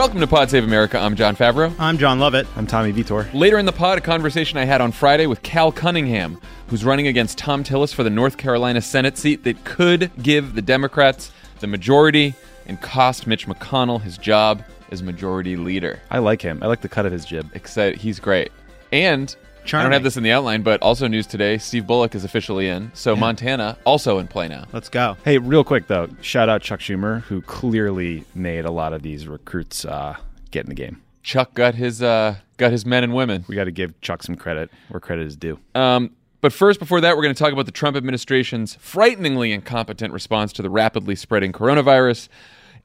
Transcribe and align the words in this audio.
Welcome 0.00 0.20
to 0.20 0.26
Pod 0.26 0.48
Save 0.48 0.64
America. 0.64 0.98
I'm 0.98 1.14
Jon 1.14 1.36
Favreau. 1.36 1.74
I'm 1.78 1.98
Jon 1.98 2.18
Lovett. 2.18 2.46
I'm 2.56 2.66
Tommy 2.66 2.90
Vietor. 2.90 3.28
Later 3.34 3.58
in 3.58 3.66
the 3.66 3.72
pod, 3.72 3.98
a 3.98 4.00
conversation 4.00 4.56
I 4.56 4.64
had 4.64 4.80
on 4.80 4.92
Friday 4.92 5.26
with 5.26 5.42
Cal 5.42 5.70
Cunningham, 5.70 6.40
who's 6.68 6.86
running 6.86 7.06
against 7.06 7.36
Thom 7.36 7.62
Tillis 7.62 7.92
for 7.92 8.02
the 8.02 8.08
North 8.08 8.38
Carolina 8.38 8.80
Senate 8.80 9.18
seat 9.18 9.44
that 9.44 9.62
could 9.66 10.10
give 10.22 10.54
the 10.54 10.62
Democrats 10.62 11.30
the 11.58 11.66
majority 11.66 12.34
and 12.64 12.80
cost 12.80 13.26
Mitch 13.26 13.46
McConnell 13.46 14.00
his 14.00 14.16
job 14.16 14.64
as 14.90 15.02
majority 15.02 15.56
leader. 15.56 16.00
I 16.10 16.20
like 16.20 16.40
him. 16.40 16.62
I 16.62 16.66
like 16.66 16.80
the 16.80 16.88
cut 16.88 17.04
of 17.04 17.12
his 17.12 17.26
jib. 17.26 17.50
Except 17.52 17.98
He's 17.98 18.18
great. 18.18 18.52
And 18.92 19.36
I 19.66 19.82
don't 19.82 19.92
have 19.92 20.02
this 20.02 20.16
in 20.16 20.22
the 20.22 20.32
outline, 20.32 20.62
but 20.62 20.82
also 20.82 21.06
news 21.06 21.26
today 21.26 21.58
Steve 21.58 21.86
Bullock 21.86 22.14
is 22.14 22.24
officially 22.24 22.68
in. 22.68 22.90
So 22.94 23.14
Montana 23.14 23.78
also 23.84 24.18
in 24.18 24.26
play 24.26 24.48
now. 24.48 24.66
Let's 24.72 24.88
go. 24.88 25.16
Hey, 25.24 25.38
real 25.38 25.64
quick 25.64 25.86
though, 25.86 26.08
shout 26.20 26.48
out 26.48 26.62
Chuck 26.62 26.80
Schumer, 26.80 27.22
who 27.22 27.42
clearly 27.42 28.24
made 28.34 28.64
a 28.64 28.70
lot 28.70 28.92
of 28.92 29.02
these 29.02 29.26
recruits 29.28 29.84
uh, 29.84 30.16
get 30.50 30.64
in 30.64 30.68
the 30.68 30.74
game. 30.74 31.02
Chuck 31.22 31.54
got 31.54 31.74
his 31.74 32.02
uh, 32.02 32.36
got 32.56 32.72
his 32.72 32.86
men 32.86 33.04
and 33.04 33.14
women. 33.14 33.44
We 33.48 33.54
got 33.54 33.64
to 33.64 33.70
give 33.70 34.00
Chuck 34.00 34.22
some 34.22 34.36
credit 34.36 34.70
where 34.88 35.00
credit 35.00 35.26
is 35.26 35.36
due. 35.36 35.58
Um, 35.74 36.10
but 36.40 36.52
first, 36.52 36.80
before 36.80 37.02
that, 37.02 37.16
we're 37.16 37.22
going 37.22 37.34
to 37.34 37.38
talk 37.38 37.52
about 37.52 37.66
the 37.66 37.72
Trump 37.72 37.96
administration's 37.96 38.74
frighteningly 38.76 39.52
incompetent 39.52 40.12
response 40.12 40.52
to 40.54 40.62
the 40.62 40.70
rapidly 40.70 41.14
spreading 41.14 41.52
coronavirus. 41.52 42.28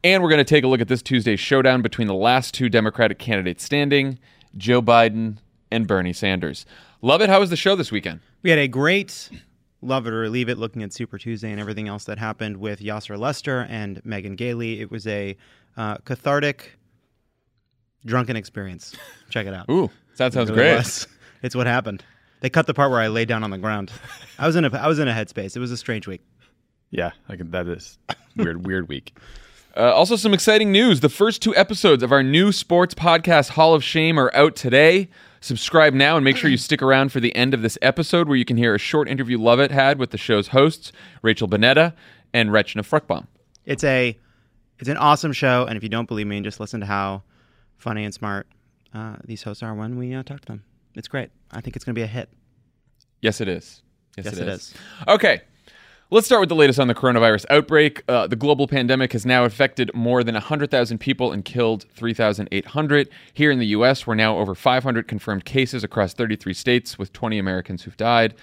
And 0.03 0.21
we're 0.21 0.29
going 0.29 0.39
to 0.39 0.43
take 0.43 0.63
a 0.63 0.67
look 0.67 0.81
at 0.81 0.87
this 0.87 1.01
Tuesday's 1.01 1.39
showdown 1.39 1.81
between 1.81 2.07
the 2.07 2.13
last 2.13 2.53
two 2.53 2.69
Democratic 2.69 3.17
candidates 3.17 3.63
standing, 3.63 4.19
Joe 4.57 4.81
Biden 4.81 5.37
and 5.71 5.87
Bernie 5.87 6.13
Sanders. 6.13 6.65
Love 7.01 7.21
it. 7.21 7.29
How 7.29 7.39
was 7.39 7.49
the 7.49 7.55
show 7.55 7.75
this 7.75 7.91
weekend? 7.91 8.19
We 8.43 8.49
had 8.49 8.59
a 8.59 8.67
great 8.67 9.29
Lovett 9.81 10.13
or 10.13 10.29
Leave 10.29 10.49
It 10.49 10.57
looking 10.57 10.83
at 10.83 10.93
Super 10.93 11.17
Tuesday 11.17 11.51
and 11.51 11.59
everything 11.59 11.87
else 11.87 12.05
that 12.05 12.17
happened 12.17 12.57
with 12.57 12.79
Yassir 12.79 13.17
Lester 13.17 13.65
and 13.69 14.03
Megan 14.05 14.35
Gailey. 14.35 14.81
It 14.81 14.89
was 14.91 15.05
a 15.07 15.35
uh, 15.77 15.97
cathartic, 15.99 16.71
drunken 18.05 18.35
experience. 18.35 18.95
Check 19.29 19.47
it 19.47 19.53
out. 19.53 19.69
Ooh, 19.69 19.89
that 20.17 20.33
sounds 20.33 20.49
It 20.49 20.53
really 20.53 20.69
great. 20.69 20.77
was. 20.77 21.07
It's 21.43 21.55
what 21.55 21.67
happened. 21.67 22.03
They 22.41 22.49
cut 22.49 22.67
the 22.67 22.73
part 22.73 22.91
where 22.91 22.99
I 22.99 23.07
lay 23.07 23.25
down 23.25 23.43
on 23.43 23.49
the 23.49 23.57
ground. 23.57 23.91
I 24.39 24.47
was 24.47 24.55
in 24.55 24.65
a 24.65 24.77
I 24.77 24.87
was 24.87 24.99
in 24.99 25.07
a 25.07 25.13
headspace. 25.13 25.55
It 25.55 25.59
was 25.59 25.71
a 25.71 25.77
strange 25.77 26.07
week. 26.07 26.21
Yeah, 26.91 27.11
I 27.27 27.35
can, 27.35 27.51
that 27.51 27.67
is 27.67 27.97
weird, 28.35 28.65
weird 28.67 28.87
week. 28.87 29.17
Uh, 29.75 29.91
also, 29.93 30.15
some 30.15 30.33
exciting 30.33 30.71
news. 30.71 31.01
The 31.01 31.09
first 31.09 31.41
two 31.41 31.53
episodes 31.55 32.01
of 32.03 32.11
our 32.11 32.23
new 32.23 32.51
sports 32.53 32.93
podcast, 32.93 33.49
Hall 33.49 33.73
of 33.73 33.83
Shame, 33.83 34.17
are 34.19 34.33
out 34.33 34.55
today. 34.55 35.09
Subscribe 35.49 35.93
now 35.93 36.15
and 36.17 36.25
make 36.25 36.37
sure 36.37 36.49
you 36.49 36.57
stick 36.57 36.81
around 36.81 37.11
for 37.11 37.19
the 37.19 37.33
end 37.35 37.53
of 37.53 37.61
this 37.61 37.77
episode 37.83 38.27
where 38.27 38.35
you 38.35 38.43
can 38.45 38.57
hear 38.57 38.73
a 38.73 38.79
short 38.79 39.07
interview 39.07 39.37
Lovett 39.37 39.69
had 39.69 39.99
with 39.99 40.09
the 40.09 40.17
show's 40.17 40.47
hosts, 40.47 40.91
Rachel 41.21 41.47
Bonnetta 41.47 41.93
and 42.33 42.49
Rachna 42.49 42.81
Fruchbaum. 42.81 43.27
It's 43.63 43.83
a 43.83 44.17
it's 44.79 44.89
an 44.89 44.97
awesome 44.97 45.33
show, 45.33 45.67
and 45.67 45.77
if 45.77 45.83
you 45.83 45.89
don't 45.89 46.07
believe 46.07 46.25
me, 46.25 46.41
just 46.41 46.59
listen 46.59 46.79
to 46.79 46.87
how 46.87 47.21
funny 47.77 48.03
and 48.05 48.11
smart 48.11 48.47
uh, 48.91 49.17
these 49.23 49.43
hosts 49.43 49.61
are 49.61 49.75
when 49.75 49.99
we 49.99 50.15
uh, 50.15 50.23
talk 50.23 50.41
to 50.41 50.47
them. 50.47 50.63
It's 50.95 51.07
great. 51.07 51.29
I 51.51 51.61
think 51.61 51.75
it's 51.75 51.85
going 51.85 51.93
to 51.93 51.99
be 51.99 52.03
a 52.03 52.07
hit. 52.07 52.27
Yes, 53.21 53.39
it 53.39 53.47
is. 53.47 53.83
Yes, 54.17 54.25
Yes, 54.25 54.37
it 54.37 54.41
it 54.41 54.47
is. 54.47 54.61
is. 54.61 54.73
Okay. 55.07 55.41
Let's 56.11 56.27
start 56.27 56.39
with 56.39 56.49
the 56.49 56.55
latest 56.55 56.79
on 56.79 56.87
the 56.87 56.93
coronavirus 56.93 57.47
outbreak. 57.49 58.03
Uh, 58.07 58.27
the 58.27 58.35
global 58.35 58.67
pandemic 58.67 59.13
has 59.13 59.25
now 59.25 59.43
affected 59.43 59.89
more 59.95 60.23
than 60.23 60.35
100,000 60.35 60.99
people 60.99 61.31
and 61.31 61.43
killed 61.43 61.87
3,800. 61.95 63.09
Here 63.33 63.49
in 63.49 63.57
the 63.57 63.65
U.S., 63.67 64.05
we're 64.05 64.13
now 64.13 64.37
over 64.37 64.53
500 64.53 65.07
confirmed 65.07 65.45
cases 65.45 65.83
across 65.83 66.13
33 66.13 66.53
states, 66.53 66.99
with 66.99 67.11
20 67.11 67.39
Americans 67.39 67.81
who've 67.81 67.97
died. 67.97 68.35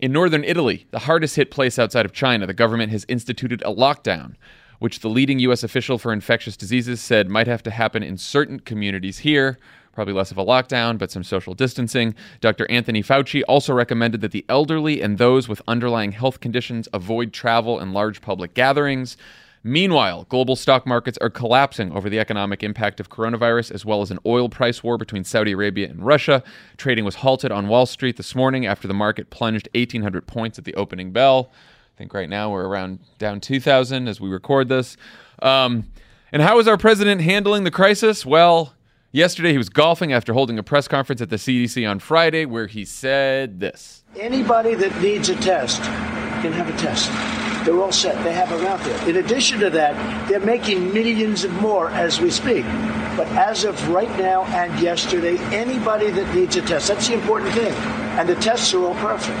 In 0.00 0.12
northern 0.12 0.44
Italy, 0.44 0.86
the 0.90 0.98
hardest 0.98 1.36
hit 1.36 1.50
place 1.50 1.78
outside 1.78 2.04
of 2.04 2.12
China, 2.12 2.46
the 2.46 2.52
government 2.52 2.92
has 2.92 3.06
instituted 3.08 3.62
a 3.62 3.72
lockdown, 3.72 4.34
which 4.78 5.00
the 5.00 5.08
leading 5.08 5.38
U.S. 5.38 5.62
official 5.62 5.96
for 5.96 6.12
infectious 6.12 6.58
diseases 6.58 7.00
said 7.00 7.30
might 7.30 7.46
have 7.46 7.62
to 7.62 7.70
happen 7.70 8.02
in 8.02 8.18
certain 8.18 8.60
communities 8.60 9.20
here. 9.20 9.58
Probably 9.92 10.14
less 10.14 10.30
of 10.30 10.38
a 10.38 10.44
lockdown, 10.44 10.98
but 10.98 11.10
some 11.10 11.24
social 11.24 11.54
distancing. 11.54 12.14
Dr. 12.40 12.70
Anthony 12.70 13.02
Fauci 13.02 13.42
also 13.48 13.74
recommended 13.74 14.20
that 14.20 14.30
the 14.30 14.44
elderly 14.48 15.02
and 15.02 15.18
those 15.18 15.48
with 15.48 15.60
underlying 15.66 16.12
health 16.12 16.40
conditions 16.40 16.88
avoid 16.92 17.32
travel 17.32 17.78
and 17.78 17.92
large 17.92 18.20
public 18.20 18.54
gatherings. 18.54 19.16
Meanwhile, 19.64 20.26
global 20.28 20.54
stock 20.54 20.86
markets 20.86 21.18
are 21.18 21.30
collapsing 21.30 21.92
over 21.92 22.08
the 22.08 22.20
economic 22.20 22.62
impact 22.62 23.00
of 23.00 23.10
coronavirus, 23.10 23.72
as 23.72 23.84
well 23.84 24.02
as 24.02 24.10
an 24.10 24.18
oil 24.24 24.48
price 24.48 24.84
war 24.84 24.96
between 24.96 25.24
Saudi 25.24 25.52
Arabia 25.52 25.88
and 25.88 26.04
Russia. 26.04 26.44
Trading 26.76 27.04
was 27.04 27.16
halted 27.16 27.50
on 27.50 27.66
Wall 27.66 27.84
Street 27.84 28.16
this 28.16 28.34
morning 28.34 28.66
after 28.66 28.86
the 28.86 28.94
market 28.94 29.30
plunged 29.30 29.68
1,800 29.74 30.26
points 30.26 30.58
at 30.58 30.64
the 30.64 30.74
opening 30.74 31.10
bell. 31.10 31.50
I 31.52 31.98
think 31.98 32.14
right 32.14 32.28
now 32.28 32.50
we're 32.50 32.66
around 32.66 33.00
down 33.18 33.40
2,000 33.40 34.06
as 34.06 34.20
we 34.20 34.28
record 34.28 34.68
this. 34.68 34.96
Um, 35.42 35.88
and 36.30 36.40
how 36.40 36.58
is 36.60 36.68
our 36.68 36.76
president 36.76 37.20
handling 37.22 37.64
the 37.64 37.70
crisis? 37.70 38.24
Well, 38.24 38.74
yesterday 39.12 39.52
he 39.52 39.58
was 39.58 39.68
golfing 39.68 40.12
after 40.12 40.32
holding 40.32 40.58
a 40.58 40.62
press 40.62 40.88
conference 40.88 41.20
at 41.20 41.30
the 41.30 41.36
CDC 41.36 41.88
on 41.88 41.98
Friday 41.98 42.44
where 42.44 42.66
he 42.66 42.84
said 42.84 43.60
this. 43.60 44.04
Anybody 44.16 44.74
that 44.74 45.00
needs 45.00 45.28
a 45.28 45.36
test 45.36 45.82
can 45.82 46.52
have 46.52 46.68
a 46.68 46.78
test. 46.78 47.10
They're 47.64 47.80
all 47.80 47.92
set. 47.92 48.22
They 48.24 48.32
have 48.32 48.48
them 48.50 48.64
out 48.66 48.80
there. 48.80 49.08
In 49.08 49.16
addition 49.16 49.60
to 49.60 49.70
that, 49.70 50.28
they're 50.28 50.40
making 50.40 50.92
millions 50.92 51.44
of 51.44 51.52
more 51.60 51.90
as 51.90 52.20
we 52.20 52.30
speak. 52.30 52.64
But 53.16 53.26
as 53.28 53.64
of 53.64 53.88
right 53.88 54.10
now 54.18 54.44
and 54.44 54.80
yesterday, 54.80 55.38
anybody 55.54 56.10
that 56.10 56.34
needs 56.34 56.56
a 56.56 56.62
test, 56.62 56.88
that's 56.88 57.08
the 57.08 57.14
important 57.14 57.52
thing. 57.52 57.72
And 58.18 58.28
the 58.28 58.36
tests 58.36 58.72
are 58.74 58.84
all 58.84 58.94
perfect. 58.94 59.38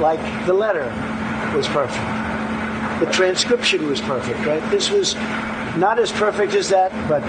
Like 0.00 0.20
the 0.46 0.52
letter 0.52 0.84
was 1.56 1.66
perfect. 1.68 2.04
The 3.00 3.10
transcription 3.12 3.86
was 3.86 4.00
perfect, 4.00 4.40
right? 4.40 4.70
This 4.70 4.90
was 4.90 5.14
not 5.76 5.98
as 5.98 6.10
perfect 6.10 6.54
as 6.54 6.68
that, 6.70 6.90
but 7.08 7.22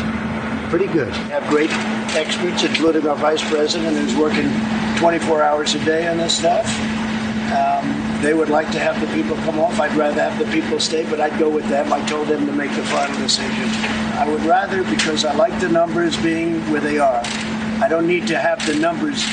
pretty 0.69 0.87
good. 0.87 1.07
We 1.07 1.29
have 1.29 1.47
great 1.49 1.71
experts, 2.15 2.63
including 2.63 3.07
our 3.07 3.15
vice 3.15 3.47
president, 3.49 3.97
who's 3.97 4.15
working 4.15 4.49
24 4.97 5.43
hours 5.43 5.75
a 5.75 5.85
day 5.85 6.07
on 6.07 6.17
this 6.17 6.37
stuff. 6.37 6.65
Um, 7.51 8.21
they 8.21 8.33
would 8.33 8.49
like 8.49 8.69
to 8.71 8.79
have 8.79 8.99
the 8.99 9.07
people 9.13 9.35
come 9.37 9.59
off. 9.59 9.79
I'd 9.79 9.95
rather 9.95 10.21
have 10.21 10.37
the 10.37 10.51
people 10.51 10.79
stay, 10.79 11.09
but 11.09 11.21
I'd 11.21 11.37
go 11.39 11.49
with 11.49 11.67
them. 11.69 11.93
I 11.93 12.05
told 12.07 12.27
them 12.27 12.45
to 12.45 12.51
make 12.51 12.71
the 12.71 12.83
final 12.83 13.17
decision. 13.19 13.69
I 14.17 14.27
would 14.27 14.43
rather, 14.43 14.83
because 14.83 15.23
I 15.23 15.33
like 15.35 15.57
the 15.61 15.69
numbers 15.69 16.17
being 16.17 16.59
where 16.71 16.81
they 16.81 16.97
are. 16.97 17.21
I 17.79 17.87
don't 17.87 18.07
need 18.07 18.27
to 18.27 18.37
have 18.37 18.65
the 18.65 18.75
numbers 18.75 19.23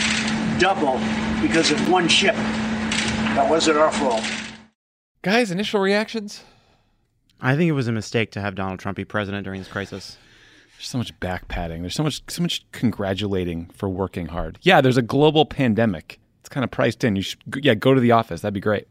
double 0.60 1.00
because 1.40 1.70
of 1.70 1.88
one 1.88 2.06
ship. 2.08 2.36
That 3.34 3.48
wasn't 3.50 3.78
our 3.78 3.90
fault. 3.90 4.22
Guys, 5.22 5.50
initial 5.50 5.80
reactions? 5.80 6.44
I 7.40 7.56
think 7.56 7.68
it 7.68 7.72
was 7.72 7.88
a 7.88 7.92
mistake 7.92 8.30
to 8.32 8.40
have 8.40 8.54
Donald 8.54 8.78
Trump 8.78 8.96
be 8.96 9.04
president 9.04 9.44
during 9.44 9.60
this 9.60 9.68
crisis. 9.68 10.18
There's 10.84 10.90
so 10.90 10.98
much 10.98 11.18
back 11.18 11.48
patting. 11.48 11.80
There's 11.80 11.94
so 11.94 12.02
much, 12.02 12.20
so 12.28 12.42
much 12.42 12.62
congratulating 12.72 13.70
for 13.72 13.88
working 13.88 14.26
hard. 14.26 14.58
Yeah, 14.60 14.82
there's 14.82 14.98
a 14.98 15.02
global 15.02 15.46
pandemic. 15.46 16.20
It's 16.40 16.50
kind 16.50 16.62
of 16.62 16.70
priced 16.70 17.02
in. 17.04 17.16
You 17.16 17.22
should, 17.22 17.40
yeah, 17.62 17.72
go 17.72 17.94
to 17.94 18.00
the 18.02 18.12
office. 18.12 18.42
That'd 18.42 18.52
be 18.52 18.60
great. 18.60 18.86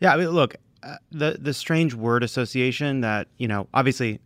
Yeah, 0.00 0.14
I 0.14 0.16
mean, 0.16 0.30
look, 0.30 0.56
uh, 0.82 0.96
the 1.12 1.36
the 1.38 1.52
strange 1.52 1.92
word 1.92 2.22
association 2.22 3.02
that 3.02 3.28
you 3.36 3.46
know, 3.46 3.68
obviously, 3.74 4.20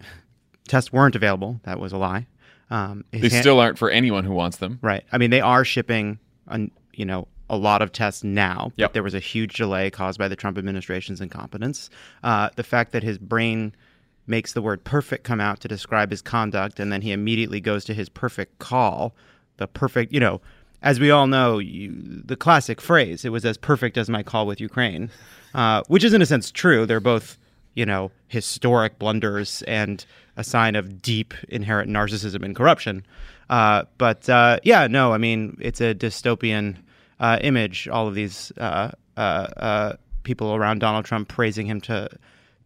tests 0.68 0.92
weren't 0.92 1.16
available. 1.16 1.60
That 1.64 1.80
was 1.80 1.90
a 1.92 1.96
lie. 1.98 2.28
Um, 2.70 3.04
They 3.10 3.18
hand- 3.18 3.32
still 3.32 3.58
aren't 3.58 3.76
for 3.76 3.90
anyone 3.90 4.22
who 4.22 4.32
wants 4.32 4.58
them. 4.58 4.78
right. 4.80 5.02
I 5.10 5.18
mean, 5.18 5.30
they 5.30 5.40
are 5.40 5.64
shipping, 5.64 6.20
an, 6.46 6.70
you 6.92 7.04
know, 7.04 7.26
a 7.48 7.56
lot 7.56 7.82
of 7.82 7.90
tests 7.90 8.22
now. 8.22 8.70
Yep. 8.76 8.90
But 8.90 8.92
there 8.94 9.02
was 9.02 9.14
a 9.14 9.18
huge 9.18 9.56
delay 9.56 9.90
caused 9.90 10.20
by 10.20 10.28
the 10.28 10.36
Trump 10.36 10.56
administration's 10.56 11.20
incompetence. 11.20 11.90
Uh, 12.22 12.50
the 12.54 12.62
fact 12.62 12.92
that 12.92 13.02
his 13.02 13.18
brain 13.18 13.74
makes 14.26 14.52
the 14.52 14.62
word 14.62 14.84
perfect 14.84 15.24
come 15.24 15.40
out 15.40 15.60
to 15.60 15.68
describe 15.68 16.10
his 16.10 16.22
conduct, 16.22 16.78
and 16.78 16.92
then 16.92 17.02
he 17.02 17.12
immediately 17.12 17.60
goes 17.60 17.84
to 17.84 17.94
his 17.94 18.08
perfect 18.08 18.58
call, 18.58 19.14
the 19.56 19.66
perfect, 19.66 20.12
you 20.12 20.20
know, 20.20 20.40
as 20.82 20.98
we 20.98 21.10
all 21.10 21.26
know, 21.26 21.58
you, 21.58 21.92
the 22.24 22.36
classic 22.36 22.80
phrase, 22.80 23.24
it 23.24 23.30
was 23.30 23.44
as 23.44 23.58
perfect 23.58 23.98
as 23.98 24.08
my 24.08 24.22
call 24.22 24.46
with 24.46 24.60
Ukraine, 24.60 25.10
uh, 25.54 25.82
which 25.88 26.04
is 26.04 26.14
in 26.14 26.22
a 26.22 26.26
sense 26.26 26.50
true. 26.50 26.86
They're 26.86 27.00
both, 27.00 27.36
you 27.74 27.84
know, 27.84 28.10
historic 28.28 28.98
blunders 28.98 29.62
and 29.62 30.04
a 30.36 30.44
sign 30.44 30.76
of 30.76 31.02
deep 31.02 31.34
inherent 31.48 31.90
narcissism 31.90 32.42
and 32.44 32.56
corruption. 32.56 33.04
Uh, 33.50 33.84
but 33.98 34.28
uh, 34.28 34.58
yeah, 34.62 34.86
no, 34.86 35.12
I 35.12 35.18
mean, 35.18 35.58
it's 35.60 35.80
a 35.80 35.94
dystopian 35.94 36.76
uh, 37.18 37.38
image, 37.42 37.88
all 37.88 38.08
of 38.08 38.14
these 38.14 38.50
uh, 38.56 38.92
uh, 39.16 39.94
people 40.22 40.54
around 40.54 40.78
Donald 40.78 41.04
Trump 41.04 41.28
praising 41.28 41.66
him 41.66 41.80
to 41.82 42.08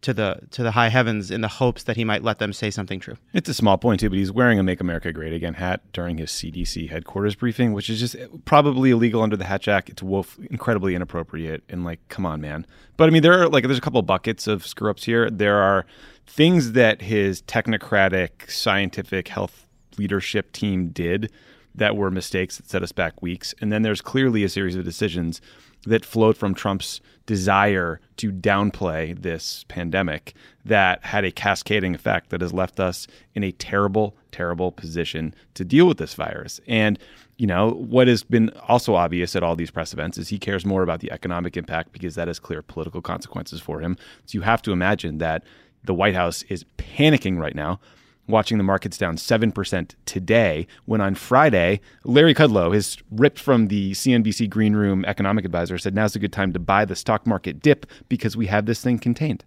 to 0.05 0.13
the 0.13 0.39
to 0.51 0.61
the 0.61 0.71
high 0.71 0.89
heavens 0.89 1.31
in 1.31 1.41
the 1.41 1.47
hopes 1.47 1.81
that 1.83 1.95
he 1.95 2.05
might 2.05 2.23
let 2.23 2.37
them 2.37 2.53
say 2.53 2.69
something 2.69 2.99
true. 2.99 3.17
It's 3.33 3.49
a 3.49 3.55
small 3.55 3.77
point 3.77 3.99
too, 3.99 4.09
but 4.09 4.19
he's 4.19 4.31
wearing 4.31 4.59
a 4.59 4.63
"Make 4.63 4.79
America 4.79 5.11
Great 5.11 5.33
Again" 5.33 5.55
hat 5.55 5.81
during 5.93 6.19
his 6.19 6.29
CDC 6.29 6.91
headquarters 6.91 7.33
briefing, 7.33 7.73
which 7.73 7.89
is 7.89 7.99
just 7.99 8.15
eh, 8.15 8.27
probably 8.45 8.91
illegal 8.91 9.23
under 9.23 9.35
the 9.35 9.45
Hatch 9.45 9.67
Act. 9.67 9.89
It's 9.89 10.03
wof- 10.03 10.37
incredibly 10.51 10.93
inappropriate, 10.93 11.63
and 11.69 11.83
like, 11.83 11.99
come 12.07 12.23
on, 12.23 12.39
man. 12.39 12.67
But 12.97 13.09
I 13.09 13.11
mean, 13.11 13.23
there 13.23 13.41
are 13.41 13.49
like 13.49 13.63
there's 13.63 13.79
a 13.79 13.81
couple 13.81 14.01
buckets 14.03 14.45
of 14.45 14.65
screw 14.65 14.91
ups 14.91 15.05
here. 15.05 15.27
There 15.31 15.57
are 15.57 15.87
things 16.27 16.73
that 16.73 17.01
his 17.01 17.41
technocratic 17.41 18.49
scientific 18.51 19.29
health 19.29 19.67
leadership 19.97 20.51
team 20.51 20.89
did 20.89 21.31
that 21.75 21.95
were 21.95 22.09
mistakes 22.09 22.57
that 22.57 22.69
set 22.69 22.83
us 22.83 22.91
back 22.91 23.21
weeks, 23.21 23.53
and 23.61 23.71
then 23.71 23.81
there's 23.81 24.01
clearly 24.01 24.43
a 24.43 24.49
series 24.49 24.75
of 24.75 24.85
decisions 24.85 25.41
that 25.85 26.05
flowed 26.05 26.35
from 26.35 26.55
Trump's 26.55 26.99
desire 27.25 27.99
to 28.17 28.31
downplay 28.31 29.19
this 29.19 29.65
pandemic 29.67 30.33
that 30.63 31.03
had 31.05 31.25
a 31.25 31.31
cascading 31.31 31.95
effect 31.95 32.29
that 32.29 32.41
has 32.41 32.53
left 32.53 32.79
us 32.79 33.07
in 33.33 33.43
a 33.43 33.51
terrible, 33.51 34.15
terrible 34.31 34.71
position 34.71 35.33
to 35.53 35.63
deal 35.63 35.87
with 35.87 35.97
this 35.97 36.13
virus. 36.13 36.59
And, 36.67 36.97
you 37.37 37.47
know, 37.47 37.71
what 37.71 38.07
has 38.07 38.23
been 38.23 38.49
also 38.67 38.95
obvious 38.95 39.35
at 39.35 39.43
all 39.43 39.55
these 39.55 39.71
press 39.71 39.93
events 39.93 40.17
is 40.17 40.29
he 40.29 40.39
cares 40.39 40.65
more 40.65 40.83
about 40.83 40.99
the 40.99 41.11
economic 41.11 41.57
impact 41.57 41.91
because 41.91 42.15
that 42.15 42.27
has 42.27 42.39
clear 42.39 42.61
political 42.61 43.01
consequences 43.01 43.61
for 43.61 43.79
him. 43.79 43.97
So 44.25 44.37
you 44.37 44.41
have 44.41 44.61
to 44.63 44.71
imagine 44.71 45.19
that 45.19 45.43
the 45.83 45.93
White 45.93 46.15
House 46.15 46.43
is 46.43 46.65
panicking 46.77 47.37
right 47.37 47.55
now 47.55 47.79
watching 48.27 48.57
the 48.57 48.63
markets 48.63 48.97
down 48.97 49.17
7% 49.17 49.95
today, 50.05 50.67
when 50.85 51.01
on 51.01 51.15
Friday, 51.15 51.81
Larry 52.03 52.33
Kudlow, 52.33 52.73
his 52.73 52.97
ripped 53.11 53.39
from 53.39 53.67
the 53.67 53.91
CNBC 53.91 54.49
Green 54.49 54.75
Room 54.75 55.05
economic 55.05 55.45
advisor, 55.45 55.77
said 55.77 55.93
now's 55.95 56.15
a 56.15 56.19
good 56.19 56.33
time 56.33 56.53
to 56.53 56.59
buy 56.59 56.85
the 56.85 56.95
stock 56.95 57.27
market 57.27 57.61
dip 57.61 57.85
because 58.09 58.35
we 58.35 58.47
have 58.47 58.65
this 58.65 58.81
thing 58.81 58.99
contained. 58.99 59.43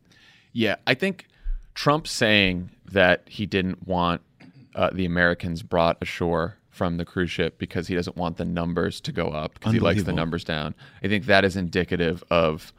Yeah, 0.53 0.77
I 0.87 0.95
think 0.95 1.27
Trump 1.75 2.07
saying 2.07 2.71
that 2.91 3.23
he 3.27 3.47
didn't 3.47 3.87
want 3.87 4.23
uh, 4.75 4.91
the 4.93 5.05
Americans 5.05 5.63
brought 5.63 5.99
ashore 6.01 6.57
from 6.71 6.97
the 6.97 7.05
cruise 7.05 7.31
ship 7.31 7.59
because 7.59 7.89
he 7.89 7.95
doesn't 7.95 8.17
want 8.17 8.37
the 8.37 8.45
numbers 8.45 9.01
to 9.01 9.11
go 9.11 9.29
up 9.31 9.55
because 9.55 9.73
he 9.73 9.81
likes 9.81 10.05
the 10.05 10.13
numbers 10.13 10.45
down. 10.45 10.75
I 11.03 11.09
think 11.09 11.27
that 11.27 11.45
is 11.45 11.57
indicative 11.57 12.23
of 12.31 12.73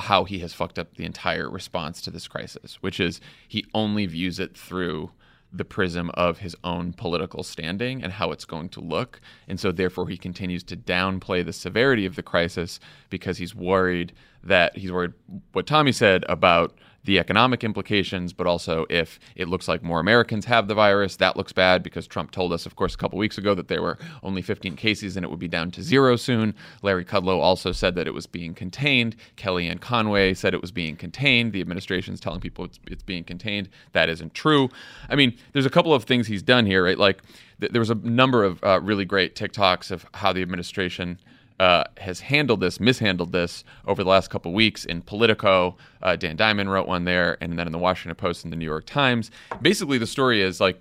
how 0.00 0.24
he 0.24 0.38
has 0.40 0.52
fucked 0.52 0.78
up 0.78 0.94
the 0.94 1.04
entire 1.04 1.50
response 1.50 2.00
to 2.02 2.10
this 2.10 2.28
crisis, 2.28 2.76
which 2.82 3.00
is 3.00 3.20
he 3.46 3.64
only 3.74 4.06
views 4.06 4.38
it 4.38 4.56
through 4.56 5.10
the 5.52 5.64
prism 5.64 6.10
of 6.14 6.38
his 6.38 6.56
own 6.64 6.92
political 6.92 7.42
standing 7.42 8.02
and 8.02 8.12
how 8.12 8.30
it's 8.30 8.44
going 8.44 8.68
to 8.68 8.80
look. 8.80 9.20
And 9.48 9.58
so, 9.58 9.72
therefore, 9.72 10.08
he 10.08 10.16
continues 10.16 10.62
to 10.64 10.76
downplay 10.76 11.44
the 11.44 11.52
severity 11.52 12.04
of 12.04 12.16
the 12.16 12.22
crisis 12.22 12.80
because 13.10 13.38
he's 13.38 13.54
worried 13.54 14.12
that 14.42 14.76
he's 14.76 14.92
worried 14.92 15.12
what 15.52 15.66
Tommy 15.66 15.92
said 15.92 16.24
about 16.28 16.78
the 17.06 17.18
economic 17.18 17.64
implications, 17.64 18.32
but 18.32 18.46
also 18.46 18.84
if 18.90 19.18
it 19.34 19.48
looks 19.48 19.68
like 19.68 19.82
more 19.82 20.00
Americans 20.00 20.44
have 20.44 20.68
the 20.68 20.74
virus, 20.74 21.16
that 21.16 21.36
looks 21.36 21.52
bad 21.52 21.82
because 21.82 22.06
Trump 22.06 22.32
told 22.32 22.52
us, 22.52 22.66
of 22.66 22.76
course, 22.76 22.94
a 22.94 22.98
couple 22.98 23.18
weeks 23.18 23.38
ago 23.38 23.54
that 23.54 23.68
there 23.68 23.80
were 23.80 23.96
only 24.22 24.42
15 24.42 24.76
cases 24.76 25.16
and 25.16 25.24
it 25.24 25.30
would 25.30 25.38
be 25.38 25.48
down 25.48 25.70
to 25.70 25.82
zero 25.82 26.16
soon. 26.16 26.54
Larry 26.82 27.04
Kudlow 27.04 27.40
also 27.40 27.72
said 27.72 27.94
that 27.94 28.06
it 28.06 28.14
was 28.14 28.26
being 28.26 28.54
contained. 28.54 29.16
Kellyanne 29.36 29.80
Conway 29.80 30.34
said 30.34 30.52
it 30.52 30.60
was 30.60 30.72
being 30.72 30.96
contained. 30.96 31.52
The 31.52 31.60
administration's 31.60 32.20
telling 32.20 32.40
people 32.40 32.64
it's, 32.64 32.78
it's 32.88 33.02
being 33.02 33.24
contained. 33.24 33.68
That 33.92 34.08
isn't 34.08 34.34
true. 34.34 34.68
I 35.08 35.14
mean, 35.14 35.36
there's 35.52 35.66
a 35.66 35.70
couple 35.70 35.94
of 35.94 36.04
things 36.04 36.26
he's 36.26 36.42
done 36.42 36.66
here, 36.66 36.84
right? 36.84 36.98
Like 36.98 37.22
th- 37.60 37.72
there 37.72 37.80
was 37.80 37.90
a 37.90 37.94
number 37.94 38.44
of 38.44 38.62
uh, 38.62 38.80
really 38.82 39.04
great 39.04 39.34
TikToks 39.34 39.90
of 39.90 40.04
how 40.14 40.32
the 40.32 40.42
administration 40.42 41.18
uh, 41.58 41.84
has 41.98 42.20
handled 42.20 42.60
this, 42.60 42.78
mishandled 42.80 43.32
this 43.32 43.64
over 43.86 44.02
the 44.04 44.10
last 44.10 44.28
couple 44.30 44.50
of 44.50 44.54
weeks 44.54 44.84
in 44.84 45.02
Politico. 45.02 45.76
Uh, 46.02 46.16
Dan 46.16 46.36
Diamond 46.36 46.70
wrote 46.70 46.86
one 46.86 47.04
there, 47.04 47.38
and 47.40 47.58
then 47.58 47.66
in 47.66 47.72
the 47.72 47.78
Washington 47.78 48.14
Post 48.16 48.44
and 48.44 48.52
the 48.52 48.56
New 48.56 48.64
York 48.66 48.86
Times. 48.86 49.30
Basically, 49.62 49.98
the 49.98 50.06
story 50.06 50.42
is 50.42 50.60
like 50.60 50.78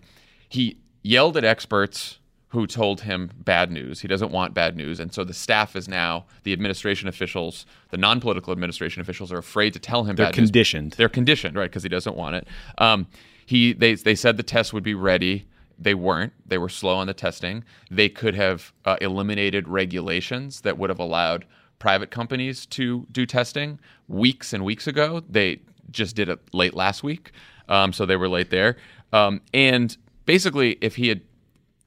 he 0.50 0.77
yelled 1.01 1.38
at 1.38 1.44
experts 1.44 2.19
who 2.50 2.66
told 2.68 3.01
him 3.01 3.31
bad 3.38 3.69
news. 3.69 4.00
He 4.00 4.07
doesn't 4.07 4.31
want 4.31 4.54
bad 4.54 4.77
news, 4.77 5.00
and 5.00 5.13
so 5.13 5.24
the 5.24 5.33
staff 5.33 5.75
is 5.75 5.88
now 5.88 6.25
the 6.44 6.54
administration 6.54 7.10
officials, 7.10 7.66
the 7.89 7.98
non-political 7.98 8.51
administration 8.54 9.01
officials 9.01 9.31
are 9.31 9.38
afraid 9.38 9.74
to 9.74 9.80
tell 9.80 10.04
him 10.06 10.16
They're 10.16 10.27
bad 10.27 10.38
news. 10.38 10.48
conditioned. 10.48 10.92
They're 10.94 11.10
conditioned, 11.10 11.56
right? 11.57 11.69
Because 11.69 11.83
he 11.83 11.89
doesn't 11.89 12.16
want 12.16 12.36
it. 12.36 12.48
Um, 12.77 13.07
he 13.45 13.74
they 13.74 13.95
they 13.95 14.16
said 14.16 14.38
the 14.38 14.44
test 14.44 14.74
would 14.74 14.83
be 14.83 14.94
ready. 14.95 15.45
They 15.77 15.94
weren't. 15.94 16.33
They 16.45 16.57
were 16.57 16.69
slow 16.69 16.95
on 16.95 17.07
the 17.07 17.13
testing. 17.13 17.63
They 17.92 18.10
could 18.10 18.36
have 18.36 18.74
uh, 18.86 18.98
eliminated 19.01 19.68
regulations 19.68 20.62
that 20.62 20.77
would 20.77 20.89
have 20.89 21.00
allowed 21.00 21.45
private 21.80 22.12
companies 22.12 22.66
to 22.68 23.06
do 23.12 23.25
testing 23.25 23.80
weeks 24.07 24.54
and 24.54 24.63
weeks 24.63 24.88
ago. 24.88 25.22
They 25.30 25.62
just 25.92 26.16
did 26.16 26.30
it 26.30 26.39
late 26.54 26.74
last 26.74 27.04
week, 27.04 27.31
um, 27.68 27.94
so 27.94 28.06
they 28.06 28.16
were 28.16 28.30
late 28.30 28.50
there. 28.50 28.77
Um, 29.13 29.42
and 29.54 29.95
basically, 30.25 30.77
if 30.81 30.95
he 30.95 31.10
had 31.10 31.22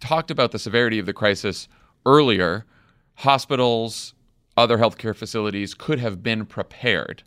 talked 0.01 0.31
about 0.31 0.53
the 0.53 0.59
severity 0.59 0.99
of 0.99 1.07
the 1.07 1.13
crisis 1.13 1.69
earlier, 2.07 2.65
hospitals, 3.17 4.15
other 4.57 4.79
healthcare 4.79 5.15
facilities 5.15 5.75
could 5.75 5.99
have 5.99 6.23
been 6.23 6.45
prepared. 6.47 7.23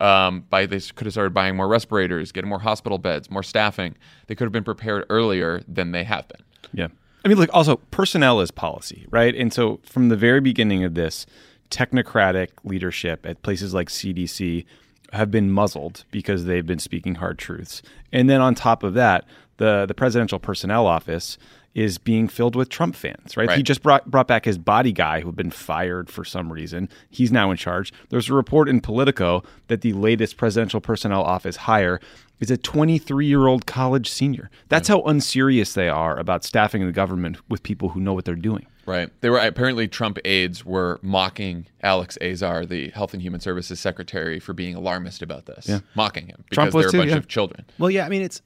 Um, 0.00 0.46
by 0.48 0.64
they 0.64 0.80
could 0.80 1.06
have 1.06 1.12
started 1.12 1.34
buying 1.34 1.56
more 1.56 1.68
respirators, 1.68 2.32
getting 2.32 2.48
more 2.48 2.60
hospital 2.60 2.96
beds, 2.96 3.30
more 3.30 3.42
staffing. 3.42 3.96
They 4.28 4.34
could 4.34 4.44
have 4.44 4.52
been 4.52 4.64
prepared 4.64 5.04
earlier 5.10 5.60
than 5.68 5.92
they 5.92 6.04
have 6.04 6.26
been. 6.26 6.42
Yeah. 6.72 6.88
I 7.22 7.28
mean, 7.28 7.36
like 7.36 7.50
also, 7.52 7.76
personnel 7.90 8.40
is 8.40 8.50
policy, 8.50 9.06
right? 9.10 9.34
And 9.34 9.52
so 9.52 9.80
from 9.84 10.08
the 10.08 10.16
very 10.16 10.40
beginning 10.40 10.84
of 10.84 10.94
this, 10.94 11.26
technocratic 11.70 12.48
leadership 12.64 13.26
at 13.26 13.42
places 13.42 13.74
like 13.74 13.88
CDC 13.88 14.64
have 15.12 15.30
been 15.30 15.50
muzzled 15.50 16.04
because 16.10 16.44
they've 16.44 16.66
been 16.66 16.78
speaking 16.78 17.16
hard 17.16 17.38
truths. 17.38 17.82
And 18.12 18.30
then 18.30 18.40
on 18.40 18.54
top 18.54 18.82
of 18.82 18.94
that, 18.94 19.24
the, 19.56 19.84
the 19.86 19.94
presidential 19.94 20.38
personnel 20.38 20.86
office 20.86 21.36
is 21.74 21.98
being 21.98 22.28
filled 22.28 22.56
with 22.56 22.68
Trump 22.68 22.96
fans, 22.96 23.36
right? 23.36 23.48
Right. 23.48 23.56
He 23.56 23.62
just 23.62 23.82
brought 23.82 24.10
brought 24.10 24.26
back 24.26 24.44
his 24.44 24.58
body 24.58 24.92
guy 24.92 25.20
who 25.20 25.28
had 25.28 25.36
been 25.36 25.50
fired 25.50 26.10
for 26.10 26.24
some 26.24 26.52
reason. 26.52 26.88
He's 27.08 27.30
now 27.30 27.50
in 27.50 27.56
charge. 27.56 27.92
There's 28.08 28.28
a 28.28 28.34
report 28.34 28.68
in 28.68 28.80
Politico 28.80 29.42
that 29.68 29.82
the 29.82 29.92
latest 29.92 30.36
presidential 30.36 30.80
personnel 30.80 31.22
office 31.22 31.56
hire 31.56 32.00
is 32.40 32.50
a 32.50 32.56
23 32.56 33.26
year 33.26 33.46
old 33.46 33.66
college 33.66 34.10
senior. 34.10 34.50
That's 34.68 34.88
how 34.88 35.02
unserious 35.02 35.74
they 35.74 35.88
are 35.88 36.18
about 36.18 36.42
staffing 36.42 36.84
the 36.84 36.92
government 36.92 37.38
with 37.48 37.62
people 37.62 37.90
who 37.90 38.00
know 38.00 38.14
what 38.14 38.24
they're 38.24 38.34
doing. 38.34 38.66
Right. 38.86 39.10
They 39.20 39.30
were 39.30 39.38
apparently 39.38 39.86
Trump 39.86 40.18
aides 40.24 40.64
were 40.64 40.98
mocking 41.02 41.66
Alex 41.82 42.18
Azar, 42.20 42.66
the 42.66 42.88
Health 42.88 43.12
and 43.12 43.22
Human 43.22 43.38
Services 43.38 43.78
Secretary, 43.78 44.40
for 44.40 44.52
being 44.52 44.74
alarmist 44.74 45.22
about 45.22 45.46
this. 45.46 45.68
Yeah. 45.68 45.80
Mocking 45.94 46.26
him 46.26 46.38
because 46.48 46.54
Trump 46.54 46.74
was 46.74 46.84
they're 46.84 46.88
a 46.88 46.92
too, 46.92 46.98
bunch 46.98 47.10
yeah. 47.10 47.16
of 47.18 47.28
children. 47.28 47.64
Well, 47.78 47.90
yeah, 47.90 48.04
I 48.04 48.08
mean, 48.08 48.22
it's 48.22 48.42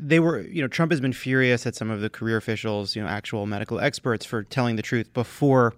they 0.00 0.20
were, 0.20 0.40
you 0.42 0.62
know, 0.62 0.68
Trump 0.68 0.92
has 0.92 1.00
been 1.00 1.12
furious 1.12 1.66
at 1.66 1.74
some 1.74 1.90
of 1.90 2.00
the 2.00 2.08
career 2.08 2.36
officials, 2.36 2.94
you 2.94 3.02
know, 3.02 3.08
actual 3.08 3.46
medical 3.46 3.80
experts 3.80 4.24
for 4.24 4.44
telling 4.44 4.76
the 4.76 4.82
truth 4.82 5.12
before 5.12 5.74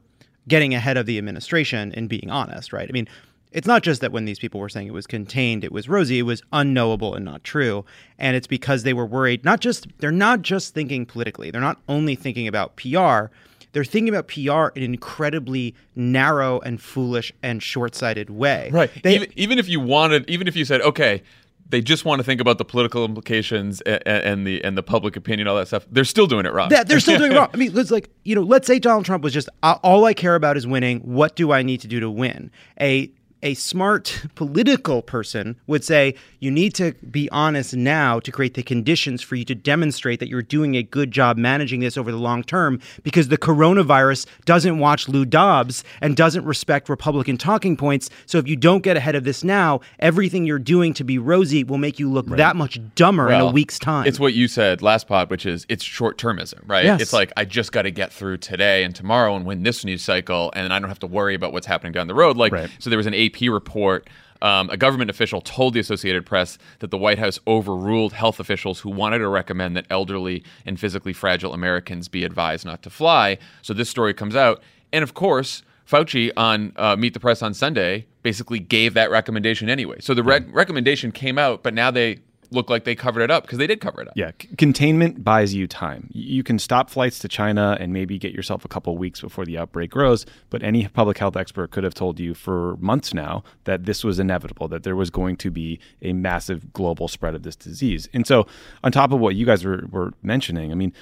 getting 0.47 0.75
ahead 0.75 0.97
of 0.97 1.07
the 1.07 1.17
administration 1.17 1.93
and 1.95 2.09
being 2.09 2.31
honest, 2.31 2.73
right? 2.73 2.89
I 2.89 2.93
mean, 2.93 3.09
it's 3.53 3.67
not 3.67 3.83
just 3.83 4.01
that 4.03 4.13
when 4.13 4.27
these 4.27 4.39
people 4.39 4.61
were 4.61 4.69
saying 4.69 4.87
it 4.87 4.93
was 4.93 5.07
contained, 5.07 5.65
it 5.65 5.73
was 5.73 5.89
rosy, 5.89 6.19
it 6.19 6.23
was 6.23 6.43
unknowable 6.53 7.15
and 7.15 7.25
not 7.25 7.43
true. 7.45 7.85
And 8.19 8.37
it's 8.37 8.47
because 8.47 8.83
they 8.83 8.93
were 8.93 9.07
worried, 9.07 9.45
not 9.45 9.61
just, 9.61 9.87
they're 9.99 10.13
not 10.13 10.43
just 10.43 10.75
thinking 10.75 11.07
politically, 11.07 11.51
they're 11.51 11.61
not 11.61 11.81
only 11.89 12.15
thinking 12.15 12.47
about 12.47 12.77
PR, 12.77 13.33
they're 13.73 13.85
thinking 13.85 14.09
about 14.09 14.29
PR 14.29 14.77
in 14.77 14.83
an 14.83 14.93
incredibly 14.93 15.75
narrow 15.95 16.61
and 16.61 16.81
foolish 16.81 17.33
and 17.43 17.63
short 17.63 17.95
sighted 17.95 18.29
way. 18.29 18.69
Right. 18.73 18.91
They, 19.03 19.15
even, 19.15 19.33
even 19.37 19.59
if 19.59 19.69
you 19.69 19.81
wanted, 19.81 20.29
even 20.29 20.47
if 20.47 20.57
you 20.57 20.65
said, 20.65 20.81
okay, 20.83 21.23
they 21.71 21.81
just 21.81 22.05
want 22.05 22.19
to 22.19 22.25
think 22.25 22.41
about 22.41 22.59
the 22.59 22.65
political 22.65 23.05
implications 23.05 23.81
and, 23.83 24.07
and 24.07 24.47
the 24.47 24.63
and 24.65 24.77
the 24.77 24.83
public 24.83 25.17
opinion, 25.17 25.49
all 25.49 25.57
that 25.57 25.69
stuff. 25.69 25.87
They're 25.91 26.05
still 26.05 26.27
doing 26.27 26.47
it 26.47 26.53
wrong. 26.53 26.71
Yeah, 26.71 26.85
they're 26.85 27.01
still 27.01 27.19
doing 27.19 27.33
it 27.33 27.37
wrong. 27.37 27.49
I 27.55 27.57
mean, 27.57 27.73
let's 27.73 27.91
like 27.91 28.11
you 28.25 28.35
know, 28.35 28.43
let's 28.43 28.67
say 28.67 28.79
Donald 28.79 29.05
Trump 29.05 29.23
was 29.23 29.33
just 29.33 29.49
"Uh, 29.63 29.79
all 29.83 30.05
I 30.05 30.15
care 30.15 30.35
about 30.35 30.57
is 30.57 30.67
winning. 30.67 31.01
What 31.01 31.37
do 31.37 31.53
I 31.53 31.63
need 31.63 31.81
to 31.81 31.89
do 31.89 32.01
to 32.01 32.11
win? 32.11 32.51
A 32.81 33.11
a 33.43 33.55
smart 33.55 34.25
political 34.35 35.03
person 35.03 35.57
would 35.67 35.83
say 35.85 36.15
you 36.41 36.51
need 36.51 36.75
to 36.75 36.93
be 37.11 37.29
honest 37.31 37.75
now 37.75 38.21
to 38.21 38.31
create 38.31 38.55
the 38.55 38.63
conditions 38.63 39.23
for 39.23 39.35
you 39.35 39.45
to 39.45 39.55
demonstrate 39.55 40.21
that 40.21 40.29
you're 40.29 40.43
doing 40.43 40.77
a 40.77 40.83
good 40.83 41.11
job 41.11 41.37
managing 41.37 41.81
this 41.81 41.97
over 41.97 42.11
the 42.11 42.19
long 42.19 42.43
term 42.43 42.81
because 43.03 43.29
the 43.29 43.39
coronavirus 43.39 44.27
doesn't 44.45 44.79
watch 44.79 45.09
Lou 45.09 45.25
Dobbs 45.25 45.85
and 46.01 46.17
doesn't 46.17 46.45
respect 46.45 46.89
Republican 46.89 47.37
talking 47.37 47.77
points. 47.77 48.11
So 48.27 48.39
if 48.39 48.47
you 48.47 48.57
don't 48.57 48.83
get 48.83 48.97
ahead 48.97 49.15
of 49.15 49.25
this 49.25 49.43
now, 49.43 49.81
everything 49.99 50.45
you're 50.45 50.59
doing 50.59 50.93
to 50.95 51.05
be 51.05 51.19
rosy 51.19 51.65
will 51.65 51.79
make 51.79 51.99
you 51.99 52.11
look 52.11 52.27
that 52.27 52.57
much 52.57 52.79
dumber 52.95 53.31
in 53.33 53.41
a 53.41 53.51
week's 53.51 53.79
time. 53.79 54.07
It's 54.07 54.21
what 54.21 54.35
you 54.35 54.49
said 54.49 54.83
last 54.83 55.07
pod, 55.07 55.31
which 55.31 55.47
is 55.47 55.67
it's 55.69 55.85
short 55.85 56.19
termism, 56.19 56.61
right? 56.67 56.85
Yes. 56.85 57.01
It's 57.01 57.13
like 57.13 57.33
I 57.37 57.45
just 57.45 57.73
got 57.73 57.83
to 57.83 57.91
get 57.91 58.13
through 58.13 58.39
today 58.39 58.85
and 58.85 58.95
tomorrow 58.95 59.35
and 59.35 59.47
win 59.47 59.63
this 59.63 59.85
news 59.85 60.03
cycle, 60.03 60.53
and 60.55 60.73
I 60.73 60.79
don't 60.79 60.89
have 60.89 60.99
to 61.01 61.07
worry 61.07 61.35
about 61.35 61.53
what's 61.53 61.67
happening 61.67 61.93
down 61.93 62.07
the 62.07 62.15
road. 62.15 62.37
Like, 62.37 62.53
Right. 62.53 62.71
so 62.79 62.91
there 62.91 62.97
was 62.97 63.07
an 63.07 63.15
AP 63.35 63.49
report. 63.51 64.09
Um, 64.43 64.71
a 64.71 64.77
government 64.79 65.11
official 65.11 65.43
told 65.43 65.75
the 65.75 65.81
Associated 65.81 66.25
Press 66.25 66.57
that 66.79 66.91
the 66.91 66.97
White 66.97 67.19
House 67.19 67.39
overruled 67.47 68.15
health 68.15 68.41
officials 68.41 68.81
who 68.81 68.89
wanted 68.89 69.19
to 69.19 69.29
recommend 69.29 69.77
that 69.77 69.87
elderly 69.91 70.43
and 70.65 70.81
physically 70.81 71.13
fragile 71.13 71.53
Americans 71.53 72.09
be 72.09 72.25
advised 72.25 72.65
not 72.65 72.83
to 72.83 72.91
fly. 72.91 73.37
So 73.61 73.75
this 73.75 73.91
story 73.91 74.15
comes 74.15 74.37
out, 74.37 74.63
and 74.93 75.03
of 75.03 75.15
course. 75.15 75.63
Fauci 75.87 76.31
on 76.37 76.73
uh, 76.77 76.95
Meet 76.95 77.15
the 77.15 77.21
Press 77.21 77.43
on 77.43 77.53
Sunday 77.53 78.07
basically 78.23 78.61
gave 78.61 78.95
that 78.95 79.11
recommendation 79.11 79.69
anyway. 79.69 79.97
So 79.99 80.15
the 80.15 80.23
rec- 80.23 80.45
recommendation 80.53 81.11
came 81.11 81.37
out, 81.37 81.65
but 81.65 81.75
now 81.75 81.91
they 81.91 82.21
look 82.51 82.69
like 82.69 82.85
they 82.85 82.95
covered 82.95 83.23
it 83.23 83.31
up 83.31 83.45
because 83.45 83.59
they 83.59 83.67
did 83.67 83.81
cover 83.81 84.03
it 84.03 84.09
up. 84.09 84.15
Yeah, 84.17 84.33
c- 84.41 84.49
containment 84.57 85.23
buys 85.25 85.55
you 85.55 85.67
time. 85.67 86.09
You 86.13 86.43
can 86.43 86.59
stop 86.59 86.91
flights 86.91 87.19
to 87.21 87.29
China 87.29 87.77
and 87.81 87.93
maybe 87.93 88.19
get 88.19 88.33
yourself 88.33 88.65
a 88.65 88.69
couple 88.69 88.97
weeks 88.97 89.21
before 89.21 89.45
the 89.45 89.59
outbreak 89.59 89.91
grows, 89.91 90.27
but 90.51 90.63
any 90.63 90.89
public 90.89 91.19
health 91.19 91.37
expert 91.37 91.71
could 91.71 91.85
have 91.85 91.95
told 91.95 92.19
you 92.19 92.35
for 92.35 92.77
months 92.79 93.15
now 93.15 93.45
that 93.65 93.85
this 93.85 94.05
was 94.05 94.19
inevitable, 94.19 94.69
that 94.69 94.83
there 94.83 94.97
was 94.97 95.11
going 95.11 95.37
to 95.37 95.51
be 95.51 95.79
a 96.03 96.13
massive 96.13 96.73
global 96.73 97.09
spread 97.09 97.35
of 97.35 97.43
this 97.43 97.57
disease. 97.57 98.09
And 98.13 98.27
so, 98.27 98.47
on 98.83 98.93
top 98.93 99.13
of 99.13 99.21
what 99.21 99.35
you 99.35 99.47
guys 99.47 99.65
were, 99.65 99.85
were 99.91 100.13
mentioning, 100.23 100.73
I 100.73 100.75
mean, 100.75 100.93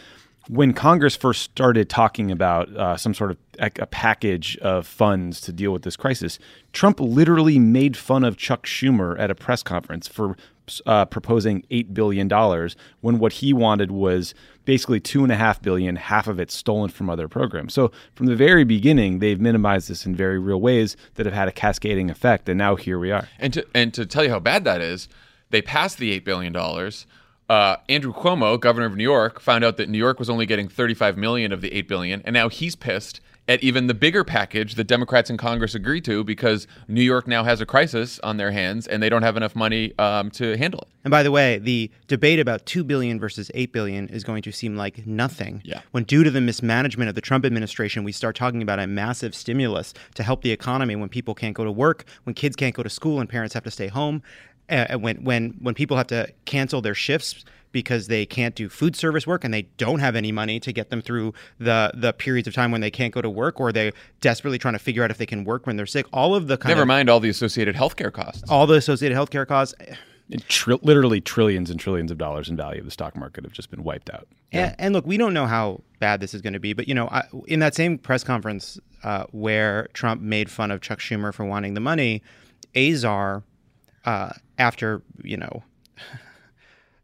when 0.48 0.72
Congress 0.72 1.14
first 1.14 1.42
started 1.42 1.90
talking 1.90 2.30
about 2.30 2.74
uh, 2.74 2.96
some 2.96 3.12
sort 3.12 3.32
of 3.32 3.36
a, 3.58 3.70
a 3.80 3.86
package 3.86 4.56
of 4.58 4.86
funds 4.86 5.40
to 5.42 5.52
deal 5.52 5.72
with 5.72 5.82
this 5.82 5.96
crisis, 5.96 6.38
Trump 6.72 7.00
literally 7.00 7.58
made 7.58 7.96
fun 7.96 8.24
of 8.24 8.36
Chuck 8.36 8.64
Schumer 8.64 9.18
at 9.18 9.30
a 9.30 9.34
press 9.34 9.62
conference 9.62 10.08
for 10.08 10.36
uh, 10.86 11.04
proposing 11.04 11.64
eight 11.70 11.94
billion 11.94 12.28
dollars 12.28 12.76
when 13.00 13.18
what 13.18 13.34
he 13.34 13.52
wanted 13.52 13.90
was 13.90 14.34
basically 14.64 15.00
two 15.00 15.22
and 15.22 15.32
a 15.32 15.36
half 15.36 15.62
billion, 15.62 15.96
half 15.96 16.26
of 16.26 16.38
it 16.38 16.50
stolen 16.50 16.90
from 16.90 17.08
other 17.08 17.28
programs. 17.28 17.74
So 17.74 17.90
from 18.14 18.26
the 18.26 18.36
very 18.36 18.64
beginning, 18.64 19.18
they've 19.18 19.40
minimized 19.40 19.88
this 19.88 20.04
in 20.06 20.14
very 20.14 20.38
real 20.38 20.60
ways 20.60 20.96
that 21.14 21.26
have 21.26 21.34
had 21.34 21.48
a 21.48 21.52
cascading 21.52 22.10
effect, 22.10 22.48
and 22.48 22.58
now 22.58 22.76
here 22.76 22.98
we 22.98 23.10
are. 23.10 23.28
And 23.38 23.52
to 23.54 23.66
and 23.74 23.92
to 23.94 24.06
tell 24.06 24.24
you 24.24 24.30
how 24.30 24.40
bad 24.40 24.64
that 24.64 24.80
is, 24.80 25.08
they 25.50 25.62
passed 25.62 25.98
the 25.98 26.12
eight 26.12 26.24
billion 26.24 26.52
dollars. 26.52 27.06
Uh, 27.48 27.76
Andrew 27.88 28.12
Cuomo, 28.12 28.60
governor 28.60 28.84
of 28.84 28.94
New 28.94 29.02
York, 29.02 29.40
found 29.40 29.64
out 29.64 29.78
that 29.78 29.88
New 29.88 29.96
York 29.96 30.18
was 30.18 30.28
only 30.28 30.44
getting 30.44 30.68
35 30.68 31.16
million 31.16 31.50
of 31.50 31.62
the 31.62 31.72
8 31.72 31.88
billion, 31.88 32.20
and 32.26 32.34
now 32.34 32.50
he's 32.50 32.76
pissed 32.76 33.22
at 33.48 33.62
even 33.62 33.86
the 33.86 33.94
bigger 33.94 34.22
package 34.22 34.74
that 34.74 34.84
Democrats 34.84 35.30
in 35.30 35.38
Congress 35.38 35.74
agree 35.74 36.00
to 36.02 36.22
because 36.22 36.66
New 36.86 37.02
York 37.02 37.26
now 37.26 37.42
has 37.42 37.60
a 37.60 37.66
crisis 37.66 38.20
on 38.20 38.36
their 38.36 38.50
hands 38.50 38.86
and 38.86 39.02
they 39.02 39.08
don't 39.08 39.22
have 39.22 39.36
enough 39.36 39.56
money 39.56 39.98
um, 39.98 40.30
to 40.30 40.56
handle 40.58 40.80
it. 40.80 40.88
And 41.04 41.10
by 41.10 41.22
the 41.22 41.30
way, 41.30 41.58
the 41.58 41.90
debate 42.06 42.38
about 42.38 42.66
2 42.66 42.84
billion 42.84 43.18
versus 43.18 43.50
8 43.54 43.72
billion 43.72 44.08
is 44.08 44.22
going 44.22 44.42
to 44.42 44.52
seem 44.52 44.76
like 44.76 45.06
nothing. 45.06 45.62
Yeah. 45.64 45.80
When 45.92 46.04
due 46.04 46.22
to 46.22 46.30
the 46.30 46.42
mismanagement 46.42 47.08
of 47.08 47.14
the 47.14 47.22
Trump 47.22 47.46
administration, 47.46 48.04
we 48.04 48.12
start 48.12 48.36
talking 48.36 48.60
about 48.60 48.78
a 48.78 48.86
massive 48.86 49.34
stimulus 49.34 49.94
to 50.14 50.22
help 50.22 50.42
the 50.42 50.50
economy 50.50 50.94
when 50.96 51.08
people 51.08 51.34
can't 51.34 51.54
go 51.54 51.64
to 51.64 51.72
work, 51.72 52.04
when 52.24 52.34
kids 52.34 52.54
can't 52.54 52.74
go 52.74 52.82
to 52.82 52.90
school 52.90 53.18
and 53.18 53.28
parents 53.28 53.54
have 53.54 53.64
to 53.64 53.70
stay 53.70 53.88
home, 53.88 54.22
uh, 54.68 54.98
when 54.98 55.24
when 55.24 55.56
when 55.60 55.74
people 55.74 55.96
have 55.96 56.06
to 56.08 56.30
cancel 56.44 56.82
their 56.82 56.94
shifts 56.94 57.44
because 57.72 58.06
they 58.08 58.24
can't 58.26 58.54
do 58.54 58.68
food 58.68 58.96
service 58.96 59.26
work 59.26 59.44
and 59.44 59.52
they 59.52 59.62
don't 59.76 59.98
have 60.00 60.16
any 60.16 60.32
money 60.32 60.58
to 60.60 60.72
get 60.72 60.90
them 60.90 61.00
through 61.02 61.34
the 61.58 61.90
the 61.94 62.12
periods 62.12 62.48
of 62.48 62.54
time 62.54 62.70
when 62.72 62.80
they 62.80 62.90
can't 62.90 63.12
go 63.14 63.20
to 63.22 63.30
work 63.30 63.60
or 63.60 63.72
they're 63.72 63.92
desperately 64.20 64.58
trying 64.58 64.74
to 64.74 64.78
figure 64.78 65.04
out 65.04 65.10
if 65.10 65.18
they 65.18 65.26
can 65.26 65.44
work 65.44 65.66
when 65.66 65.76
they're 65.76 65.86
sick. 65.86 66.06
All 66.12 66.34
of 66.34 66.46
the 66.48 66.56
kind 66.56 66.70
Never 66.70 66.82
of 66.82 66.88
mind 66.88 67.08
all 67.10 67.20
the 67.20 67.28
associated 67.28 67.74
healthcare 67.76 68.12
costs. 68.12 68.42
all 68.48 68.66
the 68.66 68.74
associated 68.76 69.16
healthcare 69.16 69.46
costs. 69.46 69.74
Tri- 70.46 70.76
literally 70.82 71.22
trillions 71.22 71.70
and 71.70 71.80
trillions 71.80 72.10
of 72.10 72.18
dollars 72.18 72.50
in 72.50 72.56
value 72.56 72.80
of 72.80 72.84
the 72.84 72.90
stock 72.90 73.16
market 73.16 73.44
have 73.44 73.52
just 73.54 73.70
been 73.70 73.82
wiped 73.82 74.10
out. 74.10 74.28
And, 74.52 74.74
and 74.78 74.94
look, 74.94 75.06
we 75.06 75.16
don't 75.16 75.32
know 75.32 75.46
how 75.46 75.80
bad 76.00 76.20
this 76.20 76.34
is 76.34 76.42
going 76.42 76.52
to 76.52 76.58
be, 76.60 76.74
but 76.74 76.86
you 76.86 76.94
know, 76.94 77.08
I, 77.08 77.22
in 77.46 77.60
that 77.60 77.74
same 77.74 77.96
press 77.96 78.24
conference 78.24 78.78
uh, 79.04 79.24
where 79.30 79.88
Trump 79.94 80.20
made 80.20 80.50
fun 80.50 80.70
of 80.70 80.82
Chuck 80.82 80.98
Schumer 80.98 81.32
for 81.32 81.46
wanting 81.46 81.72
the 81.72 81.80
money, 81.80 82.22
Azar, 82.76 83.42
uh, 84.04 84.30
after 84.58 85.00
you 85.22 85.38
know, 85.38 85.62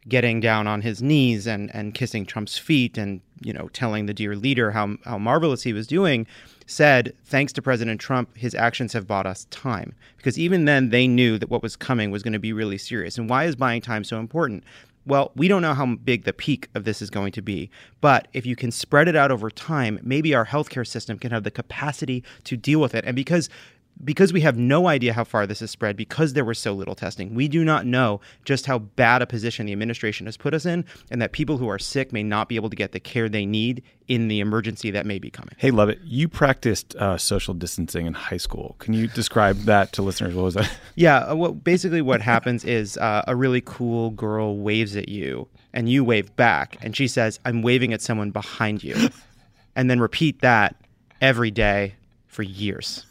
getting 0.08 0.40
down 0.40 0.66
on 0.66 0.82
his 0.82 1.02
knees 1.02 1.46
and 1.46 1.74
and 1.74 1.94
kissing 1.94 2.26
Trump's 2.26 2.58
feet 2.58 2.98
and 2.98 3.20
you 3.40 3.52
know 3.52 3.68
telling 3.72 4.06
the 4.06 4.14
dear 4.14 4.36
leader 4.36 4.70
how 4.70 4.96
how 5.04 5.18
marvelous 5.18 5.62
he 5.62 5.72
was 5.72 5.86
doing, 5.86 6.26
said 6.66 7.14
thanks 7.24 7.52
to 7.54 7.62
President 7.62 8.00
Trump, 8.00 8.36
his 8.36 8.54
actions 8.54 8.92
have 8.92 9.06
bought 9.06 9.26
us 9.26 9.46
time 9.50 9.94
because 10.16 10.38
even 10.38 10.64
then 10.64 10.90
they 10.90 11.06
knew 11.06 11.38
that 11.38 11.50
what 11.50 11.62
was 11.62 11.76
coming 11.76 12.10
was 12.10 12.22
going 12.22 12.32
to 12.32 12.38
be 12.38 12.52
really 12.52 12.78
serious. 12.78 13.18
And 13.18 13.28
why 13.28 13.44
is 13.44 13.56
buying 13.56 13.80
time 13.80 14.04
so 14.04 14.18
important? 14.18 14.64
Well, 15.06 15.32
we 15.36 15.48
don't 15.48 15.60
know 15.60 15.74
how 15.74 15.96
big 15.96 16.24
the 16.24 16.32
peak 16.32 16.68
of 16.74 16.84
this 16.84 17.02
is 17.02 17.10
going 17.10 17.32
to 17.32 17.42
be, 17.42 17.70
but 18.00 18.26
if 18.32 18.46
you 18.46 18.56
can 18.56 18.70
spread 18.70 19.06
it 19.06 19.14
out 19.14 19.30
over 19.30 19.50
time, 19.50 19.98
maybe 20.02 20.34
our 20.34 20.46
healthcare 20.46 20.86
system 20.86 21.18
can 21.18 21.30
have 21.30 21.44
the 21.44 21.50
capacity 21.50 22.24
to 22.44 22.56
deal 22.56 22.80
with 22.80 22.94
it. 22.94 23.04
And 23.04 23.14
because 23.14 23.50
because 24.02 24.32
we 24.32 24.40
have 24.40 24.56
no 24.56 24.88
idea 24.88 25.12
how 25.12 25.24
far 25.24 25.46
this 25.46 25.60
has 25.60 25.70
spread, 25.70 25.96
because 25.96 26.32
there 26.32 26.44
was 26.44 26.58
so 26.58 26.72
little 26.72 26.94
testing, 26.94 27.34
we 27.34 27.48
do 27.48 27.64
not 27.64 27.86
know 27.86 28.20
just 28.44 28.66
how 28.66 28.78
bad 28.78 29.22
a 29.22 29.26
position 29.26 29.66
the 29.66 29.72
administration 29.72 30.26
has 30.26 30.36
put 30.36 30.54
us 30.54 30.66
in, 30.66 30.84
and 31.10 31.22
that 31.22 31.32
people 31.32 31.58
who 31.58 31.68
are 31.68 31.78
sick 31.78 32.12
may 32.12 32.22
not 32.22 32.48
be 32.48 32.56
able 32.56 32.70
to 32.70 32.76
get 32.76 32.92
the 32.92 33.00
care 33.00 33.28
they 33.28 33.46
need 33.46 33.82
in 34.08 34.28
the 34.28 34.40
emergency 34.40 34.90
that 34.90 35.06
may 35.06 35.18
be 35.18 35.30
coming. 35.30 35.54
Hey, 35.58 35.70
Lovett. 35.70 36.00
You 36.04 36.28
practiced 36.28 36.94
uh, 36.96 37.16
social 37.16 37.54
distancing 37.54 38.06
in 38.06 38.14
high 38.14 38.36
school. 38.36 38.76
Can 38.78 38.94
you 38.94 39.06
describe 39.08 39.56
that 39.60 39.92
to 39.92 40.02
listeners? 40.02 40.34
What 40.34 40.44
was 40.44 40.54
that? 40.54 40.70
Yeah, 40.96 41.30
uh, 41.30 41.34
well, 41.34 41.52
basically 41.52 42.02
what 42.02 42.20
happens 42.20 42.64
is 42.64 42.96
uh, 42.98 43.24
a 43.26 43.34
really 43.34 43.60
cool 43.60 44.10
girl 44.10 44.58
waves 44.58 44.96
at 44.96 45.08
you, 45.08 45.48
and 45.72 45.88
you 45.88 46.04
wave 46.04 46.34
back, 46.36 46.76
and 46.82 46.96
she 46.96 47.08
says, 47.08 47.40
"I'm 47.44 47.62
waving 47.62 47.92
at 47.92 48.00
someone 48.00 48.30
behind 48.30 48.84
you," 48.84 49.08
and 49.76 49.90
then 49.90 49.98
repeat 49.98 50.40
that 50.42 50.76
every 51.20 51.50
day 51.50 51.94
for 52.28 52.42
years, 52.42 53.06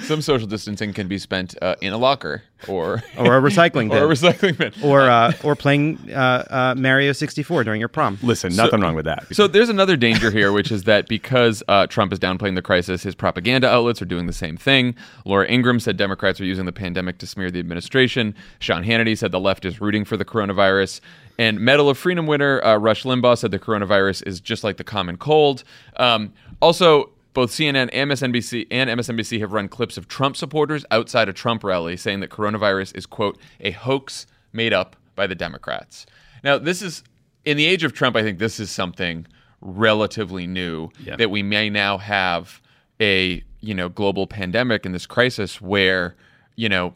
Some 0.00 0.22
social 0.22 0.46
distancing 0.46 0.92
can 0.92 1.08
be 1.08 1.18
spent 1.18 1.54
uh, 1.62 1.76
in 1.80 1.92
a 1.92 1.98
locker 1.98 2.42
or 2.68 3.02
or 3.18 3.36
a 3.36 3.42
recycling 3.42 3.90
bin, 3.90 3.92
or 4.02 4.10
a 4.10 4.14
recycling 4.14 4.56
bin. 4.56 4.72
or 4.82 5.02
uh, 5.02 5.32
or 5.42 5.54
playing 5.54 5.98
uh, 6.10 6.44
uh, 6.50 6.74
Mario 6.76 7.12
64 7.12 7.64
during 7.64 7.80
your 7.80 7.88
prom. 7.88 8.18
Listen, 8.22 8.54
nothing 8.56 8.80
wrong 8.80 8.94
with 8.94 9.04
that. 9.04 9.26
So 9.34 9.46
there's 9.46 9.68
another 9.68 9.96
danger 9.96 10.30
here, 10.30 10.52
which 10.52 10.70
is 10.70 10.84
that 10.84 11.08
because 11.08 11.62
uh, 11.68 11.86
Trump 11.86 12.12
is 12.12 12.18
downplaying 12.18 12.54
the 12.54 12.62
crisis, 12.62 13.02
his 13.02 13.14
propaganda 13.14 13.68
outlets 13.68 14.00
are 14.02 14.06
doing 14.06 14.26
the 14.26 14.32
same 14.32 14.56
thing. 14.56 14.94
Laura 15.24 15.46
Ingraham 15.46 15.80
said 15.80 15.96
Democrats 15.96 16.40
are 16.40 16.44
using 16.44 16.64
the 16.64 16.72
pandemic 16.72 17.18
to 17.18 17.26
smear 17.26 17.50
the 17.50 17.58
administration. 17.60 18.34
Sean 18.58 18.84
Hannity 18.84 19.16
said 19.16 19.32
the 19.32 19.40
left 19.40 19.64
is 19.64 19.80
rooting 19.80 20.04
for 20.04 20.16
the 20.16 20.24
coronavirus. 20.24 21.00
And 21.38 21.60
Medal 21.60 21.88
of 21.88 21.98
Freedom 21.98 22.26
winner 22.26 22.62
uh, 22.64 22.76
Rush 22.76 23.02
Limbaugh 23.02 23.38
said 23.38 23.50
the 23.50 23.58
coronavirus 23.58 24.26
is 24.26 24.40
just 24.40 24.62
like 24.62 24.76
the 24.76 24.84
common 24.84 25.16
cold. 25.16 25.64
Um, 25.96 26.32
also, 26.62 27.10
both 27.34 27.50
CNN 27.50 27.90
and 27.92 28.10
MSNBC 28.10 28.66
and 28.70 28.88
MSNBC 28.88 29.40
have 29.40 29.52
run 29.52 29.68
clips 29.68 29.96
of 29.98 30.08
Trump 30.08 30.36
supporters 30.36 30.84
outside 30.90 31.28
a 31.28 31.32
Trump 31.32 31.62
rally 31.64 31.96
saying 31.96 32.20
that 32.20 32.30
coronavirus 32.30 32.96
is 32.96 33.06
quote 33.06 33.38
a 33.60 33.72
hoax 33.72 34.26
made 34.52 34.72
up 34.72 34.96
by 35.16 35.26
the 35.26 35.34
Democrats. 35.34 36.06
Now, 36.42 36.58
this 36.58 36.80
is 36.80 37.02
in 37.44 37.56
the 37.56 37.66
age 37.66 37.84
of 37.84 37.92
Trump. 37.92 38.16
I 38.16 38.22
think 38.22 38.38
this 38.38 38.58
is 38.58 38.70
something 38.70 39.26
relatively 39.60 40.46
new 40.46 40.90
Yeah. 41.00 41.16
that 41.16 41.30
we 41.30 41.42
may 41.42 41.70
now 41.70 41.98
have 41.98 42.60
a 43.00 43.42
you 43.60 43.74
know 43.74 43.88
global 43.88 44.26
pandemic 44.26 44.86
and 44.86 44.94
this 44.94 45.06
crisis 45.06 45.60
where 45.60 46.14
you 46.54 46.68
know 46.68 46.94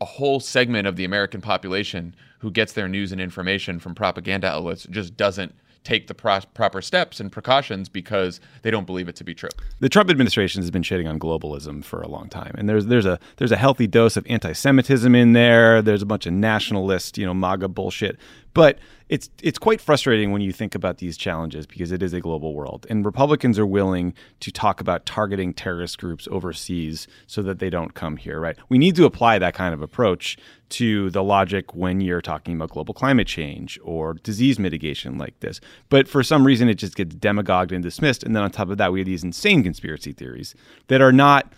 a 0.00 0.04
whole 0.04 0.40
segment 0.40 0.86
of 0.86 0.96
the 0.96 1.04
American 1.04 1.40
population 1.40 2.14
who 2.38 2.50
gets 2.50 2.72
their 2.74 2.86
news 2.88 3.12
and 3.12 3.20
information 3.20 3.78
from 3.80 3.94
propaganda 3.94 4.46
outlets 4.46 4.86
just 4.90 5.16
doesn't 5.16 5.54
take 5.86 6.08
the 6.08 6.14
pro- 6.14 6.40
proper 6.52 6.82
steps 6.82 7.20
and 7.20 7.30
precautions 7.30 7.88
because 7.88 8.40
they 8.62 8.70
don't 8.72 8.86
believe 8.86 9.08
it 9.08 9.14
to 9.16 9.24
be 9.24 9.34
true. 9.34 9.48
the 9.78 9.88
Trump 9.88 10.10
administration 10.10 10.60
has 10.60 10.70
been 10.70 10.82
shitting 10.82 11.08
on 11.08 11.18
globalism 11.18 11.84
for 11.84 12.02
a 12.02 12.08
long 12.08 12.28
time, 12.28 12.54
and 12.58 12.68
there's 12.68 12.86
there's 12.86 13.06
a 13.06 13.18
there's 13.36 13.52
a 13.52 13.56
healthy 13.56 13.86
dose 13.86 14.16
of 14.16 14.26
anti-Semitism 14.28 15.14
in 15.14 15.32
there. 15.32 15.80
There's 15.82 16.02
a 16.02 16.06
bunch 16.06 16.26
of 16.26 16.32
nationalist, 16.32 17.16
you 17.18 17.24
know, 17.24 17.34
MAGA 17.34 17.68
bullshit. 17.68 18.18
But 18.56 18.78
it's 19.10 19.28
it's 19.42 19.58
quite 19.58 19.82
frustrating 19.82 20.32
when 20.32 20.40
you 20.40 20.50
think 20.50 20.74
about 20.74 20.96
these 20.96 21.18
challenges 21.18 21.66
because 21.66 21.92
it 21.92 22.02
is 22.02 22.14
a 22.14 22.20
global 22.20 22.54
world, 22.54 22.86
and 22.88 23.04
Republicans 23.04 23.58
are 23.58 23.66
willing 23.66 24.14
to 24.40 24.50
talk 24.50 24.80
about 24.80 25.04
targeting 25.04 25.52
terrorist 25.52 25.98
groups 25.98 26.26
overseas 26.30 27.06
so 27.26 27.42
that 27.42 27.58
they 27.58 27.68
don't 27.68 27.92
come 27.92 28.16
here. 28.16 28.40
Right? 28.40 28.56
We 28.70 28.78
need 28.78 28.96
to 28.96 29.04
apply 29.04 29.38
that 29.40 29.52
kind 29.52 29.74
of 29.74 29.82
approach 29.82 30.38
to 30.70 31.10
the 31.10 31.22
logic 31.22 31.74
when 31.74 32.00
you're 32.00 32.22
talking 32.22 32.56
about 32.56 32.70
global 32.70 32.94
climate 32.94 33.26
change 33.26 33.78
or 33.84 34.14
disease 34.14 34.58
mitigation 34.58 35.18
like 35.18 35.38
this. 35.40 35.60
But 35.90 36.08
for 36.08 36.22
some 36.22 36.46
reason, 36.46 36.70
it 36.70 36.76
just 36.76 36.96
gets 36.96 37.14
demagogued 37.14 37.72
and 37.72 37.82
dismissed. 37.82 38.24
And 38.24 38.34
then 38.34 38.42
on 38.42 38.50
top 38.50 38.70
of 38.70 38.78
that, 38.78 38.90
we 38.90 39.00
have 39.00 39.06
these 39.06 39.22
insane 39.22 39.64
conspiracy 39.64 40.12
theories 40.12 40.54
that 40.88 41.02
are 41.02 41.12
not 41.12 41.52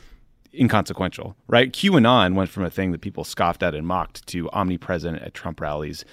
inconsequential, 0.53 1.37
right? 1.47 1.73
QAnon 1.73 2.35
went 2.35 2.51
from 2.51 2.65
a 2.65 2.71
thing 2.71 2.91
that 2.93 3.01
people 3.01 3.23
scoffed 3.23 3.63
at 3.63 3.75
and 3.75 3.87
mocked 3.87 4.27
to 4.29 4.51
omnipresent 4.51 5.23
at 5.23 5.35
Trump 5.35 5.61
rallies, 5.61 6.05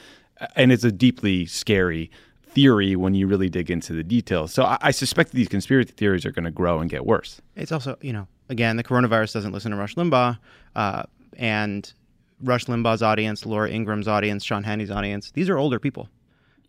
and 0.55 0.71
it's 0.71 0.83
a 0.83 0.91
deeply 0.91 1.45
scary 1.45 2.11
theory 2.47 2.95
when 2.95 3.13
you 3.13 3.27
really 3.27 3.49
dig 3.49 3.69
into 3.69 3.93
the 3.93 4.03
details. 4.03 4.53
So 4.53 4.63
I, 4.63 4.77
I 4.81 4.91
suspect 4.91 5.31
that 5.31 5.35
these 5.35 5.49
conspiracy 5.49 5.91
theories 5.91 6.25
are 6.25 6.31
going 6.31 6.45
to 6.45 6.51
grow 6.51 6.79
and 6.79 6.89
get 6.89 7.05
worse. 7.05 7.41
It's 7.55 7.71
also, 7.71 7.97
you 8.01 8.13
know, 8.13 8.27
again, 8.49 8.77
the 8.77 8.83
coronavirus 8.83 9.33
doesn't 9.33 9.51
listen 9.51 9.71
to 9.71 9.77
Rush 9.77 9.95
Limbaugh, 9.95 10.37
uh, 10.75 11.03
and 11.37 11.93
Rush 12.41 12.65
Limbaugh's 12.65 13.03
audience, 13.03 13.45
Laura 13.45 13.69
Ingraham's 13.69 14.07
audience, 14.07 14.43
Sean 14.43 14.63
Hannity's 14.63 14.91
audience. 14.91 15.31
These 15.31 15.49
are 15.49 15.57
older 15.57 15.79
people. 15.79 16.09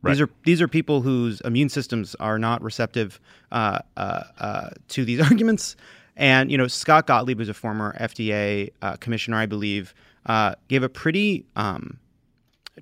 These 0.02 0.20
are 0.20 0.30
these 0.44 0.62
are 0.62 0.68
people 0.68 1.02
whose 1.02 1.40
immune 1.40 1.68
systems 1.68 2.14
are 2.16 2.38
not 2.38 2.62
receptive 2.62 3.18
uh, 3.50 3.80
uh, 3.96 4.22
uh, 4.38 4.70
to 4.88 5.04
these 5.04 5.20
arguments. 5.30 5.74
And 6.16 6.50
you 6.50 6.58
know, 6.58 6.68
Scott 6.68 7.06
Gottlieb, 7.06 7.38
who's 7.38 7.48
a 7.48 7.54
former 7.54 7.96
FDA 7.98 8.70
uh, 8.82 8.96
commissioner, 8.96 9.36
I 9.36 9.46
believe, 9.46 9.94
uh, 10.26 10.54
gave 10.68 10.82
a 10.82 10.88
pretty 10.88 11.44
um, 11.56 11.98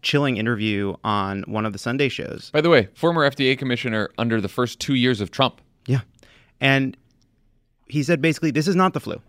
chilling 0.02 0.36
interview 0.36 0.94
on 1.04 1.42
one 1.46 1.66
of 1.66 1.72
the 1.72 1.78
Sunday 1.78 2.08
shows. 2.08 2.50
By 2.52 2.60
the 2.60 2.70
way, 2.70 2.88
former 2.94 3.28
FDA 3.28 3.56
commissioner 3.56 4.10
under 4.18 4.40
the 4.40 4.48
first 4.48 4.80
two 4.80 4.94
years 4.94 5.20
of 5.20 5.30
Trump. 5.30 5.60
Yeah. 5.86 6.00
And 6.60 6.96
he 7.86 8.02
said 8.02 8.20
basically, 8.20 8.50
this 8.50 8.68
is 8.68 8.76
not 8.76 8.92
the 8.92 9.00
flu. 9.00 9.20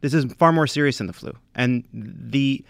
This 0.00 0.14
is 0.14 0.24
far 0.34 0.52
more 0.52 0.66
serious 0.66 0.98
than 0.98 1.06
the 1.06 1.12
flu. 1.12 1.32
And 1.54 1.84
the 1.92 2.64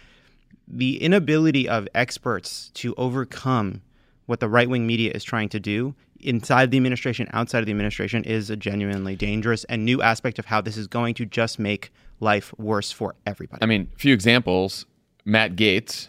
the 0.68 1.02
inability 1.02 1.68
of 1.68 1.86
experts 1.94 2.70
to 2.74 2.94
overcome 2.96 3.82
what 4.26 4.40
the 4.40 4.48
right 4.48 4.70
wing 4.70 4.86
media 4.86 5.10
is 5.12 5.24
trying 5.24 5.48
to 5.50 5.60
do 5.60 5.94
inside 6.20 6.70
the 6.70 6.76
administration, 6.76 7.28
outside 7.32 7.58
of 7.58 7.66
the 7.66 7.72
administration, 7.72 8.24
is 8.24 8.48
a 8.48 8.56
genuinely 8.56 9.16
dangerous 9.16 9.64
and 9.64 9.84
new 9.84 10.00
aspect 10.00 10.38
of 10.38 10.46
how 10.46 10.60
this 10.60 10.76
is 10.76 10.86
going 10.86 11.14
to 11.14 11.26
just 11.26 11.58
make 11.58 11.92
life 12.20 12.54
worse 12.58 12.92
for 12.92 13.16
everybody. 13.26 13.60
I 13.60 13.66
mean, 13.66 13.88
a 13.94 13.98
few 13.98 14.14
examples. 14.14 14.86
Matt 15.24 15.56
Gaetz 15.56 16.08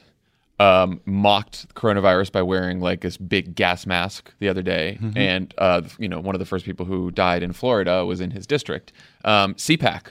um, 0.59 1.01
mocked 1.05 1.73
coronavirus 1.75 2.31
by 2.31 2.41
wearing 2.41 2.79
like 2.79 3.01
this 3.01 3.17
big 3.17 3.55
gas 3.55 3.85
mask 3.85 4.33
the 4.39 4.47
other 4.49 4.61
day, 4.61 4.97
and 5.15 5.53
uh, 5.57 5.81
you 5.97 6.07
know 6.07 6.19
one 6.19 6.35
of 6.35 6.39
the 6.39 6.45
first 6.45 6.65
people 6.65 6.85
who 6.85 7.11
died 7.11 7.43
in 7.43 7.53
Florida 7.53 8.05
was 8.05 8.21
in 8.21 8.31
his 8.31 8.45
district. 8.45 8.93
Um, 9.25 9.55
CPAC, 9.55 10.07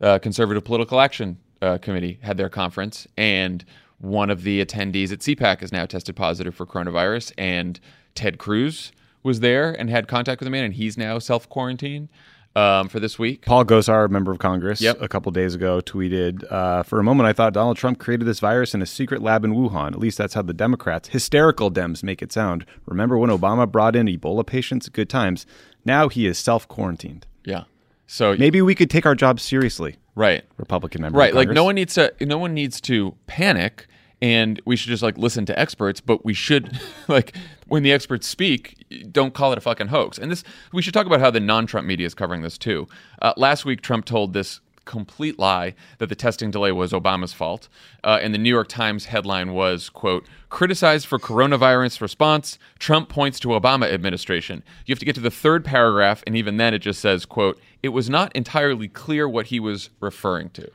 uh, 0.00 0.18
Conservative 0.18 0.64
Political 0.64 1.00
Action 1.00 1.38
uh, 1.62 1.78
Committee, 1.78 2.18
had 2.22 2.36
their 2.36 2.48
conference, 2.48 3.06
and 3.16 3.64
one 3.98 4.28
of 4.28 4.42
the 4.42 4.64
attendees 4.64 5.12
at 5.12 5.20
CPAC 5.20 5.62
is 5.62 5.72
now 5.72 5.86
tested 5.86 6.16
positive 6.16 6.54
for 6.54 6.66
coronavirus, 6.66 7.32
and 7.38 7.80
Ted 8.14 8.38
Cruz 8.38 8.92
was 9.22 9.40
there 9.40 9.72
and 9.72 9.88
had 9.90 10.08
contact 10.08 10.40
with 10.40 10.46
the 10.46 10.50
man, 10.50 10.64
and 10.64 10.74
he's 10.74 10.98
now 10.98 11.18
self 11.18 11.48
quarantined 11.48 12.08
um, 12.56 12.88
for 12.88 12.98
this 12.98 13.18
week. 13.18 13.44
Paul 13.44 13.64
Gosar, 13.64 14.08
member 14.08 14.32
of 14.32 14.38
Congress, 14.38 14.80
Yep. 14.80 15.02
a 15.02 15.08
couple 15.08 15.30
days 15.32 15.54
ago 15.54 15.80
tweeted, 15.80 16.50
uh, 16.50 16.82
"For 16.82 16.98
a 16.98 17.04
moment, 17.04 17.28
I 17.28 17.32
thought 17.32 17.52
Donald 17.52 17.76
Trump 17.76 17.98
created 17.98 18.24
this 18.26 18.40
virus 18.40 18.74
in 18.74 18.82
a 18.82 18.86
secret 18.86 19.22
lab 19.22 19.44
in 19.44 19.52
Wuhan. 19.54 19.88
At 19.92 19.98
least 19.98 20.18
that's 20.18 20.34
how 20.34 20.42
the 20.42 20.54
Democrats, 20.54 21.08
hysterical 21.10 21.70
Dems, 21.70 22.02
make 22.02 22.22
it 22.22 22.32
sound. 22.32 22.64
Remember 22.86 23.18
when 23.18 23.30
Obama 23.30 23.70
brought 23.70 23.94
in 23.94 24.06
Ebola 24.06 24.44
patients? 24.46 24.88
Good 24.88 25.08
times. 25.10 25.46
Now 25.84 26.08
he 26.08 26.26
is 26.26 26.38
self 26.38 26.66
quarantined. 26.66 27.26
Yeah. 27.44 27.64
So 28.06 28.34
Maybe 28.38 28.62
we 28.62 28.74
could 28.74 28.88
take 28.88 29.04
our 29.04 29.14
jobs 29.16 29.42
seriously, 29.42 29.96
right. 30.14 30.44
Republican 30.56 31.02
member. 31.02 31.18
right 31.18 31.34
like 31.34 31.48
no 31.48 31.64
one 31.64 31.74
needs 31.74 31.94
to 31.94 32.12
no 32.20 32.38
one 32.38 32.54
needs 32.54 32.80
to 32.82 33.14
panic 33.26 33.86
and 34.22 34.60
we 34.64 34.76
should 34.76 34.88
just 34.88 35.02
like 35.02 35.18
listen 35.18 35.44
to 35.46 35.58
experts 35.58 36.00
but 36.00 36.24
we 36.24 36.34
should 36.34 36.80
like 37.08 37.36
when 37.68 37.82
the 37.82 37.92
experts 37.92 38.26
speak 38.26 38.76
don't 39.10 39.34
call 39.34 39.52
it 39.52 39.58
a 39.58 39.60
fucking 39.60 39.88
hoax. 39.88 40.18
And 40.18 40.30
this 40.30 40.44
we 40.72 40.82
should 40.82 40.94
talk 40.94 41.06
about 41.06 41.20
how 41.20 41.30
the 41.30 41.40
non-trump 41.40 41.86
media 41.86 42.06
is 42.06 42.14
covering 42.14 42.42
this 42.42 42.58
too. 42.58 42.88
Uh, 43.20 43.32
last 43.36 43.64
week 43.64 43.80
trump 43.80 44.04
told 44.04 44.32
this 44.32 44.60
complete 44.84 45.36
lie 45.36 45.74
that 45.98 46.08
the 46.08 46.14
testing 46.14 46.48
delay 46.52 46.70
was 46.70 46.92
obama's 46.92 47.32
fault. 47.32 47.68
Uh, 48.04 48.18
and 48.22 48.32
the 48.32 48.38
new 48.38 48.50
york 48.50 48.68
times 48.68 49.06
headline 49.06 49.52
was 49.52 49.90
quote 49.90 50.26
criticized 50.48 51.06
for 51.06 51.18
coronavirus 51.18 52.00
response 52.00 52.58
trump 52.78 53.08
points 53.08 53.38
to 53.40 53.48
obama 53.48 53.92
administration. 53.92 54.62
You 54.86 54.92
have 54.92 55.00
to 55.00 55.04
get 55.06 55.16
to 55.16 55.20
the 55.20 55.30
third 55.30 55.64
paragraph 55.64 56.22
and 56.26 56.36
even 56.36 56.56
then 56.56 56.72
it 56.72 56.78
just 56.78 57.00
says 57.00 57.26
quote 57.26 57.60
it 57.82 57.90
was 57.90 58.08
not 58.08 58.34
entirely 58.34 58.88
clear 58.88 59.28
what 59.28 59.46
he 59.46 59.60
was 59.60 59.90
referring 60.00 60.50
to 60.50 60.70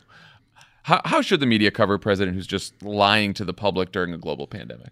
how, 0.83 1.01
how 1.05 1.21
should 1.21 1.39
the 1.39 1.45
media 1.45 1.71
cover 1.71 1.95
a 1.95 1.99
president 1.99 2.35
who's 2.35 2.47
just 2.47 2.81
lying 2.81 3.33
to 3.35 3.45
the 3.45 3.53
public 3.53 3.91
during 3.91 4.13
a 4.13 4.17
global 4.17 4.47
pandemic? 4.47 4.91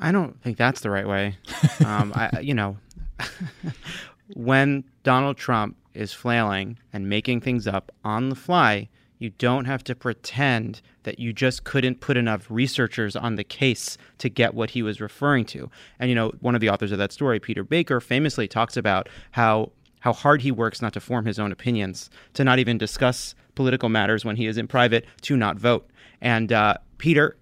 I 0.00 0.12
don't 0.12 0.40
think 0.42 0.56
that's 0.56 0.80
the 0.80 0.90
right 0.90 1.06
way. 1.06 1.36
Um, 1.84 2.12
I, 2.14 2.40
you 2.40 2.54
know, 2.54 2.76
when 4.34 4.84
Donald 5.04 5.36
Trump 5.36 5.76
is 5.94 6.12
flailing 6.12 6.76
and 6.92 7.08
making 7.08 7.40
things 7.40 7.68
up 7.68 7.92
on 8.04 8.30
the 8.30 8.34
fly, 8.34 8.88
you 9.18 9.30
don't 9.30 9.64
have 9.64 9.84
to 9.84 9.94
pretend 9.94 10.80
that 11.04 11.18
you 11.18 11.32
just 11.32 11.64
couldn't 11.64 12.00
put 12.00 12.16
enough 12.16 12.46
researchers 12.50 13.14
on 13.16 13.36
the 13.36 13.44
case 13.44 13.96
to 14.18 14.28
get 14.28 14.54
what 14.54 14.70
he 14.70 14.82
was 14.82 15.00
referring 15.00 15.44
to. 15.46 15.70
And 15.98 16.08
you 16.10 16.14
know, 16.16 16.32
one 16.40 16.54
of 16.54 16.60
the 16.60 16.68
authors 16.68 16.92
of 16.92 16.98
that 16.98 17.12
story, 17.12 17.38
Peter 17.38 17.64
Baker, 17.64 18.00
famously 18.00 18.48
talks 18.48 18.76
about 18.76 19.08
how 19.30 19.72
how 20.00 20.12
hard 20.12 20.42
he 20.42 20.52
works 20.52 20.80
not 20.80 20.92
to 20.92 21.00
form 21.00 21.24
his 21.26 21.38
own 21.38 21.50
opinions, 21.50 22.08
to 22.34 22.44
not 22.44 22.58
even 22.58 22.78
discuss 22.78 23.34
political 23.58 23.88
matters 23.88 24.24
when 24.24 24.36
he 24.36 24.46
is 24.46 24.56
in 24.56 24.68
private, 24.68 25.04
to 25.22 25.36
not 25.36 25.58
vote. 25.58 25.90
And 26.20 26.52
uh, 26.52 26.76
Peter, 26.96 27.36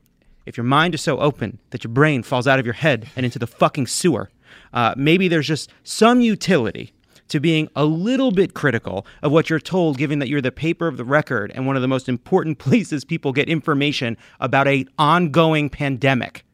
if 0.47 0.57
your 0.57 0.65
mind 0.65 0.95
is 0.95 1.03
so 1.03 1.19
open 1.19 1.59
that 1.71 1.85
your 1.85 1.93
brain 1.93 2.23
falls 2.23 2.49
out 2.49 2.59
of 2.59 2.65
your 2.65 2.73
head 2.73 3.09
and 3.15 3.27
into 3.27 3.39
the 3.39 3.47
fucking 3.47 3.87
sewer, 3.87 4.31
uh, 4.73 4.95
maybe 4.97 5.29
there's 5.29 5.47
just 5.47 5.71
some 5.85 6.23
utility 6.23 6.95
to 7.29 7.39
being 7.39 7.69
a 7.77 7.85
little 7.85 8.31
bit 8.31 8.55
critical 8.55 9.07
of 9.23 9.31
what 9.31 9.51
you're 9.51 9.59
told, 9.59 9.99
given 9.99 10.21
that 10.21 10.29
you're 10.29 10.41
the 10.41 10.51
paper 10.51 10.89
of 10.89 10.97
the 10.97 11.05
record 11.05 11.53
and 11.55 11.67
one 11.67 11.77
of 11.77 11.83
the 11.83 11.89
most 11.89 12.09
important 12.09 12.59
places 12.67 13.05
people 13.05 13.33
get 13.33 13.47
information 13.47 14.17
about 14.41 14.67
a 14.67 14.87
ongoing 14.99 15.69
pandemic. 15.69 16.45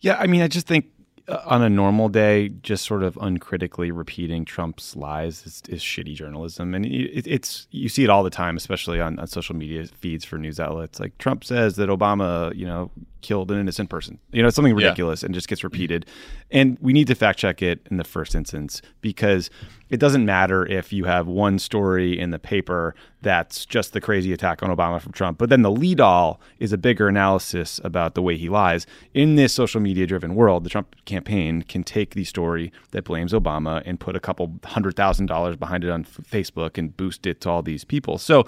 Yeah, 0.00 0.18
I 0.18 0.26
mean, 0.26 0.42
I 0.42 0.48
just 0.48 0.66
think 0.66 0.86
Uh, 1.30 1.42
on 1.46 1.62
a 1.62 1.70
normal 1.70 2.08
day, 2.08 2.48
just 2.62 2.84
sort 2.84 3.02
of 3.04 3.16
uncritically 3.20 3.92
repeating 3.92 4.44
Trump's 4.44 4.96
lies 4.96 5.46
is, 5.46 5.62
is 5.68 5.80
shitty 5.80 6.14
journalism, 6.14 6.74
and 6.74 6.84
it, 6.84 7.26
it's 7.26 7.68
you 7.70 7.88
see 7.88 8.02
it 8.02 8.10
all 8.10 8.24
the 8.24 8.30
time, 8.30 8.56
especially 8.56 9.00
on, 9.00 9.18
on 9.18 9.26
social 9.28 9.54
media 9.54 9.86
feeds 9.86 10.24
for 10.24 10.38
news 10.38 10.58
outlets. 10.58 10.98
Like 10.98 11.16
Trump 11.18 11.44
says 11.44 11.76
that 11.76 11.88
Obama, 11.88 12.54
you 12.56 12.66
know, 12.66 12.90
killed 13.20 13.50
an 13.50 13.58
innocent 13.58 13.90
person. 13.90 14.18
You 14.32 14.42
know, 14.42 14.48
it's 14.48 14.56
something 14.56 14.76
Yeah. 14.76 14.86
ridiculous 14.86 15.22
and 15.22 15.34
just 15.34 15.48
gets 15.48 15.62
repeated. 15.64 16.06
And 16.50 16.76
we 16.80 16.92
need 16.92 17.06
to 17.08 17.14
fact 17.14 17.38
check 17.38 17.62
it 17.62 17.86
in 17.90 17.96
the 17.96 18.04
first 18.04 18.34
instance 18.34 18.80
because 19.00 19.50
it 19.88 19.98
doesn't 19.98 20.24
matter 20.24 20.64
if 20.66 20.92
you 20.92 21.04
have 21.04 21.26
one 21.26 21.58
story 21.58 22.18
in 22.18 22.30
the 22.30 22.38
paper 22.38 22.94
that's 23.22 23.66
just 23.66 23.92
the 23.92 24.00
crazy 24.00 24.32
attack 24.32 24.62
on 24.62 24.70
Obama 24.74 25.00
from 25.00 25.12
Trump, 25.12 25.36
but 25.38 25.50
then 25.50 25.62
the 25.62 25.70
lead 25.70 26.00
all 26.00 26.40
is 26.58 26.72
a 26.72 26.78
bigger 26.78 27.08
analysis 27.08 27.80
about 27.84 28.14
the 28.14 28.22
way 28.22 28.36
he 28.36 28.48
lies. 28.48 28.86
In 29.14 29.34
this 29.36 29.52
social 29.52 29.80
media 29.80 30.06
driven 30.06 30.34
world, 30.34 30.64
the 30.64 30.70
Trump 30.70 30.94
campaign 31.04 31.62
can 31.62 31.82
take 31.84 32.14
the 32.14 32.24
story 32.24 32.72
that 32.92 33.04
blames 33.04 33.32
Obama 33.32 33.82
and 33.84 33.98
put 34.00 34.16
a 34.16 34.20
couple 34.20 34.54
hundred 34.64 34.96
thousand 34.96 35.26
dollars 35.26 35.56
behind 35.56 35.84
it 35.84 35.90
on 35.90 36.04
Facebook 36.04 36.78
and 36.78 36.96
boost 36.96 37.26
it 37.26 37.40
to 37.42 37.50
all 37.50 37.62
these 37.62 37.84
people. 37.84 38.16
So 38.16 38.46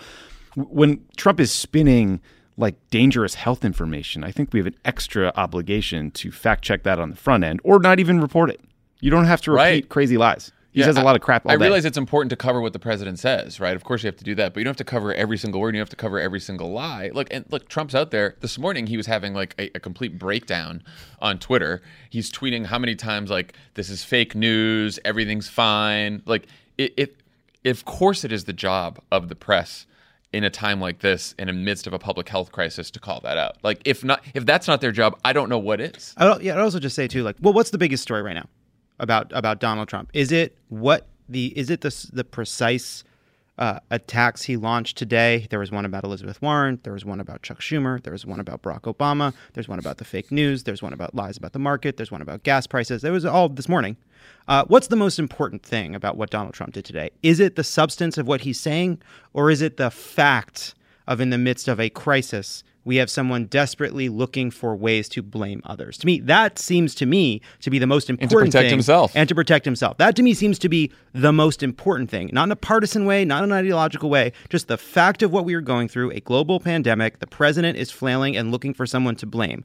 when 0.56 1.00
Trump 1.16 1.40
is 1.40 1.50
spinning 1.50 2.20
like 2.56 2.74
dangerous 2.90 3.34
health 3.34 3.64
information, 3.64 4.22
I 4.24 4.30
think 4.30 4.52
we 4.52 4.58
have 4.60 4.66
an 4.66 4.76
extra 4.84 5.32
obligation 5.36 6.10
to 6.12 6.30
fact 6.30 6.62
check 6.64 6.82
that 6.82 6.98
on 6.98 7.10
the 7.10 7.16
front 7.16 7.44
end 7.44 7.60
or 7.64 7.78
not 7.78 7.98
even 8.00 8.20
report 8.20 8.50
it. 8.50 8.60
You 9.00 9.10
don't 9.10 9.24
have 9.24 9.40
to 9.42 9.52
repeat 9.52 9.62
Right. 9.62 9.88
crazy 9.88 10.16
lies. 10.16 10.52
He 10.70 10.80
Yeah, 10.80 10.86
says 10.86 10.96
a 10.96 11.02
lot 11.02 11.16
of 11.16 11.20
crap 11.20 11.44
all 11.44 11.52
I 11.52 11.56
day. 11.56 11.64
realize 11.64 11.84
it's 11.84 11.98
important 11.98 12.30
to 12.30 12.36
cover 12.36 12.58
what 12.60 12.72
the 12.72 12.78
president 12.78 13.18
says, 13.18 13.60
right? 13.60 13.76
Of 13.76 13.84
course 13.84 14.02
you 14.02 14.06
have 14.06 14.16
to 14.16 14.24
do 14.24 14.34
that, 14.36 14.54
but 14.54 14.60
you 14.60 14.64
don't 14.64 14.70
have 14.70 14.76
to 14.78 14.84
cover 14.84 15.12
every 15.14 15.36
single 15.36 15.60
word. 15.60 15.74
You 15.74 15.80
don't 15.80 15.86
have 15.86 15.90
to 15.90 15.96
cover 15.96 16.18
every 16.18 16.40
single 16.40 16.72
lie. 16.72 17.10
Look, 17.12 17.28
and 17.30 17.44
look, 17.50 17.68
Trump's 17.68 17.94
out 17.94 18.10
there. 18.10 18.36
This 18.40 18.58
morning 18.58 18.86
he 18.86 18.96
was 18.96 19.04
having 19.06 19.34
like 19.34 19.54
a, 19.58 19.70
a 19.76 19.80
complete 19.80 20.18
breakdown 20.18 20.82
on 21.20 21.38
Twitter. 21.38 21.82
He's 22.08 22.32
tweeting 22.32 22.66
how 22.66 22.78
many 22.78 22.94
times 22.94 23.28
like 23.30 23.54
this 23.74 23.90
is 23.90 24.02
fake 24.02 24.34
news, 24.34 24.98
everything's 25.04 25.48
fine. 25.48 26.22
Like 26.24 26.46
it, 26.78 26.94
it 26.96 27.16
of 27.70 27.84
course 27.84 28.24
it 28.24 28.32
is 28.32 28.44
the 28.44 28.54
job 28.54 28.98
of 29.10 29.28
the 29.28 29.34
press 29.36 29.86
in 30.32 30.44
a 30.44 30.50
time 30.50 30.80
like 30.80 31.00
this, 31.00 31.34
in 31.38 31.48
the 31.48 31.52
midst 31.52 31.86
of 31.86 31.92
a 31.92 31.98
public 31.98 32.28
health 32.28 32.52
crisis, 32.52 32.90
to 32.90 33.00
call 33.00 33.20
that 33.20 33.36
out. 33.36 33.56
Like 33.62 33.80
if 33.84 34.02
not, 34.02 34.24
if 34.34 34.46
that's 34.46 34.66
not 34.66 34.80
their 34.80 34.92
job, 34.92 35.18
I 35.24 35.32
don't 35.32 35.48
know 35.48 35.58
what 35.58 35.80
is. 35.80 36.14
I 36.16 36.24
yeah, 36.40 36.54
I'd 36.54 36.60
also 36.60 36.78
just 36.78 36.96
say 36.96 37.08
too, 37.08 37.22
like, 37.22 37.36
well, 37.40 37.52
what's 37.52 37.70
the 37.70 37.78
biggest 37.78 38.02
story 38.02 38.22
right 38.22 38.34
now 38.34 38.46
about 38.98 39.30
about 39.34 39.60
Donald 39.60 39.88
Trump? 39.88 40.10
Is 40.12 40.32
it 40.32 40.56
what 40.68 41.06
the 41.28 41.56
is 41.56 41.70
it 41.70 41.82
the 41.82 42.10
the 42.12 42.24
precise 42.24 43.04
uh, 43.58 43.80
attacks 43.90 44.42
he 44.42 44.56
launched 44.56 44.96
today? 44.96 45.46
There 45.50 45.58
was 45.58 45.70
one 45.70 45.84
about 45.84 46.04
Elizabeth 46.04 46.40
Warren. 46.40 46.80
There 46.82 46.92
was 46.92 47.04
one 47.04 47.20
about 47.20 47.42
Chuck 47.42 47.60
Schumer. 47.60 48.02
There 48.02 48.12
was 48.12 48.24
one 48.24 48.40
about 48.40 48.62
Barack 48.62 48.82
Obama. 48.82 49.34
There's 49.52 49.68
one 49.68 49.78
about 49.78 49.98
the 49.98 50.04
fake 50.04 50.32
news. 50.32 50.64
There's 50.64 50.82
one 50.82 50.92
about 50.92 51.14
lies 51.14 51.36
about 51.36 51.52
the 51.52 51.58
market. 51.58 51.96
There's 51.96 52.10
one 52.10 52.22
about 52.22 52.42
gas 52.42 52.66
prices. 52.66 53.02
There 53.02 53.12
was 53.12 53.24
all 53.24 53.48
this 53.48 53.68
morning. 53.68 53.96
Uh, 54.48 54.64
what's 54.66 54.88
the 54.88 54.96
most 54.96 55.18
important 55.18 55.62
thing 55.62 55.94
about 55.94 56.16
what 56.16 56.30
Donald 56.30 56.54
Trump 56.54 56.72
did 56.72 56.84
today? 56.84 57.10
Is 57.22 57.40
it 57.40 57.56
the 57.56 57.64
substance 57.64 58.18
of 58.18 58.26
what 58.26 58.42
he's 58.42 58.58
saying, 58.58 59.00
or 59.32 59.50
is 59.50 59.62
it 59.62 59.76
the 59.76 59.90
fact 59.90 60.74
of 61.06 61.20
in 61.20 61.30
the 61.30 61.38
midst 61.38 61.68
of 61.68 61.80
a 61.80 61.90
crisis 61.90 62.64
we 62.84 62.96
have 62.96 63.10
someone 63.10 63.46
desperately 63.46 64.08
looking 64.08 64.50
for 64.50 64.74
ways 64.74 65.08
to 65.10 65.22
blame 65.22 65.62
others. 65.64 65.96
To 65.98 66.06
me, 66.06 66.20
that 66.20 66.58
seems 66.58 66.94
to 66.96 67.06
me 67.06 67.40
to 67.60 67.70
be 67.70 67.78
the 67.78 67.86
most 67.86 68.10
important 68.10 68.52
protect 68.52 68.64
thing. 68.64 68.70
himself. 68.70 69.12
And 69.14 69.28
to 69.28 69.34
protect 69.34 69.64
himself. 69.64 69.98
That 69.98 70.16
to 70.16 70.22
me 70.22 70.34
seems 70.34 70.58
to 70.60 70.68
be 70.68 70.90
the 71.12 71.32
most 71.32 71.62
important 71.62 72.10
thing. 72.10 72.30
Not 72.32 72.44
in 72.44 72.52
a 72.52 72.56
partisan 72.56 73.04
way, 73.04 73.24
not 73.24 73.44
in 73.44 73.52
an 73.52 73.58
ideological 73.58 74.10
way, 74.10 74.32
just 74.48 74.68
the 74.68 74.78
fact 74.78 75.22
of 75.22 75.32
what 75.32 75.44
we 75.44 75.54
are 75.54 75.60
going 75.60 75.88
through, 75.88 76.10
a 76.10 76.20
global 76.20 76.60
pandemic. 76.60 77.20
The 77.20 77.26
president 77.26 77.78
is 77.78 77.90
flailing 77.90 78.36
and 78.36 78.50
looking 78.50 78.74
for 78.74 78.86
someone 78.86 79.16
to 79.16 79.26
blame. 79.26 79.64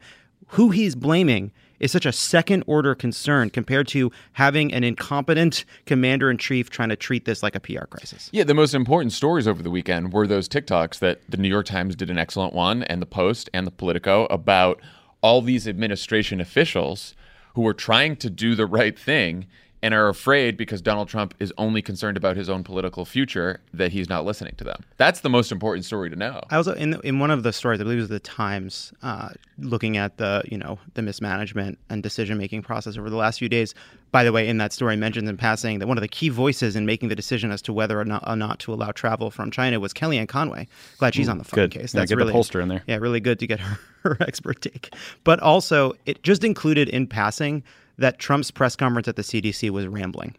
Who 0.51 0.69
he's 0.69 0.95
blaming 0.95 1.51
is 1.79 1.91
such 1.91 2.05
a 2.05 2.11
second 2.11 2.63
order 2.67 2.95
concern 2.95 3.49
compared 3.49 3.87
to 3.89 4.11
having 4.33 4.73
an 4.73 4.83
incompetent 4.83 5.65
commander 5.85 6.29
in 6.29 6.37
chief 6.37 6.69
trying 6.69 6.89
to 6.89 6.95
treat 6.95 7.25
this 7.25 7.43
like 7.43 7.55
a 7.55 7.59
PR 7.59 7.85
crisis. 7.85 8.29
Yeah, 8.31 8.43
the 8.43 8.53
most 8.53 8.73
important 8.73 9.13
stories 9.13 9.47
over 9.47 9.61
the 9.61 9.69
weekend 9.69 10.13
were 10.13 10.27
those 10.27 10.47
TikToks 10.47 10.99
that 10.99 11.21
the 11.29 11.37
New 11.37 11.49
York 11.49 11.65
Times 11.65 11.95
did 11.95 12.09
an 12.09 12.17
excellent 12.17 12.53
one, 12.53 12.83
and 12.83 13.01
the 13.01 13.05
Post 13.05 13.49
and 13.53 13.65
the 13.67 13.71
Politico 13.71 14.25
about 14.25 14.81
all 15.21 15.41
these 15.41 15.67
administration 15.67 16.39
officials 16.39 17.15
who 17.55 17.61
were 17.61 17.73
trying 17.73 18.15
to 18.17 18.29
do 18.29 18.55
the 18.55 18.65
right 18.65 18.97
thing 18.97 19.47
and 19.81 19.93
are 19.93 20.09
afraid 20.09 20.57
because 20.57 20.81
Donald 20.81 21.07
Trump 21.07 21.33
is 21.39 21.53
only 21.57 21.81
concerned 21.81 22.17
about 22.17 22.35
his 22.35 22.49
own 22.49 22.63
political 22.63 23.05
future 23.05 23.59
that 23.73 23.91
he's 23.91 24.09
not 24.09 24.25
listening 24.25 24.55
to 24.55 24.63
them. 24.63 24.83
That's 24.97 25.19
the 25.19 25.29
most 25.29 25.51
important 25.51 25.85
story 25.85 26.09
to 26.09 26.15
know. 26.15 26.41
I 26.49 26.55
also 26.55 26.73
in 26.73 26.99
in 27.03 27.19
one 27.19 27.31
of 27.31 27.43
the 27.43 27.53
stories, 27.53 27.79
I 27.79 27.83
believe 27.83 27.99
it 27.99 28.01
was 28.01 28.09
the 28.09 28.19
Times, 28.19 28.91
uh, 29.03 29.29
looking 29.59 29.97
at 29.97 30.17
the 30.17 30.43
you 30.49 30.57
know 30.57 30.79
the 30.95 31.01
mismanagement 31.01 31.77
and 31.89 32.01
decision 32.01 32.37
making 32.37 32.63
process 32.63 32.97
over 32.97 33.09
the 33.09 33.15
last 33.15 33.39
few 33.39 33.49
days. 33.49 33.73
By 34.11 34.23
the 34.23 34.31
way, 34.31 34.47
in 34.47 34.57
that 34.57 34.71
story, 34.71 34.95
mentioned 34.95 35.27
in 35.27 35.37
passing 35.37 35.79
that 35.79 35.87
one 35.87 35.97
of 35.97 36.01
the 36.01 36.07
key 36.07 36.29
voices 36.29 36.75
in 36.75 36.85
making 36.85 37.09
the 37.09 37.15
decision 37.15 37.51
as 37.51 37.61
to 37.63 37.73
whether 37.73 37.99
or 37.99 38.05
not, 38.05 38.23
or 38.27 38.37
not 38.37 38.59
to 38.59 38.73
allow 38.73 38.91
travel 38.91 39.29
from 39.29 39.51
China 39.51 39.79
was 39.79 39.93
Kellyanne 39.93 40.29
Conway. 40.29 40.67
Glad 40.97 41.13
she's 41.13 41.27
on 41.27 41.37
the 41.37 41.43
phone 41.43 41.57
good. 41.65 41.71
case. 41.71 41.93
Yeah, 41.93 42.01
That's 42.01 42.11
get 42.11 42.15
the 42.15 42.25
really 42.25 42.33
pollster 42.33 42.61
in 42.61 42.69
there. 42.69 42.83
Yeah, 42.87 42.97
really 42.97 43.19
good 43.19 43.37
to 43.39 43.47
get 43.47 43.59
her, 43.59 43.79
her 44.03 44.17
expert 44.21 44.61
take. 44.61 44.93
But 45.25 45.39
also, 45.41 45.93
it 46.05 46.23
just 46.23 46.43
included 46.43 46.87
in 46.89 47.07
passing 47.07 47.63
that 47.97 48.19
Trump's 48.19 48.51
press 48.51 48.75
conference 48.75 49.07
at 49.07 49.15
the 49.15 49.21
CDC 49.21 49.69
was 49.69 49.87
rambling. 49.87 50.35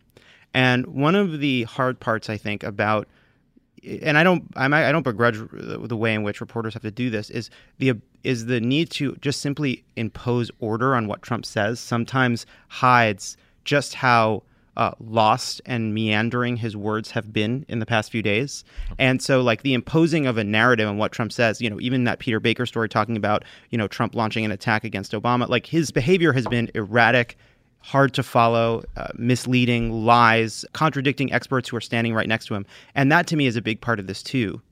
And 0.54 0.86
one 0.86 1.14
of 1.14 1.40
the 1.40 1.64
hard 1.64 2.00
parts, 2.00 2.30
I 2.30 2.36
think, 2.36 2.62
about 2.62 3.08
and 3.84 4.18
I 4.18 4.24
don't 4.24 4.44
I 4.56 4.90
don't 4.90 5.02
begrudge 5.02 5.38
the 5.52 5.96
way 5.96 6.14
in 6.14 6.22
which 6.22 6.40
reporters 6.40 6.74
have 6.74 6.82
to 6.82 6.90
do 6.90 7.10
this 7.10 7.30
is 7.30 7.50
the 7.78 7.94
is 8.24 8.46
the 8.46 8.60
need 8.60 8.90
to 8.92 9.14
just 9.16 9.40
simply 9.40 9.84
impose 9.96 10.50
order 10.58 10.96
on 10.96 11.06
what 11.06 11.22
Trump 11.22 11.46
says 11.46 11.78
sometimes 11.78 12.44
hides 12.68 13.36
just 13.64 13.94
how 13.94 14.42
uh, 14.78 14.92
lost 15.00 15.60
and 15.66 15.92
meandering 15.92 16.56
his 16.56 16.76
words 16.76 17.10
have 17.10 17.32
been 17.32 17.66
in 17.68 17.80
the 17.80 17.86
past 17.86 18.10
few 18.10 18.22
days. 18.22 18.64
And 18.98 19.20
so, 19.20 19.42
like 19.42 19.62
the 19.62 19.74
imposing 19.74 20.26
of 20.26 20.38
a 20.38 20.44
narrative 20.44 20.88
on 20.88 20.96
what 20.96 21.12
Trump 21.12 21.32
says, 21.32 21.60
you 21.60 21.68
know, 21.68 21.80
even 21.80 22.04
that 22.04 22.20
Peter 22.20 22.40
Baker 22.40 22.64
story 22.64 22.88
talking 22.88 23.16
about, 23.16 23.44
you 23.70 23.76
know, 23.76 23.88
Trump 23.88 24.14
launching 24.14 24.44
an 24.44 24.52
attack 24.52 24.84
against 24.84 25.12
Obama, 25.12 25.48
like 25.48 25.66
his 25.66 25.90
behavior 25.90 26.32
has 26.32 26.46
been 26.46 26.70
erratic, 26.74 27.36
hard 27.80 28.14
to 28.14 28.22
follow, 28.22 28.84
uh, 28.96 29.08
misleading, 29.16 30.04
lies, 30.04 30.64
contradicting 30.72 31.32
experts 31.32 31.68
who 31.68 31.76
are 31.76 31.80
standing 31.80 32.14
right 32.14 32.28
next 32.28 32.46
to 32.46 32.54
him. 32.54 32.64
And 32.94 33.10
that 33.10 33.26
to 33.28 33.36
me 33.36 33.46
is 33.46 33.56
a 33.56 33.62
big 33.62 33.80
part 33.80 33.98
of 33.98 34.06
this, 34.06 34.22
too. 34.22 34.62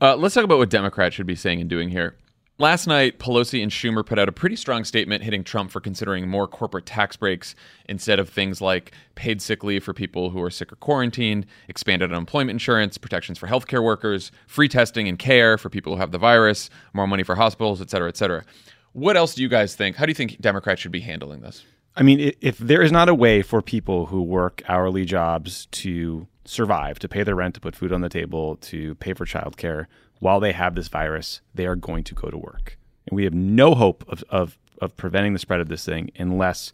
Uh, 0.00 0.16
let's 0.16 0.34
talk 0.34 0.44
about 0.44 0.58
what 0.58 0.70
Democrats 0.70 1.14
should 1.16 1.26
be 1.26 1.34
saying 1.34 1.60
and 1.60 1.68
doing 1.68 1.90
here. 1.90 2.16
Last 2.60 2.86
night, 2.86 3.18
Pelosi 3.18 3.62
and 3.62 3.72
Schumer 3.72 4.04
put 4.04 4.18
out 4.18 4.28
a 4.28 4.32
pretty 4.32 4.54
strong 4.54 4.84
statement 4.84 5.24
hitting 5.24 5.42
Trump 5.44 5.70
for 5.70 5.80
considering 5.80 6.28
more 6.28 6.46
corporate 6.46 6.84
tax 6.84 7.16
breaks 7.16 7.54
instead 7.86 8.18
of 8.18 8.28
things 8.28 8.60
like 8.60 8.92
paid 9.14 9.40
sick 9.40 9.64
leave 9.64 9.82
for 9.82 9.94
people 9.94 10.28
who 10.28 10.42
are 10.42 10.50
sick 10.50 10.70
or 10.70 10.76
quarantined, 10.76 11.46
expanded 11.68 12.12
unemployment 12.12 12.50
insurance, 12.50 12.98
protections 12.98 13.38
for 13.38 13.46
healthcare 13.46 13.82
workers, 13.82 14.30
free 14.46 14.68
testing 14.68 15.08
and 15.08 15.18
care 15.18 15.56
for 15.56 15.70
people 15.70 15.94
who 15.94 16.00
have 16.00 16.12
the 16.12 16.18
virus, 16.18 16.68
more 16.92 17.06
money 17.06 17.22
for 17.22 17.34
hospitals, 17.34 17.80
et 17.80 17.88
cetera, 17.88 18.10
et 18.10 18.18
cetera. 18.18 18.44
What 18.92 19.16
else 19.16 19.34
do 19.34 19.40
you 19.40 19.48
guys 19.48 19.74
think? 19.74 19.96
How 19.96 20.04
do 20.04 20.10
you 20.10 20.14
think 20.14 20.38
Democrats 20.38 20.82
should 20.82 20.92
be 20.92 21.00
handling 21.00 21.40
this? 21.40 21.64
I 21.96 22.02
mean, 22.02 22.34
if 22.42 22.58
there 22.58 22.82
is 22.82 22.92
not 22.92 23.08
a 23.08 23.14
way 23.14 23.40
for 23.40 23.62
people 23.62 24.04
who 24.04 24.20
work 24.20 24.62
hourly 24.68 25.06
jobs 25.06 25.64
to 25.70 26.26
survive, 26.44 26.98
to 26.98 27.08
pay 27.08 27.22
their 27.22 27.36
rent, 27.36 27.54
to 27.54 27.60
put 27.62 27.74
food 27.74 27.90
on 27.90 28.02
the 28.02 28.10
table, 28.10 28.56
to 28.56 28.96
pay 28.96 29.14
for 29.14 29.24
childcare 29.24 29.86
while 30.20 30.40
they 30.40 30.52
have 30.52 30.74
this 30.74 30.88
virus, 30.88 31.40
they 31.54 31.66
are 31.66 31.76
going 31.76 32.04
to 32.04 32.14
go 32.14 32.28
to 32.30 32.38
work. 32.38 32.78
And 33.08 33.16
we 33.16 33.24
have 33.24 33.34
no 33.34 33.74
hope 33.74 34.04
of, 34.08 34.22
of, 34.30 34.58
of 34.80 34.96
preventing 34.96 35.32
the 35.32 35.38
spread 35.38 35.60
of 35.60 35.68
this 35.68 35.84
thing 35.84 36.10
unless 36.18 36.72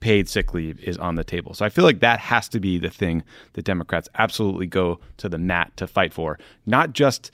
paid 0.00 0.28
sick 0.28 0.54
leave 0.54 0.80
is 0.80 0.96
on 0.98 1.14
the 1.14 1.24
table. 1.24 1.54
So 1.54 1.64
I 1.64 1.68
feel 1.68 1.84
like 1.84 2.00
that 2.00 2.20
has 2.20 2.48
to 2.50 2.60
be 2.60 2.78
the 2.78 2.90
thing 2.90 3.22
that 3.52 3.64
Democrats 3.64 4.08
absolutely 4.18 4.66
go 4.66 4.98
to 5.18 5.28
the 5.28 5.38
mat 5.38 5.72
to 5.76 5.86
fight 5.86 6.12
for, 6.12 6.38
not 6.66 6.92
just 6.92 7.30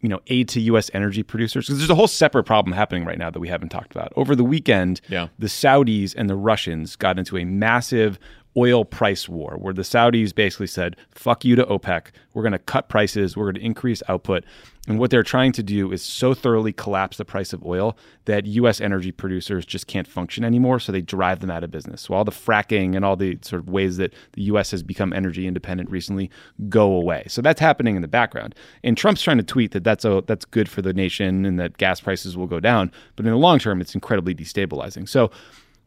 you 0.00 0.08
know 0.08 0.20
aid 0.28 0.48
to 0.50 0.60
U.S. 0.62 0.90
energy 0.94 1.22
producers 1.22 1.66
because 1.66 1.78
there's 1.78 1.90
a 1.90 1.94
whole 1.94 2.06
separate 2.08 2.44
problem 2.44 2.72
happening 2.74 3.04
right 3.04 3.18
now 3.18 3.30
that 3.30 3.38
we 3.40 3.48
haven't 3.48 3.68
talked 3.68 3.92
about. 3.92 4.12
Over 4.16 4.34
the 4.34 4.44
weekend, 4.44 5.00
Yeah. 5.08 5.28
the 5.38 5.46
Saudis 5.46 6.14
and 6.16 6.28
the 6.30 6.36
Russians 6.36 6.96
got 6.96 7.18
into 7.18 7.36
a 7.36 7.44
massive 7.44 8.18
oil 8.56 8.84
price 8.84 9.28
war 9.28 9.56
where 9.58 9.72
the 9.72 9.82
Saudis 9.82 10.34
basically 10.34 10.66
said, 10.66 10.96
fuck 11.10 11.44
you 11.44 11.56
to 11.56 11.64
OPEC. 11.64 12.08
We're 12.34 12.42
going 12.42 12.52
to 12.52 12.58
cut 12.58 12.88
prices. 12.88 13.36
We're 13.36 13.44
going 13.44 13.56
to 13.56 13.64
increase 13.64 14.02
output. 14.08 14.44
And 14.88 14.98
what 14.98 15.10
they're 15.10 15.22
trying 15.22 15.52
to 15.52 15.62
do 15.62 15.92
is 15.92 16.02
so 16.02 16.34
thoroughly 16.34 16.72
collapse 16.72 17.16
the 17.18 17.24
price 17.24 17.52
of 17.52 17.64
oil 17.64 17.96
that 18.24 18.46
U.S. 18.46 18.80
energy 18.80 19.12
producers 19.12 19.64
just 19.64 19.86
can't 19.86 20.08
function 20.08 20.42
anymore. 20.42 20.80
So 20.80 20.90
they 20.90 21.02
drive 21.02 21.40
them 21.40 21.50
out 21.50 21.62
of 21.62 21.70
business. 21.70 22.02
So 22.02 22.14
all 22.14 22.24
the 22.24 22.32
fracking 22.32 22.96
and 22.96 23.04
all 23.04 23.14
the 23.14 23.38
sort 23.42 23.60
of 23.62 23.68
ways 23.68 23.98
that 23.98 24.14
the 24.32 24.42
U.S. 24.42 24.70
has 24.70 24.82
become 24.82 25.12
energy 25.12 25.46
independent 25.46 25.90
recently 25.90 26.30
go 26.68 26.92
away. 26.92 27.24
So 27.28 27.42
that's 27.42 27.60
happening 27.60 27.94
in 27.94 28.02
the 28.02 28.08
background. 28.08 28.54
And 28.82 28.96
Trump's 28.96 29.22
trying 29.22 29.36
to 29.36 29.44
tweet 29.44 29.72
that 29.72 29.84
that's, 29.84 30.04
a, 30.04 30.24
that's 30.26 30.44
good 30.44 30.68
for 30.68 30.82
the 30.82 30.94
nation 30.94 31.44
and 31.44 31.60
that 31.60 31.76
gas 31.76 32.00
prices 32.00 32.36
will 32.36 32.48
go 32.48 32.58
down. 32.58 32.90
But 33.16 33.26
in 33.26 33.32
the 33.32 33.38
long 33.38 33.58
term, 33.58 33.80
it's 33.80 33.94
incredibly 33.94 34.34
destabilizing. 34.34 35.08
So 35.08 35.30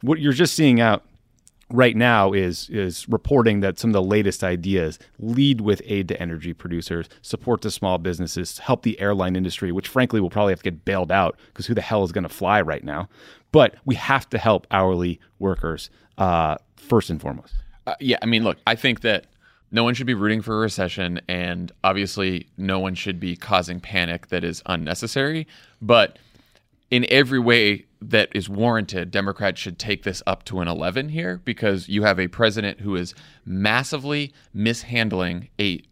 what 0.02 0.20
you're 0.20 0.32
just 0.32 0.54
seeing 0.54 0.80
out 0.80 1.04
right 1.74 1.96
now 1.96 2.32
is 2.32 2.70
is 2.70 3.08
reporting 3.08 3.60
that 3.60 3.78
some 3.78 3.90
of 3.90 3.94
the 3.94 4.02
latest 4.02 4.44
ideas 4.44 4.98
lead 5.18 5.60
with 5.60 5.82
aid 5.84 6.08
to 6.08 6.20
energy 6.20 6.52
producers, 6.52 7.08
support 7.20 7.60
to 7.62 7.70
small 7.70 7.98
businesses, 7.98 8.58
help 8.58 8.82
the 8.82 8.98
airline 9.00 9.34
industry, 9.34 9.72
which 9.72 9.88
frankly 9.88 10.20
will 10.20 10.30
probably 10.30 10.52
have 10.52 10.60
to 10.60 10.70
get 10.70 10.84
bailed 10.84 11.10
out 11.10 11.38
because 11.48 11.66
who 11.66 11.74
the 11.74 11.80
hell 11.80 12.04
is 12.04 12.12
going 12.12 12.22
to 12.22 12.28
fly 12.28 12.60
right 12.60 12.84
now? 12.84 13.08
But 13.50 13.74
we 13.84 13.96
have 13.96 14.28
to 14.30 14.38
help 14.38 14.66
hourly 14.70 15.20
workers 15.38 15.90
uh, 16.16 16.56
first 16.76 17.10
and 17.10 17.20
foremost. 17.20 17.54
Uh, 17.86 17.94
yeah, 18.00 18.18
I 18.22 18.26
mean, 18.26 18.44
look, 18.44 18.58
I 18.66 18.76
think 18.76 19.00
that 19.00 19.26
no 19.70 19.82
one 19.82 19.94
should 19.94 20.06
be 20.06 20.14
rooting 20.14 20.40
for 20.40 20.56
a 20.56 20.60
recession, 20.60 21.20
and 21.28 21.72
obviously, 21.82 22.46
no 22.56 22.78
one 22.78 22.94
should 22.94 23.18
be 23.18 23.34
causing 23.34 23.80
panic 23.80 24.28
that 24.28 24.44
is 24.44 24.62
unnecessary. 24.66 25.48
But 25.82 26.18
in 26.90 27.04
every 27.08 27.40
way 27.40 27.86
that 28.10 28.28
is 28.34 28.48
warranted, 28.48 29.10
Democrats 29.10 29.60
should 29.60 29.78
take 29.78 30.02
this 30.02 30.22
up 30.26 30.44
to 30.44 30.60
an 30.60 30.68
11 30.68 31.10
here 31.10 31.40
because 31.44 31.88
you 31.88 32.02
have 32.02 32.18
a 32.18 32.28
president 32.28 32.80
who 32.80 32.96
is 32.96 33.14
massively 33.44 34.32
mishandling 34.52 35.48
a 35.60 35.82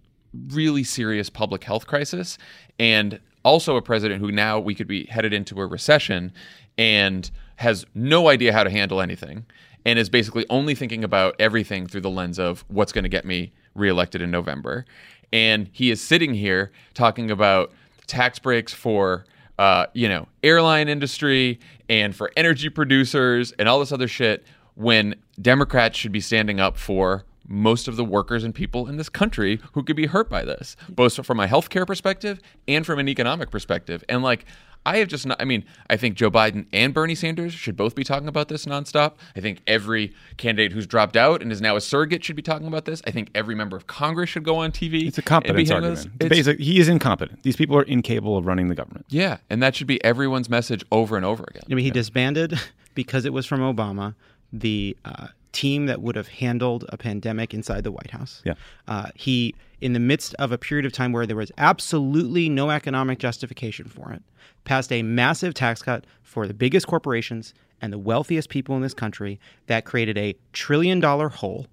really 0.49 0.85
serious 0.85 1.31
public 1.31 1.65
health 1.65 1.87
crisis 1.87 2.39
and 2.79 3.21
also 3.45 3.77
a 3.77 3.83
president 3.83 4.21
who 4.21 4.31
now 4.31 4.59
we 4.59 4.75
could 4.75 4.87
be 4.87 5.05
headed 5.07 5.33
into 5.33 5.61
a 5.61 5.67
recession 5.67 6.33
and 6.79 7.31
has 7.57 7.85
no 7.95 8.29
idea 8.29 8.53
how 8.53 8.65
to 8.65 8.71
handle 8.71 9.01
anything 9.01 9.45
and 9.85 9.99
is 9.99 10.09
basically 10.09 10.47
only 10.49 10.75
thinking 10.75 11.05
about 11.05 11.35
everything 11.39 11.87
through 11.87 12.01
the 12.01 12.11
lens 12.11 12.39
of 12.39 12.65
what's 12.69 12.93
going 12.93 13.05
to 13.05 13.09
get 13.09 13.25
me 13.25 13.53
reelected 13.75 14.23
in 14.23 14.31
November. 14.31 14.85
And 15.33 15.69
he 15.73 15.91
is 15.91 16.01
sitting 16.01 16.35
here 16.35 16.71
talking 16.95 17.31
about 17.31 17.73
tax 18.07 18.39
breaks 18.39 18.73
for 18.73 19.25
uh, 19.59 19.87
you 19.93 20.09
know, 20.09 20.27
airline 20.43 20.89
industry 20.89 21.61
and 21.93 22.17
for 22.17 22.33
energy 22.39 22.71
producers 22.71 23.53
and 23.59 23.69
all 23.69 23.79
this 23.79 23.93
other 23.93 24.09
shit 24.09 24.47
when 24.77 25.15
Democrats 25.39 25.99
should 25.99 26.11
be 26.11 26.23
standing 26.23 26.59
up 26.59 26.79
for 26.79 27.27
most 27.47 27.87
of 27.87 27.97
the 27.97 28.05
workers 28.05 28.45
and 28.45 28.55
people 28.55 28.89
in 28.89 28.97
this 28.97 29.11
country 29.11 29.61
who 29.75 29.83
could 29.83 29.95
be 29.95 30.07
hurt 30.07 30.31
by 30.31 30.43
this, 30.43 30.75
both 30.89 31.27
from 31.27 31.39
a 31.39 31.47
healthcare 31.47 31.87
perspective 31.87 32.41
and 32.67 32.87
from 32.87 32.99
an 32.99 33.11
economic 33.11 33.51
perspective. 33.51 34.03
And 34.09 34.23
like, 34.23 34.47
I 34.85 34.97
have 34.99 35.09
just 35.09 35.27
not, 35.27 35.41
I 35.41 35.45
mean, 35.45 35.65
I 35.89 35.97
think 35.97 36.17
Joe 36.17 36.31
Biden 36.31 36.67
and 36.73 36.93
Bernie 36.93 37.15
Sanders 37.15 37.53
should 37.53 37.77
both 37.77 37.95
be 37.95 38.03
talking 38.03 38.27
about 38.29 38.49
this 38.49 38.65
nonstop. 38.67 39.13
I 39.37 39.41
think 39.41 39.61
every 39.67 40.13
candidate 40.39 40.73
who's 40.73 40.87
dropped 40.87 41.17
out 41.17 41.41
and 41.41 41.53
is 41.53 41.61
now 41.61 41.77
a 41.77 41.81
surrogate 41.81 42.25
should 42.25 42.35
be 42.37 42.43
talking 42.43 42.67
about 42.67 42.85
this. 42.85 43.01
I 43.07 43.13
think 43.13 43.31
every 43.35 43.55
member 43.55 43.77
of 43.77 43.87
Congress 43.87 44.31
should 44.31 44.43
go 44.45 44.57
on 44.57 44.73
TV. 44.73 45.07
It's 45.07 45.19
a 45.19 45.21
and 45.21 45.27
competence 45.27 45.71
argument. 45.71 45.99
It's 45.99 46.07
It's- 46.17 46.29
basic, 46.31 46.59
he 46.59 46.81
is 46.81 46.89
incompetent. 46.89 47.43
These 47.45 47.57
people 47.57 47.77
are 47.77 47.83
incapable 47.85 48.37
of 48.37 48.47
running 48.47 48.69
the 48.69 48.75
government. 48.75 49.07
yeah, 49.09 49.37
and 49.49 49.63
that 49.63 49.77
should 49.77 49.87
be 49.87 50.03
everyone's 50.05 50.49
message 50.51 50.85
over 50.91 51.17
and 51.17 51.25
over 51.25 51.45
again. 51.49 51.63
I 51.71 51.75
mean, 51.75 51.85
he 51.85 51.91
disbanded 51.93 52.59
because 52.95 53.25
it 53.25 53.33
was 53.33 53.47
from 53.47 53.61
Obama, 53.61 54.15
the 54.53 54.97
uh, 55.05 55.29
team 55.53 55.87
that 55.87 56.03
would 56.03 56.17
have 56.17 56.29
handled 56.29 56.85
a 56.89 56.97
pandemic 56.97 57.55
inside 57.55 57.85
the 57.85 57.93
White 57.93 58.11
House. 58.11 58.43
Yeah. 58.45 58.55
Uh, 58.89 59.09
he, 59.15 59.55
in 59.81 59.93
the 59.93 60.01
midst 60.01 60.35
of 60.35 60.53
a 60.53 60.59
period 60.59 60.87
of 60.87 60.93
time 60.93 61.13
where 61.13 61.27
there 61.27 61.37
was 61.37 61.53
absolutely 61.59 62.49
no 62.49 62.71
economic 62.71 63.19
justification 63.19 63.87
for 63.87 64.13
it, 64.13 64.23
passed 64.65 64.93
a 64.93 65.03
massive 65.03 65.55
tax 65.55 65.83
cut 65.83 66.07
for 66.23 66.47
the 66.47 66.55
biggest 66.55 66.87
corporations 66.87 67.55
and 67.81 67.93
the 67.93 67.99
wealthiest 67.99 68.49
people 68.49 68.77
in 68.77 68.83
this 68.83 68.95
country 68.95 69.41
that 69.67 69.85
created 69.85 70.17
a 70.17 70.35
trillion 70.53 71.01
dollar 71.01 71.29
hole. 71.29 71.67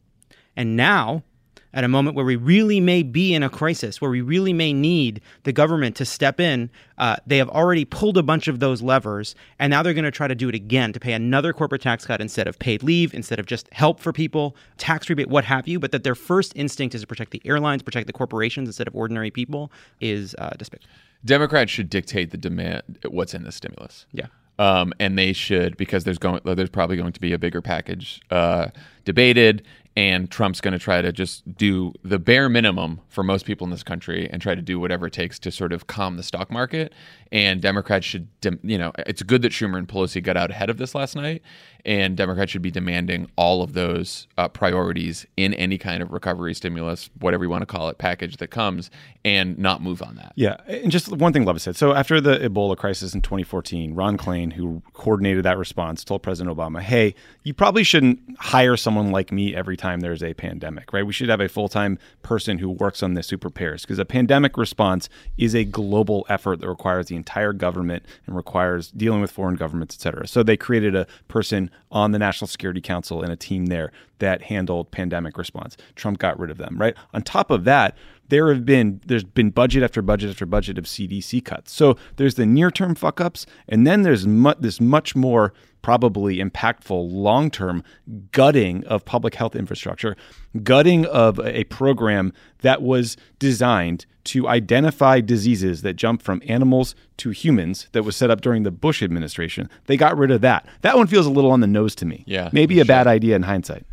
And 0.55 0.75
now 0.75 1.23
at 1.73 1.83
a 1.83 1.87
moment 1.87 2.15
where 2.15 2.25
we 2.25 2.35
really 2.35 2.79
may 2.79 3.03
be 3.03 3.33
in 3.33 3.43
a 3.43 3.49
crisis, 3.49 4.01
where 4.01 4.09
we 4.09 4.21
really 4.21 4.53
may 4.53 4.73
need 4.73 5.21
the 5.43 5.53
government 5.53 5.95
to 5.97 6.05
step 6.05 6.39
in. 6.39 6.69
Uh, 6.97 7.15
they 7.27 7.37
have 7.37 7.49
already 7.49 7.85
pulled 7.85 8.17
a 8.17 8.23
bunch 8.23 8.47
of 8.47 8.59
those 8.59 8.81
levers, 8.81 9.35
and 9.59 9.69
now 9.69 9.83
they're 9.83 9.93
going 9.93 10.03
to 10.03 10.11
try 10.11 10.27
to 10.27 10.35
do 10.35 10.49
it 10.49 10.55
again 10.55 10.91
to 10.93 10.99
pay 10.99 11.13
another 11.13 11.53
corporate 11.53 11.81
tax 11.81 12.05
cut 12.05 12.21
instead 12.21 12.47
of 12.47 12.57
paid 12.59 12.81
leave, 12.81 13.13
instead 13.13 13.39
of 13.39 13.45
just 13.45 13.71
help 13.71 13.99
for 13.99 14.11
people, 14.11 14.55
tax 14.77 15.09
rebate, 15.09 15.29
what 15.29 15.45
have 15.45 15.67
you. 15.67 15.79
But 15.79 15.91
that 15.91 16.03
their 16.03 16.15
first 16.15 16.53
instinct 16.55 16.95
is 16.95 17.01
to 17.01 17.07
protect 17.07 17.31
the 17.31 17.41
airlines, 17.45 17.83
protect 17.83 18.07
the 18.07 18.13
corporations 18.13 18.67
instead 18.67 18.87
of 18.87 18.95
ordinary 18.95 19.31
people 19.31 19.71
is 19.99 20.35
uh, 20.39 20.51
despicable. 20.57 20.89
Democrats 21.25 21.71
should 21.71 21.89
dictate 21.89 22.31
the 22.31 22.37
demand 22.37 22.81
what's 23.09 23.33
in 23.33 23.43
the 23.43 23.51
stimulus. 23.51 24.05
Yeah. 24.11 24.27
Um, 24.57 24.91
and 24.99 25.17
they 25.17 25.31
should 25.31 25.77
because 25.77 26.03
there's 26.03 26.17
going 26.17 26.41
there's 26.43 26.69
probably 26.69 26.97
going 26.97 27.13
to 27.13 27.21
be 27.21 27.31
a 27.31 27.39
bigger 27.39 27.61
package 27.61 28.19
uh, 28.29 28.67
debated, 29.05 29.63
and 29.99 30.31
Trump's 30.31 30.61
going 30.61 30.71
to 30.71 30.79
try 30.79 31.01
to 31.01 31.11
just 31.11 31.57
do 31.57 31.91
the 32.05 32.17
bare 32.17 32.47
minimum 32.47 33.01
for 33.09 33.21
most 33.21 33.45
people 33.45 33.65
in 33.65 33.71
this 33.71 33.83
country 33.83 34.29
and 34.31 34.41
try 34.41 34.55
to 34.55 34.61
do 34.61 34.79
whatever 34.79 35.07
it 35.07 35.11
takes 35.11 35.37
to 35.39 35.51
sort 35.51 35.73
of 35.73 35.87
calm 35.87 36.15
the 36.15 36.23
stock 36.23 36.49
market. 36.49 36.93
And 37.31 37.61
Democrats 37.61 38.05
should, 38.05 38.27
you 38.63 38.77
know, 38.77 38.91
it's 39.05 39.21
good 39.21 39.43
that 39.43 39.51
Schumer 39.51 39.77
and 39.77 39.87
Pelosi 39.87 40.21
got 40.23 40.35
out 40.35 40.49
ahead 40.49 40.69
of 40.69 40.77
this 40.77 40.95
last 40.95 41.15
night, 41.15 41.43
and 41.85 42.17
Democrats 42.17 42.51
should 42.51 42.61
be 42.61 42.71
demanding 42.71 43.29
all 43.35 43.61
of 43.61 43.73
those 43.73 44.27
uh, 44.37 44.47
priorities 44.47 45.25
in 45.37 45.53
any 45.53 45.77
kind 45.77 46.01
of 46.01 46.11
recovery 46.11 46.53
stimulus, 46.53 47.09
whatever 47.19 47.43
you 47.43 47.49
want 47.49 47.61
to 47.61 47.65
call 47.65 47.89
it, 47.89 47.97
package 47.97 48.37
that 48.37 48.47
comes, 48.47 48.89
and 49.23 49.57
not 49.59 49.81
move 49.81 50.01
on 50.01 50.15
that. 50.15 50.33
Yeah, 50.35 50.57
and 50.67 50.91
just 50.91 51.09
one 51.09 51.31
thing 51.31 51.45
Love 51.45 51.61
said. 51.61 51.75
So 51.75 51.93
after 51.93 52.19
the 52.19 52.37
Ebola 52.37 52.75
crisis 52.75 53.13
in 53.13 53.21
2014, 53.21 53.93
Ron 53.93 54.17
Klain, 54.17 54.53
who 54.53 54.81
coordinated 54.93 55.45
that 55.45 55.57
response, 55.57 56.03
told 56.03 56.23
President 56.23 56.55
Obama, 56.55 56.81
"Hey, 56.81 57.13
you 57.43 57.53
probably 57.53 57.83
shouldn't 57.83 58.19
hire 58.39 58.75
someone 58.77 59.11
like 59.11 59.31
me 59.31 59.55
every 59.55 59.77
time 59.77 59.99
there's 59.99 60.23
a 60.23 60.33
pandemic, 60.33 60.91
right? 60.93 61.05
We 61.05 61.13
should 61.13 61.29
have 61.29 61.41
a 61.41 61.49
full-time 61.49 61.99
person 62.23 62.57
who 62.57 62.69
works 62.69 63.03
on 63.03 63.13
this 63.13 63.29
who 63.29 63.37
prepares 63.37 63.83
because 63.83 63.99
a 63.99 64.05
pandemic 64.05 64.57
response 64.57 65.09
is 65.37 65.55
a 65.55 65.63
global 65.63 66.25
effort 66.29 66.59
that 66.59 66.69
requires 66.69 67.07
the 67.07 67.15
entire 67.19 67.53
government 67.53 68.03
and 68.25 68.35
requires 68.35 68.89
dealing 68.91 69.21
with 69.21 69.31
foreign 69.31 69.55
governments, 69.55 69.95
et 69.95 70.01
cetera. 70.01 70.27
So 70.27 70.41
they 70.41 70.57
created 70.57 70.95
a 70.95 71.05
person 71.27 71.69
on 71.91 72.11
the 72.11 72.19
National 72.19 72.47
Security 72.47 72.81
Council 72.81 73.21
and 73.21 73.31
a 73.31 73.35
team 73.35 73.67
there 73.67 73.91
that 74.19 74.43
handled 74.43 74.91
pandemic 74.91 75.37
response. 75.37 75.77
Trump 75.95 76.17
got 76.17 76.39
rid 76.39 76.51
of 76.51 76.57
them, 76.57 76.77
right? 76.77 76.95
On 77.13 77.21
top 77.21 77.51
of 77.51 77.63
that, 77.65 77.95
there 78.29 78.53
have 78.53 78.65
been 78.65 79.01
there's 79.05 79.23
been 79.23 79.49
budget 79.49 79.83
after 79.83 80.01
budget 80.01 80.29
after 80.29 80.45
budget 80.45 80.77
of 80.77 80.85
CDC 80.85 81.43
cuts. 81.43 81.71
So 81.71 81.97
there's 82.15 82.35
the 82.35 82.45
near 82.45 82.71
term 82.71 82.95
fuck 82.95 83.19
ups, 83.19 83.45
and 83.67 83.85
then 83.85 84.03
there's 84.03 84.25
mu- 84.25 84.53
this 84.59 84.79
much 84.79 85.15
more 85.15 85.53
probably 85.81 86.37
impactful 86.37 87.11
long 87.11 87.49
term 87.49 87.83
gutting 88.31 88.85
of 88.85 89.05
public 89.05 89.35
health 89.35 89.55
infrastructure, 89.55 90.15
gutting 90.63 91.05
of 91.05 91.39
a 91.39 91.63
program 91.65 92.33
that 92.59 92.81
was 92.81 93.17
designed 93.39 94.05
to 94.25 94.47
identify 94.47 95.21
diseases 95.21 95.81
that 95.81 95.93
jump 95.95 96.21
from 96.21 96.41
animals 96.47 96.93
to 97.17 97.29
humans 97.31 97.87
that 97.93 98.03
was 98.03 98.15
set 98.15 98.29
up 98.29 98.41
during 98.41 98.63
the 98.63 98.71
Bush 98.71 99.01
administration. 99.01 99.69
They 99.85 99.97
got 99.97 100.17
rid 100.17 100.31
of 100.31 100.41
that. 100.41 100.67
That 100.81 100.97
one 100.97 101.07
feels 101.07 101.25
a 101.25 101.31
little 101.31 101.51
on 101.51 101.61
the 101.61 101.67
nose 101.67 101.95
to 101.95 102.05
me. 102.05 102.23
Yeah, 102.27 102.49
Maybe 102.51 102.75
for 102.75 102.81
a 102.83 102.85
bad 102.85 103.07
idea 103.07 103.35
in 103.35 103.43
hindsight. 103.43 103.85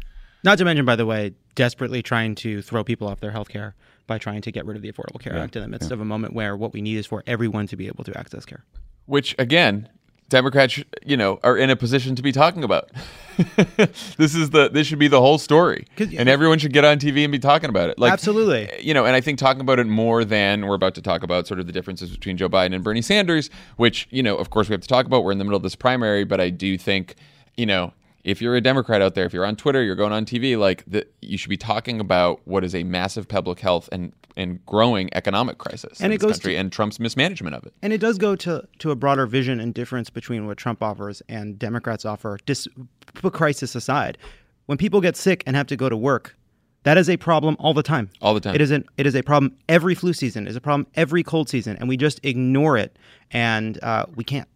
Not 0.44 0.59
to 0.59 0.64
mention, 0.64 0.85
by 0.85 0.96
the 0.96 1.07
way, 1.07 1.35
desperately 1.55 2.03
trying 2.03 2.35
to 2.37 2.61
throw 2.62 2.85
people 2.85 3.09
off 3.09 3.20
their 3.20 3.31
health 3.31 3.49
care 3.49 3.75
by 4.07 4.18
trying 4.18 4.42
to 4.42 4.53
get 4.53 4.64
rid 4.66 4.77
of 4.77 4.83
the 4.83 4.92
Affordable 4.92 5.18
Care 5.20 5.37
Act 5.37 5.57
in 5.57 5.62
the 5.62 5.68
midst 5.68 5.90
of 5.90 6.01
a 6.01 6.05
moment 6.05 6.35
where 6.35 6.57
what 6.57 6.72
we 6.72 6.81
need 6.81 6.96
is 6.99 7.07
for 7.07 7.25
everyone 7.27 7.66
to 7.68 7.77
be 7.77 7.87
able 7.88 8.05
to 8.05 8.16
access 8.16 8.44
care. 8.44 8.64
which 9.07 9.35
again 9.38 9.88
democrats 10.28 10.82
you 11.04 11.16
know 11.16 11.38
are 11.42 11.56
in 11.56 11.70
a 11.70 11.76
position 11.76 12.14
to 12.16 12.22
be 12.22 12.32
talking 12.32 12.64
about. 12.64 12.90
This 14.16 14.34
is 14.34 14.48
the 14.48 14.70
this 14.70 14.86
should 14.86 14.98
be 14.98 15.08
the 15.08 15.20
whole 15.20 15.36
story, 15.36 15.86
and 15.98 16.26
everyone 16.26 16.58
should 16.58 16.72
get 16.72 16.86
on 16.86 16.98
tv 16.98 17.22
and 17.22 17.30
be 17.30 17.38
talking 17.38 17.68
about 17.68 17.90
it. 17.90 17.98
Like 17.98 18.10
Absolutely. 18.10 18.70
you 18.80 18.94
know 18.94 19.04
and 19.04 19.14
i 19.14 19.20
think 19.20 19.38
talking 19.38 19.60
about 19.60 19.78
it 19.78 19.86
more 19.86 20.24
than 20.24 20.66
we're 20.66 20.74
about 20.74 20.94
to 20.94 21.02
talk 21.02 21.22
about 21.22 21.46
sort 21.46 21.60
of 21.60 21.66
the 21.66 21.72
differences 21.72 22.10
between 22.10 22.38
joe 22.38 22.48
biden 22.48 22.74
and 22.74 22.82
bernie 22.82 23.02
sanders 23.02 23.50
which 23.76 24.08
you 24.10 24.22
know 24.22 24.36
of 24.36 24.48
course 24.48 24.70
we 24.70 24.72
have 24.72 24.80
to 24.80 24.88
talk 24.88 25.04
about. 25.04 25.22
We're 25.22 25.32
in 25.32 25.38
the 25.38 25.44
middle 25.44 25.58
of 25.58 25.62
this 25.62 25.76
primary 25.76 26.24
but 26.24 26.40
i 26.40 26.48
do 26.48 26.78
think 26.78 27.16
you 27.58 27.66
know 27.66 27.92
if 28.26 28.42
you're 28.42 28.56
a 28.56 28.60
Democrat 28.60 29.00
out 29.00 29.14
there, 29.14 29.24
if 29.24 29.32
you're 29.32 29.46
on 29.46 29.54
Twitter, 29.54 29.82
you're 29.82 29.94
going 29.94 30.12
on 30.12 30.26
TV, 30.26 30.58
like 30.58 30.82
the, 30.86 31.06
you 31.22 31.38
should 31.38 31.48
be 31.48 31.56
talking 31.56 32.00
about 32.00 32.40
what 32.44 32.64
is 32.64 32.74
a 32.74 32.82
massive 32.82 33.28
public 33.28 33.60
health 33.60 33.88
and 33.92 34.12
and 34.38 34.66
growing 34.66 35.08
economic 35.14 35.56
crisis 35.56 35.98
And 35.98 36.12
in 36.12 36.16
it 36.16 36.18
this 36.18 36.26
goes 36.26 36.32
country 36.32 36.52
to- 36.52 36.58
and 36.58 36.70
Trump's 36.70 37.00
mismanagement 37.00 37.56
of 37.56 37.64
it. 37.64 37.72
And 37.80 37.90
it 37.90 37.98
does 38.02 38.18
go 38.18 38.36
to, 38.36 38.68
to 38.80 38.90
a 38.90 38.94
broader 38.94 39.24
vision 39.24 39.60
and 39.60 39.72
difference 39.72 40.10
between 40.10 40.46
what 40.46 40.58
Trump 40.58 40.82
offers 40.82 41.22
and 41.26 41.58
Democrats 41.58 42.04
offer. 42.04 42.38
Dis, 42.44 42.68
put 43.14 43.32
crisis 43.32 43.74
aside, 43.74 44.18
when 44.66 44.76
people 44.76 45.00
get 45.00 45.16
sick 45.16 45.42
and 45.46 45.56
have 45.56 45.66
to 45.68 45.76
go 45.76 45.88
to 45.88 45.96
work, 45.96 46.36
that 46.82 46.98
is 46.98 47.08
a 47.08 47.16
problem 47.16 47.56
all 47.58 47.72
the 47.72 47.82
time. 47.82 48.10
All 48.20 48.34
the 48.34 48.40
time. 48.40 48.54
It 48.54 48.60
is 48.60 48.70
an 48.70 48.84
it 48.98 49.06
is 49.06 49.14
a 49.14 49.22
problem 49.22 49.56
every 49.70 49.94
flu 49.94 50.12
season. 50.12 50.46
It 50.46 50.50
is 50.50 50.56
a 50.56 50.60
problem 50.60 50.86
every 50.96 51.22
cold 51.22 51.48
season, 51.48 51.78
and 51.78 51.88
we 51.88 51.96
just 51.96 52.20
ignore 52.22 52.76
it, 52.76 52.98
and 53.30 53.82
uh, 53.82 54.04
we 54.16 54.22
can't. 54.22 54.46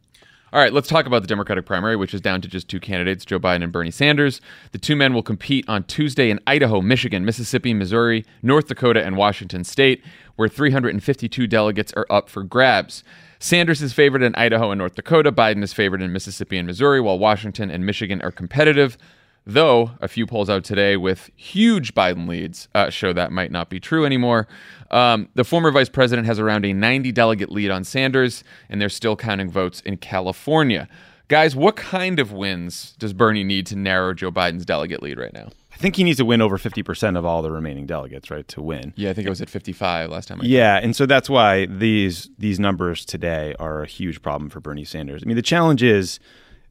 All 0.53 0.59
right, 0.59 0.73
let's 0.73 0.89
talk 0.89 1.07
about 1.07 1.23
the 1.23 1.29
Democratic 1.29 1.65
primary, 1.65 1.95
which 1.95 2.13
is 2.13 2.21
down 2.21 2.41
to 2.41 2.49
just 2.49 2.69
two 2.69 2.81
candidates, 2.81 3.25
Joe 3.25 3.39
Biden 3.39 3.63
and 3.63 3.71
Bernie 3.71 3.93
Sanders. 3.93 4.41
The 4.73 4.79
two 4.79 4.97
men 4.97 5.15
will 5.15 5.23
compete 5.23 5.65
on 5.69 5.85
Tuesday 5.85 6.29
in 6.29 6.41
Idaho, 6.45 6.81
Michigan, 6.81 7.25
Mississippi, 7.25 7.73
Missouri, 7.73 8.25
North 8.43 8.67
Dakota, 8.67 9.01
and 9.01 9.17
Washington 9.17 9.63
state, 9.63 10.03
where 10.35 10.49
352 10.49 11.47
delegates 11.47 11.93
are 11.93 12.07
up 12.11 12.29
for 12.29 12.43
grabs. 12.43 13.05
Sanders 13.39 13.81
is 13.81 13.93
favored 13.93 14.25
in 14.25 14.35
Idaho 14.35 14.73
and 14.73 14.81
North 14.81 14.97
Dakota. 14.97 15.31
Biden 15.31 15.63
is 15.63 15.73
favored 15.73 16.03
in 16.03 16.13
Mississippi 16.13 16.59
and 16.59 16.67
Missouri, 16.67 17.01
while 17.01 17.17
Washington 17.17 17.71
and 17.71 17.87
Michigan 17.87 18.21
are 18.21 18.33
competitive. 18.33 18.99
Though 19.47 19.93
a 20.01 20.09
few 20.09 20.27
polls 20.27 20.51
out 20.51 20.65
today 20.65 20.97
with 20.97 21.31
huge 21.37 21.95
Biden 21.95 22.29
leads 22.29 22.69
uh, 22.75 22.91
show 22.91 23.13
that 23.13 23.33
might 23.33 23.51
not 23.51 23.71
be 23.71 23.81
true 23.81 24.05
anymore. 24.05 24.47
Um, 24.91 25.29
the 25.35 25.45
former 25.45 25.71
vice 25.71 25.89
president 25.89 26.27
has 26.27 26.39
around 26.39 26.65
a 26.65 26.73
90 26.73 27.13
delegate 27.13 27.51
lead 27.51 27.71
on 27.71 27.85
Sanders, 27.85 28.43
and 28.69 28.81
they're 28.81 28.89
still 28.89 29.17
counting 29.17 29.51
votes 29.51 29.81
in 29.83 29.97
California. 29.97 30.89
Guys, 31.29 31.55
what 31.55 31.77
kind 31.77 32.19
of 32.19 32.33
wins 32.33 32.97
does 32.99 33.13
Bernie 33.13 33.45
need 33.45 33.65
to 33.67 33.77
narrow 33.77 34.13
Joe 34.15 34.33
Biden's 34.33 34.67
delegate 34.67 35.01
lead 35.03 35.17
right 35.17 35.33
now? 35.33 35.51
I 35.73 35.77
think 35.77 35.95
he 35.95 36.03
needs 36.03 36.19
to 36.19 36.25
win 36.25 36.43
over 36.43 36.59
50% 36.59 37.17
of 37.17 37.25
all 37.25 37.41
the 37.41 37.53
remaining 37.53 37.87
delegates, 37.87 38.31
right, 38.31 38.47
to 38.49 38.61
win. 38.61 38.93
Yeah, 38.97 39.11
I 39.11 39.13
think 39.15 39.27
it 39.27 39.31
was 39.31 39.41
at 39.41 39.49
55 39.49 40.11
last 40.11 40.27
time. 40.27 40.41
I 40.41 40.45
Yeah, 40.45 40.81
and 40.83 40.95
so 40.95 41.07
that's 41.07 41.31
why 41.31 41.67
these 41.67 42.29
these 42.37 42.59
numbers 42.59 43.05
today 43.05 43.55
are 43.59 43.83
a 43.83 43.87
huge 43.87 44.21
problem 44.23 44.51
for 44.51 44.61
Bernie 44.61 44.85
Sanders. 44.85 45.23
I 45.23 45.27
mean, 45.27 45.37
the 45.37 45.43
challenge 45.43 45.83
is 45.83 46.19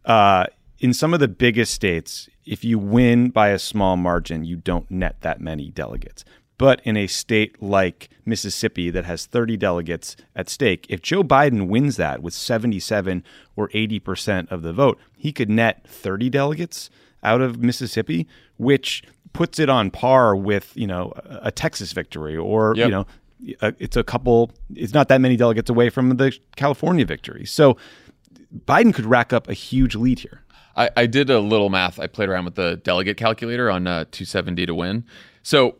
uh, 0.05 0.45
in 0.79 0.93
some 0.93 1.13
of 1.13 1.19
the 1.19 1.27
biggest 1.27 1.73
states, 1.73 2.29
if 2.45 2.63
you 2.63 2.77
win 2.77 3.29
by 3.29 3.49
a 3.49 3.60
small 3.60 3.97
margin, 3.97 4.43
you 4.43 4.58
don't 4.58 4.89
net 4.91 5.21
that 5.21 5.39
many 5.39 5.71
delegates. 5.71 6.25
But 6.60 6.82
in 6.84 6.98
a 6.98 7.08
state 7.08 7.60
like 7.63 8.10
Mississippi 8.26 8.89
that 8.91 9.06
has 9.06 9.26
30 9.26 9.56
delegates 9.58 10.17
at 10.36 10.50
stake, 10.50 10.86
if 10.89 11.02
Joe 11.02 11.24
Biden 11.24 11.67
wins 11.67 11.95
that 11.95 12.22
with 12.22 12.34
77 12.34 13.24
or 13.56 13.69
80% 13.69 14.52
of 14.52 14.62
the 14.62 14.74
vote, 14.74 15.00
he 15.17 15.32
could 15.32 15.50
net 15.50 15.88
30 15.88 16.30
delegates 16.30 16.89
out 17.24 17.41
of 17.41 17.60
Mississippi, 17.63 18.28
which 18.58 19.04
puts 19.32 19.58
it 19.58 19.69
on 19.69 19.89
par 19.89 20.36
with, 20.36 20.74
you 20.76 20.86
know, 20.86 21.13
a 21.41 21.50
Texas 21.50 21.93
victory 21.93 22.36
or, 22.36 22.74
Yep. 22.76 22.86
you 22.86 22.91
know, 22.91 23.06
it's 23.80 23.95
a 23.95 24.04
couple 24.04 24.52
it's 24.76 24.93
not 24.93 25.08
that 25.08 25.22
many 25.22 25.38
delegates 25.38 25.69
away 25.69 25.89
from 25.89 26.17
the 26.17 26.38
California 26.58 27.06
victory. 27.06 27.45
So 27.45 27.78
Biden 28.65 28.93
could 28.93 29.06
rack 29.06 29.32
up 29.32 29.48
a 29.48 29.54
huge 29.54 29.95
lead 29.95 30.19
here. 30.19 30.43
I, 30.76 30.89
I 30.98 31.06
did 31.06 31.30
a 31.30 31.39
little 31.39 31.69
math. 31.69 32.00
I 32.00 32.08
played 32.08 32.28
around 32.28 32.43
with 32.43 32.56
the 32.56 32.76
delegate 32.84 33.15
calculator 33.15 33.72
on 33.72 33.88
uh, 33.88 34.04
270 34.12 34.65
to 34.65 34.76
win. 34.76 35.06
So 35.41 35.78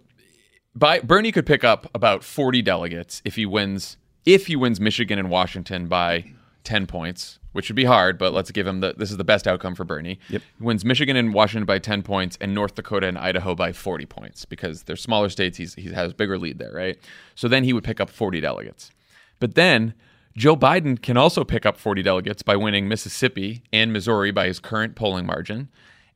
by, 0.75 0.99
Bernie 0.99 1.32
could 1.32 1.45
pick 1.45 1.63
up 1.63 1.89
about 1.93 2.23
40 2.23 2.62
delegates 2.62 3.21
if 3.25 3.36
he 3.36 3.45
wins 3.45 3.97
if 4.25 4.47
he 4.47 4.55
wins 4.55 4.79
Michigan 4.79 5.17
and 5.17 5.29
Washington 5.29 5.88
by 5.88 6.25
10 6.63 6.86
points, 6.88 7.39
which 7.53 7.69
would 7.69 7.75
be 7.75 7.86
hard, 7.86 8.17
but 8.17 8.34
let's 8.34 8.51
give 8.51 8.67
him 8.67 8.79
the 8.79 8.93
this 8.97 9.10
is 9.10 9.17
the 9.17 9.23
best 9.23 9.47
outcome 9.47 9.75
for 9.75 9.84
Bernie. 9.84 10.19
Yep. 10.29 10.41
He 10.60 10.63
wins 10.63 10.86
Michigan 10.86 11.15
and 11.15 11.34
Washington 11.34 11.65
by 11.65 11.79
10 11.79 12.03
points 12.03 12.38
and 12.39 12.53
North 12.53 12.75
Dakota 12.75 13.08
and 13.08 13.17
Idaho 13.17 13.55
by 13.55 13.71
40 13.71 14.05
points 14.05 14.45
because 14.45 14.84
they're 14.84 14.95
smaller 14.95 15.29
states. 15.29 15.58
He's, 15.58 15.73
he 15.75 15.91
has 15.93 16.12
a 16.12 16.15
bigger 16.15 16.38
lead 16.38 16.60
there, 16.60 16.73
right? 16.73 16.99
So 17.36 17.47
then 17.47 17.63
he 17.63 17.73
would 17.73 17.84
pick 17.84 17.99
up 17.99 18.10
40 18.10 18.41
delegates. 18.41 18.91
But 19.39 19.55
then 19.55 19.93
Joe 20.38 20.55
Biden 20.55 21.01
can 21.01 21.17
also 21.17 21.43
pick 21.43 21.65
up 21.65 21.77
40 21.77 22.03
delegates 22.03 22.43
by 22.43 22.55
winning 22.55 22.88
Mississippi 22.88 23.63
and 23.73 23.91
Missouri 23.91 24.32
by 24.32 24.47
his 24.47 24.60
current 24.60 24.95
polling 24.95 25.25
margin. 25.25 25.69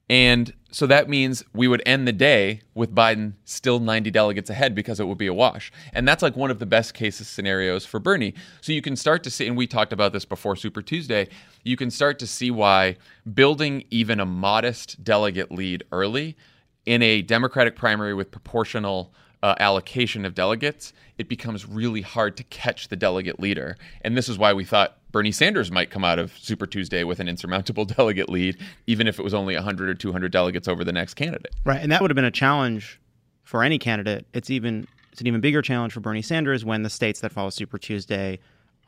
And 0.09 0.53
so 0.73 0.87
that 0.87 1.07
means 1.07 1.43
we 1.53 1.67
would 1.67 1.83
end 1.85 2.07
the 2.07 2.11
day 2.11 2.61
with 2.73 2.95
Biden 2.95 3.33
still 3.45 3.79
90 3.79 4.09
delegates 4.09 4.49
ahead 4.49 4.73
because 4.73 4.99
it 4.99 5.07
would 5.07 5.19
be 5.19 5.27
a 5.27 5.33
wash. 5.33 5.71
And 5.93 6.07
that's 6.07 6.23
like 6.23 6.35
one 6.35 6.49
of 6.49 6.57
the 6.57 6.65
best 6.65 6.95
case 6.95 7.17
scenarios 7.17 7.85
for 7.85 7.99
Bernie. 7.99 8.33
So 8.59 8.71
you 8.71 8.81
can 8.81 8.95
start 8.95 9.23
to 9.23 9.29
see, 9.29 9.47
and 9.47 9.55
we 9.55 9.67
talked 9.67 9.93
about 9.93 10.13
this 10.13 10.25
before 10.25 10.55
Super 10.55 10.81
Tuesday, 10.81 11.29
you 11.63 11.77
can 11.77 11.91
start 11.91 12.17
to 12.19 12.27
see 12.27 12.49
why 12.49 12.97
building 13.35 13.83
even 13.91 14.19
a 14.19 14.25
modest 14.25 15.03
delegate 15.03 15.51
lead 15.51 15.83
early 15.91 16.35
in 16.87 17.03
a 17.03 17.21
Democratic 17.21 17.75
primary 17.75 18.15
with 18.15 18.31
proportional 18.31 19.13
uh, 19.43 19.53
allocation 19.59 20.25
of 20.25 20.33
delegates, 20.33 20.91
it 21.19 21.29
becomes 21.29 21.67
really 21.67 22.01
hard 22.01 22.35
to 22.37 22.43
catch 22.45 22.87
the 22.87 22.95
delegate 22.95 23.39
leader. 23.39 23.77
And 24.01 24.17
this 24.17 24.27
is 24.27 24.39
why 24.39 24.53
we 24.53 24.65
thought 24.65 24.97
Bernie 25.13 25.31
Sanders 25.31 25.71
might 25.71 25.91
come 25.91 26.03
out 26.03 26.17
of 26.17 26.35
Super 26.39 26.65
Tuesday 26.65 27.03
with 27.03 27.19
an 27.19 27.29
insurmountable 27.29 27.85
delegate 27.85 28.29
lead, 28.29 28.57
even 28.87 29.07
if 29.07 29.19
it 29.19 29.23
was 29.23 29.33
only 29.33 29.53
100 29.53 29.87
or 29.87 29.93
200 29.93 30.31
delegates 30.31 30.67
over 30.67 30.83
the 30.83 30.91
next 30.91 31.13
candidate. 31.13 31.55
Right, 31.63 31.79
and 31.79 31.91
that 31.91 32.01
would 32.01 32.09
have 32.09 32.15
been 32.15 32.25
a 32.25 32.31
challenge 32.31 32.99
for 33.43 33.63
any 33.63 33.77
candidate. 33.77 34.25
It's 34.33 34.49
even 34.49 34.87
it's 35.11 35.21
an 35.21 35.27
even 35.27 35.39
bigger 35.39 35.61
challenge 35.61 35.93
for 35.93 35.99
Bernie 35.99 36.23
Sanders 36.23 36.65
when 36.65 36.81
the 36.81 36.89
states 36.89 37.19
that 37.19 37.31
follow 37.31 37.51
Super 37.51 37.77
Tuesday 37.77 38.39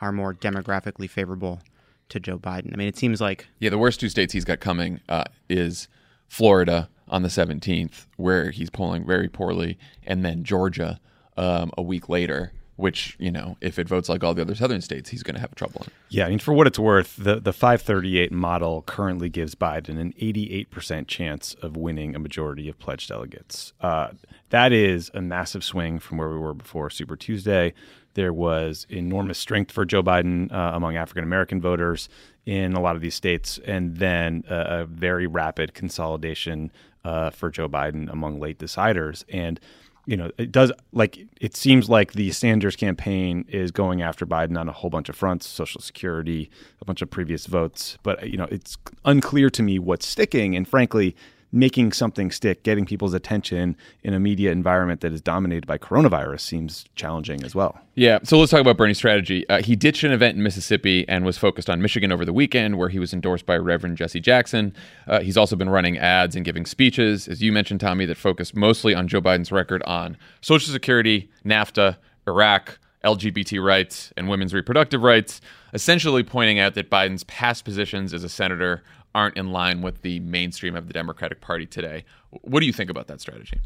are 0.01 0.11
more 0.11 0.33
demographically 0.33 1.07
favorable 1.07 1.61
to 2.09 2.19
Joe 2.19 2.39
Biden. 2.39 2.73
I 2.73 2.75
mean, 2.75 2.87
it 2.87 2.97
seems 2.97 3.21
like 3.21 3.47
Yeah, 3.59 3.69
the 3.69 3.77
worst 3.77 3.99
two 3.99 4.09
states 4.09 4.33
he's 4.33 4.45
got 4.45 4.59
coming 4.59 5.01
uh, 5.07 5.25
is 5.47 5.87
Florida 6.27 6.89
on 7.07 7.21
the 7.21 7.29
17th, 7.29 8.07
where 8.17 8.49
he's 8.49 8.71
polling 8.71 9.05
very 9.05 9.29
poorly, 9.29 9.77
and 10.07 10.25
then 10.25 10.43
Georgia 10.43 10.99
um, 11.37 11.69
a 11.77 11.83
week 11.83 12.09
later, 12.09 12.51
which, 12.75 13.15
you 13.19 13.31
know, 13.31 13.57
if 13.61 13.79
it 13.79 13.87
votes 13.87 14.09
like 14.09 14.23
all 14.23 14.33
the 14.33 14.41
other 14.41 14.55
southern 14.55 14.81
states, 14.81 15.09
he's 15.09 15.23
going 15.23 15.35
to 15.35 15.41
have 15.41 15.55
trouble 15.55 15.81
in. 15.85 15.91
Yeah, 16.09 16.25
I 16.25 16.29
mean, 16.29 16.39
for 16.39 16.53
what 16.53 16.67
it's 16.67 16.79
worth, 16.79 17.15
the, 17.15 17.39
the 17.39 17.53
538 17.53 18.31
model 18.31 18.81
currently 18.81 19.29
gives 19.29 19.55
Biden 19.55 19.99
an 19.99 20.13
88% 20.19 21.07
chance 21.07 21.53
of 21.61 21.77
winning 21.77 22.15
a 22.15 22.19
majority 22.19 22.67
of 22.67 22.77
pledged 22.77 23.09
delegates. 23.09 23.73
Uh, 23.79 24.09
that 24.49 24.73
is 24.73 25.09
a 25.13 25.21
massive 25.21 25.63
swing 25.63 25.99
from 25.99 26.17
where 26.17 26.29
we 26.29 26.37
were 26.37 26.53
before 26.53 26.89
Super 26.89 27.15
Tuesday. 27.15 27.73
There 28.13 28.33
was 28.33 28.87
enormous 28.89 29.37
strength 29.37 29.71
for 29.71 29.85
Joe 29.85 30.03
Biden 30.03 30.51
uh, 30.51 30.71
among 30.73 30.95
African 30.95 31.23
American 31.23 31.61
voters 31.61 32.07
in 32.45 32.73
a 32.73 32.79
lot 32.79 32.95
of 32.95 33.01
these 33.01 33.15
states, 33.15 33.59
and 33.65 33.97
then 33.97 34.43
a, 34.49 34.81
a 34.81 34.85
very 34.85 35.27
rapid 35.27 35.73
consolidation 35.73 36.71
uh, 37.03 37.29
for 37.29 37.49
Joe 37.49 37.67
Biden 37.67 38.11
among 38.11 38.39
late 38.39 38.57
deciders. 38.57 39.23
And 39.29 39.59
you 40.05 40.15
know, 40.15 40.31
it 40.37 40.51
does 40.51 40.71
like 40.91 41.25
it 41.41 41.55
seems 41.55 41.89
like 41.89 42.13
the 42.13 42.31
Sanders 42.31 42.75
campaign 42.75 43.45
is 43.47 43.71
going 43.71 44.01
after 44.01 44.25
Biden 44.25 44.59
on 44.59 44.69
a 44.69 44.71
whole 44.71 44.89
bunch 44.89 45.09
of 45.09 45.15
fronts, 45.15 45.47
Social 45.47 45.81
Security, 45.81 46.49
a 46.81 46.85
bunch 46.85 47.01
of 47.01 47.09
previous 47.09 47.47
votes. 47.47 47.97
But 48.03 48.29
you 48.29 48.37
know, 48.37 48.47
it's 48.51 48.77
unclear 49.03 49.49
to 49.49 49.63
me 49.63 49.79
what's 49.79 50.07
sticking, 50.07 50.55
and 50.55 50.67
frankly, 50.67 51.15
making 51.51 51.93
something 51.93 52.31
stick, 52.31 52.63
getting 52.63 52.85
people's 52.85 53.13
attention 53.13 53.77
in 54.03 54.13
a 54.13 54.19
media 54.19 54.51
environment 54.51 55.01
that 55.01 55.13
is 55.13 55.21
dominated 55.21 55.65
by 55.65 55.77
coronavirus 55.77 56.41
seems 56.41 56.85
challenging 56.95 57.43
as 57.43 57.55
well. 57.55 57.79
Yeah, 57.95 58.19
so 58.23 58.37
let's 58.37 58.51
talk 58.51 58.59
about 58.59 58.75
Bernie's 58.75 58.97
strategy. 58.97 59.47
Uh, 59.47 59.61
he 59.61 59.75
ditched 59.75 60.03
an 60.03 60.11
event 60.11 60.35
in 60.35 60.43
Mississippi 60.43 61.07
and 61.07 61.23
was 61.23 61.37
focused 61.37 61.69
on 61.69 61.81
Michigan 61.81 62.11
over 62.11 62.25
the 62.25 62.33
weekend, 62.33 62.77
where 62.77 62.89
he 62.89 62.99
was 62.99 63.13
endorsed 63.13 63.45
by 63.45 63.55
Reverend 63.55 63.97
Jesse 63.97 64.19
Jackson. 64.19 64.73
Uh, 65.07 65.21
he's 65.21 65.37
also 65.37 65.55
been 65.55 65.69
running 65.69 65.97
ads 65.97 66.35
and 66.35 66.43
giving 66.43 66.65
speeches, 66.65 67.27
as 67.27 67.41
you 67.41 67.51
mentioned, 67.53 67.79
Tommy, 67.79 68.05
that 68.05 68.17
focus 68.17 68.53
mostly 68.53 68.93
on 68.93 69.07
Joe 69.07 69.21
Biden's 69.21 69.51
record 69.51 69.81
on 69.83 70.17
Social 70.41 70.73
Security, 70.73 71.29
NAFTA, 71.45 71.97
Iraq, 72.27 72.79
LGBT 73.05 73.63
rights, 73.63 74.11
and 74.17 74.27
women's 74.27 74.53
reproductive 74.53 75.03
rights, 75.03 75.39
essentially 75.73 76.23
pointing 76.23 76.59
out 76.59 76.73
that 76.73 76.89
Biden's 76.89 77.23
past 77.25 77.63
positions 77.63 78.13
as 78.13 78.23
a 78.23 78.29
senator 78.29 78.83
aren't 79.15 79.37
in 79.37 79.51
line 79.51 79.81
with 79.81 80.01
the 80.01 80.19
mainstream 80.19 80.75
of 80.75 80.87
the 80.87 80.93
Democratic 80.93 81.39
Party 81.39 81.65
today. 81.65 82.03
What 82.41 82.59
do 82.59 82.65
you 82.65 82.73
think 82.73 82.89
about 82.89 83.07
that 83.07 83.21
strategy? 83.21 83.59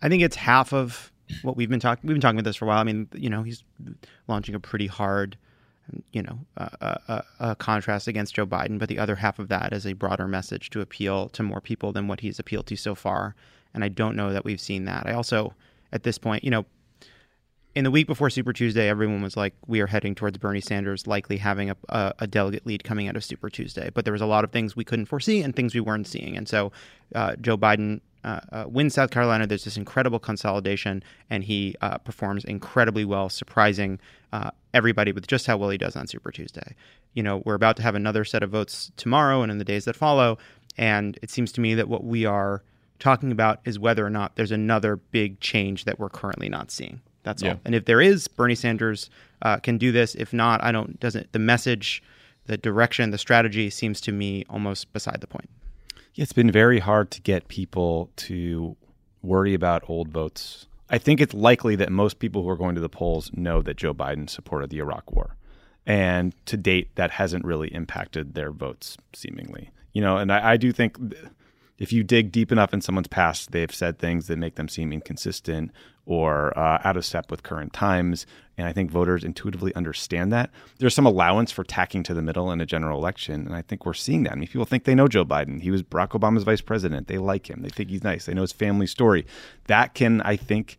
I 0.00 0.08
think 0.08 0.22
it's 0.22 0.36
half 0.36 0.72
of 0.72 1.12
what 1.42 1.56
we've 1.56 1.68
been 1.68 1.80
talking. 1.80 2.06
We've 2.06 2.14
been 2.14 2.22
talking 2.22 2.38
about 2.38 2.48
this 2.48 2.56
for 2.56 2.64
a 2.64 2.68
while. 2.68 2.78
I 2.78 2.84
mean, 2.84 3.08
you 3.12 3.28
know, 3.28 3.42
he's 3.42 3.64
launching 4.28 4.54
a 4.54 4.60
pretty 4.60 4.86
hard, 4.86 5.36
you 6.12 6.22
know, 6.22 6.38
uh, 6.56 6.96
uh, 7.08 7.22
uh, 7.40 7.54
contrast 7.56 8.06
against 8.06 8.34
Joe 8.34 8.46
Biden, 8.46 8.78
but 8.78 8.88
the 8.88 9.00
other 9.00 9.16
half 9.16 9.40
of 9.40 9.48
that 9.48 9.72
is 9.72 9.84
a 9.84 9.94
broader 9.94 10.28
message 10.28 10.70
to 10.70 10.80
appeal 10.80 11.28
to 11.30 11.42
more 11.42 11.60
people 11.60 11.92
than 11.92 12.06
what 12.06 12.20
he's 12.20 12.38
appealed 12.38 12.68
to 12.68 12.76
so 12.76 12.94
far. 12.94 13.34
And 13.74 13.82
I 13.82 13.88
don't 13.88 14.16
know 14.16 14.32
that 14.32 14.44
we've 14.44 14.60
seen 14.60 14.84
that. 14.84 15.06
I 15.06 15.12
also, 15.12 15.54
at 15.92 16.04
this 16.04 16.18
point, 16.18 16.44
you 16.44 16.50
know, 16.50 16.66
in 17.74 17.84
the 17.84 17.90
week 17.90 18.06
before 18.06 18.30
Super 18.30 18.52
Tuesday, 18.52 18.88
everyone 18.88 19.22
was 19.22 19.36
like, 19.36 19.54
"We 19.66 19.80
are 19.80 19.86
heading 19.86 20.14
towards 20.14 20.38
Bernie 20.38 20.60
Sanders 20.60 21.06
likely 21.06 21.36
having 21.36 21.70
a, 21.70 21.76
a, 21.88 22.14
a, 22.20 22.26
delegate 22.26 22.66
lead 22.66 22.84
coming 22.84 23.08
out 23.08 23.16
of 23.16 23.24
Super 23.24 23.48
Tuesday." 23.48 23.90
But 23.92 24.04
there 24.04 24.12
was 24.12 24.22
a 24.22 24.26
lot 24.26 24.44
of 24.44 24.50
things 24.50 24.74
we 24.74 24.84
couldn't 24.84 25.06
foresee 25.06 25.42
and 25.42 25.54
things 25.54 25.74
we 25.74 25.80
weren't 25.80 26.06
seeing, 26.06 26.36
and 26.36 26.48
so 26.48 26.72
uh, 27.14 27.36
Joe 27.36 27.56
Biden 27.56 28.00
uh, 28.24 28.40
uh, 28.52 28.64
wins 28.68 28.94
South 28.94 29.10
Carolina. 29.10 29.46
There's 29.46 29.64
this 29.64 29.76
incredible 29.76 30.18
consolidation, 30.18 31.02
and 31.28 31.44
he 31.44 31.76
uh, 31.80 31.98
performs 31.98 32.44
incredibly 32.44 33.04
well, 33.04 33.28
surprising 33.28 34.00
uh, 34.32 34.50
everybody 34.74 35.12
with 35.12 35.26
just 35.26 35.46
how 35.46 35.56
well 35.56 35.70
he 35.70 35.78
does 35.78 35.96
on 35.96 36.06
Super 36.06 36.30
Tuesday. 36.30 36.74
You 37.14 37.22
know, 37.22 37.42
we're 37.44 37.54
about 37.54 37.76
to 37.76 37.82
have 37.82 37.94
another 37.94 38.24
set 38.24 38.42
of 38.42 38.50
votes 38.50 38.90
tomorrow 38.96 39.42
and 39.42 39.50
in 39.50 39.58
the 39.58 39.64
days 39.64 39.84
that 39.84 39.96
follow, 39.96 40.38
and 40.76 41.18
it 41.22 41.30
seems 41.30 41.52
to 41.52 41.60
me 41.60 41.74
that 41.74 41.88
what 41.88 42.04
we 42.04 42.24
are 42.24 42.62
talking 42.98 43.32
about 43.32 43.60
is 43.64 43.78
whether 43.78 44.04
or 44.04 44.10
not 44.10 44.36
there's 44.36 44.52
another 44.52 44.96
big 44.96 45.40
change 45.40 45.84
that 45.84 45.98
we're 45.98 46.10
currently 46.10 46.48
not 46.48 46.70
seeing. 46.70 47.00
That's 47.22 47.42
Yeah. 47.42 47.52
all. 47.52 47.60
And 47.64 47.74
if 47.74 47.84
there 47.84 48.00
is, 48.00 48.28
Bernie 48.28 48.54
Sanders 48.54 49.10
uh, 49.42 49.58
can 49.58 49.78
do 49.78 49.92
this. 49.92 50.14
If 50.14 50.32
not, 50.32 50.62
I 50.62 50.72
don't. 50.72 50.98
Doesn't 51.00 51.32
the 51.32 51.38
message, 51.38 52.02
the 52.46 52.56
direction, 52.56 53.10
the 53.10 53.18
strategy 53.18 53.70
seems 53.70 54.00
to 54.02 54.12
me 54.12 54.44
almost 54.48 54.92
beside 54.92 55.20
the 55.20 55.26
point. 55.26 55.48
Yeah, 56.14 56.22
it's 56.24 56.32
been 56.32 56.50
very 56.50 56.78
hard 56.80 57.10
to 57.12 57.20
get 57.20 57.48
people 57.48 58.10
to 58.16 58.76
worry 59.22 59.54
about 59.54 59.88
old 59.88 60.08
votes. 60.08 60.66
I 60.88 60.98
think 60.98 61.20
it's 61.20 61.34
likely 61.34 61.76
that 61.76 61.92
most 61.92 62.18
people 62.18 62.42
who 62.42 62.48
are 62.48 62.56
going 62.56 62.74
to 62.74 62.80
the 62.80 62.88
polls 62.88 63.30
know 63.32 63.62
that 63.62 63.76
Joe 63.76 63.94
Biden 63.94 64.28
supported 64.28 64.70
the 64.70 64.78
Iraq 64.78 65.12
War. 65.12 65.36
And 65.86 66.34
to 66.46 66.56
date, 66.56 66.94
that 66.96 67.12
hasn't 67.12 67.44
really 67.44 67.68
impacted 67.72 68.34
their 68.34 68.50
votes, 68.50 68.96
seemingly. 69.14 69.70
You 69.92 70.02
know, 70.02 70.16
and 70.18 70.32
I, 70.32 70.52
I 70.52 70.56
do 70.56 70.72
think 70.72 71.10
th- 71.10 71.24
if 71.78 71.92
you 71.92 72.02
dig 72.02 72.32
deep 72.32 72.50
enough 72.52 72.74
in 72.74 72.80
someone's 72.80 73.08
past, 73.08 73.52
they've 73.52 73.74
said 73.74 73.98
things 73.98 74.26
that 74.26 74.36
make 74.36 74.56
them 74.56 74.68
seem 74.68 74.92
inconsistent 74.92 75.70
or 76.10 76.52
uh, 76.58 76.80
out 76.82 76.96
of 76.96 77.04
step 77.04 77.30
with 77.30 77.44
current 77.44 77.72
times. 77.72 78.26
And 78.58 78.66
I 78.66 78.72
think 78.72 78.90
voters 78.90 79.22
intuitively 79.22 79.72
understand 79.76 80.32
that. 80.32 80.50
There's 80.78 80.92
some 80.92 81.06
allowance 81.06 81.52
for 81.52 81.62
tacking 81.62 82.02
to 82.02 82.14
the 82.14 82.20
middle 82.20 82.50
in 82.50 82.60
a 82.60 82.66
general 82.66 82.98
election. 82.98 83.46
And 83.46 83.54
I 83.54 83.62
think 83.62 83.86
we're 83.86 83.94
seeing 83.94 84.24
that. 84.24 84.32
I 84.32 84.34
mean, 84.34 84.48
people 84.48 84.64
think 84.64 84.84
they 84.84 84.94
know 84.96 85.06
Joe 85.06 85.24
Biden. 85.24 85.62
He 85.62 85.70
was 85.70 85.84
Barack 85.84 86.08
Obama's 86.08 86.42
vice 86.42 86.60
president. 86.60 87.06
They 87.06 87.18
like 87.18 87.48
him. 87.48 87.62
They 87.62 87.68
think 87.68 87.90
he's 87.90 88.02
nice. 88.02 88.26
They 88.26 88.34
know 88.34 88.40
his 88.40 88.50
family 88.50 88.88
story. 88.88 89.24
That 89.68 89.94
can, 89.94 90.20
I 90.22 90.34
think, 90.34 90.78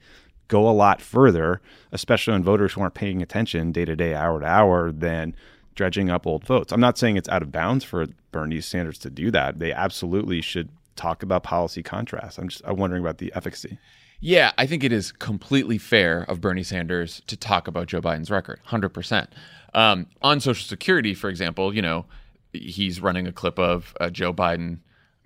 go 0.50 0.67
a 0.67 0.72
lot 0.72 1.00
further, 1.00 1.62
especially 1.94 2.34
on 2.34 2.44
voters 2.44 2.74
who 2.74 2.82
aren't 2.82 2.94
paying 2.94 3.22
attention 3.22 3.72
day 3.72 3.86
to 3.86 3.96
day, 3.96 4.13
hour 4.13 4.41
to 4.41 4.46
hour, 4.46 4.91
than 4.91 5.34
dredging 5.76 6.10
up 6.10 6.28
old 6.28 6.44
votes. 6.44 6.74
I'm 6.74 6.82
not 6.82 6.98
saying 6.98 7.15
it's 7.15 7.30
out 7.30 7.41
of 7.41 7.54
bounds 7.54 7.86
for 7.86 8.08
Bernie 8.34 8.60
Sanders 8.60 8.98
to 9.00 9.10
do 9.10 9.32
that. 9.32 9.60
They 9.60 9.72
absolutely 9.72 10.41
should 10.41 10.67
talk 10.98 11.24
about 11.24 11.44
policy 11.44 11.82
contrast. 11.82 12.38
I'm 12.38 12.50
just 12.50 12.62
I'm 12.65 12.76
wondering 12.76 13.02
about 13.02 13.20
the 13.20 13.32
efficacy. 13.34 13.78
Yeah, 14.23 14.51
I 14.55 14.67
think 14.67 14.84
it 14.84 14.91
is 14.91 15.12
completely 15.12 15.79
fair 15.79 16.21
of 16.21 16.41
Bernie 16.41 16.62
Sanders 16.62 17.23
to 17.25 17.36
talk 17.36 17.67
about 17.67 17.88
Joe 17.88 18.01
Biden's 18.01 18.29
record, 18.29 18.60
100%. 18.67 19.27
Um, 19.73 20.05
on 20.21 20.39
Social 20.39 20.63
Security, 20.63 21.15
for 21.15 21.27
example, 21.27 21.73
you 21.73 21.81
know, 21.81 22.05
he's 22.53 23.01
running 23.01 23.25
a 23.25 23.31
clip 23.31 23.57
of 23.57 23.97
uh, 23.99 24.12
Joe 24.12 24.31
Biden 24.31 24.77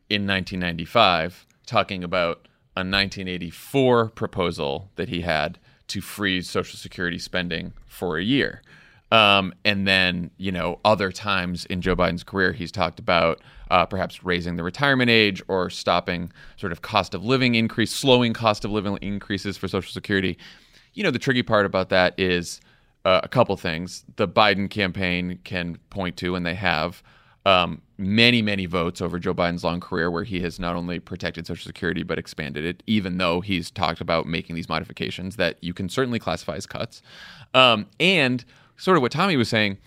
in 0.10 0.26
1995 0.26 1.46
talking 1.66 2.06
about 2.06 2.48
a 2.78 2.82
1984 2.82 4.12
proposal 4.12 4.90
that 4.96 5.10
he 5.10 5.22
had 5.22 5.60
to 5.88 6.00
freeze 6.00 6.50
Social 6.50 6.78
Security 6.78 7.20
spending 7.20 7.74
for 7.86 8.18
a 8.18 8.24
year. 8.24 8.62
Um, 9.12 9.54
and 9.66 9.86
then, 9.86 10.32
you 10.38 10.54
know, 10.54 10.80
other 10.86 11.12
times 11.12 11.66
in 11.66 11.82
Joe 11.82 11.98
Biden's 11.98 12.24
career, 12.24 12.54
he's 12.54 12.72
talked 12.72 13.00
about 13.00 13.42
uh, 13.72 13.86
perhaps 13.86 14.24
raising 14.24 14.56
the 14.56 14.64
retirement 14.64 15.10
age 15.10 15.42
or 15.48 15.70
stopping 15.70 16.32
sort 16.58 16.72
of 16.72 16.82
cost 16.82 17.14
of 17.14 17.24
living 17.24 17.56
increase, 17.56 17.92
slowing 17.92 18.34
cost 18.34 18.66
of 18.66 18.72
living 18.72 18.98
increases 19.02 19.58
for 19.58 19.68
Social 19.68 19.92
Security. 19.92 20.38
You 20.94 21.04
know, 21.04 21.12
the 21.12 21.20
tricky 21.20 21.44
part 21.44 21.66
about 21.66 21.90
that 21.90 22.14
is 22.18 22.62
uh, 23.04 23.22
a 23.24 23.28
couple 23.28 23.56
things. 23.58 24.06
The 24.16 24.28
Biden 24.28 24.70
campaign 24.70 25.40
can 25.44 25.78
point 25.90 26.18
to, 26.18 26.36
and 26.36 26.46
they 26.46 26.56
have, 26.56 27.04
um, 27.46 27.82
many, 27.98 28.42
many 28.42 28.66
votes 28.66 29.02
over 29.02 29.20
Joe 29.20 29.34
Biden's 29.34 29.64
long 29.64 29.80
career 29.80 30.10
where 30.10 30.24
he 30.24 30.42
has 30.42 30.60
not 30.60 30.76
only 30.76 31.00
protected 31.00 31.46
Social 31.46 31.68
Security 31.68 32.04
but 32.04 32.18
expanded 32.18 32.66
it, 32.66 32.82
even 32.88 33.18
though 33.18 33.40
he's 33.42 33.70
talked 33.72 34.02
about 34.02 34.26
making 34.26 34.56
these 34.56 34.68
modifications 34.68 35.36
that 35.36 35.58
you 35.62 35.74
can 35.74 35.88
certainly 35.88 36.20
classify 36.20 36.56
as 36.56 36.66
cuts. 36.66 37.02
Um, 37.54 37.86
and 38.00 38.44
sort 38.78 38.98
of 38.98 39.04
what 39.04 39.12
Tommy 39.12 39.38
was 39.38 39.48
saying, 39.48 39.78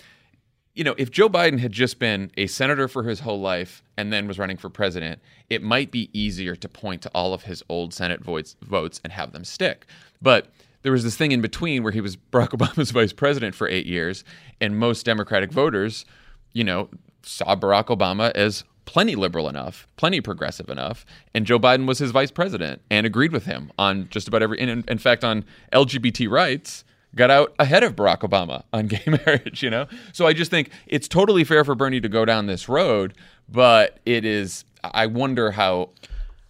you 0.78 0.84
know, 0.84 0.94
if 0.96 1.10
Joe 1.10 1.28
Biden 1.28 1.58
had 1.58 1.72
just 1.72 1.98
been 1.98 2.30
a 2.36 2.46
senator 2.46 2.86
for 2.86 3.02
his 3.02 3.18
whole 3.18 3.40
life 3.40 3.82
and 3.96 4.12
then 4.12 4.28
was 4.28 4.38
running 4.38 4.56
for 4.56 4.70
president, 4.70 5.20
it 5.50 5.60
might 5.60 5.90
be 5.90 6.08
easier 6.12 6.54
to 6.54 6.68
point 6.68 7.02
to 7.02 7.10
all 7.12 7.34
of 7.34 7.42
his 7.42 7.64
old 7.68 7.92
Senate 7.92 8.22
votes, 8.22 8.54
votes 8.62 9.00
and 9.02 9.12
have 9.12 9.32
them 9.32 9.42
stick. 9.42 9.86
But 10.22 10.46
there 10.82 10.92
was 10.92 11.02
this 11.02 11.16
thing 11.16 11.32
in 11.32 11.40
between 11.40 11.82
where 11.82 11.90
he 11.90 12.00
was 12.00 12.16
Barack 12.32 12.50
Obama's 12.50 12.92
vice 12.92 13.12
president 13.12 13.56
for 13.56 13.68
eight 13.68 13.86
years, 13.86 14.22
and 14.60 14.78
most 14.78 15.04
Democratic 15.04 15.50
voters, 15.50 16.04
you 16.52 16.62
know, 16.62 16.88
saw 17.24 17.56
Barack 17.56 17.86
Obama 17.86 18.30
as 18.36 18.62
plenty 18.84 19.16
liberal 19.16 19.48
enough, 19.48 19.88
plenty 19.96 20.20
progressive 20.20 20.68
enough, 20.68 21.04
and 21.34 21.44
Joe 21.44 21.58
Biden 21.58 21.88
was 21.88 21.98
his 21.98 22.12
vice 22.12 22.30
president 22.30 22.82
and 22.88 23.04
agreed 23.04 23.32
with 23.32 23.46
him 23.46 23.72
on 23.80 24.08
just 24.10 24.28
about 24.28 24.42
every. 24.44 24.60
In, 24.60 24.84
in 24.86 24.98
fact, 24.98 25.24
on 25.24 25.44
LGBT 25.72 26.30
rights, 26.30 26.84
got 27.14 27.30
out 27.30 27.54
ahead 27.58 27.82
of 27.82 27.96
Barack 27.96 28.20
Obama 28.20 28.62
on 28.72 28.86
gay 28.86 29.02
marriage. 29.26 29.62
You 29.62 29.70
know, 29.70 29.86
so 30.12 30.26
I 30.26 30.32
just 30.32 30.50
think 30.50 30.70
it's 30.86 31.08
totally 31.08 31.44
fair 31.44 31.64
for 31.64 31.74
Bernie 31.74 32.00
to 32.00 32.08
go 32.08 32.24
down 32.24 32.46
this 32.46 32.68
road, 32.68 33.14
but 33.48 33.98
it 34.06 34.24
is. 34.24 34.64
I 34.84 35.06
wonder 35.06 35.50
how 35.50 35.90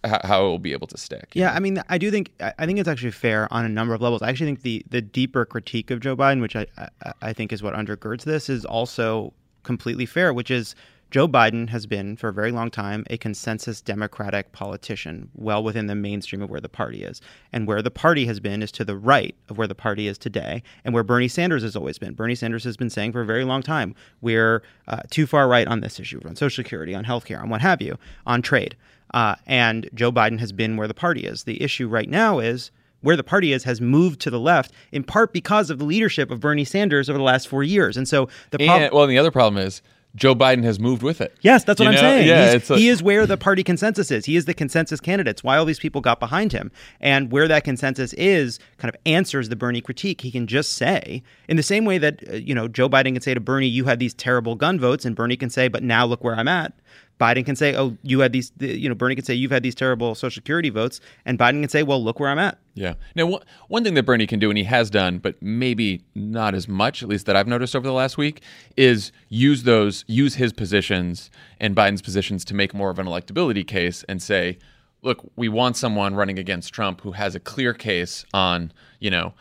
how 0.03 0.45
it 0.45 0.49
will 0.49 0.59
be 0.59 0.71
able 0.71 0.87
to 0.87 0.97
stick. 0.97 1.29
Yeah, 1.33 1.51
I 1.53 1.59
mean, 1.59 1.81
I 1.89 1.97
do 1.97 2.11
think 2.11 2.31
I 2.39 2.53
I 2.59 2.65
think 2.65 2.79
it's 2.79 2.89
actually 2.89 3.11
fair 3.11 3.51
on 3.51 3.65
a 3.65 3.69
number 3.69 3.93
of 3.93 4.01
levels. 4.01 4.21
I 4.21 4.29
actually 4.29 4.47
think 4.47 4.61
the 4.61 4.85
the 4.89 5.01
deeper 5.01 5.45
critique 5.45 5.91
of 5.91 5.99
Joe 5.99 6.15
Biden, 6.15 6.41
which 6.41 6.55
I 6.55 6.65
I, 6.77 7.13
I 7.21 7.33
think 7.33 7.51
is 7.51 7.61
what 7.63 7.73
undergirds 7.73 8.23
this, 8.23 8.49
is 8.49 8.65
also 8.65 9.33
completely 9.63 10.05
fair. 10.05 10.33
Which 10.33 10.51
is 10.51 10.75
Joe 11.11 11.27
Biden 11.27 11.69
has 11.69 11.87
been, 11.87 12.15
for 12.15 12.29
a 12.29 12.33
very 12.33 12.51
long 12.51 12.69
time, 12.69 13.03
a 13.09 13.17
consensus 13.17 13.81
Democratic 13.81 14.51
politician, 14.51 15.29
well 15.33 15.63
within 15.63 15.87
the 15.87 15.95
mainstream 15.95 16.41
of 16.41 16.51
where 16.51 16.61
the 16.61 16.69
party 16.69 17.03
is. 17.03 17.19
And 17.51 17.67
where 17.67 17.81
the 17.81 17.89
party 17.89 18.27
has 18.27 18.39
been 18.39 18.61
is 18.61 18.71
to 18.73 18.85
the 18.85 18.95
right 18.95 19.35
of 19.49 19.57
where 19.57 19.67
the 19.67 19.73
party 19.73 20.07
is 20.07 20.19
today, 20.19 20.61
and 20.85 20.93
where 20.93 21.03
Bernie 21.03 21.27
Sanders 21.27 21.63
has 21.63 21.75
always 21.75 21.97
been. 21.97 22.13
Bernie 22.13 22.35
Sanders 22.35 22.63
has 22.63 22.77
been 22.77 22.91
saying 22.91 23.11
for 23.11 23.21
a 23.21 23.25
very 23.25 23.43
long 23.43 23.63
time, 23.63 23.95
we're 24.21 24.61
uh, 24.87 25.01
too 25.09 25.25
far 25.25 25.47
right 25.47 25.67
on 25.67 25.79
this 25.79 25.99
issue, 25.99 26.21
on 26.25 26.35
Social 26.35 26.63
Security, 26.63 26.93
on 26.93 27.05
healthcare, 27.05 27.41
on 27.41 27.49
what 27.49 27.61
have 27.61 27.81
you, 27.81 27.97
on 28.27 28.43
trade. 28.43 28.77
Uh, 29.11 29.35
and 29.47 29.89
Joe 29.95 30.11
Biden 30.11 30.39
has 30.39 30.51
been 30.51 30.77
where 30.77 30.87
the 30.87 30.93
party 30.93 31.21
is. 31.21 31.45
The 31.45 31.61
issue 31.63 31.87
right 31.87 32.09
now 32.09 32.37
is 32.37 32.69
where 33.01 33.15
the 33.15 33.23
party 33.23 33.53
is 33.53 33.63
has 33.63 33.81
moved 33.81 34.19
to 34.21 34.29
the 34.29 34.39
left 34.39 34.71
in 34.91 35.03
part 35.03 35.33
because 35.33 35.69
of 35.69 35.79
the 35.79 35.85
leadership 35.85 36.29
of 36.29 36.39
Bernie 36.39 36.65
Sanders 36.65 37.09
over 37.09 37.17
the 37.17 37.23
last 37.23 37.47
four 37.47 37.63
years. 37.63 37.97
And 37.97 38.07
so 38.07 38.29
the 38.51 38.59
problem. 38.59 38.89
Well, 38.93 39.03
and 39.03 39.11
the 39.11 39.17
other 39.17 39.31
problem 39.31 39.63
is 39.65 39.81
Joe 40.15 40.33
Biden 40.33 40.63
has 40.63 40.79
moved 40.79 41.03
with 41.03 41.21
it. 41.21 41.35
Yes, 41.41 41.63
that's 41.63 41.79
what 41.79 41.83
You 41.85 41.89
I'm 41.89 41.95
know? 41.95 42.01
saying. 42.01 42.27
Yeah, 42.27 42.59
a- 42.75 42.77
he 42.77 42.89
is 42.89 43.03
where 43.03 43.27
the 43.27 43.37
party 43.37 43.63
consensus 43.63 44.09
is. 44.09 44.25
He 44.25 44.35
is 44.35 44.45
the 44.45 44.55
consensus 44.55 44.99
candidate. 44.99 45.29
It's 45.31 45.43
why 45.43 45.55
all 45.57 45.65
these 45.65 45.79
people 45.79 46.01
got 46.01 46.19
behind 46.19 46.51
him. 46.51 46.71
And 46.99 47.31
where 47.31 47.47
that 47.47 47.63
consensus 47.63 48.13
is 48.13 48.59
kind 48.77 48.93
of 48.93 48.99
answers 49.05 49.49
the 49.49 49.55
Bernie 49.55 49.81
critique. 49.81 50.21
He 50.21 50.31
can 50.31 50.47
just 50.47 50.73
say, 50.73 51.21
in 51.47 51.57
the 51.57 51.63
same 51.63 51.85
way 51.85 51.99
that, 51.99 52.27
uh, 52.27 52.33
you 52.37 52.55
know, 52.55 52.67
Joe 52.67 52.89
Biden 52.89 53.13
can 53.13 53.21
say 53.21 53.33
to 53.35 53.39
Bernie, 53.39 53.67
you 53.67 53.85
had 53.85 53.99
these 53.99 54.13
terrible 54.15 54.55
gun 54.55 54.79
votes, 54.79 55.05
and 55.05 55.15
Bernie 55.15 55.37
can 55.37 55.49
say, 55.51 55.67
but 55.67 55.83
now 55.83 56.05
look 56.05 56.23
where 56.23 56.35
I'm 56.35 56.47
at. 56.47 56.73
Biden 57.19 57.45
can 57.45 57.55
say, 57.55 57.75
oh, 57.75 57.97
you 58.01 58.21
had 58.21 58.31
these, 58.31 58.51
you 58.59 58.87
know, 58.87 58.95
Bernie 58.95 59.15
can 59.15 59.25
say, 59.25 59.33
you've 59.33 59.51
had 59.51 59.61
these 59.61 59.75
terrible 59.75 60.15
Social 60.15 60.35
Security 60.35 60.69
votes. 60.69 61.01
And 61.25 61.37
Biden 61.37 61.59
can 61.61 61.67
say, 61.67 61.83
well, 61.83 62.01
look 62.01 62.19
where 62.19 62.29
I'm 62.29 62.39
at. 62.39 62.57
Yeah. 62.75 62.93
Now, 63.13 63.25
one- 63.25 63.43
one 63.67 63.83
thing 63.83 63.93
that 63.95 64.03
Bernie 64.03 64.25
can 64.25 64.39
do, 64.39 64.49
and 64.49 64.57
he 64.57 64.63
has 64.63 64.89
done, 64.89 65.17
but 65.17 65.41
maybe 65.41 66.01
not 66.15 66.55
as 66.55 66.67
much, 66.69 67.03
at 67.03 67.09
least 67.09 67.25
that 67.25 67.35
I've 67.35 67.47
noticed 67.47 67.75
over 67.75 67.85
the 67.85 67.93
last 67.93 68.17
week, 68.17 68.41
is 68.77 69.11
use 69.27 69.63
those, 69.63 70.05
use 70.07 70.35
his 70.35 70.53
positions 70.53 71.29
and 71.59 71.75
Biden's 71.75 72.01
positions 72.01 72.45
to 72.45 72.53
make 72.53 72.73
more 72.73 72.89
of 72.89 72.99
an 72.99 73.05
electability 73.05 73.67
case 73.67 74.03
and 74.07 74.21
say, 74.21 74.57
look, 75.01 75.29
we 75.35 75.49
want 75.49 75.75
someone 75.75 76.15
running 76.15 76.39
against 76.39 76.73
Trump 76.73 77.01
who 77.01 77.11
has 77.11 77.35
a 77.35 77.39
clear 77.39 77.73
case 77.73 78.25
on, 78.33 78.71
you 78.99 79.09
know, 79.09 79.33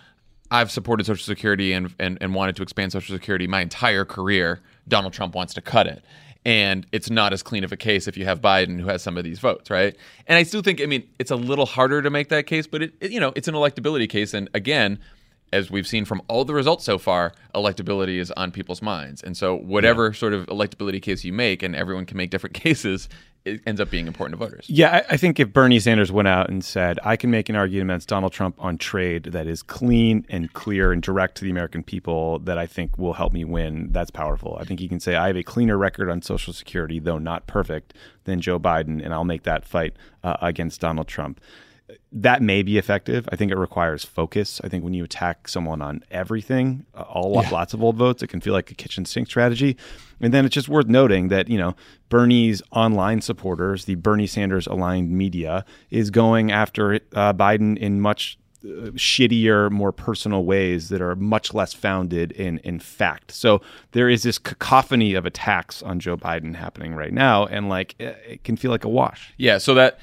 I've 0.51 0.71
supported 0.71 1.05
Social 1.05 1.25
Security 1.25 1.73
and, 1.75 1.95
and, 1.99 2.19
and 2.21 2.35
wanted 2.35 2.57
to 2.57 2.63
expand 2.63 2.91
Social 2.91 3.15
Security 3.15 3.47
my 3.47 3.61
entire 3.61 4.05
career. 4.05 4.61
Donald 4.89 5.13
Trump 5.13 5.35
wants 5.35 5.53
to 5.55 5.61
cut 5.61 5.87
it. 5.87 6.03
And 6.49 6.87
it's 6.93 7.11
not 7.11 7.35
as 7.35 7.43
clean 7.43 7.63
of 7.63 7.73
a 7.73 7.77
case 7.77 8.09
if 8.09 8.17
you 8.17 8.25
have 8.25 8.41
Biden 8.41 8.81
who 8.81 8.87
has 8.87 9.03
some 9.03 9.19
of 9.19 9.25
these 9.25 9.39
votes, 9.39 9.69
right? 9.69 9.95
And 10.27 10.39
I 10.39 10.45
still 10.45 10.63
think, 10.63 10.81
I 10.81 10.87
mean, 10.87 11.07
it's 11.19 11.31
a 11.31 11.37
little 11.37 11.67
harder 11.67 12.01
to 12.01 12.09
make 12.09 12.31
that 12.31 12.47
case, 12.47 12.67
but 12.67 12.83
it, 12.83 12.95
it 13.03 13.11
you 13.11 13.21
know, 13.21 13.35
it's 13.37 13.49
an 13.49 13.55
electability 13.55 14.09
case. 14.09 14.33
And 14.33 14.49
again, 14.55 14.99
as 15.53 15.71
we've 15.71 15.87
seen 15.87 16.07
from 16.07 16.23
all 16.27 16.47
the 16.47 16.55
results 16.55 16.87
so 16.87 16.97
far, 16.97 17.35
electability 17.55 18.17
is 18.17 18.31
on 18.31 18.51
people's 18.51 18.81
minds. 18.81 19.23
And 19.23 19.37
so 19.37 19.57
whatever 19.57 20.15
sort 20.15 20.33
of 20.33 20.47
electability 20.47 21.03
case 21.03 21.23
you 21.23 21.35
make, 21.35 21.63
and 21.63 21.77
everyone 21.77 22.07
can 22.07 22.17
make 22.17 22.31
different 22.31 22.55
cases, 22.65 23.11
it 23.55 23.61
ends 23.67 23.81
up 23.81 23.91
being 23.91 24.07
important 24.07 24.39
to 24.39 24.45
voters. 24.45 24.67
Yeah, 24.69 25.03
I, 25.09 25.15
I 25.15 25.17
think 25.17 25.39
if 25.41 25.53
Bernie 25.53 25.81
Sanders 25.81 26.11
went 26.13 26.29
out 26.29 26.49
and 26.49 26.65
said, 26.65 26.99
I 27.05 27.17
can 27.17 27.31
make 27.31 27.49
an 27.49 27.57
argument 27.57 27.91
against 27.91 28.09
Donald 28.09 28.33
Trump 28.33 28.57
on 28.59 28.79
trade 28.79 29.25
that 29.25 29.47
is 29.47 29.63
clean 29.63 30.25
and 30.29 30.53
clear 30.53 30.93
and 30.93 31.03
direct 31.03 31.37
to 31.37 31.45
the 31.45 31.51
American 31.51 31.83
people 31.83 32.39
that 32.41 32.59
I 32.59 32.67
think 32.67 32.97
will 32.97 33.15
help 33.15 33.33
me 33.33 33.45
win, 33.45 33.89
that's 33.93 34.11
powerful. 34.11 34.57
I 34.61 34.65
think 34.65 34.81
he 34.81 34.89
can 34.89 35.01
say, 35.01 35.17
I 35.17 35.27
have 35.27 35.37
a 35.37 35.43
cleaner 35.43 35.77
record 35.77 36.09
on 36.09 36.23
Social 36.23 36.53
Security, 36.53 36.99
though 36.99 37.19
not 37.19 37.47
perfect, 37.47 37.95
than 38.25 38.41
Joe 38.41 38.59
Biden, 38.59 39.05
and 39.05 39.13
I'll 39.13 39.25
make 39.25 39.43
that 39.45 39.65
fight 39.65 39.95
uh, 40.23 40.37
against 40.41 40.81
Donald 40.81 41.09
Trump. 41.09 41.41
That 42.13 42.43
may 42.43 42.63
be 42.63 42.77
effective. 42.77 43.29
I 43.33 43.37
think 43.37 43.51
it 43.51 43.57
requires 43.57 44.05
focus. 44.05 44.61
I 44.63 44.69
think 44.69 44.85
when 44.85 44.95
you 44.95 45.05
attack 45.05 45.49
someone 45.49 45.81
on 45.81 46.03
everything, 46.11 46.85
uh, 46.95 47.03
all 47.03 47.33
lots 47.51 47.73
of 47.75 47.83
old 47.83 47.97
votes, 47.97 48.23
it 48.23 48.27
can 48.27 48.41
feel 48.41 48.53
like 48.53 48.71
a 48.71 48.75
kitchen 48.75 49.05
sink 49.05 49.29
strategy. 49.29 49.77
And 50.21 50.35
then 50.35 50.45
it's 50.45 50.55
just 50.55 50.69
worth 50.69 50.87
noting 50.87 51.29
that, 51.29 51.49
you 51.49 51.57
know, 51.57 51.75
Bernie's 52.09 52.63
online 52.73 53.21
supporters, 53.21 53.85
the 53.85 53.95
Bernie 53.95 54.27
Sanders 54.27 54.67
aligned 54.67 55.11
media, 55.11 55.65
is 55.91 56.11
going 56.11 56.51
after 56.53 56.95
uh, 57.15 57.33
Biden 57.33 57.79
in 57.79 58.01
much 58.01 58.39
uh, 58.65 58.91
shittier, 58.97 59.71
more 59.71 59.93
personal 59.93 60.45
ways 60.45 60.89
that 60.89 61.01
are 61.01 61.15
much 61.15 61.55
less 61.55 61.73
founded 61.73 62.33
in 62.33 62.59
in 62.59 62.81
fact. 62.81 63.31
So 63.31 63.63
there 63.93 64.09
is 64.09 64.25
this 64.25 64.37
cacophony 64.37 65.15
of 65.15 65.25
attacks 65.25 65.83
on 65.83 66.01
Joe 66.01 66.17
Biden 66.17 66.57
happening 66.57 66.95
right 66.95 67.13
now, 67.13 67.47
and 67.47 67.69
like 67.69 67.95
it 68.01 68.19
it 68.27 68.45
can 68.45 68.57
feel 68.57 68.73
like 68.73 68.85
a 68.85 68.89
wash. 68.89 69.33
Yeah, 69.37 69.59
so 69.59 69.75
that 69.75 70.01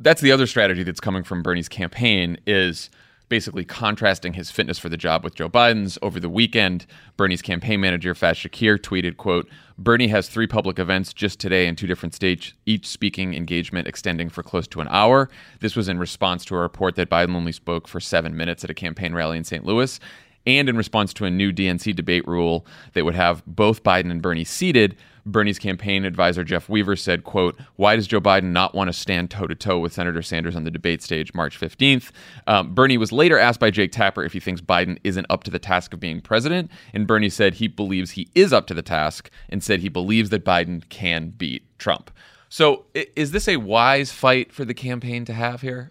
that's 0.00 0.20
the 0.20 0.32
other 0.32 0.46
strategy 0.46 0.82
that's 0.82 1.00
coming 1.00 1.24
from 1.24 1.42
Bernie's 1.42 1.68
campaign 1.68 2.38
is 2.46 2.90
basically 3.28 3.64
contrasting 3.64 4.34
his 4.34 4.50
fitness 4.50 4.78
for 4.78 4.88
the 4.88 4.96
job 4.96 5.24
with 5.24 5.34
Joe 5.34 5.48
Biden's. 5.48 5.98
Over 6.00 6.20
the 6.20 6.28
weekend, 6.28 6.86
Bernie's 7.16 7.42
campaign 7.42 7.80
manager 7.80 8.14
Faz 8.14 8.34
Shakir 8.34 8.78
tweeted, 8.78 9.16
quote, 9.16 9.48
Bernie 9.78 10.08
has 10.08 10.28
three 10.28 10.46
public 10.46 10.78
events 10.78 11.12
just 11.12 11.40
today 11.40 11.66
in 11.66 11.74
two 11.74 11.86
different 11.86 12.14
states, 12.14 12.52
each 12.66 12.86
speaking 12.86 13.34
engagement 13.34 13.88
extending 13.88 14.28
for 14.28 14.42
close 14.42 14.68
to 14.68 14.80
an 14.80 14.88
hour. 14.90 15.28
This 15.60 15.74
was 15.74 15.88
in 15.88 15.98
response 15.98 16.44
to 16.46 16.56
a 16.56 16.60
report 16.60 16.94
that 16.96 17.10
Biden 17.10 17.34
only 17.34 17.52
spoke 17.52 17.88
for 17.88 17.98
seven 17.98 18.36
minutes 18.36 18.62
at 18.62 18.70
a 18.70 18.74
campaign 18.74 19.12
rally 19.12 19.38
in 19.38 19.44
St. 19.44 19.64
Louis 19.64 19.98
and 20.46 20.68
in 20.68 20.76
response 20.76 21.12
to 21.14 21.24
a 21.24 21.30
new 21.30 21.52
DNC 21.52 21.94
debate 21.96 22.26
rule 22.28 22.64
that 22.92 23.04
would 23.04 23.16
have 23.16 23.42
both 23.46 23.82
Biden 23.82 24.10
and 24.10 24.22
Bernie 24.22 24.44
seated, 24.44 24.96
Bernie's 25.26 25.58
campaign 25.58 26.04
advisor 26.04 26.44
Jeff 26.44 26.68
Weaver 26.68 26.96
said, 26.96 27.24
quote, 27.24 27.58
why 27.74 27.96
does 27.96 28.06
Joe 28.06 28.20
Biden 28.20 28.52
not 28.52 28.74
want 28.74 28.88
to 28.88 28.92
stand 28.92 29.30
toe-to-toe 29.30 29.78
with 29.80 29.92
Senator 29.92 30.22
Sanders 30.22 30.54
on 30.54 30.64
the 30.64 30.70
debate 30.70 31.02
stage 31.02 31.34
March 31.34 31.58
15th? 31.60 32.12
Um, 32.46 32.74
Bernie 32.74 32.96
was 32.96 33.10
later 33.12 33.38
asked 33.38 33.60
by 33.60 33.70
Jake 33.70 33.92
Tapper 33.92 34.22
if 34.22 34.32
he 34.32 34.40
thinks 34.40 34.60
Biden 34.60 34.98
isn't 35.04 35.26
up 35.28 35.44
to 35.44 35.50
the 35.50 35.58
task 35.58 35.92
of 35.92 36.00
being 36.00 36.20
president, 36.20 36.70
and 36.94 37.06
Bernie 37.06 37.28
said 37.28 37.54
he 37.54 37.66
believes 37.66 38.12
he 38.12 38.28
is 38.34 38.52
up 38.52 38.66
to 38.68 38.74
the 38.74 38.82
task 38.82 39.28
and 39.48 39.62
said 39.62 39.80
he 39.80 39.88
believes 39.88 40.30
that 40.30 40.44
Biden 40.44 40.88
can 40.88 41.30
beat 41.30 41.64
Trump. 41.78 42.10
So 42.48 42.84
is 42.94 43.32
this 43.32 43.48
a 43.48 43.56
wise 43.56 44.12
fight 44.12 44.52
for 44.52 44.64
the 44.64 44.74
campaign 44.74 45.24
to 45.24 45.32
have 45.32 45.60
here? 45.60 45.90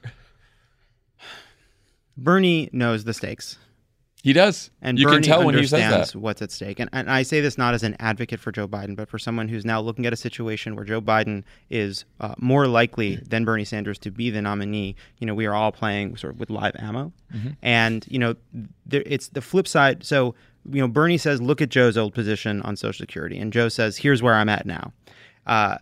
Bernie 2.18 2.70
knows 2.72 3.04
the 3.04 3.14
stakes. 3.14 3.58
He 4.26 4.34
does. 4.34 4.72
And 4.82 4.98
you 4.98 5.06
Bernie 5.06 5.18
can 5.18 5.24
tell 5.24 5.46
when 5.46 5.54
he 5.54 5.62
says 5.68 5.74
understands 5.74 6.12
that. 6.14 6.18
what's 6.20 6.42
at 6.42 6.50
stake. 6.52 6.80
And, 6.80 6.90
and 6.92 7.12
I 7.12 7.22
say 7.22 7.42
this 7.42 7.60
not 7.60 7.76
as 7.76 7.84
an 7.84 7.96
advocate 8.00 8.40
for 8.40 8.52
Joe 8.52 8.68
Biden, 8.68 8.96
but 8.96 9.08
for 9.08 9.20
someone 9.20 9.48
who's 9.50 9.64
now 9.66 9.80
looking 9.80 10.08
at 10.08 10.14
a 10.14 10.16
situation 10.16 10.76
where 10.76 10.84
Joe 10.84 11.00
Biden 11.00 11.44
is 11.70 12.06
uh, 12.20 12.34
more 12.40 12.66
likely 12.66 13.18
than 13.18 13.46
Bernie 13.46 13.66
Sanders 13.66 14.00
to 14.00 14.10
be 14.10 14.32
the 14.32 14.42
nominee. 14.42 14.96
You 15.20 15.28
know, 15.28 15.36
we 15.36 15.46
are 15.46 15.54
all 15.54 15.72
playing 15.72 16.18
sort 16.18 16.34
of 16.34 16.40
with 16.40 16.50
live 16.50 16.76
ammo, 16.80 17.14
Mm-hmm. 17.36 17.50
and 17.62 18.04
you 18.10 18.18
know, 18.18 18.36
there, 18.88 19.04
it's 19.06 19.28
the 19.28 19.42
flip 19.42 19.68
side. 19.68 20.04
So 20.04 20.34
you 20.72 20.82
know, 20.82 20.88
Bernie 20.88 21.20
says, 21.20 21.40
"Look 21.40 21.62
at 21.62 21.70
Joe's 21.70 21.96
old 21.96 22.16
position 22.16 22.64
on 22.64 22.76
Social 22.78 23.04
Security," 23.04 23.38
and 23.38 23.54
Joe 23.54 23.70
says, 23.70 23.98
"Here's 23.98 24.24
where 24.24 24.34
I'm 24.34 24.50
at 24.50 24.66
now." 24.66 24.92
Uh, 25.46 25.78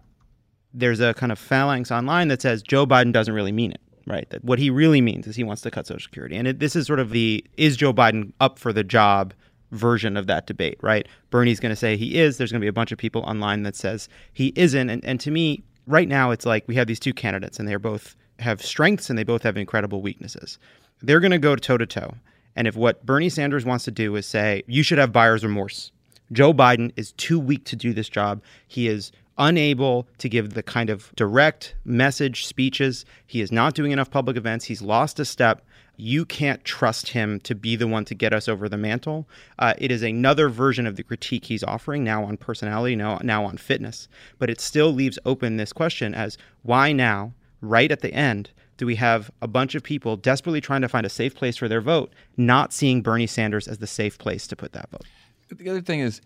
there's 0.74 1.00
a 1.00 1.14
kind 1.14 1.32
of 1.32 1.40
phalanx 1.40 1.92
online 1.92 2.28
that 2.28 2.42
says 2.42 2.62
Joe 2.62 2.86
Biden 2.86 3.14
doesn't 3.14 3.34
really 3.34 3.54
mean 3.54 3.72
it, 3.72 3.80
right? 4.08 4.30
That 4.30 4.44
what 4.44 4.60
he 4.60 4.70
really 4.70 5.02
means 5.02 5.28
is 5.28 5.36
he 5.36 5.44
wants 5.44 5.62
to 5.64 5.72
cut 5.72 5.88
Social 5.88 6.02
Security. 6.02 6.36
And 6.36 6.48
it, 6.48 6.60
this 6.60 6.76
is 6.76 6.88
sort 6.88 7.00
of 7.00 7.12
the 7.12 7.44
is 7.58 7.78
Joe 7.78 7.94
Biden 7.94 8.34
up 8.40 8.60
for 8.60 8.74
the 8.74 8.84
job 8.84 9.34
version 9.72 10.16
of 10.16 10.28
that 10.28 10.48
debate, 10.48 10.78
right? 10.82 11.08
Bernie's 11.30 11.60
going 11.60 11.72
to 11.72 11.76
say 11.76 11.98
he 11.98 12.18
is. 12.18 12.38
There's 12.38 12.52
going 12.52 12.62
to 12.62 12.66
be 12.66 12.70
a 12.70 12.74
bunch 12.74 12.92
of 12.92 12.98
people 12.98 13.22
online 13.24 13.64
that 13.64 13.76
says 13.76 14.08
he 14.34 14.54
isn't. 14.56 14.90
And, 14.90 15.04
and 15.04 15.20
to 15.20 15.32
me, 15.32 15.64
right 15.88 16.08
now, 16.08 16.32
it's 16.32 16.46
like 16.46 16.64
we 16.68 16.76
have 16.76 16.88
these 16.88 17.00
two 17.00 17.14
candidates 17.14 17.60
and 17.60 17.68
they're 17.68 17.80
both 17.80 18.16
have 18.40 18.62
strengths 18.62 19.10
and 19.10 19.18
they 19.18 19.24
both 19.24 19.44
have 19.44 19.58
incredible 19.58 20.02
weaknesses. 20.02 20.60
They're 21.02 21.20
going 21.20 21.32
to 21.32 21.40
go 21.40 21.56
toe 21.56 21.78
to 21.78 21.86
toe. 21.86 22.14
And 22.56 22.68
if 22.68 22.76
what 22.76 23.06
Bernie 23.06 23.30
Sanders 23.30 23.66
wants 23.66 23.86
to 23.86 23.92
do 23.92 24.16
is 24.16 24.28
say, 24.28 24.64
you 24.68 24.84
should 24.84 25.00
have 25.00 25.12
buyer's 25.12 25.44
remorse, 25.44 25.92
Joe 26.32 26.54
Biden 26.54 26.92
is 26.96 27.12
too 27.14 27.40
weak 27.40 27.66
to 27.66 27.76
do 27.76 27.94
this 27.94 28.10
job. 28.10 28.42
He 28.68 28.88
is 28.88 29.12
unable 29.38 30.08
to 30.20 30.30
give 30.30 30.54
the 30.54 30.64
kind 30.64 30.90
of 30.90 31.14
direct 31.16 31.76
message 31.86 32.46
speeches. 32.46 33.06
He 33.26 33.42
is 33.42 33.52
not 33.52 33.74
doing 33.74 33.92
enough 33.92 34.12
public 34.12 34.38
events. 34.38 34.66
He's 34.66 34.82
lost 34.82 35.20
a 35.20 35.26
step. 35.26 35.66
You 35.96 36.26
can't 36.26 36.64
trust 36.64 37.10
him 37.10 37.40
to 37.42 37.54
be 37.54 37.76
the 37.76 37.88
one 37.88 38.06
to 38.06 38.16
get 38.16 38.34
us 38.34 38.48
over 38.48 38.68
the 38.68 38.78
mantle. 38.78 39.28
Uh, 39.60 39.74
it 39.78 39.92
is 39.92 40.02
another 40.02 40.50
version 40.50 40.88
of 40.88 40.96
the 40.96 41.04
critique 41.04 41.46
he's 41.46 41.64
offering 41.64 42.04
now 42.04 42.24
on 42.24 42.38
personality, 42.38 42.96
now, 42.96 43.20
now 43.24 43.46
on 43.46 43.58
fitness. 43.58 44.08
But 44.40 44.50
it 44.50 44.60
still 44.60 44.92
leaves 44.92 45.20
open 45.26 45.58
this 45.58 45.74
question 45.74 46.16
as 46.16 46.38
why 46.64 46.94
now, 46.94 47.34
right 47.62 47.92
at 47.92 48.02
the 48.02 48.14
end, 48.14 48.52
do 48.78 48.88
we 48.88 48.96
have 48.96 49.30
a 49.42 49.48
bunch 49.48 49.76
of 49.76 49.84
people 49.84 50.18
desperately 50.18 50.62
trying 50.62 50.82
to 50.82 50.90
find 50.90 51.06
a 51.06 51.10
safe 51.10 51.36
place 51.36 51.58
for 51.58 51.68
their 51.68 51.82
vote, 51.82 52.12
not 52.38 52.74
seeing 52.74 53.02
Bernie 53.02 53.28
Sanders 53.28 53.68
as 53.68 53.78
the 53.78 53.88
safe 53.88 54.18
place 54.18 54.48
to 54.48 54.56
put 54.56 54.74
that 54.74 54.90
vote? 54.90 55.06
the 55.56 55.70
other 55.70 55.82
thing 55.82 56.00
is 56.00 56.20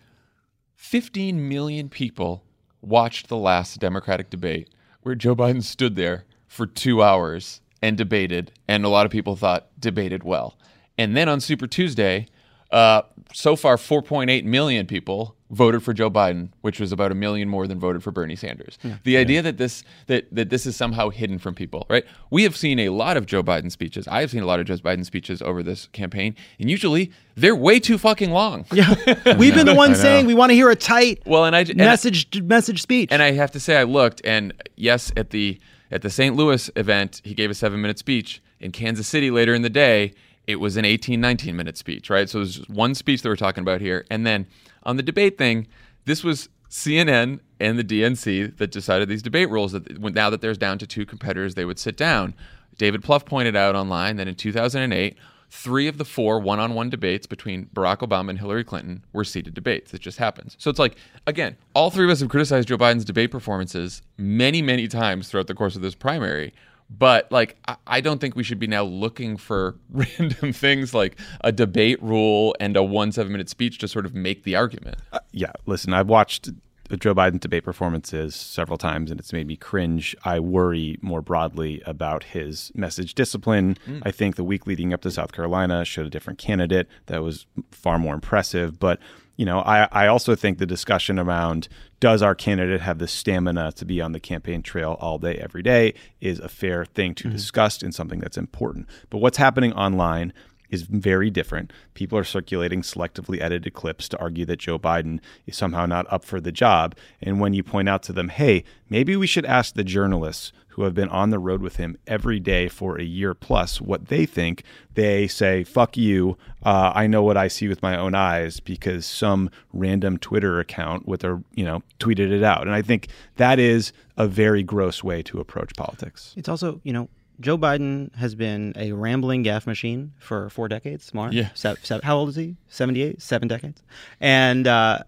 15 0.76 1.49
million 1.49 1.89
people 1.89 2.43
watched 2.82 3.28
the 3.28 3.38
last 3.38 3.80
Democratic 3.80 4.30
debate 4.30 4.69
where 5.01 5.15
Joe 5.15 5.36
Biden 5.36 5.63
stood 5.63 5.95
there 5.95 6.25
for 6.47 6.65
two 6.65 7.01
hours 7.03 7.61
and 7.82 7.97
debated, 7.97 8.51
and 8.67 8.84
a 8.84 8.89
lot 8.89 9.05
of 9.05 9.11
people 9.11 9.36
thought 9.36 9.67
debated 9.80 10.23
well. 10.23 10.57
And 10.97 11.15
then 11.15 11.30
on 11.30 11.39
Super 11.39 11.67
Tuesday, 11.67 12.28
Uh, 12.69 13.01
so 13.34 13.55
far, 13.55 13.75
4.8 13.78 14.43
million 14.45 14.86
people 14.88 15.36
voted 15.49 15.82
for 15.82 15.93
Joe 15.93 16.09
Biden, 16.11 16.49
which 16.61 16.80
was 16.80 16.91
about 16.91 17.11
a 17.11 17.15
million 17.15 17.47
more 17.47 17.67
than 17.67 17.80
voted 17.80 18.03
for 18.03 18.11
Bernie 18.11 18.36
Sanders. 18.36 18.78
The 19.03 19.15
idea 19.17 19.41
that 19.41 19.57
this 19.57 19.84
that 20.07 20.28
that 20.34 20.49
this 20.49 20.65
is 20.65 20.75
somehow 20.75 21.09
hidden 21.09 21.39
from 21.39 21.55
people, 21.55 21.86
right? 21.89 22.03
We 22.30 22.43
have 22.43 22.55
seen 22.57 22.80
a 22.80 22.89
lot 22.89 23.15
of 23.17 23.25
Joe 23.25 23.41
Biden 23.43 23.71
speeches. 23.71 24.07
I 24.07 24.21
have 24.21 24.32
seen 24.32 24.41
a 24.43 24.45
lot 24.45 24.59
of 24.59 24.65
Joe 24.65 24.75
Biden 24.78 25.05
speeches 25.05 25.41
over 25.41 25.63
this 25.63 25.88
campaign, 25.93 26.36
and 26.59 26.69
usually 26.69 27.11
they're 27.36 27.55
way 27.55 27.80
too 27.80 27.97
fucking 27.97 28.32
long. 28.32 28.65
Yeah, 28.73 28.93
we've 29.38 29.53
been 29.55 29.65
the 29.65 29.75
ones 29.75 29.99
saying 30.01 30.25
we 30.25 30.34
want 30.34 30.49
to 30.49 30.53
hear 30.55 30.69
a 30.69 30.75
tight 30.75 31.21
Well, 31.25 31.45
and 31.45 31.55
I 31.55 31.61
and 31.61 31.82
I- 31.82 31.86
message 31.86 32.41
message 32.43 32.82
speech. 32.82 33.09
and 33.11 33.21
I 33.21 33.32
have 33.32 33.51
to 33.51 33.59
say, 33.59 33.78
I 33.78 33.84
looked, 33.84 34.21
and 34.25 34.53
yes, 34.75 35.11
at 35.15 35.30
the 35.30 35.59
at 35.91 36.01
the 36.01 36.09
St. 36.09 36.36
Louis 36.36 36.69
event, 36.75 37.21
he 37.23 37.34
gave 37.34 37.49
a 37.49 37.53
seven 37.53 37.82
minute 37.82 37.99
speech. 37.99 38.41
In 38.59 38.71
Kansas 38.71 39.07
City 39.07 39.30
later 39.30 39.53
in 39.53 39.61
the 39.61 39.69
day, 39.69 40.13
it 40.48 40.62
was 40.62 40.78
an 40.78 40.86
18, 40.86 41.20
19 41.22 41.56
minute 41.56 41.78
speech, 41.78 42.10
right? 42.10 42.30
So 42.30 42.39
there's 42.39 42.68
one 42.70 42.95
speech 42.95 43.22
that 43.22 43.30
we're 43.30 43.36
talking 43.36 43.62
about 43.62 43.82
here, 43.82 44.06
and 44.10 44.26
then 44.26 44.48
on 44.84 44.98
the 44.98 45.04
debate 45.04 45.38
thing, 45.38 45.68
this 46.06 46.24
was 46.24 46.50
CNN 46.70 47.41
and 47.60 47.78
the 47.78 47.84
DNC 47.84 48.58
that 48.58 48.72
decided 48.72 49.10
these 49.10 49.22
debate 49.22 49.50
rules. 49.50 49.74
That 49.74 50.00
now 50.00 50.30
that 50.30 50.41
there's 50.41 50.58
down 50.58 50.78
to 50.80 50.88
two 50.88 51.06
competitors, 51.06 51.56
they 51.56 51.66
would 51.66 51.80
sit 51.80 51.98
down. 51.98 52.34
David 52.78 53.02
Plouffe 53.02 53.26
pointed 53.26 53.56
out 53.56 53.76
online 53.76 54.18
that 54.18 54.28
in 54.28 54.36
2008, 54.36 55.18
three 55.50 55.88
of 55.88 55.98
the 55.98 56.06
four 56.06 56.39
one-on-one 56.39 56.89
debates 56.89 57.26
between 57.26 57.68
Barack 57.68 58.00
Obama 58.00 58.30
and 58.30 58.39
Hillary 58.39 58.64
Clinton 58.64 59.04
were 59.14 59.24
seated 59.24 59.54
debates. 59.54 59.93
It 59.93 60.02
just 60.02 60.18
happens. 60.18 60.56
So 60.60 60.70
it's 60.70 60.80
like, 60.80 60.98
again, 61.26 61.58
all 61.74 61.89
three 61.89 62.06
of 62.06 62.12
us 62.12 62.20
have 62.20 62.30
criticized 62.30 62.68
Joe 62.68 62.78
Biden's 62.78 63.06
debate 63.06 63.32
performances 63.32 64.02
many, 64.18 64.62
many 64.62 64.88
times 64.88 65.30
throughout 65.30 65.48
the 65.48 65.56
course 65.56 65.76
of 65.76 65.82
this 65.82 65.95
primary. 65.95 66.54
But 66.89 67.31
like, 67.31 67.57
I, 67.67 67.75
I 67.85 68.01
don't 68.01 68.19
think 68.19 68.35
we 68.35 68.43
should 68.43 68.59
be 68.59 68.67
now 68.67 68.83
looking 68.83 69.38
for 69.38 69.75
random 69.91 70.53
things 70.53 70.93
like 70.93 71.19
a 71.41 71.51
debate 71.51 72.01
rule 72.01 72.55
and 72.59 72.77
a 72.77 72.83
one 72.83 73.11
seven-minute 73.11 73.49
speech 73.49 73.77
to 73.79 73.88
sort 73.88 74.05
of 74.05 74.15
make 74.15 74.43
the 74.43 74.55
argument. 74.55 74.97
Uh, 75.11 75.19
yeah, 75.31 75.51
listen, 75.65 75.93
I've 75.93 76.07
watched 76.07 76.49
Joe 76.95 77.13
Biden 77.13 77.39
debate 77.39 77.63
performances 77.63 78.35
several 78.35 78.77
times 78.77 79.11
and 79.11 79.19
it's 79.19 79.33
made 79.33 79.47
me 79.47 79.57
cringe. 79.57 80.15
I 80.23 80.39
worry 80.39 80.97
more 81.01 81.21
broadly 81.21 81.81
about 81.85 82.23
his 82.23 82.71
message 82.75 83.13
discipline. 83.13 83.77
Hmm. 83.85 83.99
I 84.03 84.11
think 84.11 84.35
the 84.35 84.43
week 84.43 84.65
leading 84.65 84.93
up 84.93 85.01
to 85.01 85.11
South 85.11 85.33
Carolina 85.33 85.83
showed 85.83 86.05
a 86.05 86.09
different 86.09 86.39
candidate 86.39 86.88
that 87.07 87.21
was 87.21 87.45
far 87.71 87.99
more 87.99 88.13
impressive. 88.13 88.79
But, 88.79 88.99
you 89.38 89.45
know, 89.45 89.59
I, 89.59 89.88
I 89.91 90.07
also 90.07 90.35
think 90.35 90.57
the 90.57 90.65
discussion 90.65 91.17
around 91.17 91.69
does 91.99 92.21
our 92.21 92.35
candidate 92.35 92.81
have 92.81 92.97
the 92.97 93.07
stamina 93.07 93.71
to 93.73 93.85
be 93.85 94.01
on 94.01 94.11
the 94.11 94.19
campaign 94.19 94.61
trail 94.61 94.97
all 94.99 95.19
day, 95.19 95.35
every 95.35 95.61
day 95.61 95.93
is 96.19 96.39
a 96.39 96.49
fair 96.49 96.85
thing 96.85 97.15
to 97.15 97.25
mm-hmm. 97.25 97.35
discuss 97.35 97.81
and 97.81 97.93
something 97.93 98.19
that's 98.19 98.38
important. 98.38 98.88
But 99.09 99.19
what's 99.19 99.38
happening 99.38 99.73
online 99.73 100.33
is 100.69 100.81
very 100.81 101.29
different. 101.29 101.71
People 101.93 102.17
are 102.17 102.23
circulating 102.23 102.81
selectively 102.81 103.39
edited 103.39 103.73
clips 103.73 104.09
to 104.09 104.19
argue 104.19 104.45
that 104.45 104.59
Joe 104.59 104.77
Biden 104.77 105.19
is 105.45 105.55
somehow 105.55 105.85
not 105.85 106.11
up 106.11 106.25
for 106.25 106.41
the 106.41 106.51
job. 106.51 106.95
And 107.21 107.39
when 107.39 107.53
you 107.53 107.63
point 107.63 107.88
out 107.88 108.03
to 108.03 108.13
them, 108.13 108.29
hey, 108.29 108.63
maybe 108.89 109.15
we 109.15 109.27
should 109.27 109.45
ask 109.45 109.75
the 109.75 109.83
journalists 109.83 110.51
who 110.78 110.84
have 110.84 110.93
been 110.93 111.09
on 111.09 111.32
the 111.32 111.39
road 111.39 111.59
with 111.59 111.78
him 111.78 111.97
every 112.05 112.39
day 112.39 112.67
for 112.67 112.97
a 112.99 113.03
year 113.03 113.34
plus 113.34 113.82
what 113.82 114.09
they 114.09 114.28
think, 114.28 114.61
they 114.93 115.25
say, 115.28 115.63
fuck 115.63 115.97
you. 115.97 116.38
Uh, 116.61 116.91
I 116.93 117.07
know 117.07 117.23
what 117.23 117.36
I 117.36 117.47
see 117.47 117.67
with 117.67 117.82
my 117.82 117.97
own 117.97 118.13
eyes 118.13 118.59
because 118.59 119.07
some 119.07 119.49
random 119.73 120.19
Twitter 120.19 120.59
account 120.59 121.07
with 121.07 121.23
a, 121.23 121.41
you 121.55 121.65
know, 121.65 121.82
tweeted 121.99 122.32
it 122.32 122.43
out. 122.43 122.61
And 122.67 122.75
I 122.75 122.84
think 122.84 123.07
that 123.38 123.57
is 123.57 123.91
a 124.17 124.28
very 124.28 124.61
gross 124.61 125.03
way 125.03 125.23
to 125.23 125.39
approach 125.39 125.73
politics. 125.75 126.36
It's 126.38 126.47
also, 126.47 126.80
you 126.84 126.93
know, 126.93 127.09
Joe 127.39 127.57
Biden 127.57 128.13
has 128.15 128.36
been 128.36 128.73
a 128.75 128.91
rambling 128.91 129.41
gaff 129.41 129.65
machine 129.65 130.13
for 130.19 130.47
four 130.51 130.67
decades. 130.67 131.11
More, 131.11 131.32
Yeah. 131.32 131.49
Se- 131.55 131.75
se- 131.82 132.01
how 132.03 132.17
old 132.17 132.30
is 132.30 132.36
he? 132.36 132.55
Seventy-eight, 132.67 133.19
seven 133.21 133.47
decades, 133.47 133.82
and 134.21 134.67
uh, 134.67 134.99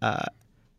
uh, 0.00 0.24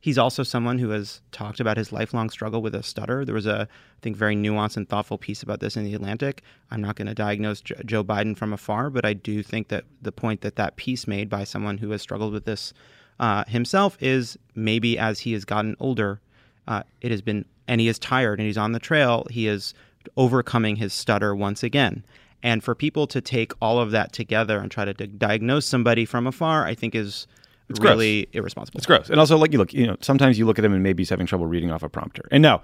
he's 0.05 0.19
also 0.19 0.43
someone 0.43 0.77
who 0.77 0.89
has 0.89 1.19
talked 1.31 1.59
about 1.59 1.77
his 1.77 1.91
lifelong 1.91 2.29
struggle 2.29 2.61
with 2.61 2.75
a 2.75 2.83
stutter. 2.83 3.25
There 3.25 3.33
was 3.33 3.47
a, 3.47 3.61
I 3.61 3.99
think, 4.03 4.15
very 4.15 4.35
nuanced 4.35 4.77
and 4.77 4.87
thoughtful 4.87 5.17
piece 5.17 5.41
about 5.41 5.61
this 5.61 5.75
in 5.75 5.83
the 5.83 5.95
Atlantic. 5.95 6.43
I'm 6.69 6.81
not 6.81 6.95
going 6.95 7.07
to 7.07 7.15
diagnose 7.15 7.59
Joe 7.61 8.03
Biden 8.03 8.37
from 8.37 8.53
afar, 8.53 8.91
but 8.91 9.03
I 9.03 9.13
do 9.13 9.41
think 9.41 9.69
that 9.69 9.83
the 9.99 10.11
point 10.11 10.41
that 10.41 10.57
that 10.57 10.75
piece 10.75 11.07
made 11.07 11.27
by 11.27 11.43
someone 11.43 11.79
who 11.79 11.89
has 11.89 12.03
struggled 12.03 12.33
with 12.33 12.45
this 12.45 12.71
uh, 13.19 13.45
himself 13.45 13.97
is 13.99 14.37
maybe 14.53 14.95
as 14.95 15.21
he 15.21 15.33
has 15.33 15.43
gotten 15.43 15.75
older, 15.79 16.21
uh, 16.67 16.83
it 17.01 17.09
has 17.09 17.23
been, 17.23 17.43
and 17.67 17.81
he 17.81 17.87
is 17.87 17.97
tired 17.97 18.37
and 18.37 18.45
he's 18.45 18.59
on 18.59 18.73
the 18.73 18.79
trail, 18.79 19.25
he 19.31 19.47
is 19.47 19.73
overcoming 20.15 20.75
his 20.75 20.93
stutter 20.93 21.35
once 21.35 21.63
again. 21.63 22.05
And 22.43 22.63
for 22.63 22.75
people 22.75 23.07
to 23.07 23.21
take 23.21 23.53
all 23.59 23.79
of 23.79 23.89
that 23.89 24.13
together 24.13 24.59
and 24.59 24.69
try 24.69 24.85
to 24.85 24.93
di- 24.93 25.07
diagnose 25.07 25.65
somebody 25.65 26.05
from 26.05 26.27
afar, 26.27 26.63
I 26.67 26.75
think 26.75 26.93
is 26.93 27.25
gross. 27.73 27.91
really 27.91 28.27
irresponsible. 28.33 28.77
It's 28.77 28.85
gross. 28.85 29.09
And 29.09 29.19
also, 29.19 29.37
like 29.37 29.51
you 29.51 29.57
look, 29.57 29.73
you 29.73 29.87
know, 29.87 29.97
sometimes 30.01 30.37
you 30.37 30.45
look 30.45 30.59
at 30.59 30.65
him 30.65 30.73
and 30.73 30.83
maybe 30.83 31.01
he's 31.01 31.09
having 31.09 31.25
trouble 31.25 31.47
reading 31.47 31.71
off 31.71 31.83
a 31.83 31.89
prompter. 31.89 32.23
And 32.31 32.41
no, 32.41 32.61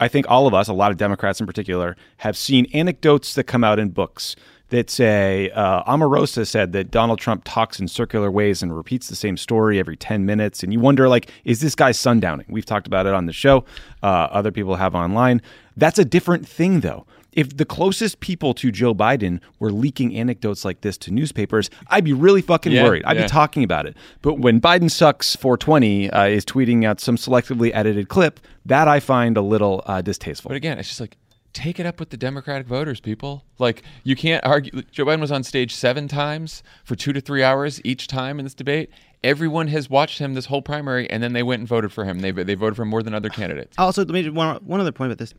I 0.00 0.08
think 0.08 0.26
all 0.28 0.46
of 0.46 0.54
us, 0.54 0.68
a 0.68 0.72
lot 0.72 0.90
of 0.90 0.96
Democrats 0.96 1.40
in 1.40 1.46
particular, 1.46 1.96
have 2.18 2.36
seen 2.36 2.66
anecdotes 2.74 3.34
that 3.34 3.44
come 3.44 3.62
out 3.62 3.78
in 3.78 3.90
books 3.90 4.34
that 4.70 4.88
say 4.88 5.50
uh, 5.50 5.84
Omarosa 5.84 6.46
said 6.46 6.72
that 6.72 6.90
Donald 6.90 7.18
Trump 7.18 7.42
talks 7.44 7.78
in 7.78 7.86
circular 7.86 8.30
ways 8.30 8.62
and 8.62 8.74
repeats 8.74 9.08
the 9.08 9.14
same 9.14 9.36
story 9.36 9.78
every 9.78 9.96
10 9.96 10.24
minutes. 10.24 10.62
And 10.62 10.72
you 10.72 10.80
wonder, 10.80 11.08
like, 11.10 11.30
is 11.44 11.60
this 11.60 11.74
guy 11.74 11.90
sundowning? 11.90 12.46
We've 12.48 12.64
talked 12.64 12.86
about 12.86 13.06
it 13.06 13.12
on 13.12 13.26
the 13.26 13.34
show. 13.34 13.66
Uh, 14.02 14.28
other 14.30 14.50
people 14.50 14.76
have 14.76 14.94
online. 14.94 15.42
That's 15.76 15.98
a 15.98 16.04
different 16.06 16.48
thing, 16.48 16.80
though. 16.80 17.06
If 17.32 17.56
the 17.56 17.64
closest 17.64 18.20
people 18.20 18.52
to 18.54 18.70
Joe 18.70 18.94
Biden 18.94 19.40
were 19.58 19.72
leaking 19.72 20.14
anecdotes 20.14 20.64
like 20.64 20.82
this 20.82 20.98
to 20.98 21.10
newspapers, 21.10 21.70
I'd 21.88 22.04
be 22.04 22.12
really 22.12 22.42
fucking 22.42 22.72
Yeah, 22.72 22.84
worried. 22.84 23.04
I'd 23.04 23.16
yeah. 23.16 23.22
be 23.22 23.28
talking 23.28 23.64
about 23.64 23.86
it. 23.86 23.96
But 24.20 24.34
when 24.38 24.60
Biden 24.60 24.90
sucks 24.90 25.34
420 25.36 26.10
uh, 26.10 26.24
is 26.26 26.44
tweeting 26.44 26.84
out 26.84 27.00
some 27.00 27.16
selectively 27.16 27.70
edited 27.72 28.08
clip, 28.08 28.38
that 28.66 28.86
I 28.88 29.00
find 29.00 29.36
a 29.36 29.42
little 29.42 29.82
uh, 29.86 30.02
distasteful. 30.02 30.50
But 30.50 30.56
again, 30.56 30.78
it's 30.78 30.88
just 30.88 31.00
like 31.00 31.16
take 31.52 31.78
it 31.78 31.86
up 31.86 32.00
with 32.00 32.10
the 32.10 32.16
Democratic 32.16 32.66
voters, 32.66 33.00
people. 33.00 33.44
Like 33.58 33.82
you 34.04 34.16
can't 34.16 34.44
argue. 34.44 34.82
Joe 34.90 35.04
Biden 35.06 35.20
was 35.20 35.32
on 35.32 35.42
stage 35.42 35.74
seven 35.74 36.08
times 36.08 36.62
for 36.84 36.96
two 36.96 37.12
to 37.12 37.20
three 37.20 37.42
hours 37.42 37.80
each 37.84 38.06
time 38.08 38.38
in 38.38 38.44
this 38.44 38.54
debate. 38.54 38.90
Everyone 39.24 39.68
has 39.68 39.88
watched 39.88 40.18
him 40.18 40.34
this 40.34 40.46
whole 40.46 40.62
primary, 40.62 41.08
and 41.08 41.22
then 41.22 41.32
they 41.32 41.42
went 41.44 41.60
and 41.60 41.68
voted 41.68 41.92
for 41.92 42.04
him. 42.04 42.20
They 42.20 42.30
they 42.30 42.54
voted 42.54 42.76
for 42.76 42.82
him 42.82 42.88
more 42.88 43.02
than 43.02 43.14
other 43.14 43.28
candidates. 43.28 43.76
Also, 43.78 44.02
let 44.04 44.10
me 44.10 44.22
just 44.22 44.34
one 44.34 44.56
one 44.64 44.80
other 44.80 44.92
point 44.92 45.12
about 45.12 45.18
this. 45.18 45.32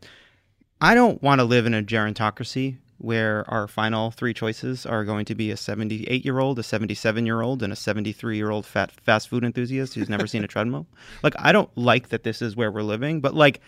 I 0.80 0.94
don't 0.94 1.22
want 1.22 1.40
to 1.40 1.44
live 1.44 1.66
in 1.66 1.74
a 1.74 1.82
gerontocracy 1.82 2.78
where 2.98 3.44
our 3.48 3.68
final 3.68 4.10
three 4.10 4.32
choices 4.32 4.86
are 4.86 5.04
going 5.04 5.24
to 5.26 5.34
be 5.34 5.50
a 5.50 5.56
78 5.56 6.24
year 6.24 6.38
old, 6.38 6.58
a 6.58 6.62
77 6.62 7.26
year 7.26 7.42
old, 7.42 7.62
and 7.62 7.72
a 7.72 7.76
73 7.76 8.36
year 8.36 8.50
old 8.50 8.66
fat 8.66 8.90
fast 8.90 9.28
food 9.28 9.44
enthusiast 9.44 9.94
who's 9.94 10.08
never 10.08 10.26
seen 10.26 10.44
a 10.44 10.48
treadmill. 10.48 10.86
Like, 11.22 11.34
I 11.38 11.52
don't 11.52 11.70
like 11.76 12.08
that 12.10 12.22
this 12.22 12.42
is 12.42 12.56
where 12.56 12.70
we're 12.70 12.82
living, 12.82 13.20
but 13.20 13.34
like, 13.34 13.60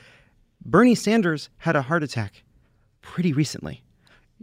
Bernie 0.64 0.94
Sanders 0.94 1.48
had 1.58 1.76
a 1.76 1.82
heart 1.82 2.02
attack 2.02 2.42
pretty 3.02 3.32
recently. 3.32 3.82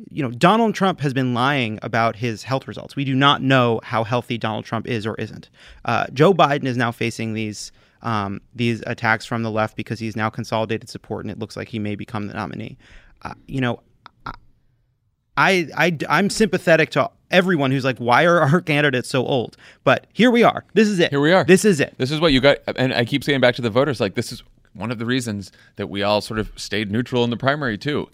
You 0.10 0.24
know, 0.24 0.32
Donald 0.32 0.74
Trump 0.74 1.02
has 1.02 1.14
been 1.14 1.34
lying 1.34 1.78
about 1.84 2.16
his 2.16 2.44
health 2.44 2.68
results. 2.68 2.96
We 2.96 3.06
do 3.06 3.14
not 3.14 3.42
know 3.42 3.80
how 3.84 4.04
healthy 4.04 4.38
Donald 4.38 4.66
Trump 4.66 4.88
is 4.88 5.06
or 5.06 5.16
isn't. 5.16 5.50
Uh, 5.86 6.08
Joe 6.14 6.34
Biden 6.34 6.66
is 6.66 6.78
now 6.78 6.92
facing 6.92 7.34
these 7.34 7.72
um, 8.04 8.42
these 8.54 8.84
attacks 8.86 9.26
from 9.26 9.44
the 9.44 9.52
left 9.52 9.76
because 9.76 10.00
he's 10.00 10.16
now 10.16 10.30
consolidated 10.30 10.90
support, 10.90 11.26
and 11.26 11.32
it 11.32 11.40
looks 11.40 11.58
like 11.58 11.70
he 11.70 11.80
may 11.80 11.96
become 11.96 12.28
the 12.28 12.34
nominee. 12.34 12.78
Uh, 13.24 13.34
you 13.48 13.62
know, 13.62 13.80
I, 15.36 15.68
I 15.76 15.98
I'm 16.10 16.30
sympathetic 16.30 16.92
to 16.92 17.10
everyone 17.32 17.72
who's 17.72 17.84
like, 17.84 17.98
why 17.98 18.26
are 18.26 18.42
our 18.42 18.62
candidates 18.62 19.10
so 19.10 19.26
old? 19.26 19.58
But 19.84 20.08
here 20.14 20.30
we 20.30 20.44
are. 20.44 20.64
This 20.74 20.88
is 20.88 21.00
it. 21.00 21.10
Here 21.10 21.22
we 21.22 21.34
are. 21.34 21.44
This 21.44 21.66
is 21.66 21.80
it. 21.80 21.96
This 21.98 22.12
is 22.12 22.20
what 22.20 22.34
you 22.34 22.42
got. 22.42 22.58
And 22.76 22.94
I 22.94 23.06
keep 23.06 23.24
saying 23.24 23.42
back 23.42 23.56
to 23.56 23.62
the 23.62 23.70
voters, 23.70 24.00
like 24.00 24.16
this 24.16 24.32
is 24.32 24.44
one 24.74 24.92
of 24.92 25.00
the 25.00 25.06
reasons 25.06 25.52
that 25.78 25.88
we 25.88 26.04
all 26.04 26.22
sort 26.22 26.40
of 26.40 26.52
stayed 26.56 26.92
neutral 26.92 27.24
in 27.24 27.30
the 27.30 27.38
primary 27.38 27.78
too. 27.78 28.10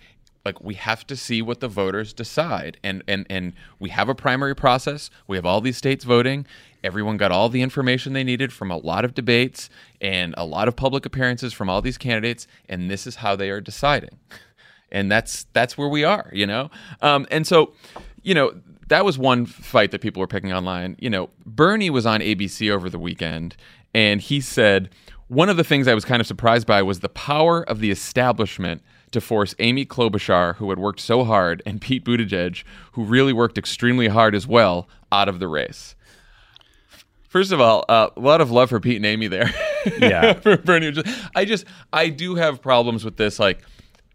Like 0.45 0.61
we 0.61 0.75
have 0.75 1.05
to 1.07 1.15
see 1.15 1.41
what 1.41 1.59
the 1.59 1.67
voters 1.67 2.13
decide, 2.13 2.77
and 2.83 3.03
and 3.07 3.25
and 3.29 3.53
we 3.79 3.89
have 3.89 4.09
a 4.09 4.15
primary 4.15 4.55
process. 4.55 5.09
We 5.27 5.37
have 5.37 5.45
all 5.45 5.61
these 5.61 5.77
states 5.77 6.05
voting. 6.05 6.45
Everyone 6.83 7.17
got 7.17 7.31
all 7.31 7.49
the 7.49 7.61
information 7.61 8.13
they 8.13 8.23
needed 8.23 8.53
from 8.53 8.71
a 8.71 8.77
lot 8.77 9.03
of 9.03 9.13
debates 9.13 9.69
and 9.99 10.33
a 10.37 10.45
lot 10.45 10.69
of 10.69 10.77
public 10.77 11.05
appearances 11.05 11.51
from 11.51 11.69
all 11.69 11.81
these 11.81 11.97
candidates, 11.97 12.47
and 12.69 12.89
this 12.89 13.05
is 13.05 13.17
how 13.17 13.35
they 13.35 13.49
are 13.49 13.61
deciding. 13.61 14.17
And 14.91 15.11
that's 15.11 15.45
that's 15.53 15.77
where 15.77 15.87
we 15.87 16.03
are, 16.03 16.31
you 16.33 16.47
know. 16.47 16.71
Um, 17.03 17.27
and 17.29 17.45
so, 17.45 17.73
you 18.23 18.33
know, 18.33 18.59
that 18.87 19.05
was 19.05 19.19
one 19.19 19.45
fight 19.45 19.91
that 19.91 20.01
people 20.01 20.19
were 20.19 20.25
picking 20.25 20.51
online. 20.51 20.95
You 20.97 21.11
know, 21.11 21.29
Bernie 21.45 21.91
was 21.91 22.07
on 22.07 22.21
ABC 22.21 22.71
over 22.71 22.89
the 22.89 22.97
weekend, 22.97 23.55
and 23.93 24.19
he 24.19 24.41
said 24.41 24.89
one 25.27 25.47
of 25.47 25.57
the 25.57 25.63
things 25.63 25.87
I 25.87 25.93
was 25.93 26.05
kind 26.05 26.19
of 26.19 26.27
surprised 26.27 26.65
by 26.65 26.81
was 26.81 27.01
the 27.01 27.09
power 27.09 27.61
of 27.69 27.79
the 27.79 27.91
establishment 27.91 28.81
to 29.12 29.22
force 29.22 29.55
Amy 29.60 29.86
Klobuchar, 29.86 30.55
who 30.55 30.70
had 30.70 30.80
worked 30.80 30.99
so 30.99 31.24
hard, 31.24 31.62
and 31.66 31.82
Pete 31.82 32.05
Buttigieg, 32.05 32.64
who 32.93 33.03
really 33.03 33.34
worked 33.34 33.57
extremely 33.57 34.07
hard 34.07 34.36
as 34.36 34.45
well, 34.47 34.88
out 35.12 35.28
of 35.30 35.39
the 35.39 35.47
race. 35.47 35.95
First 37.28 37.51
of 37.51 37.62
all, 37.62 37.86
uh, 37.89 38.10
a 38.16 38.20
lot 38.20 38.41
of 38.41 38.49
love 38.49 38.70
for 38.70 38.80
Pete 38.80 38.95
and 38.97 39.05
Amy 39.05 39.28
there. 39.28 39.51
Yeah. 39.97 40.34
for 40.34 40.57
Bernie. 40.57 40.91
I 41.36 41.45
just, 41.45 41.64
I 41.93 42.10
do 42.10 42.36
have 42.36 42.62
problems 42.62 43.05
with 43.05 43.16
this. 43.16 43.39
Like, 43.39 43.62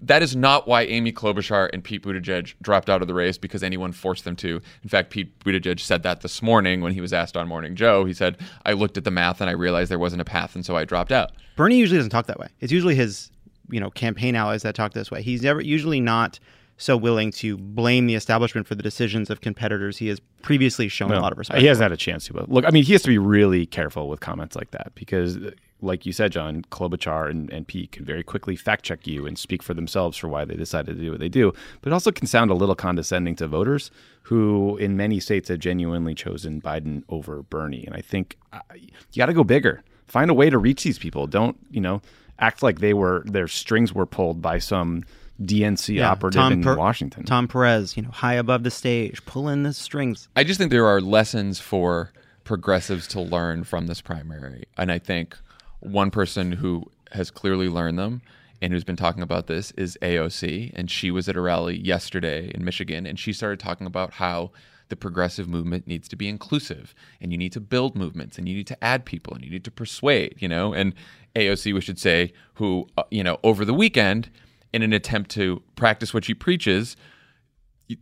that 0.03 0.23
is 0.23 0.37
not 0.37 0.69
why 0.69 0.83
Amy 0.83 1.11
Klobuchar 1.11 1.71
and 1.73 1.83
Pete 1.83 2.03
Buttigieg 2.03 2.53
dropped 2.61 2.91
out 2.91 3.01
of 3.01 3.09
the 3.09 3.15
race 3.15 3.39
because 3.39 3.63
anyone 3.63 3.93
forced 3.93 4.25
them 4.25 4.37
to. 4.37 4.61
In 4.83 4.89
fact, 4.91 5.09
Pete 5.09 5.39
Buttigieg 5.39 5.81
said 5.81 6.03
that 6.03 6.21
this 6.21 6.43
morning 6.43 6.83
when 6.83 6.93
he 6.93 7.01
was 7.01 7.15
asked 7.15 7.35
on 7.37 7.49
Morning 7.49 7.77
Joe. 7.77 8.05
He 8.05 8.13
said, 8.13 8.37
"I 8.67 8.75
looked 8.75 8.99
at 8.99 9.05
the 9.05 9.11
math 9.11 9.41
and 9.41 9.49
I 9.49 9.55
realized 9.55 9.91
there 9.91 9.99
wasn't 9.99 10.21
a 10.21 10.27
path, 10.27 10.55
and 10.55 10.67
so 10.67 10.77
I 10.77 10.85
dropped 10.85 11.13
out." 11.13 11.33
Bernie 11.57 11.79
usually 11.79 11.99
doesn't 11.99 12.11
talk 12.11 12.27
that 12.27 12.39
way. 12.39 12.49
It's 12.61 12.73
usually 12.73 12.95
his, 12.95 13.31
you 13.71 13.81
know, 13.81 13.91
campaign 13.91 14.37
allies 14.37 14.63
that 14.63 14.75
talk 14.75 14.93
this 14.93 15.11
way. 15.11 15.23
He's 15.23 15.43
never 15.43 15.61
usually 15.61 16.01
not 16.01 16.39
so 16.77 16.97
willing 16.97 17.31
to 17.31 17.57
blame 17.57 18.07
the 18.07 18.15
establishment 18.15 18.67
for 18.67 18.75
the 18.75 18.83
decisions 18.83 19.31
of 19.31 19.41
competitors 19.41 19.99
he 19.99 20.09
has 20.09 20.21
previously 20.43 20.89
shown 20.89 21.13
a 21.13 21.21
lot 21.21 21.33
of 21.33 21.39
respect. 21.39 21.61
He 21.61 21.67
hasn't 21.67 21.85
had 21.85 21.93
a 21.93 21.97
chance 21.97 22.27
to. 22.27 22.33
But 22.33 22.51
look, 22.51 22.65
I 22.65 22.71
mean, 22.71 22.85
he 22.85 22.93
has 22.93 23.03
to 23.03 23.09
be 23.09 23.19
really 23.19 23.65
careful 23.67 24.09
with 24.09 24.21
comments 24.21 24.57
like 24.57 24.73
that 24.73 24.93
because, 24.95 25.39
like 25.81 26.05
you 26.05 26.13
said, 26.13 26.33
Jon 26.33 26.63
Klobuchar 26.71 27.31
and, 27.31 27.51
and 27.53 27.67
Pete 27.67 27.93
can 27.93 28.05
very 28.05 28.23
quickly 28.23 28.57
fact 28.57 28.85
check 28.85 29.07
you 29.07 29.25
and 29.25 29.39
speak 29.39 29.63
for 29.63 29.73
themselves 29.73 30.17
for 30.17 30.29
why 30.29 30.45
they 30.45 30.57
decided 30.57 30.97
to 30.97 31.03
do 31.03 31.13
what 31.13 31.21
they 31.21 31.29
do. 31.29 31.53
But 31.81 31.91
it 31.91 31.93
also 31.93 32.11
can 32.11 32.27
sound 32.27 32.51
a 32.51 32.55
little 32.55 32.75
condescending 32.75 33.37
to 33.37 33.47
voters 33.47 33.91
who, 34.23 34.77
in 34.79 34.97
many 34.97 35.21
states, 35.21 35.49
have 35.51 35.61
genuinely 35.61 36.15
chosen 36.15 36.61
Biden 36.61 37.05
over 37.09 37.43
Bernie. 37.43 37.85
And 37.87 37.95
I 37.95 38.01
think 38.01 38.37
uh, 38.53 38.61
you 38.75 38.91
got 39.17 39.27
to 39.27 39.35
go 39.35 39.45
bigger. 39.45 39.85
Find 40.09 40.31
a 40.31 40.35
way 40.35 40.51
to 40.51 40.59
reach 40.59 40.83
these 40.83 40.99
people. 40.99 41.27
Don't 41.27 41.57
you 41.71 41.81
know? 41.81 42.03
Act 42.39 42.63
like 42.63 42.81
they 42.81 42.95
were 42.95 43.23
their 43.27 43.49
strings 43.49 43.93
were 43.93 44.07
pulled 44.07 44.43
by 44.43 44.59
some 44.59 45.05
DNC 45.43 45.97
Yeah, 45.97 46.11
operative 46.11 46.41
Tom 46.41 46.53
in 46.53 46.63
Per- 46.63 46.77
Washington. 46.77 47.25
Tom 47.25 47.49
Perez, 47.49 47.97
you 47.97 48.03
know, 48.03 48.11
high 48.11 48.35
above 48.35 48.63
the 48.63 48.71
stage, 48.71 49.25
pulling 49.27 49.63
the 49.63 49.73
strings. 49.73 50.29
I 50.37 50.45
just 50.45 50.59
think 50.59 50.71
there 50.71 50.87
are 50.87 51.01
lessons 51.01 51.61
for 51.61 52.13
progressives 52.45 53.07
to 53.09 53.21
learn 53.21 53.65
from 53.65 53.87
this 53.87 54.01
primary. 54.01 54.65
And 54.77 54.93
I 54.93 54.99
think 54.99 55.37
one 55.81 56.11
person 56.11 56.53
who 56.53 56.91
has 57.13 57.31
clearly 57.31 57.69
learned 57.69 57.99
them 57.99 58.23
and 58.61 58.73
who's 58.73 58.85
been 58.85 58.97
talking 58.97 59.23
about 59.23 59.47
this 59.47 59.71
is 59.73 59.97
AOC. 60.03 60.73
And 60.75 60.91
she 60.91 61.11
was 61.11 61.29
at 61.29 61.37
a 61.37 61.41
rally 61.41 61.77
yesterday 61.79 62.51
in 62.55 62.65
Michigan 62.65 63.07
and 63.07 63.19
she 63.19 63.33
started 63.33 63.61
talking 63.61 63.87
about 63.87 64.13
how 64.15 64.51
the 64.89 64.97
progressive 64.97 65.49
movement 65.49 65.87
needs 65.87 66.09
to 66.09 66.17
be 66.17 66.29
inclusive 66.29 66.95
and 67.21 67.33
you 67.33 67.39
need 67.39 67.53
to 67.53 67.61
build 67.61 67.97
movements 67.97 68.39
and 68.39 68.49
you 68.49 68.55
need 68.55 68.67
to 68.67 68.85
add 68.85 69.05
people 69.05 69.35
and 69.35 69.45
you 69.45 69.51
need 69.51 69.65
to 69.65 69.71
persuade, 69.71 70.37
you 70.39 70.49
know? 70.49 70.73
And 70.73 70.95
AOC, 71.35 71.75
we 71.75 71.81
should 71.81 71.99
say, 71.99 72.33
who, 72.55 72.87
uh, 72.97 73.03
you 73.11 73.25
know, 73.25 73.39
over 73.43 73.65
the 73.65 73.75
weekend, 73.75 74.31
in 74.73 74.83
an 74.83 74.93
attempt 74.93 75.31
to 75.31 75.63
practice 75.77 76.13
what 76.13 76.25
she 76.25 76.35
preaches, 76.35 76.97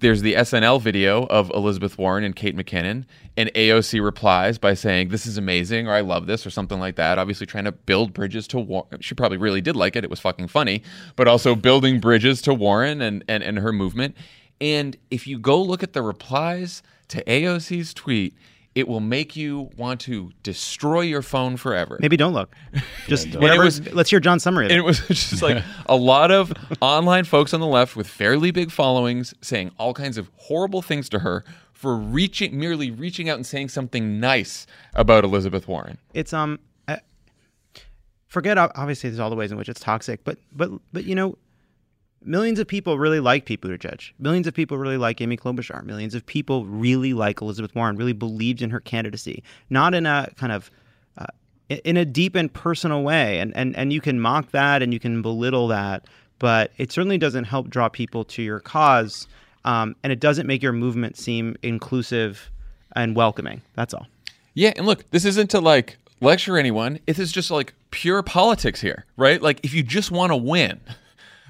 there's 0.00 0.22
the 0.22 0.34
SNL 0.34 0.80
video 0.80 1.26
of 1.26 1.50
Elizabeth 1.50 1.98
Warren 1.98 2.24
and 2.24 2.36
Kate 2.36 2.56
McKinnon, 2.56 3.04
and 3.36 3.52
AOC 3.54 4.02
replies 4.02 4.56
by 4.56 4.74
saying, 4.74 5.08
This 5.08 5.26
is 5.26 5.36
amazing, 5.36 5.88
or 5.88 5.92
I 5.92 6.00
love 6.00 6.26
this, 6.26 6.46
or 6.46 6.50
something 6.50 6.78
like 6.78 6.96
that. 6.96 7.18
Obviously, 7.18 7.46
trying 7.46 7.64
to 7.64 7.72
build 7.72 8.14
bridges 8.14 8.46
to 8.48 8.58
Warren. 8.60 9.00
She 9.00 9.14
probably 9.14 9.38
really 9.38 9.60
did 9.60 9.74
like 9.74 9.96
it. 9.96 10.04
It 10.04 10.10
was 10.10 10.20
fucking 10.20 10.48
funny, 10.48 10.82
but 11.16 11.26
also 11.26 11.54
building 11.54 11.98
bridges 12.00 12.40
to 12.42 12.54
Warren 12.54 13.02
and, 13.02 13.24
and, 13.26 13.42
and 13.42 13.58
her 13.58 13.72
movement. 13.72 14.16
And 14.62 14.96
if 15.10 15.26
you 15.26 15.38
go 15.40 15.60
look 15.60 15.82
at 15.82 15.92
the 15.92 16.02
replies 16.02 16.82
to 17.08 17.22
AOC's 17.24 17.92
tweet, 17.92 18.32
it 18.76 18.86
will 18.86 19.00
make 19.00 19.34
you 19.34 19.70
want 19.76 20.00
to 20.02 20.30
destroy 20.44 21.00
your 21.00 21.20
phone 21.20 21.56
forever. 21.56 21.98
Maybe 22.00 22.16
don't 22.16 22.32
look. 22.32 22.54
Just 23.08 23.26
it 23.26 23.40
whatever. 23.40 23.64
was- 23.64 23.92
let's 23.92 24.08
hear 24.08 24.20
Jon's 24.20 24.44
summary. 24.44 24.66
It. 24.66 24.72
it 24.72 24.80
was 24.82 25.00
just 25.08 25.42
like 25.42 25.62
a 25.86 25.96
lot 25.96 26.30
of 26.30 26.52
online 26.80 27.24
folks 27.24 27.52
on 27.52 27.58
the 27.60 27.66
left 27.66 27.96
with 27.96 28.06
fairly 28.06 28.52
big 28.52 28.70
followings 28.70 29.34
saying 29.42 29.72
all 29.78 29.92
kinds 29.94 30.16
of 30.16 30.30
horrible 30.36 30.80
things 30.80 31.08
to 31.08 31.18
her 31.18 31.44
for 31.72 31.96
reaching 31.96 32.56
merely 32.58 32.92
reaching 32.92 33.28
out 33.28 33.34
and 33.36 33.44
saying 33.44 33.68
something 33.68 34.20
nice 34.20 34.68
about 34.94 35.24
Elizabeth 35.24 35.66
Warren. 35.66 35.98
it's 36.14 36.32
um 36.32 36.60
forget 38.28 38.56
obviously 38.56 39.10
there's 39.10 39.18
all 39.20 39.28
the 39.30 39.36
ways 39.36 39.50
in 39.52 39.58
which 39.58 39.68
it's 39.68 39.80
toxic 39.80 40.24
but 40.24 40.38
but 40.52 40.70
but 40.92 41.04
you 41.04 41.14
know 41.14 41.36
millions 42.24 42.58
of 42.58 42.66
people 42.66 42.98
really 42.98 43.20
like 43.20 43.44
Pete 43.44 43.60
Buttigieg. 43.60 44.12
Millions 44.18 44.46
of 44.46 44.54
people 44.54 44.78
really 44.78 44.96
like 44.96 45.20
Amy 45.20 45.36
Klobuchar. 45.36 45.84
Millions 45.84 46.14
of 46.14 46.24
people 46.24 46.66
really 46.66 47.12
like 47.14 47.40
Elizabeth 47.40 47.74
Warren 47.74 47.96
really 47.96 48.12
believed 48.12 48.62
in 48.62 48.70
her 48.70 48.80
candidacy. 48.80 49.42
Not 49.70 49.94
in 49.94 50.06
a 50.06 50.30
kind 50.36 50.52
of 50.52 50.70
uh, 51.18 51.26
in 51.68 51.96
a 51.96 52.04
deep 52.04 52.34
and 52.34 52.52
personal 52.52 53.02
way 53.02 53.38
and 53.38 53.56
and 53.56 53.76
and 53.76 53.92
you 53.92 54.00
can 54.00 54.20
mock 54.20 54.50
that 54.50 54.82
and 54.82 54.92
you 54.92 55.00
can 55.00 55.22
belittle 55.22 55.68
that 55.68 56.04
but 56.38 56.72
it 56.76 56.90
certainly 56.90 57.18
doesn't 57.18 57.44
help 57.44 57.68
draw 57.68 57.88
people 57.88 58.24
to 58.24 58.42
your 58.42 58.58
cause 58.58 59.28
um, 59.64 59.94
and 60.02 60.12
it 60.12 60.20
doesn't 60.20 60.46
make 60.46 60.62
your 60.62 60.72
movement 60.72 61.16
seem 61.16 61.56
inclusive 61.62 62.50
and 62.94 63.14
welcoming. 63.16 63.62
That's 63.74 63.94
all. 63.94 64.06
Yeah, 64.54 64.72
and 64.76 64.86
look, 64.86 65.08
this 65.10 65.24
isn't 65.24 65.50
to 65.50 65.60
like 65.60 65.96
lecture 66.20 66.58
anyone. 66.58 66.98
It 67.06 67.18
is 67.18 67.32
just 67.32 67.50
like 67.50 67.74
pure 67.90 68.22
politics 68.22 68.80
here, 68.80 69.04
right? 69.16 69.40
Like 69.40 69.60
if 69.62 69.72
you 69.72 69.82
just 69.82 70.10
want 70.10 70.30
to 70.30 70.36
win, 70.36 70.80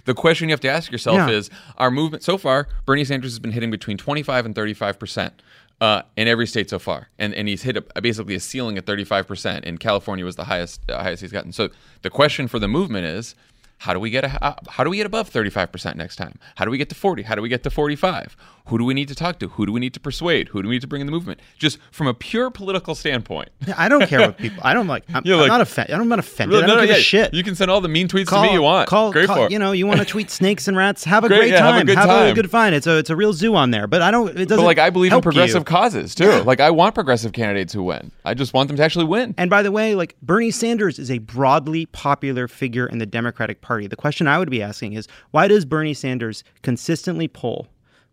the 0.05 0.15
question 0.15 0.49
you 0.49 0.53
have 0.53 0.61
to 0.61 0.69
ask 0.71 0.91
yourself 0.93 1.17
Yeah. 1.17 1.31
is: 1.31 1.51
Our 1.79 1.91
movement 1.91 2.23
so 2.23 2.37
far, 2.39 2.69
Bernie 2.87 3.05
Sanders 3.05 3.33
has 3.33 3.39
been 3.39 3.53
hitting 3.53 3.71
between 3.71 3.97
twenty-five 3.99 4.45
and 4.47 4.55
thirty-five 4.55 4.99
percent. 4.99 5.41
Uh, 5.81 6.03
in 6.17 6.29
every 6.29 6.47
state 6.47 6.71
so 6.71 6.79
far, 6.79 7.09
and 7.19 7.35
and 7.35 7.49
he's 7.49 7.63
hit 7.63 7.77
a, 7.77 8.01
basically 8.01 8.37
a 8.37 8.41
ceiling 8.41 8.79
at 8.79 8.87
35 8.87 9.27
percent. 9.27 9.65
And 9.65 9.81
California 9.81 10.25
was 10.25 10.37
the 10.37 10.45
highest 10.45 10.89
uh, 10.89 11.03
highest 11.03 11.23
he's 11.23 11.33
gotten. 11.33 11.51
So 11.51 11.71
the 12.03 12.11
question 12.11 12.47
for 12.47 12.61
the 12.61 12.69
movement 12.69 13.05
is, 13.07 13.35
how 13.79 13.93
do 13.93 13.99
we 13.99 14.09
get 14.09 14.23
a, 14.23 14.45
uh, 14.45 14.55
how 14.69 14.85
do 14.85 14.91
we 14.91 14.97
get 14.99 15.07
above 15.07 15.29
35 15.29 15.73
percent 15.73 15.97
next 15.97 16.15
time? 16.17 16.39
How 16.55 16.65
do 16.65 16.71
we 16.71 16.79
get 16.79 16.89
to 16.91 16.95
40? 16.95 17.23
How 17.25 17.35
do 17.35 17.43
we 17.43 17.49
get 17.49 17.65
to 17.65 17.71
45? 17.71 18.37
Who 18.67 18.79
do 18.79 18.85
we 18.85 18.95
need 18.95 19.09
to 19.09 19.15
talk 19.15 19.39
to? 19.41 19.49
Who 19.49 19.67
do 19.67 19.73
we 19.73 19.81
need 19.81 19.93
to 19.95 20.01
persuade? 20.01 20.49
Who 20.49 20.63
do 20.63 20.69
we 20.69 20.77
need 20.77 20.83
to 20.83 20.87
bring 20.87 21.01
in 21.01 21.07
the 21.07 21.13
movement? 21.13 21.41
Just 21.59 21.79
from 21.91 22.07
a 22.07 22.15
pure 22.15 22.51
political 22.51 22.95
standpoint. 22.95 23.49
Yeah, 23.67 23.75
I 23.77 23.89
don't 23.89 24.07
care 24.07 24.21
what 24.21 24.39
people. 24.39 24.61
I 24.63 24.73
don't 24.73 24.87
like. 24.87 25.05
I'm, 25.09 25.23
I'm 25.27 25.39
like- 25.39 25.49
not 25.49 25.61
offended. 25.61 25.95
I'm 25.97 26.09
not 26.09 26.19
offended. 26.21 26.53
Really, 26.55 26.65
I 26.65 26.67
don't 26.69 26.77
no, 26.77 26.83
no, 26.83 26.87
give 26.87 26.97
yeah, 26.97 27.01
a 27.01 27.03
shit. 27.03 27.35
You 27.35 27.43
can 27.43 27.55
send 27.55 27.71
all 27.71 27.81
the 27.81 27.89
mean 27.89 28.09
tweets 28.09 28.27
call, 28.27 28.43
to 28.43 28.49
me 28.49 28.55
you 28.55 28.63
want. 28.63 28.89
Call, 28.89 29.13
Great 29.13 29.27
call- 29.27 29.47
for. 29.47 29.51
You 29.51 29.59
know, 29.59 29.73
you 29.73 29.87
want 29.87 30.01
to 30.01 30.07
tweet 30.07 30.31
snakes 30.31 30.69
and 30.69 30.77
rats. 30.77 31.05
Have 31.05 31.25
a 31.25 31.29
Great, 31.29 31.39
great, 31.39 31.51
yeah, 31.53 31.73
have 31.73 31.83
a 31.83 31.85
good 31.85 31.95
time. 31.97 32.31
A 32.31 32.35
good 32.35 32.51
fine. 32.51 32.73
It's 32.75 32.87
a 32.87 32.99
it's 32.99 33.11
a 33.11 33.17
real 33.17 33.33
zoo 33.33 33.55
on 33.57 33.73
there. 33.73 33.87
But 33.87 34.03
I 34.03 34.11
don't. 34.11 34.29
It 34.31 34.49
doesn't. 34.49 34.57
but 34.59 34.65
like 34.65 34.79
I 34.79 34.91
believe 34.91 35.13
in 35.13 35.21
progressive 35.21 35.61
you. 35.61 35.65
causes 35.65 36.15
too. 36.15 36.31
Like 36.43 36.61
I 36.61 36.71
want 36.71 36.95
progressive 36.95 37.33
candidates 37.33 37.73
who 37.73 37.83
win. 37.83 38.13
I 38.25 38.35
just 38.35 38.55
want 38.55 38.69
them 38.69 38.77
to 38.77 38.83
actually 38.85 39.07
win. 39.07 39.35
And 39.39 39.51
by 39.51 39.63
the 39.63 39.73
way, 39.73 39.95
like 39.95 40.17
Bernie 40.23 40.51
Sanders 40.51 40.99
is 40.99 41.11
a 41.11 41.19
broadly 41.19 41.87
popular 41.87 42.47
figure 42.49 42.87
in 42.87 42.99
the 42.99 43.07
Democratic 43.07 43.61
Party. 43.61 43.87
The 43.87 43.97
question 43.97 44.29
I 44.29 44.39
would 44.39 44.51
be 44.51 44.63
asking 44.63 44.93
is 44.93 45.09
why 45.33 45.49
does 45.49 45.65
Bernie 45.65 45.95
Sanders 45.95 46.45
consistently 46.63 47.27
poll 47.29 47.67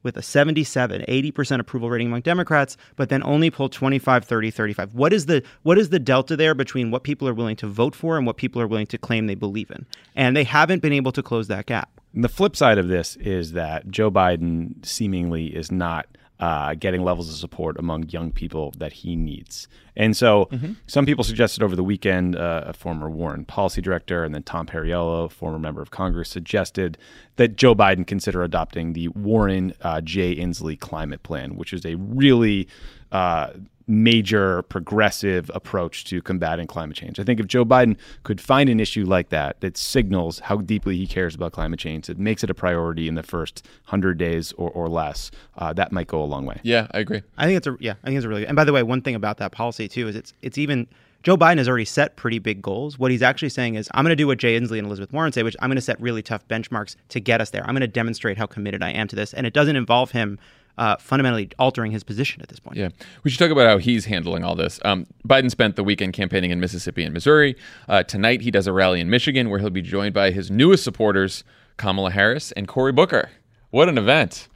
with 0.04 0.18
a 0.18 0.22
77, 0.22 1.02
80% 1.08 1.60
approval 1.60 1.90
rating 1.90 2.08
among 2.08 2.22
Democrats, 2.22 2.78
but 2.96 3.10
then 3.10 3.24
only 3.24 3.52
poll 3.52 3.70
25, 3.70 4.26
30, 4.26 4.52
35? 4.52 4.94
What 4.94 5.14
is 5.14 5.26
the 5.26 5.44
what 5.64 5.78
is 5.78 5.90
the 5.90 6.00
delta 6.00 6.36
there 6.36 6.56
between 6.56 6.92
what 6.92 7.04
people 7.04 7.28
are 7.28 7.34
willing 7.34 7.56
to 7.58 7.68
vote 7.68 7.96
for 7.96 8.18
and 8.18 8.26
what 8.26 8.38
people 8.38 8.62
are 8.62 8.68
willing 8.68 8.88
to 8.88 8.98
claim 8.98 9.28
they 9.28 9.36
believe 9.36 9.72
in? 9.72 9.86
And 10.16 10.36
they 10.36 10.44
haven't 10.44 10.82
been 10.82 10.94
able 10.94 11.12
to 11.14 11.24
close 11.24 11.48
that 11.48 11.66
gap. 11.66 11.90
And 12.14 12.24
the 12.24 12.30
flip 12.30 12.56
side 12.56 12.78
of 12.78 12.88
this 12.88 13.16
is 13.18 13.54
that 13.54 13.90
Joe 13.90 14.10
Biden 14.10 14.84
seemingly 14.86 15.48
is 15.48 15.72
not 15.72 16.08
uh, 16.40 16.74
getting 16.76 17.04
levels 17.04 17.30
of 17.30 17.36
support 17.36 17.78
among 17.78 18.08
young 18.10 18.32
people 18.32 18.74
that 18.78 18.94
he 18.94 19.16
needs. 19.16 19.68
And 19.96 20.16
so 20.16 20.50
some 20.88 21.06
people 21.06 21.26
suggested 21.26 21.62
over 21.62 21.76
the 21.76 21.84
weekend, 21.84 22.38
uh, 22.38 22.64
a 22.68 22.74
former 22.74 23.10
Warren 23.10 23.44
policy 23.44 23.82
director 23.82 24.24
and 24.24 24.34
then 24.34 24.44
Tom 24.44 24.66
Perriello, 24.66 25.30
former 25.30 25.60
member 25.60 25.82
of 25.82 25.92
Congress, 25.92 26.30
suggested 26.30 26.98
that 27.36 27.58
Joe 27.58 27.76
Biden 27.76 28.08
consider 28.08 28.44
adopting 28.44 28.94
the 28.94 29.10
Warren 29.10 29.74
uh, 29.82 30.00
Jay 30.00 30.36
Inslee 30.36 30.80
climate 30.80 31.24
plan, 31.24 31.58
which 31.58 31.74
is 31.74 31.86
a 31.86 31.96
really 31.96 32.70
uh, 33.12 33.50
major 33.90 34.62
progressive 34.64 35.50
approach 35.54 36.06
to 36.06 36.22
combating 36.22 36.68
climate 36.68 36.96
change. 36.96 37.20
I 37.20 37.24
think 37.24 37.40
if 37.40 37.48
Joe 37.48 37.66
Biden 37.66 37.98
could 38.24 38.40
find 38.40 38.70
an 38.70 38.80
issue 38.80 39.06
like 39.06 39.30
that 39.30 39.60
that 39.62 39.76
signals 39.78 40.40
how 40.40 40.58
deeply 40.58 40.96
he 40.96 41.08
cares 41.08 41.36
about 41.36 41.52
climate 41.54 41.80
change, 41.80 42.08
that 42.08 42.20
makes 42.20 42.44
it 42.44 42.50
a 42.50 42.54
priority 42.54 43.08
in 43.08 43.16
the 43.16 43.24
first 43.24 43.66
100 43.86 44.18
days 44.18 44.54
or, 44.54 44.70
or 44.70 44.88
less, 44.88 45.32
uh, 45.58 45.74
that 45.74 45.92
might 45.92 46.08
go 46.08 46.22
a 46.22 46.26
long 46.26 46.46
way. 46.46 46.60
Yeah, 46.64 46.88
I 46.92 47.00
agree. 47.00 47.24
I 47.38 47.46
think 47.46 47.58
it's 47.58 47.68
a 47.68 47.76
yeah, 47.80 47.96
I 48.04 48.08
think 48.08 48.18
it's 48.18 48.26
a 48.26 48.30
really. 48.30 48.42
Good 48.42 48.50
and 48.50 48.56
by 48.56 48.64
the 48.64 48.74
way, 48.74 48.84
one 48.84 49.02
thing 49.02 49.16
about 49.16 49.38
that 49.38 49.52
policy 49.52 49.88
too 49.88 50.08
is 50.08 50.16
it's 50.16 50.34
it's 50.42 50.58
even 50.58 50.88
Joe 51.22 51.36
Biden 51.36 51.58
has 51.58 51.68
already 51.68 51.86
set 51.86 52.16
pretty 52.16 52.40
big 52.40 52.62
goals. 52.62 52.98
What 52.98 53.12
he's 53.12 53.22
actually 53.22 53.50
saying 53.50 53.76
is, 53.76 53.90
I'm 53.94 54.06
going 54.06 54.12
to 54.12 54.16
do 54.16 54.28
what 54.28 54.38
Jay 54.38 54.58
Inslee 54.58 54.78
and 54.78 54.88
Elizabeth 54.88 55.12
Warren 55.12 55.34
say, 55.34 55.44
which 55.44 55.56
I'm 55.60 55.70
going 55.70 55.76
to 55.76 55.82
set 55.82 56.00
really 56.00 56.22
tough 56.22 56.48
benchmarks 56.48 56.96
to 57.10 57.20
get 57.20 57.42
us 57.42 57.50
there. 57.50 57.62
I'm 57.64 57.74
going 57.74 57.82
to 57.82 57.88
demonstrate 57.88 58.38
how 58.38 58.46
committed 58.46 58.82
I 58.82 58.92
am 58.92 59.08
to 59.10 59.18
this, 59.18 59.34
and 59.34 59.46
it 59.46 59.54
doesn't 59.54 59.76
involve 59.76 60.12
him 60.12 60.40
uh, 60.78 60.96
fundamentally 60.98 61.50
altering 61.60 61.92
his 61.92 62.04
position 62.04 62.42
at 62.42 62.48
this 62.50 62.60
point. 62.60 62.78
Yeah. 62.78 62.90
We 63.24 63.32
should 63.32 63.40
talk 63.40 63.52
about 63.52 63.68
how 63.68 63.78
he's 63.78 64.06
handling 64.06 64.44
all 64.44 64.56
this. 64.56 64.80
Um, 64.86 65.06
Biden 65.28 65.50
spent 65.52 65.76
the 65.76 65.84
weekend 65.84 66.14
campaigning 66.14 66.52
in 66.52 66.60
Mississippi 66.60 67.04
and 67.04 67.14
Missouri. 67.14 67.56
Uh, 67.88 68.04
tonight, 68.04 68.42
he 68.42 68.52
does 68.52 68.68
a 68.68 68.72
rally 68.74 69.02
in 69.02 69.10
Michigan 69.10 69.50
where 69.50 69.60
he'll 69.60 69.70
be 69.70 69.82
joined 69.82 70.14
by 70.14 70.32
his 70.32 70.50
newest 70.50 70.84
supporters, 70.84 71.44
Kamala 71.78 72.12
Harris 72.12 72.52
and 72.54 72.68
Cory 72.68 72.92
Booker. 72.94 73.30
What 73.72 73.90
an 73.90 73.98
event. 73.98 74.48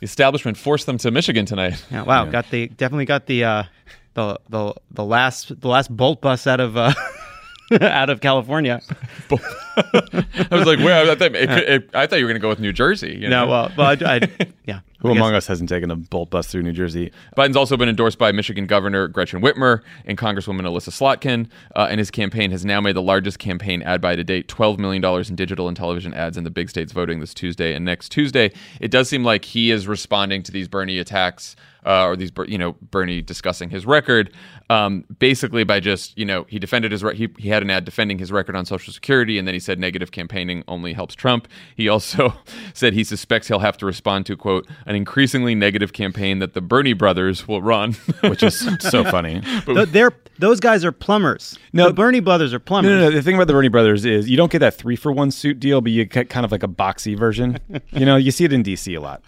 The 0.00 0.04
establishment 0.04 0.56
forced 0.56 0.86
them 0.86 0.98
to 0.98 1.10
Michigan 1.10 1.46
tonight. 1.46 1.84
Yeah, 1.90 2.02
wow, 2.02 2.24
got 2.24 2.50
the 2.50 2.66
definitely 2.68 3.04
got 3.04 3.26
the 3.26 3.44
uh, 3.44 3.62
the 4.14 4.38
the 4.48 4.74
the 4.90 5.04
last 5.04 5.60
the 5.60 5.68
last 5.68 5.96
bolt 5.96 6.20
bus 6.20 6.46
out 6.48 6.58
of 6.58 6.76
uh, 6.76 6.92
out 7.80 8.10
of 8.10 8.20
California. 8.20 8.80
I 9.30 10.48
was 10.50 10.66
like, 10.66 10.78
where? 10.80 11.02
I 11.10 11.14
thought, 11.14 11.34
it 11.34 11.48
could- 11.48 11.68
it- 11.68 11.90
I 11.94 12.06
thought 12.06 12.18
you 12.18 12.24
were 12.24 12.28
going 12.30 12.40
to 12.40 12.42
go 12.42 12.48
with 12.48 12.60
New 12.60 12.72
Jersey. 12.72 13.16
You 13.20 13.28
know? 13.28 13.44
No, 13.44 13.50
well, 13.50 13.72
well, 13.76 13.86
I, 14.04 14.14
I, 14.16 14.46
yeah, 14.66 14.80
Who 15.02 15.10
among 15.10 15.34
us 15.34 15.48
hasn't 15.48 15.68
taken 15.68 15.90
a 15.90 15.96
bolt 15.96 16.30
bus 16.30 16.46
through 16.46 16.62
New 16.62 16.72
Jersey? 16.72 17.12
Biden's 17.36 17.56
also 17.56 17.76
been 17.76 17.88
endorsed 17.88 18.18
by 18.18 18.30
Michigan 18.30 18.66
Governor 18.66 19.08
Gretchen 19.08 19.42
Whitmer 19.42 19.82
and 20.04 20.16
Congresswoman 20.16 20.64
Elissa 20.64 20.92
Slotkin, 20.92 21.48
uh, 21.74 21.88
and 21.90 21.98
his 21.98 22.10
campaign 22.10 22.52
has 22.52 22.64
now 22.64 22.80
made 22.80 22.94
the 22.94 23.02
largest 23.02 23.40
campaign 23.40 23.82
ad 23.82 24.00
buy 24.00 24.14
to 24.14 24.22
date 24.22 24.46
$12 24.46 24.78
million 24.78 25.04
in 25.28 25.34
digital 25.34 25.66
and 25.66 25.76
television 25.76 26.14
ads 26.14 26.36
in 26.36 26.44
the 26.44 26.50
big 26.50 26.70
states 26.70 26.92
voting 26.92 27.18
this 27.18 27.34
Tuesday 27.34 27.74
and 27.74 27.84
next 27.84 28.10
Tuesday. 28.10 28.52
It 28.80 28.92
does 28.92 29.08
seem 29.08 29.24
like 29.24 29.44
he 29.44 29.72
is 29.72 29.88
responding 29.88 30.44
to 30.44 30.52
these 30.52 30.68
Bernie 30.68 30.98
attacks. 30.98 31.56
Uh, 31.84 32.04
or 32.04 32.14
these, 32.14 32.30
you 32.46 32.58
know, 32.58 32.76
Bernie 32.92 33.20
discussing 33.20 33.68
his 33.68 33.84
record, 33.84 34.32
um, 34.70 35.04
basically 35.18 35.64
by 35.64 35.80
just, 35.80 36.16
you 36.16 36.24
know, 36.24 36.46
he 36.48 36.60
defended 36.60 36.92
his, 36.92 37.02
re- 37.02 37.16
he, 37.16 37.28
he 37.38 37.48
had 37.48 37.60
an 37.60 37.70
ad 37.70 37.84
defending 37.84 38.20
his 38.20 38.30
record 38.30 38.54
on 38.54 38.64
Social 38.64 38.92
Security, 38.92 39.36
and 39.36 39.48
then 39.48 39.52
he 39.52 39.58
said 39.58 39.80
negative 39.80 40.12
campaigning 40.12 40.62
only 40.68 40.92
helps 40.92 41.16
Trump. 41.16 41.48
He 41.74 41.88
also 41.88 42.34
said 42.72 42.92
he 42.92 43.02
suspects 43.02 43.48
he'll 43.48 43.58
have 43.58 43.76
to 43.78 43.86
respond 43.86 44.26
to, 44.26 44.36
quote, 44.36 44.68
an 44.92 44.96
increasingly 44.96 45.54
negative 45.54 45.92
campaign 45.94 46.38
that 46.40 46.52
the 46.52 46.60
Bernie 46.60 46.92
brothers 46.92 47.48
will 47.48 47.62
run. 47.62 47.92
which 48.22 48.42
is 48.42 48.68
so 48.80 49.02
funny. 49.10 49.40
Th- 49.66 49.88
they're 49.88 50.12
those 50.38 50.60
guys 50.60 50.84
are 50.84 50.92
plumbers. 50.92 51.58
No. 51.72 51.88
the 51.88 51.94
Bernie 51.94 52.20
brothers 52.20 52.52
are 52.52 52.58
plumbers. 52.58 52.90
No, 52.90 52.98
no, 52.98 53.08
no. 53.08 53.10
The 53.10 53.22
thing 53.22 53.34
about 53.34 53.46
the 53.46 53.52
Bernie 53.52 53.68
brothers 53.68 54.04
is 54.04 54.28
you 54.28 54.36
don't 54.36 54.50
get 54.50 54.58
that 54.58 54.74
three 54.74 54.96
for 54.96 55.12
one 55.12 55.30
suit 55.30 55.60
deal, 55.60 55.80
but 55.80 55.92
you 55.92 56.04
get 56.04 56.28
kind 56.30 56.44
of 56.44 56.52
like 56.52 56.62
a 56.62 56.68
boxy 56.68 57.16
version. 57.16 57.58
you 57.92 58.04
know, 58.04 58.16
you 58.16 58.30
see 58.30 58.44
it 58.44 58.52
in 58.52 58.62
DC 58.62 58.96
a 58.96 59.00
lot. 59.00 59.22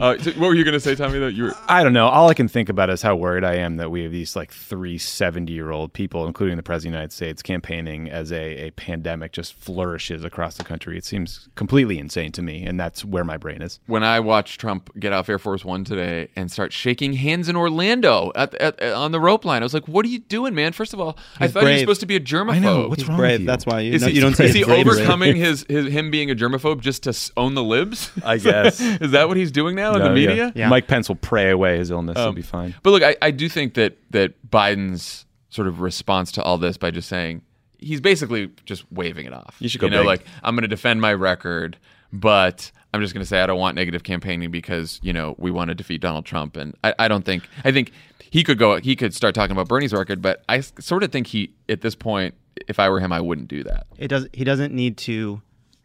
Uh, 0.00 0.18
so 0.18 0.30
what 0.32 0.48
were 0.48 0.54
you 0.54 0.64
going 0.64 0.72
to 0.74 0.80
say, 0.80 0.94
Tommy, 0.94 1.18
though? 1.18 1.26
You 1.26 1.44
were, 1.44 1.56
I 1.68 1.82
don't 1.82 1.92
know. 1.92 2.08
All 2.08 2.28
I 2.28 2.34
can 2.34 2.48
think 2.48 2.68
about 2.68 2.90
is 2.90 3.02
how 3.02 3.14
worried 3.16 3.44
I 3.44 3.56
am 3.56 3.76
that 3.76 3.90
we 3.90 4.02
have 4.04 4.12
these 4.12 4.34
like 4.36 4.52
three 4.52 4.98
70 4.98 5.52
year 5.52 5.70
old 5.70 5.92
people, 5.92 6.26
including 6.26 6.56
the 6.56 6.62
President 6.62 6.90
of 6.90 6.92
the 6.92 6.98
United 6.98 7.12
States, 7.12 7.42
campaigning 7.42 8.08
as 8.10 8.32
a, 8.32 8.66
a 8.66 8.70
pandemic 8.72 9.32
just 9.32 9.54
flourishes 9.54 10.24
across 10.24 10.56
the 10.56 10.64
country. 10.64 10.96
It 10.96 11.04
seems 11.04 11.48
completely 11.54 11.98
insane 11.98 12.32
to 12.32 12.42
me. 12.42 12.64
And 12.64 12.78
that's 12.78 13.04
where 13.04 13.24
my 13.24 13.36
brain 13.36 13.62
is. 13.62 13.80
when 13.86 14.02
I 14.04 14.20
watched 14.20 14.60
Trump 14.60 14.90
get 14.98 15.12
off 15.12 15.28
Air 15.28 15.38
Force 15.38 15.64
One 15.64 15.84
today 15.84 16.28
and 16.36 16.50
start 16.50 16.72
shaking 16.72 17.14
hands 17.14 17.48
in 17.48 17.56
Orlando 17.56 18.32
at, 18.34 18.54
at, 18.56 18.78
at- 18.80 18.92
on 18.94 19.12
the 19.12 19.20
rope 19.20 19.44
line, 19.44 19.62
I 19.62 19.64
was 19.64 19.74
like, 19.74 19.88
"What 19.88 20.04
are 20.04 20.08
you 20.08 20.18
doing, 20.20 20.54
man?" 20.54 20.72
First 20.72 20.92
of 20.94 21.00
all, 21.00 21.16
I 21.40 21.44
He's 21.44 21.52
thought 21.52 21.60
he 21.60 21.64
was 21.64 21.72
brave. 21.72 21.80
supposed 21.80 22.00
to 22.00 22.06
be 22.06 22.16
a 22.16 22.20
germaphobe. 22.20 22.52
I 22.52 22.58
know. 22.60 22.88
What's 22.88 23.02
He's 23.02 23.08
wrong 23.08 23.18
brave. 23.18 23.32
with 23.32 23.40
you? 23.42 23.46
That's 23.46 23.66
why 23.66 23.80
you, 23.80 23.92
Is 23.94 24.02
no, 24.02 24.08
he, 24.08 24.14
you 24.14 24.20
don't 24.20 24.34
say 24.36 24.44
is 24.46 24.52
he 24.52 24.58
his 24.60 24.68
bravery. 24.68 24.92
overcoming 24.92 25.36
his, 25.46 25.64
his 25.68 25.86
him 25.92 26.10
being 26.10 26.30
a 26.30 26.34
germaphobe 26.34 26.80
just 26.80 27.02
to 27.04 27.32
own 27.36 27.54
the 27.54 27.62
libs? 27.64 28.10
I 28.24 28.38
guess. 28.38 28.80
is 29.00 29.10
that 29.12 29.28
what 29.28 29.36
he's 29.36 29.50
doing 29.50 29.74
now 29.74 29.81
in 29.92 29.98
No, 29.98 30.12
the 30.14 30.20
yeah. 30.20 30.26
media? 30.28 30.52
Yeah. 30.54 30.68
Mike 30.68 30.86
Pence 30.86 31.08
will 31.08 31.16
pray 31.16 31.50
away 31.50 31.78
his 31.78 31.90
illness. 31.90 32.16
He'll 32.16 32.28
Um, 32.28 32.34
be 32.34 32.42
fine. 32.42 32.74
But 32.82 32.90
look, 32.90 33.02
I, 33.02 33.16
I 33.20 33.30
do 33.30 33.48
think 33.48 33.74
that 33.74 33.98
that 34.10 34.34
Biden's 34.50 35.26
sort 35.50 35.68
of 35.68 35.80
response 35.80 36.32
to 36.32 36.42
all 36.42 36.56
this 36.58 36.76
by 36.78 36.90
just 36.90 37.08
saying 37.08 37.42
he's 37.78 38.00
basically 38.00 38.50
just 38.64 38.84
waving 38.92 39.26
it 39.26 39.32
off. 39.32 39.56
You 39.58 39.68
should 39.68 39.80
go 39.80 39.86
You 39.86 39.90
know, 39.90 39.98
big. 40.00 40.06
like 40.06 40.24
I'm 40.42 40.54
going 40.54 40.62
to 40.62 40.68
defend 40.68 41.00
my 41.00 41.12
record, 41.12 41.76
but 42.12 42.70
I'm 42.94 43.00
just 43.00 43.12
going 43.14 43.22
to 43.22 43.26
say 43.26 43.40
I 43.42 43.46
don't 43.46 43.58
want 43.58 43.74
negative 43.74 44.02
campaigning 44.02 44.50
because 44.50 45.00
you 45.02 45.12
know 45.12 45.34
we 45.38 45.50
want 45.50 45.68
to 45.68 45.74
defeat 45.74 46.00
Donald 46.00 46.24
Trump, 46.24 46.56
and 46.56 46.74
I, 46.84 46.94
I 46.98 47.08
don't 47.08 47.24
think 47.24 47.42
I 47.64 47.72
think 47.72 47.92
he 48.30 48.44
could 48.44 48.58
go 48.58 48.78
he 48.78 48.96
could 48.96 49.14
start 49.14 49.34
talking 49.34 49.52
about 49.52 49.68
Bernie's 49.68 49.92
record, 49.92 50.22
but 50.22 50.42
I 50.48 50.60
sort 50.60 51.02
of 51.02 51.10
think 51.12 51.26
he 51.26 51.52
at 51.68 51.80
this 51.80 51.94
point, 51.94 52.34
if 52.68 52.78
I 52.78 52.88
were 52.88 53.00
him, 53.00 53.12
I 53.12 53.20
wouldn't 53.20 53.48
do 53.48 53.62
that. 53.64 53.86
It 53.98 54.08
does. 54.08 54.26
He 54.32 54.44
doesn't 54.44 54.72
need 54.74 54.96
to 54.98 55.42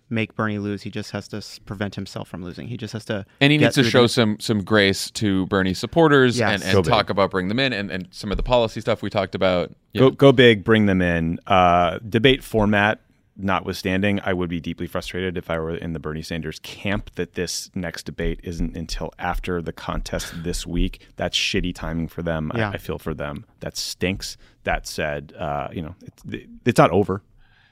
make 0.10 0.36
Bernie 0.36 0.58
lose. 0.60 0.84
He 0.84 0.90
just 0.90 1.12
has 1.12 1.28
to 1.30 1.38
s- 1.38 1.60
prevent 1.60 1.96
himself 1.96 2.28
from 2.28 2.44
losing. 2.44 2.68
He 2.68 2.78
just 2.78 2.94
has 2.94 3.06
to. 3.06 3.26
And 3.42 3.52
he 3.52 3.58
needs 3.58 3.76
to 3.76 3.84
show 3.84 4.04
the- 4.04 4.10
some 4.10 4.40
some 4.40 4.64
grace 4.64 5.12
to 5.12 5.46
Bernie 5.48 5.74
supporters 5.74 6.38
Yes. 6.40 6.62
and, 6.64 6.72
Go 6.72 6.78
and 6.80 6.86
big. 6.86 6.92
talk 6.92 7.10
about 7.10 7.32
bring 7.32 7.48
them 7.50 7.60
in 7.60 7.74
and, 7.74 7.92
and 7.92 8.08
some 8.12 8.32
of 8.32 8.38
the 8.38 8.44
policy 8.44 8.80
stuff 8.82 9.02
we 9.02 9.10
talked 9.10 9.36
about. 9.36 9.72
Yeah. 9.94 10.00
Go, 10.02 10.10
go 10.12 10.32
big, 10.32 10.64
bring 10.64 10.86
them 10.86 11.02
in. 11.02 11.40
Uh, 11.48 12.00
debate 12.08 12.44
format 12.44 13.02
notwithstanding, 13.40 14.20
I 14.24 14.34
would 14.34 14.50
be 14.50 14.60
deeply 14.60 14.88
frustrated 14.88 15.38
if 15.38 15.50
I 15.50 15.60
were 15.60 15.76
in 15.76 15.94
the 15.94 16.00
Bernie 16.00 16.24
Sanders 16.24 16.60
camp 16.60 17.12
that 17.16 17.34
this 17.34 17.70
next 17.76 18.04
debate 18.04 18.40
isn't 18.44 18.76
until 18.76 19.14
after 19.20 19.62
the 19.62 19.72
contest 19.72 20.44
this 20.44 20.66
week. 20.66 21.08
That's 21.18 21.38
shitty 21.38 21.76
timing 21.76 22.08
for 22.08 22.24
them. 22.24 22.52
Yeah. 22.56 22.70
I, 22.70 22.74
I 22.74 22.78
feel 22.78 22.98
for 22.98 23.14
them. 23.14 23.46
That 23.60 23.78
stinks. 23.78 24.38
That 24.64 24.88
said, 24.88 25.34
uh, 25.38 25.68
you 25.72 25.82
know, 25.82 25.96
it's, 26.02 26.48
it's 26.66 26.78
not 26.78 26.90
over. 26.92 27.22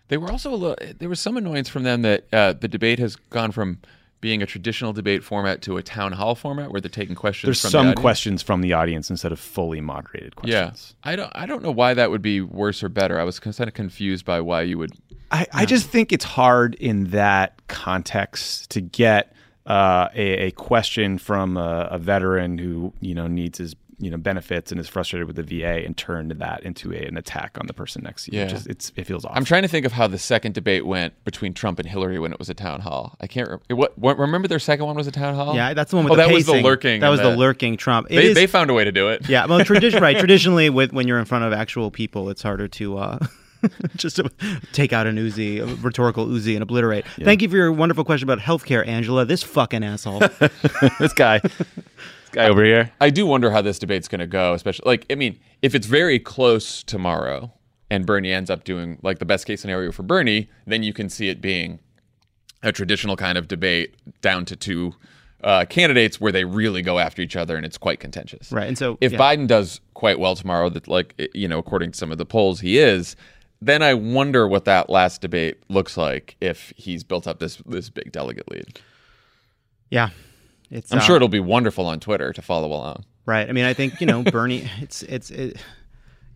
They 0.08 0.18
were 0.18 0.32
also 0.32 0.54
a 0.54 0.56
little, 0.56 0.78
there 1.00 1.10
was 1.10 1.20
some 1.20 1.38
annoyance 1.38 1.70
from 1.70 1.84
them 1.84 2.04
that 2.04 2.26
uh, 2.32 2.54
the 2.54 2.68
debate 2.68 3.00
has 3.00 3.16
gone 3.16 3.52
from 3.52 3.80
being 4.22 4.42
a 4.42 4.46
traditional 4.46 4.94
debate 4.94 5.24
format 5.24 5.62
to 5.64 5.78
a 5.78 5.84
town 5.84 6.12
hall 6.12 6.36
format 6.36 6.72
where 6.72 6.82
they're 6.82 6.90
taking 6.90 7.16
questions. 7.16 7.48
There's 7.48 7.62
from 7.62 7.68
the 7.68 7.72
some 7.72 7.88
audience. 7.88 8.02
questions 8.02 8.42
from 8.42 8.62
the 8.62 8.74
audience 8.74 9.10
instead 9.10 9.32
of 9.32 9.40
fully 9.40 9.82
moderated 9.82 10.34
Yeah, 10.44 10.66
questions. 10.70 10.96
I 11.04 11.16
don't. 11.16 11.32
I 11.36 11.46
don't 11.46 11.62
know 11.62 11.72
why 11.72 11.94
that 11.94 12.10
would 12.10 12.22
be 12.24 12.42
worse 12.42 12.82
or 12.84 12.90
better. 12.90 13.20
I 13.20 13.24
was 13.24 13.40
kind 13.40 13.60
of 13.60 13.74
confused 13.74 14.26
by 14.26 14.42
why 14.42 14.62
you 14.64 14.78
would. 14.80 14.92
I, 15.32 15.46
I 15.54 15.66
just 15.66 15.90
think 15.90 16.12
it's 16.12 16.26
hard 16.26 16.76
in 16.76 17.06
that 17.12 17.68
context 17.68 18.72
to 18.72 18.82
get 18.82 19.36
uh, 19.68 20.10
a, 20.16 20.48
a 20.48 20.52
question 20.52 21.18
from 21.18 21.58
a, 21.58 21.90
a 21.92 21.98
veteran 22.00 22.58
who 22.58 22.94
you 23.02 23.14
know 23.14 23.28
needs 23.28 23.58
his 23.58 23.76
you 24.00 24.10
know 24.10 24.18
benefits 24.18 24.72
and 24.72 24.80
is 24.80 24.88
frustrated 24.88 25.28
with 25.28 25.36
the 25.36 25.44
VA 25.44 25.86
and 25.86 25.96
turn 25.96 26.30
that 26.30 26.64
into 26.64 26.92
a, 26.92 26.98
an 26.98 27.18
attack 27.18 27.58
on 27.60 27.68
the 27.68 27.74
person 27.74 28.04
next 28.04 28.26
to 28.26 28.32
you. 28.32 28.40
Yeah. 28.40 28.46
It 28.46 28.50
just, 28.50 28.68
it's 28.68 28.92
it 28.96 29.06
feels 29.06 29.26
off. 29.26 29.32
I'm 29.36 29.46
trying 29.46 29.62
to 29.62 29.68
think 29.68 29.86
of 29.86 29.92
how 29.92 30.08
the 30.08 30.18
second 30.18 30.54
debate 30.54 30.86
went 30.86 31.24
between 31.24 31.54
Trump 31.54 31.80
and 31.80 31.88
Hillary 31.88 32.20
when 32.20 32.32
it 32.32 32.40
was 32.40 32.50
a 32.50 32.54
town 32.54 32.82
hall. 32.82 33.16
I 33.22 33.28
can't. 33.28 33.50
Re- 33.50 33.76
what, 33.76 33.98
what? 33.98 34.18
Remember 34.18 34.48
their 34.48 34.60
second 34.60 34.86
one 34.86 34.96
was 34.96 35.08
a 35.08 35.12
town 35.12 35.36
hall. 35.36 35.56
Yeah, 35.56 35.74
that's 35.74 35.92
the 35.92 35.98
one 35.98 36.06
with 36.06 36.14
oh, 36.14 36.16
the 36.16 36.28
that 36.28 36.34
was 36.34 36.46
the 36.46 36.62
lurking. 36.62 37.02
That 37.02 37.10
was 37.10 37.20
and 37.20 37.34
the 37.34 37.38
lurking 37.38 37.78
Trump. 37.78 38.10
They, 38.10 38.28
is- 38.28 38.36
they 38.36 38.48
found 38.48 38.70
a 38.70 38.74
way 38.74 38.84
to 38.84 38.92
do 38.92 39.10
it. 39.10 39.28
yeah, 39.30 39.46
well, 39.46 39.60
tradition, 39.66 40.02
right? 40.02 40.18
Traditionally, 40.18 40.70
with 40.70 40.94
when 40.94 41.08
you're 41.08 41.20
in 41.20 41.26
front 41.26 41.46
of 41.46 41.54
actual 41.54 41.92
people, 41.92 42.30
it's 42.30 42.42
harder 42.42 42.68
to 42.68 42.98
uh, 42.98 43.20
just 43.96 44.18
to 44.18 44.30
take 44.74 44.94
out 44.94 45.08
an 45.08 45.18
Uzi, 45.18 45.62
a 45.62 45.76
rhetorical 45.82 46.26
Uzi, 46.28 46.54
and 46.54 46.64
obliterate. 46.64 47.06
Thank 47.20 47.42
you 47.42 47.50
for 47.50 47.56
your 47.56 47.72
wonderful 47.72 48.04
question 48.04 48.30
about 48.30 48.44
healthcare, 48.44 48.86
Angela. 48.88 49.26
This 49.26 49.44
fucking 49.44 49.84
asshole. 49.84 50.20
this 51.00 51.14
guy, 51.14 51.40
this 51.40 52.25
guy 52.36 52.48
over 52.48 52.64
here. 52.64 52.92
I 53.02 53.10
do 53.10 53.26
wonder 53.26 53.52
how 53.52 53.62
this 53.62 53.80
debate's 53.80 54.08
going 54.08 54.20
to 54.20 54.28
go, 54.28 54.54
especially 54.54 54.84
like 54.86 55.06
I 55.10 55.16
mean, 55.16 55.40
if 55.62 55.74
it's 55.74 55.88
very 55.88 56.20
close 56.20 56.84
tomorrow 56.84 57.52
and 57.90 58.06
Bernie 58.06 58.32
ends 58.32 58.50
up 58.50 58.64
doing 58.64 59.00
like 59.02 59.20
the 59.20 59.26
best 59.26 59.46
case 59.46 59.62
scenario 59.62 59.92
for 59.92 60.04
Bernie, 60.04 60.50
then 60.68 60.84
you 60.84 60.94
can 60.94 61.10
see 61.10 61.30
it 61.30 61.42
being 61.42 61.80
a 62.64 62.72
traditional 62.72 63.16
kind 63.16 63.38
of 63.38 63.48
debate 63.48 63.96
down 64.22 64.46
to 64.46 64.56
two 64.56 64.94
uh, 65.44 65.66
candidates 65.66 66.20
where 66.20 66.32
they 66.32 66.44
really 66.44 66.82
go 66.82 66.98
after 66.98 67.22
each 67.22 67.36
other 67.36 67.56
and 67.56 67.66
it's 67.66 67.78
quite 67.78 68.00
contentious. 68.00 68.52
Right, 68.52 68.68
and 68.68 68.78
so, 68.78 68.98
if 69.00 69.12
yeah. 69.12 69.20
Biden 69.20 69.48
does 69.48 69.80
quite 69.94 70.20
well 70.20 70.36
tomorrow, 70.36 70.70
that 70.70 70.88
like 70.88 71.30
you 71.34 71.48
know, 71.48 71.60
according 71.60 71.92
to 71.92 71.98
some 71.98 72.12
of 72.12 72.18
the 72.18 72.26
polls, 72.26 72.60
he 72.60 72.78
is. 72.78 73.16
Then 73.62 73.82
I 73.82 73.94
wonder 73.94 74.48
what 74.48 74.66
that 74.66 74.90
last 74.90 75.22
debate 75.22 75.58
looks 75.70 75.98
like 75.98 76.36
if 76.42 76.74
he's 76.76 77.04
built 77.04 77.26
up 77.28 77.40
this 77.40 77.58
this 77.66 77.90
big 77.90 78.12
delegate 78.12 78.50
lead. 78.52 78.80
yeah, 79.90 80.10
it's. 80.72 80.92
I'm 80.92 81.00
uh, 81.00 81.02
sure 81.02 81.16
it'll 81.16 81.28
be 81.28 81.40
wonderful 81.40 81.86
on 81.86 82.00
Twitter 82.00 82.34
to 82.34 82.42
follow 82.42 82.68
along. 82.68 83.06
Right. 83.26 83.50
I 83.50 83.52
mean, 83.52 83.66
I 83.66 83.74
think 83.74 84.00
you 84.02 84.08
know 84.08 84.24
Bernie. 84.32 84.70
It's 84.80 85.04
it's 85.04 85.32
it, 85.32 85.58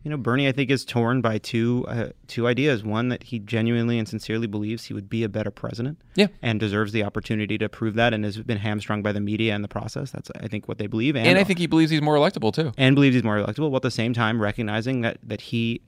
you 0.03 0.09
know 0.11 0.17
Bernie. 0.17 0.47
I 0.47 0.51
think 0.51 0.69
is 0.69 0.86
torn 0.86 1.21
by 1.21 1.38
two 1.38 1.86
uh, 1.88 2.09
two 2.27 2.47
ideas. 2.47 2.84
One 2.84 3.09
that 3.09 3.23
he 3.23 3.39
genuinely 3.39 3.99
and 3.99 4.07
sincerely 4.07 4.47
believes 4.47 4.86
he 4.86 4.93
would 4.93 5.09
be 5.09 5.23
a 5.23 5.30
better 5.30 5.51
president. 5.51 6.01
Yeah. 6.15 6.27
And 6.41 6.59
deserves 6.59 6.91
the 6.91 7.03
opportunity 7.03 7.57
to 7.57 7.69
prove 7.69 7.95
that, 7.95 8.13
and 8.13 8.23
has 8.23 8.38
been 8.38 8.57
hamstrung 8.57 9.01
by 9.03 9.11
the 9.11 9.19
media 9.19 9.53
and 9.53 9.63
the 9.63 9.67
process. 9.67 10.11
That's 10.11 10.32
I 10.39 10.47
think 10.47 10.67
what 10.67 10.77
they 10.77 10.88
believe. 10.88 11.15
And, 11.15 11.27
And 11.27 11.38
I 11.38 11.43
think 11.43 11.59
he 11.59 11.67
believes 11.67 11.91
he's 11.91 12.01
more 12.01 12.15
electable 12.15 12.53
too. 12.53 12.71
and 12.77 12.95
believes 12.95 13.15
he's 13.15 13.23
more 13.23 13.38
electable, 13.38 13.69
while 13.69 13.77
at 13.77 13.84
the 13.84 13.91
same 13.91 14.13
time 14.13 14.41
recognizing 14.41 15.01
that 15.01 15.17
that 15.23 15.41
he 15.41 15.82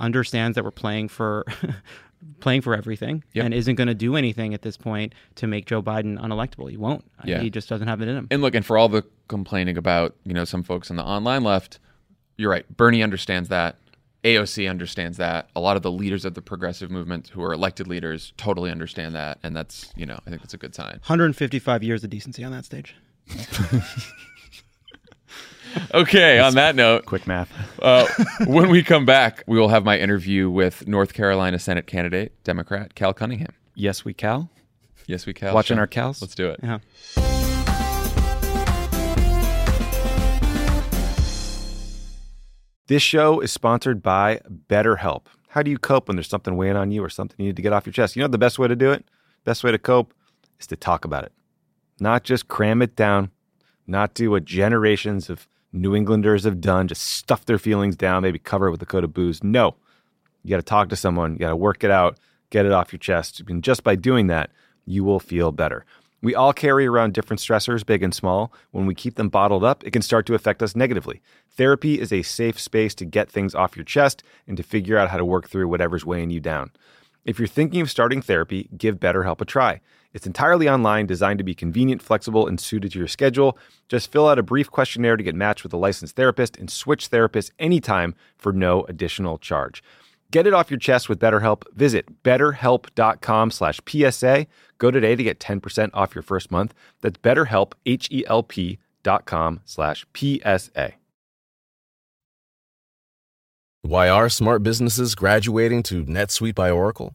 understands 0.00 0.56
that 0.56 0.64
we're 0.64 0.70
playing 0.70 1.08
for. 1.08 1.44
playing 2.40 2.60
for 2.60 2.74
everything 2.74 3.24
Yep. 3.32 3.44
and 3.44 3.54
isn't 3.54 3.74
going 3.76 3.88
to 3.88 3.94
do 3.94 4.16
anything 4.16 4.54
at 4.54 4.62
this 4.62 4.76
point 4.76 5.14
to 5.36 5.46
make 5.46 5.66
Joe 5.66 5.82
Biden 5.82 6.18
unelectable. 6.20 6.70
He 6.70 6.76
won't. 6.76 7.04
Yeah. 7.24 7.40
He 7.40 7.50
just 7.50 7.68
doesn't 7.68 7.88
have 7.88 8.00
it 8.02 8.08
in 8.08 8.16
him. 8.16 8.28
And 8.30 8.42
look, 8.42 8.54
and 8.54 8.64
for 8.64 8.76
all 8.76 8.88
the 8.88 9.04
complaining 9.28 9.76
about, 9.78 10.14
you 10.24 10.34
know, 10.34 10.44
some 10.44 10.62
folks 10.62 10.90
on 10.90 10.96
the 10.96 11.04
online 11.04 11.42
left, 11.44 11.78
you're 12.36 12.50
right. 12.50 12.64
Bernie 12.76 13.02
understands 13.02 13.48
that. 13.48 13.76
AOC 14.24 14.68
understands 14.70 15.18
that. 15.18 15.48
A 15.54 15.60
lot 15.60 15.76
of 15.76 15.82
the 15.82 15.92
leaders 15.92 16.24
of 16.24 16.32
the 16.34 16.40
progressive 16.42 16.90
movement 16.90 17.28
who 17.28 17.42
are 17.42 17.52
elected 17.52 17.86
leaders 17.86 18.32
totally 18.38 18.70
understand 18.70 19.14
that. 19.14 19.38
And 19.42 19.54
that's, 19.54 19.92
you 19.96 20.06
know, 20.06 20.18
I 20.26 20.30
think 20.30 20.40
that's 20.42 20.54
a 20.54 20.58
good 20.58 20.74
sign. 20.74 20.92
155 21.06 21.82
years 21.82 22.02
of 22.04 22.10
decency 22.10 22.42
on 22.42 22.50
that 22.52 22.64
stage. 22.64 22.94
Okay, 25.94 26.38
on 26.38 26.54
that 26.54 26.74
note, 26.76 27.04
Quick 27.06 27.26
math. 27.26 27.50
uh, 27.82 28.06
when 28.46 28.68
we 28.70 28.82
come 28.82 29.04
back, 29.04 29.42
we 29.46 29.58
will 29.58 29.68
have 29.68 29.84
my 29.84 29.98
interview 29.98 30.50
with 30.50 30.86
North 30.86 31.12
Carolina 31.14 31.58
Senate 31.58 31.86
candidate, 31.86 32.32
Democrat 32.44 32.94
Cal 32.94 33.12
Cunningham. 33.14 33.52
Yes, 33.74 34.04
we 34.04 34.12
Cal. 34.14 34.50
Yes, 35.06 35.26
we 35.26 35.34
Cal. 35.34 35.54
Watching 35.54 35.78
our 35.78 35.86
Cals. 35.86 36.20
Let's 36.20 36.34
do 36.34 36.48
it. 36.48 36.60
Yeah. 36.62 36.78
This 42.86 43.02
show 43.02 43.40
is 43.40 43.50
sponsored 43.50 44.02
by 44.02 44.40
BetterHelp. 44.68 45.22
How 45.48 45.62
do 45.62 45.70
you 45.70 45.78
cope 45.78 46.08
when 46.08 46.16
there's 46.16 46.28
something 46.28 46.56
weighing 46.56 46.76
on 46.76 46.90
you 46.90 47.02
or 47.02 47.08
something 47.08 47.36
you 47.38 47.46
need 47.46 47.56
to 47.56 47.62
get 47.62 47.72
off 47.72 47.86
your 47.86 47.92
chest? 47.92 48.14
You 48.14 48.22
know 48.22 48.28
the 48.28 48.38
best 48.38 48.58
way 48.58 48.68
to 48.68 48.76
do 48.76 48.90
it? 48.90 49.04
Best 49.44 49.64
way 49.64 49.70
to 49.70 49.78
cope 49.78 50.12
is 50.60 50.66
to 50.66 50.76
talk 50.76 51.04
about 51.04 51.24
it. 51.24 51.32
Not 51.98 52.24
just 52.24 52.48
cram 52.48 52.82
it 52.82 52.94
down, 52.94 53.30
not 53.86 54.12
do 54.14 54.30
what 54.32 54.44
generations 54.44 55.30
of 55.30 55.48
New 55.74 55.96
Englanders 55.96 56.44
have 56.44 56.60
done, 56.60 56.86
just 56.86 57.02
stuff 57.02 57.46
their 57.46 57.58
feelings 57.58 57.96
down, 57.96 58.22
maybe 58.22 58.38
cover 58.38 58.68
it 58.68 58.70
with 58.70 58.80
a 58.80 58.86
coat 58.86 59.02
of 59.02 59.12
booze. 59.12 59.42
No. 59.42 59.74
You 60.44 60.50
got 60.50 60.56
to 60.56 60.62
talk 60.62 60.88
to 60.90 60.96
someone, 60.96 61.32
you 61.32 61.40
got 61.40 61.48
to 61.48 61.56
work 61.56 61.82
it 61.82 61.90
out, 61.90 62.16
get 62.50 62.64
it 62.64 62.70
off 62.70 62.92
your 62.92 63.00
chest. 63.00 63.42
And 63.48 63.62
just 63.62 63.82
by 63.82 63.96
doing 63.96 64.28
that, 64.28 64.50
you 64.86 65.02
will 65.02 65.18
feel 65.18 65.50
better. 65.50 65.84
We 66.22 66.34
all 66.34 66.52
carry 66.52 66.86
around 66.86 67.12
different 67.12 67.40
stressors, 67.40 67.84
big 67.84 68.04
and 68.04 68.14
small. 68.14 68.52
When 68.70 68.86
we 68.86 68.94
keep 68.94 69.16
them 69.16 69.28
bottled 69.28 69.64
up, 69.64 69.84
it 69.84 69.90
can 69.90 70.00
start 70.00 70.26
to 70.26 70.34
affect 70.34 70.62
us 70.62 70.76
negatively. 70.76 71.20
Therapy 71.50 72.00
is 72.00 72.12
a 72.12 72.22
safe 72.22 72.60
space 72.60 72.94
to 72.94 73.04
get 73.04 73.28
things 73.28 73.54
off 73.54 73.76
your 73.76 73.84
chest 73.84 74.22
and 74.46 74.56
to 74.56 74.62
figure 74.62 74.96
out 74.96 75.10
how 75.10 75.16
to 75.16 75.24
work 75.24 75.48
through 75.48 75.66
whatever's 75.66 76.06
weighing 76.06 76.30
you 76.30 76.40
down. 76.40 76.70
If 77.24 77.38
you're 77.38 77.48
thinking 77.48 77.80
of 77.80 77.90
starting 77.90 78.22
therapy, 78.22 78.68
give 78.76 79.00
BetterHelp 79.00 79.40
a 79.40 79.44
try. 79.44 79.80
It's 80.14 80.26
entirely 80.26 80.68
online, 80.68 81.06
designed 81.06 81.38
to 81.38 81.44
be 81.44 81.54
convenient, 81.54 82.00
flexible, 82.00 82.46
and 82.46 82.58
suited 82.58 82.92
to 82.92 82.98
your 82.98 83.08
schedule. 83.08 83.58
Just 83.88 84.10
fill 84.10 84.28
out 84.28 84.38
a 84.38 84.42
brief 84.42 84.70
questionnaire 84.70 85.16
to 85.16 85.22
get 85.24 85.34
matched 85.34 85.64
with 85.64 85.72
a 85.72 85.76
licensed 85.76 86.16
therapist 86.16 86.56
and 86.56 86.70
switch 86.70 87.10
therapists 87.10 87.50
anytime 87.58 88.14
for 88.38 88.52
no 88.52 88.84
additional 88.84 89.36
charge. 89.38 89.82
Get 90.30 90.46
it 90.46 90.54
off 90.54 90.70
your 90.70 90.80
chest 90.80 91.08
with 91.08 91.18
BetterHelp. 91.18 91.62
Visit 91.74 92.22
betterhelp.com 92.22 93.50
slash 93.50 93.80
PSA. 93.86 94.46
Go 94.78 94.90
today 94.90 95.16
to 95.16 95.22
get 95.22 95.38
10% 95.40 95.90
off 95.92 96.14
your 96.14 96.22
first 96.22 96.50
month. 96.50 96.74
That's 97.02 97.18
betterhelp, 97.18 97.72
H-E-L-P 97.84 98.78
dot 99.02 99.26
com 99.26 99.60
slash 99.64 100.06
PSA. 100.14 100.94
Why 103.82 104.08
are 104.08 104.30
smart 104.30 104.62
businesses 104.62 105.14
graduating 105.14 105.82
to 105.84 106.04
NetSuite 106.04 106.54
by 106.54 106.70
Oracle? 106.70 107.14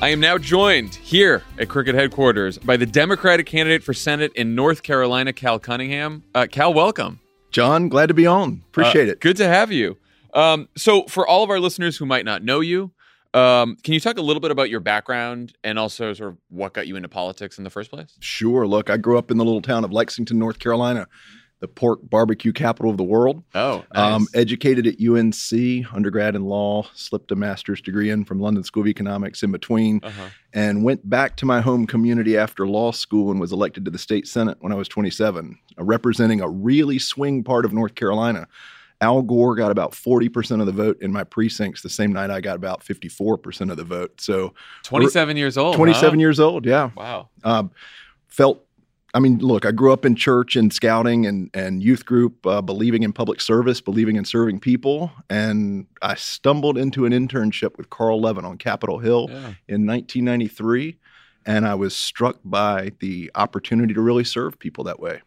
I 0.00 0.08
am 0.08 0.20
now 0.20 0.36
joined 0.36 0.94
here 0.96 1.42
at 1.58 1.68
Crooked 1.68 1.94
headquarters 1.94 2.58
by 2.58 2.76
the 2.76 2.84
Democratic 2.84 3.46
candidate 3.46 3.82
for 3.82 3.94
Senate 3.94 4.32
in 4.34 4.54
North 4.54 4.82
Carolina, 4.82 5.32
Cal 5.32 5.58
Cunningham. 5.58 6.22
Uh, 6.34 6.46
Cal, 6.50 6.74
welcome. 6.74 7.20
Jon, 7.50 7.88
glad 7.88 8.06
to 8.08 8.14
be 8.14 8.26
on. 8.26 8.62
Appreciate 8.68 9.08
Uh, 9.08 9.12
it. 9.12 9.20
Good 9.20 9.36
to 9.38 9.46
have 9.48 9.72
you. 9.72 9.96
Um, 10.34 10.68
so, 10.76 11.04
for 11.04 11.26
all 11.26 11.42
of 11.42 11.48
our 11.48 11.58
listeners 11.60 11.96
who 11.96 12.04
might 12.04 12.24
not 12.26 12.42
know 12.42 12.60
you, 12.60 12.90
um, 13.32 13.76
can 13.82 13.94
you 13.94 14.00
talk 14.00 14.18
a 14.18 14.22
little 14.22 14.40
bit 14.40 14.50
about 14.50 14.68
your 14.68 14.80
background 14.80 15.54
and 15.64 15.78
also 15.78 16.12
sort 16.12 16.32
of 16.32 16.38
what 16.50 16.74
got 16.74 16.86
you 16.86 16.96
into 16.96 17.08
politics 17.08 17.56
in 17.56 17.64
the 17.64 17.70
first 17.70 17.90
place? 17.90 18.14
Sure. 18.20 18.66
Look, 18.66 18.90
I 18.90 18.96
grew 18.98 19.16
up 19.16 19.30
in 19.30 19.38
the 19.38 19.44
little 19.44 19.62
town 19.62 19.84
of 19.84 19.92
Lexington, 19.92 20.38
North 20.38 20.58
Carolina, 20.58 21.06
the 21.64 21.68
pork 21.68 21.98
barbecue 22.02 22.52
capital 22.52 22.90
of 22.90 22.98
the 22.98 23.04
world. 23.04 23.42
Oh, 23.54 23.84
Um, 23.92 24.26
educated 24.34 24.86
at 24.86 25.00
UNC, 25.00 25.86
undergrad 25.94 26.36
in 26.36 26.44
law, 26.44 26.86
slipped 26.92 27.32
a 27.32 27.36
master's 27.36 27.80
degree 27.80 28.10
in 28.10 28.26
from 28.26 28.38
London 28.38 28.62
School 28.62 28.82
of 28.82 28.86
Economics 28.86 29.42
in 29.42 29.50
between, 29.50 30.00
uh-huh. 30.02 30.26
and 30.52 30.84
went 30.84 31.08
back 31.08 31.36
to 31.36 31.46
my 31.46 31.62
home 31.62 31.86
community 31.86 32.36
after 32.36 32.66
law 32.66 32.92
school 32.92 33.30
and 33.30 33.40
was 33.40 33.50
elected 33.50 33.86
to 33.86 33.90
the 33.90 33.96
state 33.96 34.28
senate 34.28 34.58
when 34.60 34.72
I 34.72 34.74
was 34.74 34.88
27, 34.88 35.58
uh, 35.78 35.84
representing 35.84 36.42
a 36.42 36.48
really 36.50 36.98
swing 36.98 37.42
part 37.42 37.64
of 37.64 37.72
North 37.72 37.94
Carolina. 37.94 38.46
Al 39.00 39.22
Gore 39.22 39.54
got 39.54 39.70
about 39.70 39.92
40% 39.92 40.60
of 40.60 40.66
the 40.66 40.72
vote 40.72 40.98
in 41.00 41.12
my 41.12 41.24
precincts 41.24 41.80
the 41.80 41.88
same 41.88 42.12
night 42.12 42.30
I 42.30 42.42
got 42.42 42.56
about 42.56 42.84
54% 42.84 43.70
of 43.70 43.78
the 43.78 43.84
vote. 43.84 44.20
So 44.20 44.52
27 44.82 45.38
years 45.38 45.56
old. 45.56 45.76
27 45.76 46.10
huh? 46.10 46.20
years 46.20 46.38
old, 46.38 46.66
yeah. 46.66 46.90
Wow. 46.94 47.30
um, 47.42 47.70
felt 48.28 48.63
I 49.14 49.20
mean, 49.20 49.38
look, 49.38 49.64
I 49.64 49.70
grew 49.70 49.92
up 49.92 50.04
in 50.04 50.16
church 50.16 50.56
and 50.56 50.72
scouting 50.72 51.24
and, 51.24 51.48
and 51.54 51.82
youth 51.82 52.04
group, 52.04 52.44
uh, 52.44 52.60
believing 52.60 53.04
in 53.04 53.12
public 53.12 53.40
service, 53.40 53.80
believing 53.80 54.16
in 54.16 54.24
serving 54.24 54.58
people. 54.58 55.12
And 55.30 55.86
I 56.02 56.16
stumbled 56.16 56.76
into 56.76 57.06
an 57.06 57.12
internship 57.12 57.76
with 57.78 57.90
Carl 57.90 58.20
Levin 58.20 58.44
on 58.44 58.58
Capitol 58.58 58.98
Hill 58.98 59.28
Yeah. 59.30 59.36
in 59.68 59.86
1993. 59.86 60.96
And 61.46 61.64
I 61.66 61.74
was 61.76 61.94
struck 61.94 62.40
by 62.44 62.90
the 62.98 63.30
opportunity 63.36 63.94
to 63.94 64.00
really 64.00 64.24
serve 64.24 64.58
people 64.58 64.82
that 64.84 64.98
way. 64.98 65.20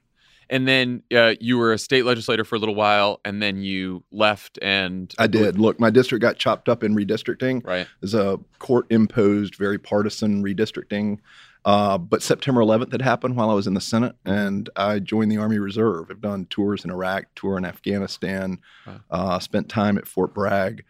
And 0.49 0.67
then 0.67 1.03
uh, 1.13 1.33
you 1.39 1.57
were 1.57 1.73
a 1.73 1.77
state 1.77 2.05
legislator 2.05 2.43
for 2.45 2.55
a 2.55 2.59
little 2.59 2.75
while, 2.75 3.19
and 3.25 3.41
then 3.41 3.61
you 3.61 4.03
left 4.11 4.57
and 4.61 5.13
I 5.19 5.27
did. 5.27 5.59
Look, 5.59 5.79
my 5.79 5.89
district 5.89 6.21
got 6.21 6.37
chopped 6.37 6.69
up 6.69 6.83
in 6.83 6.95
redistricting. 6.95 7.65
Right. 7.65 7.87
There's 8.01 8.13
a 8.13 8.39
court 8.59 8.85
imposed, 8.89 9.55
very 9.55 9.77
partisan 9.77 10.43
redistricting. 10.43 11.19
Uh, 11.65 11.97
but 11.97 12.23
September 12.23 12.61
11th 12.61 12.93
had 12.93 13.01
happened 13.01 13.35
while 13.35 13.49
I 13.49 13.53
was 13.53 13.67
in 13.67 13.73
the 13.73 13.81
Senate, 13.81 14.15
and 14.23 14.69
I 14.77 14.99
joined 14.99 15.29
the 15.29 15.37
Army 15.37 15.59
Reserve. 15.59 16.07
I've 16.09 16.21
done 16.21 16.45
tours 16.49 16.85
in 16.85 16.91
Iraq, 16.91 17.25
tour 17.35 17.57
in 17.57 17.65
Afghanistan, 17.65 18.59
Wow. 18.85 18.99
uh, 19.11 19.39
spent 19.39 19.67
time 19.67 19.97
at 19.97 20.07
Fort 20.07 20.33
Bragg, 20.33 20.85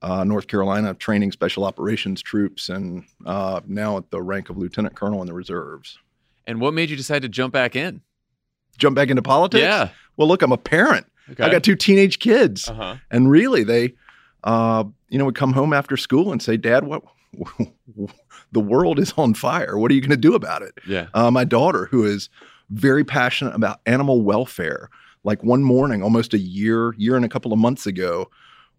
uh, 0.00 0.22
North 0.22 0.46
Carolina, 0.46 0.94
training 0.94 1.32
special 1.32 1.64
operations 1.64 2.22
troops, 2.22 2.68
and 2.68 3.02
uh, 3.26 3.62
now 3.66 3.96
at 3.96 4.10
the 4.12 4.22
rank 4.22 4.48
of 4.48 4.56
lieutenant 4.56 4.94
colonel 4.94 5.20
in 5.22 5.26
the 5.26 5.34
reserves. 5.34 5.98
And 6.46 6.60
what 6.60 6.72
made 6.72 6.88
you 6.90 6.96
decide 6.96 7.22
to 7.22 7.28
jump 7.28 7.52
back 7.52 7.74
in? 7.74 8.02
Jump 8.82 8.96
back 8.96 9.08
into 9.10 9.22
politics? 9.22 9.62
Yeah. 9.62 9.88
Well, 10.16 10.26
look, 10.28 10.42
I'm 10.42 10.50
a 10.52 10.58
parent. 10.58 11.06
Okay. 11.30 11.44
I 11.44 11.48
got 11.50 11.62
two 11.62 11.76
teenage 11.76 12.18
kids. 12.18 12.68
Uh-huh. 12.68 12.96
And 13.12 13.30
really, 13.30 13.62
they, 13.62 13.94
uh, 14.44 14.82
you 15.08 15.18
know, 15.18 15.24
would 15.24 15.36
come 15.36 15.52
home 15.52 15.72
after 15.72 15.96
school 15.96 16.32
and 16.32 16.42
say, 16.42 16.56
"Dad, 16.56 16.84
what? 16.84 17.02
the 18.52 18.60
world 18.60 18.98
is 18.98 19.12
on 19.16 19.34
fire. 19.34 19.78
What 19.78 19.90
are 19.90 19.94
you 19.94 20.00
going 20.00 20.10
to 20.10 20.16
do 20.16 20.34
about 20.34 20.62
it?" 20.62 20.74
Yeah. 20.86 21.06
Uh, 21.14 21.30
my 21.30 21.44
daughter, 21.44 21.86
who 21.92 22.04
is 22.04 22.28
very 22.70 23.04
passionate 23.04 23.54
about 23.54 23.80
animal 23.86 24.22
welfare, 24.22 24.90
like 25.24 25.42
one 25.44 25.62
morning, 25.62 26.02
almost 26.02 26.34
a 26.34 26.38
year, 26.38 26.94
year 26.98 27.16
and 27.16 27.24
a 27.24 27.28
couple 27.28 27.52
of 27.52 27.58
months 27.58 27.86
ago, 27.86 28.28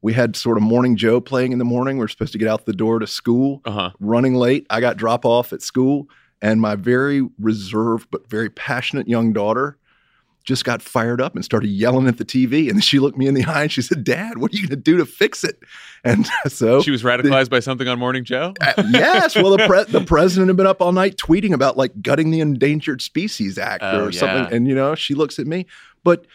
we 0.01 0.11
had 0.13 0.35
sort 0.35 0.57
of 0.57 0.63
morning 0.63 0.95
Joe 0.97 1.21
playing 1.21 1.53
in 1.53 1.59
the 1.59 1.65
morning. 1.65 1.97
We 1.97 2.03
are 2.05 2.09
supposed 2.09 2.33
to 2.33 2.37
get 2.37 2.49
out 2.49 2.65
the 2.65 2.73
door 2.73 2.99
to 2.99 3.07
school, 3.07 3.61
Uh-huh. 3.65 3.91
running 4.01 4.35
late. 4.35 4.67
I 4.69 4.81
got 4.81 4.97
drop 4.97 5.25
off 5.25 5.53
at 5.53 5.61
school, 5.61 6.09
and 6.41 6.59
my 6.59 6.75
very 6.75 7.25
reserved 7.39 8.09
but 8.11 8.29
very 8.29 8.49
passionate 8.49 9.07
young 9.07 9.31
daughter 9.31 9.77
just 10.43 10.65
got 10.65 10.81
fired 10.81 11.21
up 11.21 11.35
and 11.35 11.45
started 11.45 11.67
yelling 11.67 12.07
at 12.07 12.17
the 12.17 12.25
TV. 12.25 12.69
And 12.69 12.83
she 12.83 12.99
looked 12.99 13.17
me 13.17 13.27
in 13.27 13.33
the 13.33 13.43
eye 13.47 13.63
and 13.63 13.71
she 13.71 13.81
said, 13.81 14.03
Dad, 14.03 14.37
what 14.39 14.53
are 14.53 14.55
you 14.57 14.63
going 14.67 14.69
to 14.71 14.75
do 14.83 14.97
to 14.97 15.05
fix 15.05 15.43
it? 15.43 15.59
And 16.03 16.27
so 16.47 16.81
She 16.81 16.91
was 16.91 17.01
radicalized 17.03 17.49
by 17.49 17.59
something 17.61 17.87
on 17.87 17.97
Morning 17.99 18.23
Joe? 18.25 18.53
uh, 18.61 18.83
yes. 18.91 19.35
Well, 19.35 19.55
the 19.55 19.65
pre- 19.67 19.85
the 19.85 20.03
president 20.05 20.49
had 20.49 20.57
been 20.57 20.67
up 20.67 20.81
all 20.81 20.91
night 20.91 21.15
tweeting 21.17 21.53
about 21.53 21.77
like 21.77 22.01
gutting 22.01 22.31
the 22.31 22.41
Endangered 22.41 23.01
Species 23.01 23.57
Act 23.57 23.83
Oh, 23.83 24.05
or 24.05 24.11
something, 24.11 24.53
and 24.55 24.67
you 24.67 24.75
know, 24.75 24.95
she 24.95 25.13
looks 25.13 25.39
at 25.39 25.47
me. 25.47 25.65
But 26.03 26.25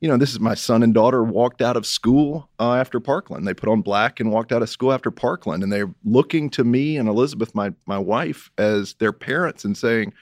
you 0.00 0.08
know, 0.08 0.18
this 0.18 0.32
is 0.32 0.40
my 0.40 0.54
son 0.54 0.82
and 0.82 0.92
daughter 0.92 1.24
walked 1.24 1.62
out 1.62 1.78
of 1.78 1.86
school 1.86 2.50
uh, 2.60 2.74
after 2.74 3.00
Parkland. 3.00 3.46
They 3.46 3.54
put 3.54 3.70
on 3.70 3.80
black 3.80 4.20
and 4.20 4.30
walked 4.30 4.52
out 4.52 4.60
of 4.60 4.68
school 4.68 4.92
after 4.92 5.10
Parkland, 5.10 5.62
and 5.62 5.72
they're 5.72 5.94
looking 6.04 6.50
to 6.50 6.64
me 6.64 6.98
and 6.98 7.08
Elizabeth, 7.08 7.54
my 7.54 7.72
my 7.86 7.96
wife, 7.96 8.50
as 8.58 8.92
their 8.94 9.12
parents, 9.12 9.64
and 9.64 9.74
saying, 9.78 10.12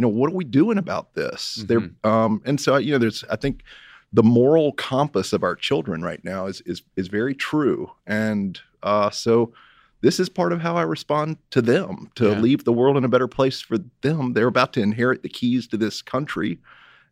you 0.00 0.02
know, 0.02 0.08
what 0.08 0.30
are 0.32 0.34
we 0.34 0.44
doing 0.44 0.78
about 0.78 1.12
this? 1.12 1.62
They're 1.68 1.90
um, 2.04 2.40
and 2.46 2.58
so 2.58 2.78
you 2.78 2.92
know, 2.92 2.96
there's 2.98 3.22
I 3.30 3.36
think 3.36 3.62
the 4.14 4.22
moral 4.22 4.72
compass 4.72 5.34
of 5.34 5.42
our 5.42 5.54
children 5.54 6.00
right 6.00 6.24
now 6.24 6.46
is 6.46 6.62
is 6.62 6.80
is 6.96 7.08
very 7.08 7.34
true, 7.34 7.90
and 8.06 8.58
uh, 8.82 9.10
so 9.10 9.52
this 10.00 10.18
is 10.18 10.30
part 10.30 10.54
of 10.54 10.62
how 10.62 10.74
I 10.78 10.82
respond 10.84 11.36
to 11.50 11.60
them 11.60 12.10
to 12.14 12.30
Yeah. 12.30 12.40
leave 12.40 12.64
the 12.64 12.72
world 12.72 12.96
in 12.96 13.04
a 13.04 13.08
better 13.08 13.28
place 13.28 13.60
for 13.60 13.76
them. 14.00 14.32
They're 14.32 14.46
about 14.46 14.72
to 14.72 14.80
inherit 14.80 15.22
the 15.22 15.28
keys 15.28 15.66
to 15.66 15.76
this 15.76 16.00
country, 16.00 16.58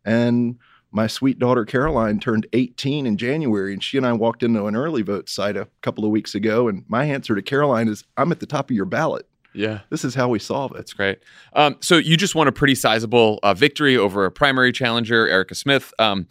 and 0.03 0.57
my 0.91 1.05
sweet 1.05 1.37
daughter 1.37 1.65
Caroline 1.65 2.19
turned 2.19 2.47
18 2.53 3.05
in 3.05 3.17
January, 3.17 3.71
and 3.73 3.83
she 3.83 3.97
and 3.97 4.07
I 4.07 4.13
walked 4.13 4.41
into 4.41 4.65
an 4.65 4.75
early 4.75 5.03
vote 5.03 5.29
site 5.29 5.55
a 5.57 5.67
couple 5.83 6.05
of 6.05 6.09
weeks 6.09 6.33
ago, 6.33 6.67
and 6.67 6.85
my 6.87 7.05
answer 7.05 7.35
to 7.35 7.43
Caroline 7.43 7.87
is, 7.87 8.03
"I'm 8.17 8.31
at 8.31 8.39
the 8.39 8.47
top 8.47 8.71
of 8.71 8.75
your 8.75 8.85
ballot. 8.85 9.27
Yeah. 9.53 9.79
This 9.89 10.03
is 10.05 10.15
how 10.15 10.29
we 10.29 10.39
solve 10.39 10.71
it." 10.71 10.77
That's 10.77 10.93
great. 10.93 11.19
Um, 11.53 11.77
so 11.79 11.97
you 11.97 12.17
just 12.17 12.35
won 12.35 12.47
a 12.47 12.51
pretty 12.51 12.75
sizable 12.75 13.39
uh, 13.43 13.53
victory 13.53 13.97
over 13.97 14.25
a 14.25 14.31
primary 14.31 14.71
challenger, 14.71 15.27
Erica 15.27 15.55
Smith. 15.55 15.93
Um, 15.99 16.27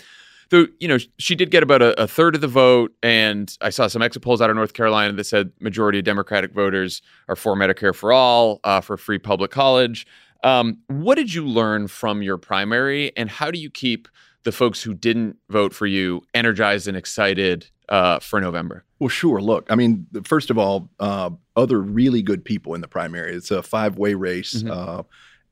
though 0.50 0.66
you 0.80 0.88
know 0.88 0.98
she 1.18 1.34
did 1.34 1.50
get 1.50 1.62
about 1.62 1.82
a, 1.82 2.00
a 2.00 2.06
third 2.06 2.34
of 2.34 2.40
the 2.40 2.48
vote, 2.48 2.92
and 3.02 3.56
I 3.60 3.70
saw 3.70 3.86
some 3.86 4.02
exit 4.02 4.22
polls 4.22 4.40
out 4.40 4.50
of 4.50 4.56
North 4.56 4.72
Carolina 4.72 5.12
that 5.12 5.24
said 5.24 5.52
majority 5.60 5.98
of 5.98 6.04
Democratic 6.04 6.52
voters 6.52 7.02
are 7.28 7.36
for 7.36 7.54
Medicare 7.54 7.94
for 7.94 8.12
all, 8.12 8.60
uh, 8.64 8.80
for 8.80 8.96
free 8.96 9.18
public 9.18 9.50
college. 9.50 10.06
Um, 10.44 10.78
what 10.86 11.16
did 11.16 11.34
you 11.34 11.46
learn 11.46 11.88
from 11.88 12.22
your 12.22 12.38
primary, 12.38 13.16
and 13.16 13.28
how 13.28 13.50
do 13.50 13.58
you 13.58 13.70
keep 13.70 14.08
the 14.44 14.52
folks 14.52 14.82
who 14.82 14.94
didn't 14.94 15.36
vote 15.50 15.74
for 15.74 15.86
you 15.86 16.22
energized 16.32 16.88
and 16.88 16.96
excited 16.96 17.68
uh, 17.89 18.18
for 18.20 18.41
November? 18.41 18.84
Well, 18.99 19.09
sure. 19.09 19.41
Look, 19.41 19.66
I 19.70 19.74
mean, 19.76 20.07
first 20.24 20.51
of 20.51 20.59
all, 20.59 20.91
uh, 21.01 21.30
other 21.57 21.80
really 21.80 22.22
good 22.22 22.45
people 22.45 22.74
in 22.74 22.80
the 22.80 22.89
primary. 22.89 23.34
It's 23.34 23.51
a 23.51 23.62
five 23.62 23.97
way 23.99 24.14
race, 24.14 24.62
Mhm. 24.62 24.70
uh, 24.70 25.03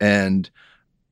and 0.01 0.51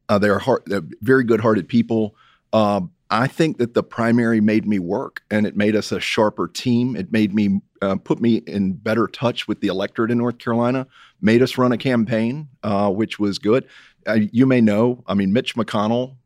uh, 0.09 0.19
they're, 0.19 0.39
heart, 0.39 0.65
they're 0.67 0.83
very 1.01 1.25
good 1.25 1.41
hearted 1.41 1.69
people. 1.69 2.15
Uh, 2.53 2.83
I 3.11 3.27
think 3.27 3.59
that 3.59 3.75
the 3.75 3.83
primary 3.83 4.41
made 4.41 4.67
me 4.67 4.79
work, 4.79 5.23
and 5.31 5.47
it 5.47 5.57
made 5.57 5.77
us 5.77 5.93
a 5.93 6.01
sharper 6.01 6.49
team. 6.49 6.97
It 6.97 7.13
made 7.13 7.35
me 7.35 7.61
uh, 7.83 7.97
put 7.97 8.19
me 8.21 8.37
in 8.47 8.73
better 8.73 9.07
touch 9.07 9.47
with 9.47 9.61
the 9.61 9.69
electorate 9.69 10.11
in 10.11 10.17
North 10.19 10.39
Carolina. 10.39 10.87
Made 11.21 11.43
us 11.43 11.59
run 11.59 11.71
a 11.71 11.77
campaign, 11.77 12.49
uh, 12.63 12.91
which 12.91 13.19
was 13.19 13.39
good. 13.39 13.67
Uh, 14.07 14.19
you 14.33 14.47
may 14.47 14.61
know, 14.63 15.05
I 15.07 15.13
mean, 15.15 15.33
Mitch 15.35 15.55
McConnell 15.55 16.17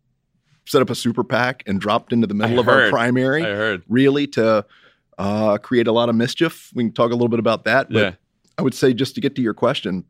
set 0.67 0.83
up 0.83 0.89
a 0.91 0.95
super 0.95 1.25
PAC 1.25 1.63
and 1.67 1.81
dropped 1.81 2.13
into 2.13 2.27
the 2.29 2.35
middle 2.35 2.59
I 2.59 2.61
of 2.61 2.69
our 2.69 2.91
primary 2.91 3.43
I 3.45 3.49
heard. 3.55 3.83
really 3.89 4.27
to 4.29 4.65
uh, 5.19 5.59
create 5.59 5.87
a 5.87 5.93
lot 5.93 6.09
of 6.09 6.15
mischief. 6.15 6.71
We 6.75 6.85
can 6.85 6.93
talk 6.93 7.11
a 7.11 7.15
little 7.15 7.29
bit 7.29 7.41
about 7.41 7.65
that. 7.65 7.91
But 7.91 7.99
Yeah. 7.99 8.13
I 8.57 8.63
would 8.63 8.75
say, 8.75 8.93
just 8.93 9.15
to 9.17 9.21
get 9.21 9.37
to 9.37 9.43
your 9.43 9.55
question, 9.55 10.05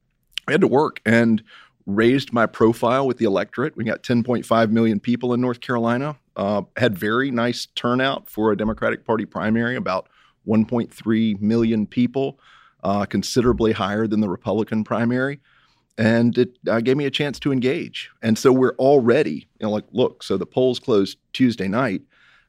I 0.46 0.52
had 0.52 0.60
to 0.60 0.66
work 0.66 1.00
and 1.04 1.42
raised 1.86 2.32
my 2.32 2.46
profile 2.46 3.06
with 3.06 3.18
the 3.18 3.24
electorate. 3.24 3.76
We 3.76 3.84
got 3.84 4.02
10.5 4.02 4.70
million 4.70 5.00
people 5.00 5.32
in 5.32 5.40
North 5.40 5.60
Carolina. 5.60 6.16
Uh, 6.36 6.62
had 6.76 6.96
very 6.96 7.30
nice 7.30 7.66
turnout 7.74 8.28
for 8.28 8.52
a 8.52 8.56
Democratic 8.56 9.04
Party 9.04 9.24
primary, 9.24 9.74
about 9.74 10.08
1.3 10.46 11.40
million 11.40 11.86
people, 11.86 12.38
uh, 12.84 13.04
considerably 13.06 13.72
higher 13.72 14.06
than 14.06 14.20
the 14.20 14.28
Republican 14.28 14.84
primary. 14.84 15.40
And 15.96 16.38
it 16.38 16.58
uh, 16.68 16.80
gave 16.80 16.96
me 16.96 17.06
a 17.06 17.10
chance 17.10 17.40
to 17.40 17.52
engage. 17.52 18.10
And 18.22 18.38
so 18.38 18.52
we're 18.52 18.76
already, 18.76 19.48
you 19.58 19.66
know, 19.66 19.70
like, 19.70 19.86
look, 19.90 20.22
so 20.22 20.36
the 20.36 20.46
polls 20.46 20.78
closed 20.78 21.18
Tuesday 21.32 21.66
night. 21.66 22.02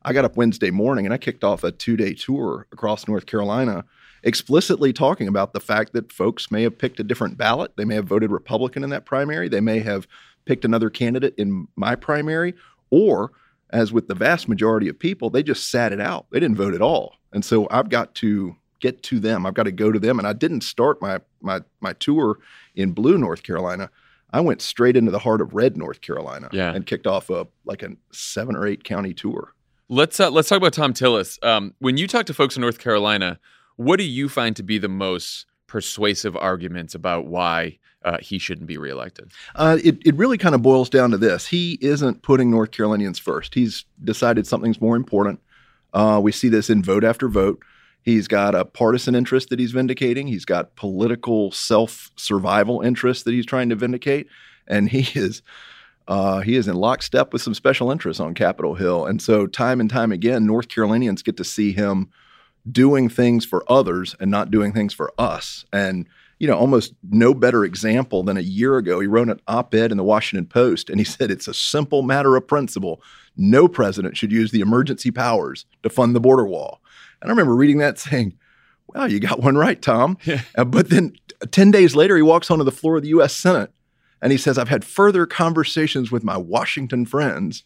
I 0.10 0.14
got 0.14 0.26
up 0.26 0.36
Wednesday 0.36 0.72
morning 0.72 1.06
and 1.06 1.14
I 1.14 1.20
kicked 1.20 1.44
off 1.44 1.64
a 1.64 1.72
two 1.72 1.96
day 1.96 2.16
tour 2.16 2.66
across 2.72 3.08
North 3.08 3.28
Carolina, 3.28 3.86
explicitly 4.24 4.92
talking 4.92 5.28
about 5.28 5.54
the 5.54 5.60
fact 5.60 5.94
that 5.94 6.12
folks 6.12 6.50
may 6.50 6.64
have 6.64 6.80
picked 6.80 7.00
a 7.00 7.04
different 7.04 7.38
ballot. 7.38 7.74
They 7.78 7.86
may 7.86 7.94
have 7.94 8.06
voted 8.08 8.32
Republican 8.32 8.84
in 8.84 8.90
that 8.90 9.06
primary. 9.06 9.48
They 9.50 9.62
may 9.62 9.80
have 9.80 10.08
picked 10.46 10.66
another 10.66 10.90
candidate 10.90 11.36
in 11.38 11.68
my 11.76 11.94
primary, 11.94 12.56
or 12.90 13.32
as 13.70 13.94
with 13.94 14.08
the 14.08 14.16
vast 14.16 14.50
majority 14.50 14.90
of 14.90 14.98
people, 14.98 15.30
they 15.30 15.44
just 15.44 15.70
sat 15.70 15.94
it 15.94 16.02
out. 16.02 16.26
They 16.32 16.40
didn't 16.40 16.58
vote 16.58 16.74
at 16.74 16.82
all. 16.82 17.14
And 17.32 17.46
so 17.46 17.68
I've 17.70 17.90
got 17.90 18.16
to 18.16 18.56
get 18.80 19.04
to 19.04 19.20
them. 19.20 19.46
I've 19.46 19.54
got 19.54 19.64
to 19.64 19.72
go 19.72 19.92
to 19.92 20.00
them. 20.00 20.18
And 20.18 20.28
I 20.28 20.34
didn't 20.34 20.62
start 20.62 21.04
my 21.04 21.20
my 21.40 21.62
my 21.82 21.94
tour 21.94 22.40
in 22.76 22.94
blue 22.94 23.20
North 23.20 23.44
Carolina. 23.44 23.92
I 24.32 24.42
went 24.42 24.64
straight 24.64 24.98
into 24.98 25.12
the 25.12 25.20
heart 25.20 25.40
of 25.42 25.54
red 25.54 25.78
North 25.78 26.02
Carolina 26.02 26.50
Yeah. 26.52 26.72
and 26.74 26.84
kicked 26.86 27.06
off 27.06 27.30
a 27.30 27.46
like 27.64 27.84
a 27.84 27.92
seven 28.12 28.56
or 28.56 28.66
eight 28.66 28.84
county 28.84 29.14
tour. 29.14 29.54
Let's 29.92 30.20
uh, 30.20 30.30
let's 30.30 30.48
talk 30.48 30.60
about 30.60 30.74
Thom 30.74 30.94
Tillis. 30.94 31.44
Um, 31.44 31.74
when 31.80 31.98
you 31.98 32.08
talk 32.08 32.28
to 32.28 32.34
folks 32.34 32.56
in 32.56 32.62
North 32.62 32.78
Carolina, 32.78 33.40
what 33.76 33.98
do 33.98 34.04
you 34.04 34.30
find 34.30 34.56
to 34.56 34.62
be 34.62 34.78
the 34.78 34.88
most 34.88 35.48
persuasive 35.66 36.38
arguments 36.38 36.94
about 36.94 37.26
why 37.26 37.80
uh, 38.06 38.20
he 38.22 38.38
shouldn't 38.38 38.68
be 38.68 38.78
reelected? 38.78 39.32
Uh, 39.56 39.80
it, 39.84 39.98
it 40.06 40.14
really 40.16 40.38
kind 40.38 40.54
of 40.54 40.62
boils 40.62 40.92
down 40.92 41.10
to 41.10 41.18
this. 41.18 41.48
He 41.48 41.80
isn't 41.82 42.22
putting 42.22 42.52
North 42.52 42.70
Carolinians 42.70 43.18
first. 43.18 43.56
He's 43.56 43.86
decided 44.04 44.46
something's 44.46 44.80
more 44.80 44.96
important. 44.96 45.40
Uh, 45.92 46.20
we 46.22 46.32
see 46.32 46.50
this 46.50 46.70
in 46.70 46.84
vote 46.84 47.04
after 47.04 47.28
vote. 47.28 47.60
He's 48.04 48.28
got 48.28 48.54
a 48.54 48.66
partisan 48.66 49.16
interest 49.16 49.50
that 49.50 49.58
he's 49.58 49.72
vindicating. 49.72 50.28
He's 50.28 50.46
got 50.46 50.76
political 50.76 51.52
self 51.52 52.12
survival 52.16 52.82
interests 52.82 53.24
that 53.24 53.34
he's 53.34 53.46
trying 53.46 53.70
to 53.70 53.76
vindicate. 53.76 54.28
And 54.68 54.88
he 54.90 55.20
is 55.20 55.42
uh, 56.10 56.42
he 56.42 56.56
is 56.56 56.68
in 56.68 56.76
lockstep 56.76 57.32
with 57.32 57.42
some 57.42 57.54
special 57.54 57.92
interests 57.92 58.20
on 58.20 58.34
Capitol 58.34 58.74
Hill. 58.74 59.06
And 59.06 59.22
so, 59.22 59.46
time 59.46 59.80
and 59.80 59.90
time 59.90 60.12
again, 60.12 60.46
North 60.46 60.68
Carolinians 60.68 61.22
get 61.22 61.38
to 61.38 61.44
see 61.44 61.72
him 61.72 62.10
doing 62.70 63.08
things 63.08 63.46
for 63.46 63.64
others 63.72 64.16
and 64.20 64.30
not 64.30 64.52
doing 64.52 64.74
things 64.74 64.94
for 64.94 65.14
us. 65.18 65.66
And 65.72 66.08
you 66.40 66.48
know, 66.48 66.58
almost 66.58 66.94
no 67.12 67.34
better 67.34 67.66
example 67.66 68.24
than 68.24 68.38
a 68.38 68.42
year 68.42 68.78
ago. 68.78 69.00
He 69.02 69.08
wrote 69.08 69.30
an 69.30 69.42
op 69.48 69.76
ed 69.76 69.92
in 69.92 69.98
the 69.98 70.04
Washington 70.04 70.46
Post 70.46 70.90
and 70.90 71.00
he 71.00 71.04
said 71.06 71.30
it's 71.30 71.48
a 71.48 71.54
simple 71.54 72.02
matter 72.02 72.36
of 72.36 72.48
principle. 72.48 73.02
No 73.38 73.68
president 73.68 74.18
should 74.18 74.32
use 74.32 74.52
the 74.52 74.62
emergency 74.62 75.12
powers 75.12 75.66
to 75.84 75.90
fund 75.90 76.16
the 76.16 76.22
border 76.22 76.46
wall. 76.46 76.82
And 77.22 77.30
I 77.30 77.32
remember 77.32 77.56
reading 77.56 77.78
that 77.80 78.00
saying, 78.00 78.38
wow, 78.88 79.06
you 79.06 79.20
got 79.20 79.42
one 79.42 79.58
right, 79.58 79.80
Thom. 79.80 80.18
Yeah. 80.24 80.42
Uh, 80.58 80.64
but 80.64 80.90
then 80.90 81.14
10 81.52 81.70
days 81.72 81.96
later, 81.96 82.16
he 82.16 82.24
walks 82.24 82.50
onto 82.50 82.64
the 82.64 82.72
floor 82.72 82.96
of 82.98 83.04
the 83.04 83.10
US 83.10 83.36
Senate 83.36 83.72
and 84.22 84.32
he 84.32 84.38
says, 84.38 84.58
I've 84.58 84.70
had 84.70 84.84
further 84.86 85.26
conversations 85.26 86.12
with 86.12 86.24
my 86.24 86.38
Washington 86.38 87.06
friends 87.06 87.64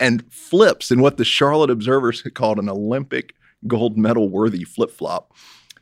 and 0.00 0.24
flips 0.32 0.90
in 0.90 1.00
what 1.00 1.16
the 1.16 1.24
Charlotte 1.24 1.70
Observers 1.70 2.22
called 2.34 2.58
an 2.58 2.68
Olympic 2.68 3.34
gold 3.66 3.96
medal 3.96 4.28
worthy 4.28 4.64
flip 4.64 4.90
flop 4.90 5.32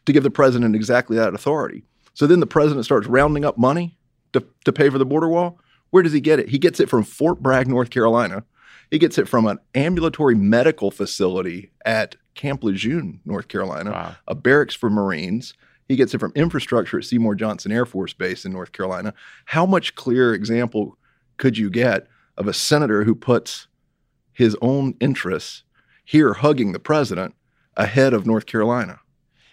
to 0.07 0.13
give 0.13 0.23
the 0.23 0.31
president 0.31 0.75
exactly 0.77 1.17
that 1.17 1.35
authority. 1.35 1.85
So 2.15 2.27
then 2.27 2.41
the 2.41 2.47
president 2.47 2.85
starts 2.85 3.07
rounding 3.07 3.45
up 3.45 3.57
money 3.57 3.97
to, 4.33 4.45
to 4.65 4.73
pay 4.73 4.91
for 4.91 4.99
the 4.99 5.07
border 5.07 5.29
wall. 5.29 5.59
Where 5.91 6.03
does 6.03 6.13
he 6.13 6.21
get 6.21 6.39
it? 6.39 6.49
He 6.51 6.59
gets 6.59 6.79
it 6.81 6.89
from 6.89 7.05
Fort 7.05 7.43
Bragg, 7.43 7.69
North 7.69 7.91
Carolina. 7.91 8.45
He 8.91 8.99
gets 8.99 9.17
it 9.19 9.29
from 9.29 9.47
an 9.47 9.59
ambulatory 9.75 10.35
medical 10.35 10.91
facility 10.91 11.71
at 11.85 12.17
Camp 12.35 12.63
Lejeune, 12.63 13.21
North 13.25 13.49
Carolina, 13.49 13.91
Wow. 13.91 14.15
a 14.29 14.35
barracks 14.35 14.75
for 14.75 14.91
Marines. 14.91 15.55
He 15.89 15.97
gets 15.97 16.15
it 16.15 16.19
from 16.19 16.33
infrastructure 16.35 16.99
at 16.99 17.05
Seymour 17.05 17.35
Johnson 17.35 17.73
Air 17.73 17.87
Force 17.87 18.13
Base 18.13 18.45
in 18.45 18.53
North 18.53 18.73
Carolina. 18.73 19.15
How 19.47 19.67
much 19.67 19.95
clearer 19.95 20.35
example 20.35 20.97
could 21.37 21.59
you 21.59 21.71
get 21.71 22.07
of 22.37 22.47
a 22.47 22.53
senator 22.53 23.05
who 23.05 23.15
puts 23.15 23.67
his 24.33 24.57
own 24.63 24.95
interests 25.01 25.65
here 26.05 26.35
hugging 26.35 26.73
the 26.73 26.79
president 26.79 27.35
ahead 27.77 28.15
of 28.15 28.27
North 28.27 28.47
Carolina? 28.47 29.01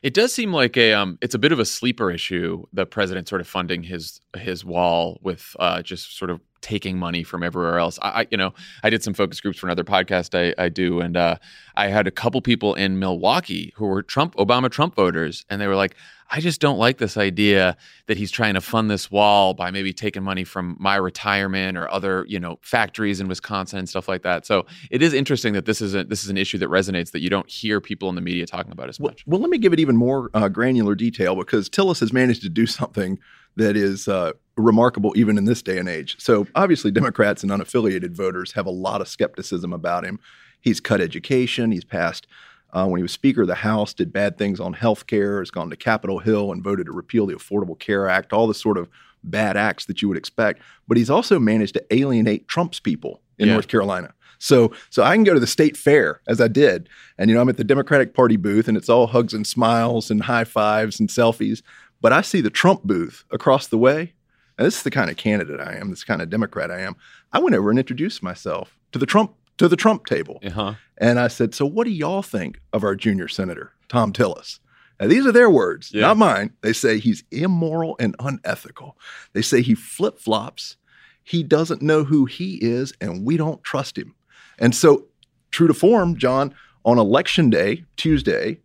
It 0.01 0.13
does 0.13 0.33
seem 0.33 0.53
like 0.53 0.77
a 0.77 0.93
um, 0.93 1.17
it's 1.21 1.35
a 1.35 1.39
bit 1.39 1.51
of 1.51 1.59
a 1.59 1.65
sleeper 1.65 2.09
issue. 2.09 2.65
The 2.71 2.85
president 2.85 3.27
sort 3.27 3.41
of 3.41 3.47
funding 3.47 3.83
his 3.83 4.21
his 4.37 4.63
wall 4.63 5.19
with 5.21 5.55
uh, 5.59 5.81
just 5.81 6.17
sort 6.17 6.31
of 6.31 6.39
taking 6.61 6.97
money 6.97 7.23
from 7.23 7.43
everywhere 7.43 7.79
else. 7.79 7.99
I, 8.01 8.09
I 8.21 8.27
you 8.31 8.37
know 8.37 8.53
I 8.83 8.89
did 8.89 9.03
some 9.03 9.13
focus 9.13 9.39
groups 9.41 9.59
for 9.59 9.67
another 9.67 9.83
podcast 9.83 10.37
I, 10.37 10.53
I 10.63 10.69
do, 10.69 10.99
and 11.01 11.17
uh, 11.17 11.35
I 11.75 11.87
had 11.87 12.07
a 12.07 12.11
couple 12.11 12.41
people 12.41 12.73
in 12.75 12.99
Milwaukee 12.99 13.73
who 13.75 13.87
were 13.87 14.03
Trump 14.03 14.35
Obama 14.35 14.69
Trump 14.69 14.95
voters, 14.95 15.45
and 15.49 15.59
they 15.61 15.67
were 15.67 15.75
like, 15.75 15.95
I 16.31 16.41
just 16.41 16.61
don't 16.61 16.77
like 16.77 16.99
this 16.99 17.17
idea 17.17 17.75
that 18.05 18.17
he's 18.17 18.29
trying 18.29 18.53
to 18.53 18.61
fund 18.61 18.91
this 18.91 19.09
wall 19.09 19.55
by 19.55 19.71
maybe 19.71 19.91
taking 19.93 20.21
money 20.23 20.43
from 20.43 20.77
my 20.79 20.95
retirement 20.95 21.75
or 21.77 21.89
other 21.91 22.25
you 22.27 22.39
know 22.39 22.59
factories 22.61 23.19
in 23.19 23.27
Wisconsin 23.27 23.79
and 23.79 23.89
stuff 23.89 24.07
like 24.07 24.21
that. 24.23 24.45
So 24.45 24.65
it 24.91 25.01
is 25.01 25.13
interesting 25.13 25.53
that 25.53 25.65
this 25.65 25.81
is 25.81 25.95
a, 25.95 26.03
this 26.03 26.23
is 26.23 26.29
an 26.29 26.37
issue 26.37 26.57
that 26.59 26.69
resonates 26.69 27.11
that 27.11 27.21
you 27.21 27.29
don't 27.29 27.49
hear 27.49 27.81
people 27.81 28.09
in 28.09 28.15
the 28.15 28.21
media 28.21 28.45
talking 28.45 28.71
about 28.71 28.89
as 28.89 28.99
Well, 28.99 29.11
much. 29.11 29.23
well, 29.25 29.39
let 29.41 29.49
me 29.49 29.57
give 29.57 29.73
it 29.73 29.79
even 29.79 29.97
more 29.97 30.29
uh, 30.35 30.49
granular 30.49 30.93
detail 30.95 31.35
because 31.35 31.67
Tillis 31.69 31.99
has 32.01 32.13
managed 32.13 32.43
to 32.43 32.49
do 32.49 32.67
something 32.67 33.17
that 33.55 33.75
is 33.75 34.07
uh, 34.07 34.31
remarkable 34.61 35.13
even 35.15 35.37
in 35.37 35.45
this 35.45 35.61
day 35.61 35.77
and 35.77 35.89
age. 35.89 36.15
So, 36.19 36.47
obviously, 36.55 36.91
Democrats 36.91 37.43
and 37.43 37.51
unaffiliated 37.51 38.11
voters 38.11 38.51
have 38.53 38.65
a 38.65 38.71
lot 38.71 39.01
of 39.01 39.07
skepticism 39.07 39.73
about 39.73 40.05
him. 40.05 40.19
He's 40.61 40.79
cut 40.79 41.01
education, 41.01 41.71
he's 41.71 41.85
passed. 41.85 42.27
Uh, 42.71 42.85
when 42.85 42.99
he 42.99 43.01
was 43.01 43.11
Speaker 43.11 43.41
of 43.41 43.47
the 43.47 43.55
House, 43.55 43.93
did 43.95 44.13
bad 44.13 44.37
things 44.37 44.59
on 44.59 44.73
health 44.73 45.07
care, 45.07 45.39
has 45.39 45.49
gone 45.49 45.71
to 45.71 45.75
Capitol 45.75 46.19
Hill 46.19 46.51
and 46.51 46.63
voted 46.63 46.85
to 46.85 46.91
repeal 46.91 47.25
the 47.25 47.33
Affordable 47.33 47.77
Care 47.79 48.07
Act, 48.07 48.31
all 48.31 48.45
the 48.45 48.53
sort 48.53 48.77
of 48.77 48.87
bad 49.23 49.57
acts 49.57 49.85
that 49.85 50.01
you 50.01 50.07
would 50.07 50.17
expect. 50.17 50.61
But 50.87 50.97
he's 50.97 51.09
also 51.09 51.39
managed 51.39 51.73
to 51.73 51.85
alienate 51.93 52.47
Trump's 52.47 52.79
people 52.79 53.21
in 53.39 53.47
Yeah. 53.47 53.53
North 53.53 53.67
Carolina. 53.67 54.13
So, 54.37 54.71
so 54.89 55.03
I 55.03 55.15
can 55.15 55.23
go 55.23 55.33
to 55.33 55.39
the 55.39 55.47
state 55.47 55.75
fair 55.75 56.21
as 56.27 56.39
I 56.39 56.47
did, 56.47 56.87
and 57.17 57.29
you 57.29 57.35
know 57.35 57.41
I'm 57.41 57.49
at 57.49 57.57
the 57.57 57.63
Democratic 57.63 58.13
Party 58.13 58.37
booth, 58.37 58.67
and 58.67 58.77
it's 58.77 58.87
all 58.87 59.07
hugs 59.07 59.33
and 59.33 59.45
smiles 59.45 60.09
and 60.11 60.23
high 60.23 60.45
fives 60.45 60.99
and 60.99 61.09
selfies. 61.09 61.61
But 62.01 62.13
I 62.13 62.21
see 62.21 62.39
the 62.39 62.49
Trump 62.49 62.83
booth 62.83 63.25
across 63.31 63.67
the 63.67 63.77
way, 63.77 64.13
and 64.59 64.67
this 64.67 64.77
is 64.77 64.83
the 64.83 64.91
kind 64.91 65.09
of 65.09 65.17
candidate 65.17 65.59
I 65.59 65.77
am, 65.77 65.89
this 65.89 66.03
kind 66.03 66.21
of 66.21 66.29
Democrat 66.29 66.69
I 66.69 66.81
am. 66.81 66.95
I 67.33 67.39
went 67.39 67.55
over 67.55 67.69
and 67.71 67.79
introduced 67.79 68.21
myself 68.21 68.77
to 68.91 68.99
the 68.99 69.05
Trump 69.07 69.33
to 69.57 69.67
the 69.67 69.75
Trump 69.75 70.05
table, 70.05 70.39
Uh-huh. 70.45 70.75
and 70.99 71.19
I 71.19 71.27
said, 71.27 71.53
"So, 71.55 71.65
what 71.65 71.83
do 71.85 71.91
y'all 71.91 72.21
think 72.21 72.61
of 72.71 72.83
our 72.83 72.95
junior 72.95 73.27
senator, 73.27 73.73
Thom 73.89 74.13
Tillis?" 74.13 74.59
Now, 75.01 75.07
these 75.07 75.25
are 75.25 75.31
their 75.33 75.49
words, 75.49 75.91
Yeah. 75.93 76.01
not 76.01 76.17
mine. 76.17 76.51
They 76.61 76.71
say 76.73 76.97
he's 76.99 77.23
immoral 77.31 77.95
and 77.99 78.15
unethical. 78.19 78.97
They 79.33 79.41
say 79.41 79.61
he 79.61 79.75
flip 79.75 80.19
flops. 80.19 80.77
He 81.23 81.43
doesn't 81.43 81.81
know 81.81 82.03
who 82.05 82.25
he 82.25 82.55
is, 82.61 82.93
and 83.01 83.25
we 83.25 83.35
don't 83.37 83.61
trust 83.63 83.97
him. 83.97 84.13
And 84.57 84.73
so, 84.75 85.07
true 85.51 85.67
to 85.67 85.73
form, 85.73 86.15
Jon, 86.17 86.53
on 86.85 86.97
election 86.97 87.49
day, 87.49 87.83
Tuesday, 87.97 88.59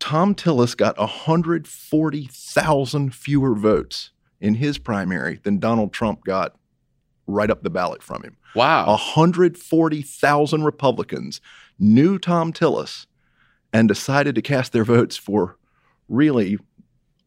Thom 0.00 0.34
Tillis 0.34 0.76
got 0.76 0.98
140,000 0.98 3.14
fewer 3.14 3.54
votes 3.54 4.10
in 4.40 4.54
his 4.54 4.78
primary 4.78 5.38
than 5.42 5.58
Donald 5.58 5.92
Trump 5.92 6.24
got 6.24 6.56
right 7.26 7.50
up 7.50 7.62
the 7.62 7.68
ballot 7.70 8.02
from 8.02 8.22
him. 8.22 8.36
Wow. 8.54 8.86
140,000 8.88 10.64
Republicans 10.64 11.40
knew 11.78 12.18
Thom 12.18 12.52
Tillis 12.52 13.06
and 13.72 13.86
decided 13.86 14.34
to 14.34 14.42
cast 14.42 14.72
their 14.72 14.84
votes 14.84 15.16
for 15.16 15.56
really 16.08 16.58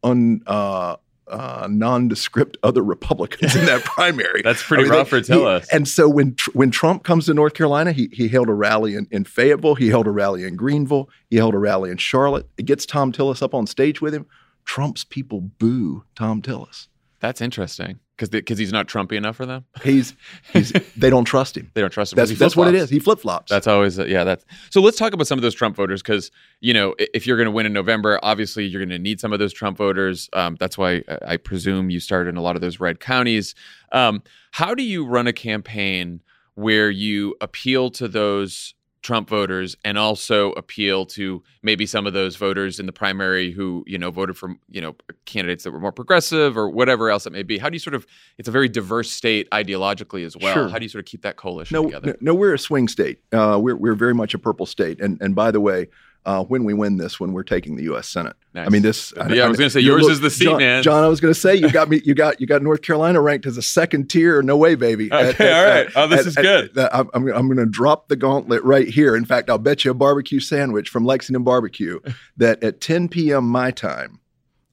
un, 0.02 0.42
uh, 0.46 0.96
uh, 1.28 1.66
nondescript 1.70 2.56
other 2.62 2.82
Republicans 2.82 3.56
in 3.56 3.64
that 3.66 3.82
primary. 3.84 4.42
That's 4.42 4.62
pretty 4.62 4.84
rough 4.88 5.08
for 5.08 5.16
he- 5.16 5.22
Tillis. 5.22 5.66
and 5.72 5.88
so 5.88 6.08
when 6.08 6.34
Tr- 6.34 6.50
when 6.52 6.70
Trump 6.70 7.02
comes 7.04 7.26
to 7.26 7.34
North 7.34 7.54
Carolina, 7.54 7.92
he 7.92 8.08
he 8.12 8.28
held 8.28 8.48
a 8.48 8.54
rally 8.54 8.94
in, 8.94 9.06
in 9.10 9.24
Fayetteville, 9.24 9.74
he 9.76 9.88
held 9.88 10.06
a 10.06 10.10
rally 10.10 10.44
in 10.44 10.56
Greenville, 10.56 11.08
he 11.30 11.36
held 11.36 11.54
a 11.54 11.58
rally 11.58 11.90
in 11.90 11.96
Charlotte. 11.96 12.46
It 12.58 12.66
gets 12.66 12.84
Thom 12.86 13.12
Tillis 13.12 13.42
up 13.42 13.54
on 13.54 13.66
stage 13.66 14.00
with 14.00 14.14
him. 14.14 14.26
Trump's 14.64 15.04
people 15.04 15.40
boo 15.40 16.04
Thom 16.16 16.42
Tillis. 16.42 16.88
That's 17.24 17.40
interesting 17.40 18.00
because 18.14 18.28
because 18.28 18.58
he's 18.58 18.70
not 18.70 18.86
Trumpy 18.86 19.12
enough 19.12 19.34
for 19.34 19.46
them. 19.46 19.64
He's 19.82 20.12
he's 20.52 20.72
they 20.96 21.08
don't 21.08 21.24
trust 21.24 21.56
him. 21.56 21.70
They 21.72 21.80
don't 21.80 21.90
trust 21.90 22.12
him. 22.12 22.16
That's 22.16 22.38
that's 22.38 22.54
what 22.54 22.68
it 22.68 22.74
is. 22.74 22.90
He 22.90 22.98
flip 22.98 23.18
flops. 23.18 23.48
That's 23.50 23.66
always 23.66 23.96
yeah. 23.96 24.24
That's 24.24 24.44
so. 24.68 24.82
Let's 24.82 24.98
talk 24.98 25.14
about 25.14 25.26
some 25.26 25.38
of 25.38 25.42
those 25.42 25.54
Trump 25.54 25.74
voters 25.74 26.02
because 26.02 26.30
you 26.60 26.74
know 26.74 26.94
if 26.98 27.26
you're 27.26 27.38
going 27.38 27.46
to 27.46 27.50
win 27.50 27.64
in 27.64 27.72
November, 27.72 28.20
obviously 28.22 28.66
you're 28.66 28.78
going 28.78 28.90
to 28.90 28.98
need 28.98 29.20
some 29.20 29.32
of 29.32 29.38
those 29.38 29.54
Trump 29.54 29.78
voters. 29.78 30.28
Um, 30.34 30.58
that's 30.60 30.76
why 30.76 31.02
I 31.08 31.18
I 31.28 31.36
presume 31.38 31.88
you 31.88 31.98
started 31.98 32.28
in 32.28 32.36
a 32.36 32.42
lot 32.42 32.56
of 32.56 32.60
those 32.60 32.78
red 32.78 33.00
counties. 33.00 33.54
Um, 33.90 34.22
how 34.50 34.74
do 34.74 34.82
you 34.82 35.06
run 35.06 35.26
a 35.26 35.32
campaign 35.32 36.20
where 36.56 36.90
you 36.90 37.36
appeal 37.40 37.88
to 37.92 38.06
those 38.06 38.73
Trump 39.04 39.28
voters 39.28 39.76
and 39.84 39.98
also 39.98 40.52
appeal 40.52 41.04
to 41.04 41.42
maybe 41.62 41.84
some 41.84 42.06
of 42.06 42.14
those 42.14 42.36
voters 42.36 42.80
in 42.80 42.86
the 42.86 42.92
primary 42.92 43.52
who 43.52 43.84
you 43.86 43.98
know 43.98 44.10
voted 44.10 44.36
for 44.36 44.56
you 44.70 44.80
know 44.80 44.96
candidates 45.26 45.62
that 45.62 45.70
were 45.70 45.78
more 45.78 45.92
progressive 45.92 46.56
or 46.56 46.70
whatever 46.70 47.10
else 47.10 47.26
it 47.26 47.32
may 47.32 47.42
be? 47.42 47.58
How 47.58 47.68
do 47.68 47.74
you 47.74 47.80
sort 47.80 47.94
of? 47.94 48.06
It's 48.38 48.48
a 48.48 48.50
very 48.50 48.68
diverse 48.68 49.10
state 49.10 49.48
ideologically 49.50 50.24
as 50.24 50.36
well. 50.36 50.54
Sure. 50.54 50.68
How 50.68 50.78
do 50.78 50.84
you 50.86 50.88
sort 50.88 51.04
of 51.04 51.06
keep 51.06 51.22
that 51.22 51.36
coalition 51.36 51.74
no, 51.74 51.84
together? 51.84 52.06
no, 52.20 52.32
no, 52.32 52.34
we're 52.34 52.54
a 52.54 52.58
swing 52.58 52.88
state. 52.88 53.20
Uh, 53.30 53.58
we're 53.60 53.76
we're 53.76 53.94
very 53.94 54.14
much 54.14 54.32
a 54.32 54.38
purple 54.38 54.64
state. 54.64 55.00
And 55.00 55.20
and 55.20 55.34
by 55.34 55.50
the 55.50 55.60
way, 55.60 55.88
uh, 56.26 56.42
when 56.44 56.64
we 56.64 56.72
win 56.72 56.96
this 56.96 57.20
when 57.20 57.32
we're 57.32 57.42
taking 57.42 57.76
the 57.76 57.82
U.S. 57.84 58.08
Senate. 58.08 58.34
Nice. 58.54 58.66
I 58.66 58.70
mean, 58.70 58.80
this. 58.82 59.12
Yeah, 59.16 59.44
I 59.44 59.48
was 59.48 59.58
gonna 59.58 59.68
say, 59.68 59.80
you 59.80 59.90
yours 59.92 60.06
is 60.06 60.20
the 60.20 60.30
seat, 60.30 60.44
Jon, 60.44 60.58
man. 60.58 60.82
Jon, 60.82 61.04
I 61.04 61.08
was 61.08 61.20
going 61.20 61.34
to 61.34 61.38
say 61.38 61.54
you 61.54 61.70
got 61.70 61.88
me. 61.90 62.00
You 62.04 62.14
got 62.14 62.40
you 62.40 62.46
got 62.46 62.62
North 62.62 62.80
Carolina 62.82 63.20
ranked 63.20 63.44
as 63.46 63.56
a 63.58 63.62
second 63.62 64.08
tier. 64.08 64.40
No 64.40 64.56
way, 64.56 64.74
baby. 64.74 65.12
Okay, 65.12 65.52
all 65.52 65.64
right. 65.66 65.88
Oh, 65.94 66.06
this 66.06 66.24
is 66.26 66.34
good. 66.36 66.76
at- 66.78 66.94
I'm 66.94 67.10
I'm, 67.12 67.28
I'm 67.28 67.46
going 67.46 67.58
to 67.58 67.66
drop 67.66 68.08
the 68.08 68.16
gauntlet 68.16 68.62
right 68.64 68.88
here. 68.88 69.14
In 69.16 69.24
fact, 69.24 69.50
I'll 69.50 69.58
bet 69.58 69.84
you 69.84 69.90
a 69.90 69.94
barbecue 69.94 70.40
sandwich 70.40 70.88
from 70.88 71.04
Lexington 71.04 71.42
Barbecue 71.44 72.00
that 72.38 72.62
at 72.62 72.80
10 72.80 73.08
p.m. 73.08 73.46
my 73.48 73.70
time 73.70 74.20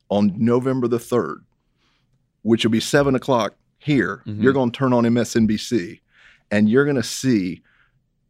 on 0.10 0.34
November 0.38 0.88
the 0.88 0.99
third, 0.99 1.43
which 2.43 2.64
will 2.64 2.72
be 2.72 2.80
seven 2.80 3.16
o'clock 3.16 3.56
here, 3.78 4.22
Mhm. 4.28 4.41
you're 4.43 4.54
going 4.54 4.72
to 4.72 4.78
turn 4.78 4.93
on 4.93 5.04
MSNBC, 5.06 5.99
and 6.52 6.70
you're 6.70 6.84
going 6.86 6.95
to 6.97 7.04
see 7.04 7.62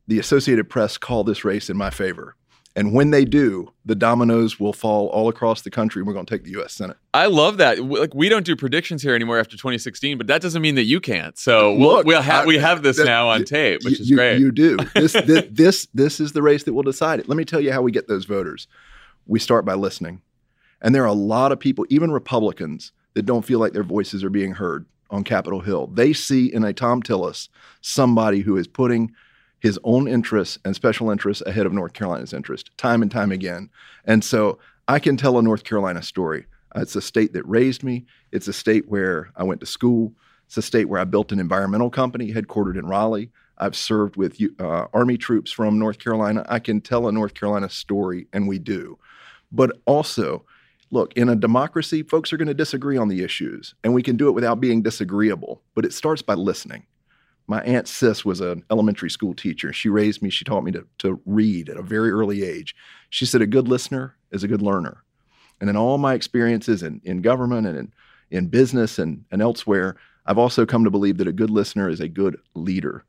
the 0.07 0.17
Associated 0.17 0.69
Press 0.69 0.97
call 0.97 1.23
this 1.23 1.43
race 1.45 1.69
in 1.69 1.75
my 1.77 1.89
favor. 1.89 2.35
And 2.73 2.93
when 2.93 3.11
they 3.11 3.25
do, 3.25 3.73
the 3.83 3.95
dominoes 3.95 4.57
will 4.57 4.71
fall 4.71 5.07
all 5.07 5.27
across 5.27 5.61
the 5.61 5.69
country, 5.69 5.99
and 5.99 6.07
we're 6.07 6.13
going 6.13 6.25
to 6.25 6.33
take 6.33 6.45
the 6.45 6.51
U.S. 6.51 6.71
Senate. 6.73 6.95
I 7.13 7.25
love 7.25 7.57
that. 7.57 7.79
Like 7.83 8.15
we 8.15 8.29
don't 8.29 8.45
do 8.45 8.55
predictions 8.55 9.01
here 9.03 9.13
anymore 9.13 9.39
after 9.39 9.57
2016, 9.57 10.17
but 10.17 10.27
that 10.27 10.41
doesn't 10.41 10.61
mean 10.61 10.75
that 10.75 10.85
you 10.85 11.01
can't. 11.01 11.37
So 11.37 11.73
we'll, 11.75 11.95
Look, 11.95 12.05
we'll 12.05 12.21
have 12.21 12.43
I- 12.43 12.47
we 12.47 12.57
have 12.59 12.81
this 12.81 12.95
that- 12.97 13.05
now 13.05 13.27
on 13.27 13.43
tape, 13.43 13.83
which 13.83 13.99
You- 13.99 14.01
is 14.03 14.09
you, 14.09 14.15
great. 14.15 14.39
You 14.39 14.51
do. 14.53 14.77
This, 14.95 15.11
this 15.13 15.45
this 15.51 15.87
this 15.93 16.19
is 16.21 16.31
the 16.31 16.41
race 16.41 16.63
that 16.63 16.73
will 16.73 16.83
decide 16.83 17.19
it. 17.19 17.27
Let 17.27 17.37
me 17.37 17.43
tell 17.43 17.59
you 17.59 17.73
how 17.73 17.81
we 17.81 17.91
get 17.91 18.07
those 18.07 18.23
voters. 18.23 18.67
We 19.27 19.37
start 19.39 19.65
by 19.65 19.73
listening, 19.73 20.21
and 20.81 20.95
there 20.95 21.03
are 21.03 21.07
a 21.07 21.13
lot 21.13 21.51
of 21.51 21.59
people, 21.59 21.85
even 21.89 22.09
Republicans, 22.11 22.93
that 23.15 23.23
don't 23.25 23.43
feel 23.43 23.59
like 23.59 23.73
their 23.73 23.83
voices 23.83 24.23
are 24.23 24.29
being 24.29 24.53
heard 24.53 24.85
on 25.09 25.25
Capitol 25.25 25.59
Hill. 25.59 25.87
They 25.87 26.13
see 26.13 26.45
in 26.53 26.63
a 26.63 26.71
Thom 26.71 27.03
Tillis 27.03 27.49
somebody 27.81 28.39
who 28.39 28.55
is 28.55 28.65
putting 28.67 29.11
his 29.61 29.79
own 29.83 30.07
interests 30.07 30.57
and 30.65 30.75
special 30.75 31.11
interests 31.11 31.43
ahead 31.45 31.65
of 31.65 31.71
North 31.71 31.93
Carolina's 31.93 32.33
interest 32.33 32.75
time 32.77 33.01
and 33.01 33.11
time 33.11 33.31
again. 33.31 33.69
And 34.05 34.23
so 34.23 34.59
I 34.87 34.99
can 34.99 35.15
tell 35.15 35.37
a 35.37 35.41
North 35.41 35.63
Carolina 35.63 36.01
story. 36.01 36.45
It's 36.75 36.95
a 36.95 37.01
state 37.01 37.33
that 37.33 37.47
raised 37.47 37.83
me. 37.83 38.05
It's 38.31 38.47
a 38.47 38.53
state 38.53 38.89
where 38.89 39.31
I 39.35 39.43
went 39.43 39.59
to 39.61 39.67
school. 39.67 40.13
It's 40.47 40.57
a 40.57 40.61
state 40.61 40.89
where 40.89 40.99
I 40.99 41.03
built 41.05 41.31
an 41.31 41.39
environmental 41.39 41.89
company 41.89 42.33
headquartered 42.33 42.77
in 42.77 42.87
Raleigh. 42.87 43.29
I've 43.57 43.75
served 43.75 44.15
with 44.15 44.41
uh, 44.59 44.87
Army 44.93 45.17
troops 45.17 45.51
from 45.51 45.77
North 45.77 45.99
Carolina. 45.99 46.43
I 46.49 46.57
can 46.59 46.81
tell 46.81 47.07
a 47.07 47.11
North 47.11 47.35
Carolina 47.35 47.69
story, 47.69 48.27
and 48.33 48.47
we 48.47 48.57
do. 48.57 48.97
But 49.51 49.79
also, 49.85 50.43
look, 50.89 51.13
in 51.13 51.29
a 51.29 51.35
democracy, 51.35 52.01
folks 52.01 52.33
are 52.33 52.37
going 52.37 52.47
to 52.47 52.55
disagree 52.55 52.97
on 52.97 53.09
the 53.09 53.23
issues, 53.23 53.75
and 53.83 53.93
we 53.93 54.01
can 54.01 54.17
do 54.17 54.27
it 54.27 54.31
without 54.31 54.59
being 54.59 54.81
disagreeable. 54.81 55.61
But 55.75 55.85
it 55.85 55.93
starts 55.93 56.23
by 56.23 56.33
listening. 56.33 56.87
My 57.51 57.61
aunt 57.63 57.89
Sis 57.89 58.23
was 58.23 58.39
an 58.39 58.63
elementary 58.71 59.09
school 59.09 59.33
teacher. 59.33 59.73
She 59.73 59.89
raised 59.89 60.21
me, 60.21 60.29
she 60.29 60.45
taught 60.45 60.63
me 60.63 60.71
to, 60.71 60.87
to 60.99 61.19
read 61.25 61.67
at 61.67 61.75
a 61.75 61.81
very 61.81 62.09
early 62.09 62.43
age. 62.43 62.73
She 63.09 63.25
said, 63.25 63.41
A 63.41 63.45
good 63.45 63.67
listener 63.67 64.15
is 64.31 64.45
a 64.45 64.47
good 64.47 64.61
learner. 64.61 65.03
And 65.59 65.69
in 65.69 65.75
all 65.75 65.97
my 65.97 66.13
experiences 66.13 66.81
in, 66.81 67.01
in 67.03 67.21
government 67.21 67.67
and 67.67 67.77
in, 67.77 67.93
in 68.29 68.47
business 68.47 68.99
and, 68.99 69.25
and 69.31 69.41
elsewhere, 69.41 69.97
I've 70.25 70.37
also 70.37 70.65
come 70.65 70.85
to 70.85 70.89
believe 70.89 71.17
that 71.17 71.27
a 71.27 71.33
good 71.33 71.49
listener 71.49 71.89
is 71.89 71.99
a 71.99 72.07
good 72.07 72.37
leader. 72.53 73.03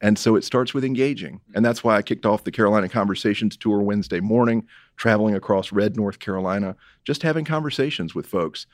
And 0.00 0.18
so 0.18 0.34
it 0.34 0.42
starts 0.42 0.74
with 0.74 0.84
engaging. 0.84 1.40
And 1.54 1.64
that's 1.64 1.84
why 1.84 1.94
I 1.94 2.02
kicked 2.02 2.26
off 2.26 2.42
the 2.42 2.50
Carolina 2.50 2.88
Conversations 2.88 3.56
Tour 3.56 3.80
Wednesday 3.80 4.18
morning, 4.18 4.66
traveling 4.96 5.36
across 5.36 5.70
Red, 5.70 5.94
North 5.94 6.18
Carolina, 6.18 6.74
just 7.04 7.22
having 7.22 7.44
conversations 7.44 8.12
with 8.12 8.26
folks. 8.26 8.66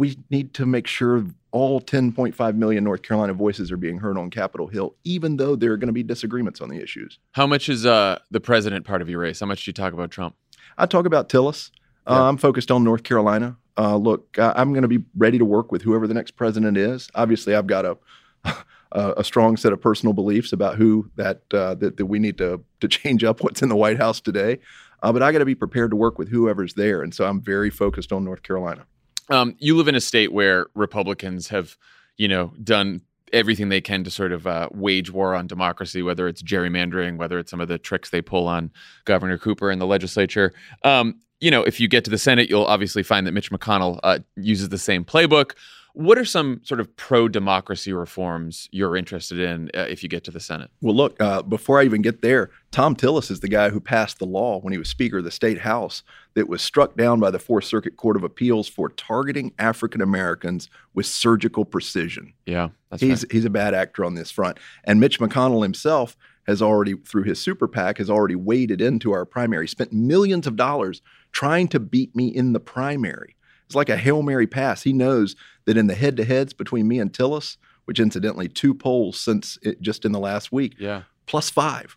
We 0.00 0.16
need 0.30 0.54
to 0.54 0.64
make 0.64 0.86
sure 0.86 1.26
all 1.50 1.78
10.5 1.78 2.54
million 2.56 2.84
North 2.84 3.02
Carolina 3.02 3.34
voices 3.34 3.70
are 3.70 3.76
being 3.76 3.98
heard 3.98 4.16
on 4.16 4.30
Capitol 4.30 4.66
Hill, 4.66 4.94
even 5.04 5.36
though 5.36 5.56
there 5.56 5.72
are 5.72 5.76
going 5.76 5.88
to 5.88 5.92
be 5.92 6.02
disagreements 6.02 6.62
on 6.62 6.70
the 6.70 6.80
issues. 6.82 7.18
How 7.32 7.46
much 7.46 7.68
is 7.68 7.84
uh, 7.84 8.18
the 8.30 8.40
president 8.40 8.86
part 8.86 9.02
of 9.02 9.10
your 9.10 9.20
race? 9.20 9.40
How 9.40 9.46
much 9.46 9.62
do 9.62 9.68
you 9.68 9.74
talk 9.74 9.92
about 9.92 10.10
Trump? 10.10 10.36
I 10.78 10.86
talk 10.86 11.04
about 11.04 11.28
Tillis. 11.28 11.70
Uh, 12.06 12.28
I'm 12.28 12.38
focused 12.38 12.70
on 12.70 12.82
North 12.82 13.02
Carolina. 13.02 13.58
Uh, 13.76 13.96
look, 13.96 14.38
I, 14.38 14.54
I'm 14.56 14.72
going 14.72 14.82
to 14.82 14.88
be 14.88 15.04
ready 15.18 15.36
to 15.36 15.44
work 15.44 15.70
with 15.70 15.82
whoever 15.82 16.06
the 16.06 16.14
next 16.14 16.30
president 16.30 16.78
is. 16.78 17.10
Obviously, 17.14 17.54
I've 17.54 17.66
got 17.66 17.84
a 17.84 17.98
a, 18.92 19.14
a 19.18 19.24
strong 19.24 19.58
set 19.58 19.70
of 19.70 19.82
personal 19.82 20.14
beliefs 20.14 20.54
about 20.54 20.76
who 20.76 21.10
that 21.16 21.42
uh, 21.52 21.74
that, 21.74 21.98
that 21.98 22.06
we 22.06 22.18
need 22.18 22.38
to 22.38 22.64
to 22.80 22.88
change 22.88 23.22
up 23.22 23.42
what's 23.42 23.60
in 23.60 23.68
the 23.68 23.76
White 23.76 23.98
House 23.98 24.18
today. 24.18 24.60
Uh, 25.02 25.12
but 25.12 25.22
I 25.22 25.30
got 25.30 25.38
to 25.38 25.44
be 25.44 25.54
prepared 25.54 25.90
to 25.90 25.96
work 25.96 26.18
with 26.18 26.28
whoever's 26.28 26.72
there, 26.72 27.02
and 27.02 27.14
so 27.14 27.26
I'm 27.26 27.40
very 27.40 27.68
focused 27.68 28.12
on 28.12 28.24
North 28.24 28.42
Carolina. 28.42 28.86
Um, 29.30 29.54
you 29.58 29.76
live 29.76 29.88
in 29.88 29.94
a 29.94 30.00
state 30.00 30.32
where 30.32 30.66
Republicans 30.74 31.48
have, 31.48 31.76
you 32.16 32.28
know, 32.28 32.52
done 32.62 33.02
everything 33.32 33.68
they 33.68 33.80
can 33.80 34.04
to 34.04 34.10
sort 34.10 34.32
of 34.32 34.46
uh, 34.46 34.68
wage 34.72 35.10
war 35.10 35.34
on 35.34 35.46
democracy, 35.46 36.02
whether 36.02 36.26
it's 36.26 36.42
gerrymandering, 36.42 37.16
whether 37.16 37.38
it's 37.38 37.50
some 37.50 37.60
of 37.60 37.68
the 37.68 37.78
tricks 37.78 38.10
they 38.10 38.20
pull 38.20 38.48
on 38.48 38.70
Governor 39.04 39.38
Cooper 39.38 39.70
and 39.70 39.80
the 39.80 39.86
legislature. 39.86 40.52
Um, 40.84 41.20
you 41.40 41.50
know, 41.50 41.62
if 41.62 41.80
you 41.80 41.88
get 41.88 42.04
to 42.04 42.10
the 42.10 42.18
Senate, 42.18 42.50
you'll 42.50 42.64
obviously 42.64 43.02
find 43.02 43.26
that 43.26 43.32
Mitch 43.32 43.50
McConnell 43.50 43.98
uh, 44.02 44.18
uses 44.36 44.68
the 44.68 44.78
same 44.78 45.04
playbook. 45.04 45.52
What 45.94 46.18
are 46.18 46.24
some 46.24 46.60
sort 46.64 46.80
of 46.80 46.94
pro 46.96 47.28
democracy 47.28 47.92
reforms 47.92 48.68
you're 48.70 48.96
interested 48.96 49.40
in 49.40 49.70
uh, 49.74 49.86
if 49.88 50.02
you 50.02 50.08
get 50.08 50.24
to 50.24 50.30
the 50.30 50.40
Senate? 50.40 50.70
Well, 50.80 50.94
look, 50.94 51.20
uh, 51.20 51.42
before 51.42 51.80
I 51.80 51.84
even 51.84 52.02
get 52.02 52.22
there, 52.22 52.50
Thom 52.70 52.94
Tillis 52.94 53.30
is 53.30 53.40
the 53.40 53.48
guy 53.48 53.70
who 53.70 53.80
passed 53.80 54.18
the 54.18 54.26
law 54.26 54.60
when 54.60 54.72
he 54.72 54.78
was 54.78 54.88
Speaker 54.88 55.18
of 55.18 55.24
the 55.24 55.30
State 55.30 55.60
House 55.60 56.02
that 56.34 56.48
was 56.48 56.62
struck 56.62 56.96
down 56.96 57.18
by 57.18 57.30
the 57.30 57.38
Fourth 57.38 57.64
Circuit 57.64 57.96
Court 57.96 58.16
of 58.16 58.22
Appeals 58.22 58.68
for 58.68 58.88
targeting 58.88 59.52
African 59.58 60.00
Americans 60.00 60.70
with 60.94 61.06
surgical 61.06 61.64
precision. 61.64 62.32
Yeah, 62.46 62.68
that's 62.90 63.02
he's 63.02 63.24
right. 63.24 63.32
he's 63.32 63.44
a 63.44 63.50
bad 63.50 63.74
actor 63.74 64.04
on 64.04 64.14
this 64.14 64.30
front. 64.30 64.58
And 64.84 65.00
Mitch 65.00 65.18
McConnell 65.18 65.62
himself 65.62 66.16
has 66.46 66.62
already, 66.62 66.94
through 66.94 67.24
his 67.24 67.40
super 67.40 67.68
PAC, 67.68 67.98
has 67.98 68.10
already 68.10 68.34
waded 68.34 68.80
into 68.80 69.12
our 69.12 69.24
primary, 69.24 69.68
spent 69.68 69.92
millions 69.92 70.46
of 70.46 70.56
dollars 70.56 71.02
trying 71.32 71.68
to 71.68 71.80
beat 71.80 72.14
me 72.16 72.28
in 72.28 72.52
the 72.52 72.60
primary. 72.60 73.36
It's 73.70 73.76
like 73.76 73.88
a 73.88 73.96
Hail 73.96 74.22
Mary 74.22 74.48
pass. 74.48 74.82
He 74.82 74.92
knows 74.92 75.36
that 75.66 75.76
in 75.76 75.86
the 75.86 75.94
head 75.94 76.16
to 76.16 76.24
heads 76.24 76.52
between 76.52 76.88
me 76.88 76.98
and 76.98 77.12
Tillis, 77.12 77.56
which 77.84 78.00
incidentally, 78.00 78.48
two 78.48 78.74
polls 78.74 79.16
since 79.20 79.58
it, 79.62 79.80
just 79.80 80.04
in 80.04 80.10
the 80.10 80.18
last 80.18 80.50
week, 80.50 80.74
Yeah, 80.76 81.02
plus 81.26 81.50
five. 81.50 81.96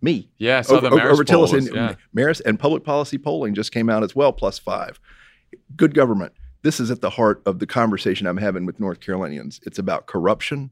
Me. 0.00 0.30
yeah. 0.38 0.62
Over, 0.70 0.86
over 1.02 1.22
Tillis 1.22 1.52
was- 1.52 1.66
and 1.66 1.76
yeah. 1.76 1.94
Marist 2.16 2.40
and 2.46 2.58
public 2.58 2.82
policy 2.82 3.18
polling 3.18 3.52
just 3.54 3.72
came 3.72 3.90
out 3.90 4.02
as 4.02 4.16
well, 4.16 4.32
plus 4.32 4.58
five. 4.58 4.98
Good 5.76 5.92
government. 5.94 6.32
This 6.62 6.80
is 6.80 6.90
at 6.90 7.02
the 7.02 7.10
heart 7.10 7.42
of 7.44 7.58
the 7.58 7.66
conversation 7.66 8.26
I'm 8.26 8.38
having 8.38 8.64
with 8.64 8.80
North 8.80 9.00
Carolinians. 9.00 9.60
It's 9.66 9.78
about 9.78 10.06
corruption. 10.06 10.70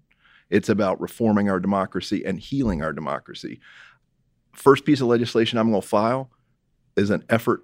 It's 0.49 0.71
about 0.71 0.99
reforming 1.03 1.51
our 1.51 1.61
democracy 1.61 2.25
and 2.25 2.41
healing 2.41 2.83
our 2.83 2.95
democracy. 2.95 3.61
First 4.55 4.87
piece 4.87 5.03
of 5.03 5.07
legislation 5.09 5.59
I'm 5.59 5.69
going 5.71 5.83
to 5.83 5.87
file 5.87 6.31
is 6.97 7.11
an 7.11 7.25
effort 7.29 7.63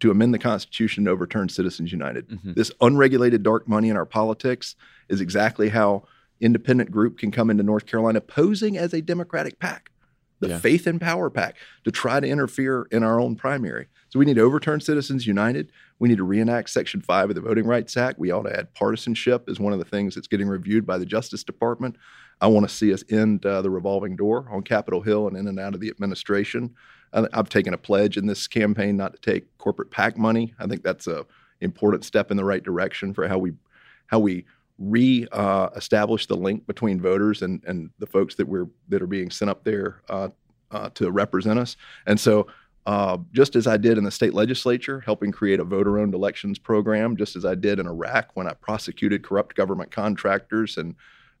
to 0.00 0.10
amend 0.10 0.32
the 0.32 0.38
Constitution 0.38 1.02
and 1.02 1.08
overturn 1.08 1.48
Citizens 1.48 1.92
United. 1.92 2.28
Mhm. 2.28 2.54
This 2.54 2.70
unregulated 2.80 3.42
dark 3.42 3.68
money 3.68 3.88
in 3.88 3.96
our 3.96 4.06
politics 4.06 4.76
is 5.08 5.20
exactly 5.20 5.68
how 5.68 6.04
independent 6.40 6.90
group 6.90 7.18
can 7.18 7.30
come 7.30 7.50
into 7.50 7.62
North 7.62 7.86
Carolina 7.86 8.20
posing 8.20 8.78
as 8.78 8.94
a 8.94 9.02
Democratic 9.02 9.58
pack, 9.58 9.90
the 10.40 10.48
Yeah. 10.50 10.58
Faith 10.58 10.86
and 10.86 11.00
Power 11.00 11.28
pack, 11.30 11.56
to 11.84 11.90
try 11.90 12.20
to 12.20 12.26
interfere 12.28 12.86
in 12.92 13.02
our 13.02 13.18
own 13.20 13.34
primary. 13.34 13.88
So 14.10 14.18
we 14.18 14.24
need 14.24 14.36
to 14.36 14.42
overturn 14.42 14.80
Citizens 14.80 15.26
United. 15.26 15.70
We 15.98 16.08
need 16.08 16.18
to 16.18 16.24
reenact 16.24 16.70
Section 16.70 17.00
5 17.00 17.28
of 17.30 17.34
the 17.34 17.42
Voting 17.42 17.66
Rights 17.66 17.96
Act. 17.96 18.18
We 18.18 18.30
ought 18.30 18.44
to 18.44 18.56
add 18.56 18.72
partisanship 18.72 19.48
as 19.48 19.58
one 19.58 19.72
of 19.72 19.80
the 19.80 19.84
things 19.84 20.14
that's 20.14 20.28
getting 20.28 20.48
reviewed 20.48 20.86
by 20.86 20.96
the 20.98 21.04
Justice 21.06 21.42
Department. 21.42 21.96
I 22.40 22.46
want 22.46 22.68
to 22.68 22.72
see 22.74 22.92
us 22.92 23.02
end 23.10 23.44
uh, 23.44 23.60
the 23.62 23.70
revolving 23.70 24.14
door 24.14 24.46
on 24.52 24.62
Capitol 24.62 25.02
Hill 25.02 25.26
and 25.26 25.36
in 25.36 25.48
and 25.48 25.58
out 25.58 25.74
of 25.74 25.80
the 25.80 25.90
administration. 25.90 26.70
I've 27.12 27.48
taken 27.48 27.74
a 27.74 27.78
pledge 27.78 28.16
in 28.16 28.26
this 28.26 28.46
campaign 28.46 28.96
not 28.96 29.14
to 29.14 29.20
take 29.20 29.56
corporate 29.58 29.90
PAC 29.90 30.18
money. 30.18 30.54
I 30.58 30.66
think 30.66 30.82
that's 30.82 31.06
a 31.06 31.26
important 31.60 32.04
step 32.04 32.30
in 32.30 32.36
the 32.36 32.44
right 32.44 32.62
direction 32.62 33.12
for 33.12 33.26
how 33.26 33.38
we 33.38 33.52
how 34.06 34.18
we 34.18 34.44
re-establish 34.78 36.26
the 36.26 36.36
link 36.36 36.66
between 36.66 37.00
voters 37.00 37.42
and 37.42 37.62
and 37.66 37.90
the 37.98 38.06
folks 38.06 38.34
that 38.36 38.46
we're 38.46 38.68
that 38.88 39.02
are 39.02 39.06
being 39.06 39.30
sent 39.30 39.50
up 39.50 39.64
there 39.64 40.02
uh, 40.08 40.28
uh, 40.70 40.90
to 40.90 41.10
represent 41.10 41.58
us. 41.58 41.76
And 42.06 42.18
so, 42.18 42.46
uh, 42.86 43.18
just 43.32 43.56
as 43.56 43.66
I 43.66 43.76
did 43.76 43.98
in 43.98 44.04
the 44.04 44.10
state 44.10 44.34
legislature, 44.34 45.00
helping 45.00 45.32
create 45.32 45.60
a 45.60 45.64
voter-owned 45.64 46.14
elections 46.14 46.58
program, 46.58 47.16
just 47.16 47.36
as 47.36 47.44
I 47.44 47.54
did 47.54 47.78
in 47.78 47.86
Iraq 47.86 48.30
when 48.34 48.46
I 48.46 48.52
prosecuted 48.54 49.22
corrupt 49.22 49.56
government 49.56 49.90
contractors 49.90 50.76
and 50.76 50.94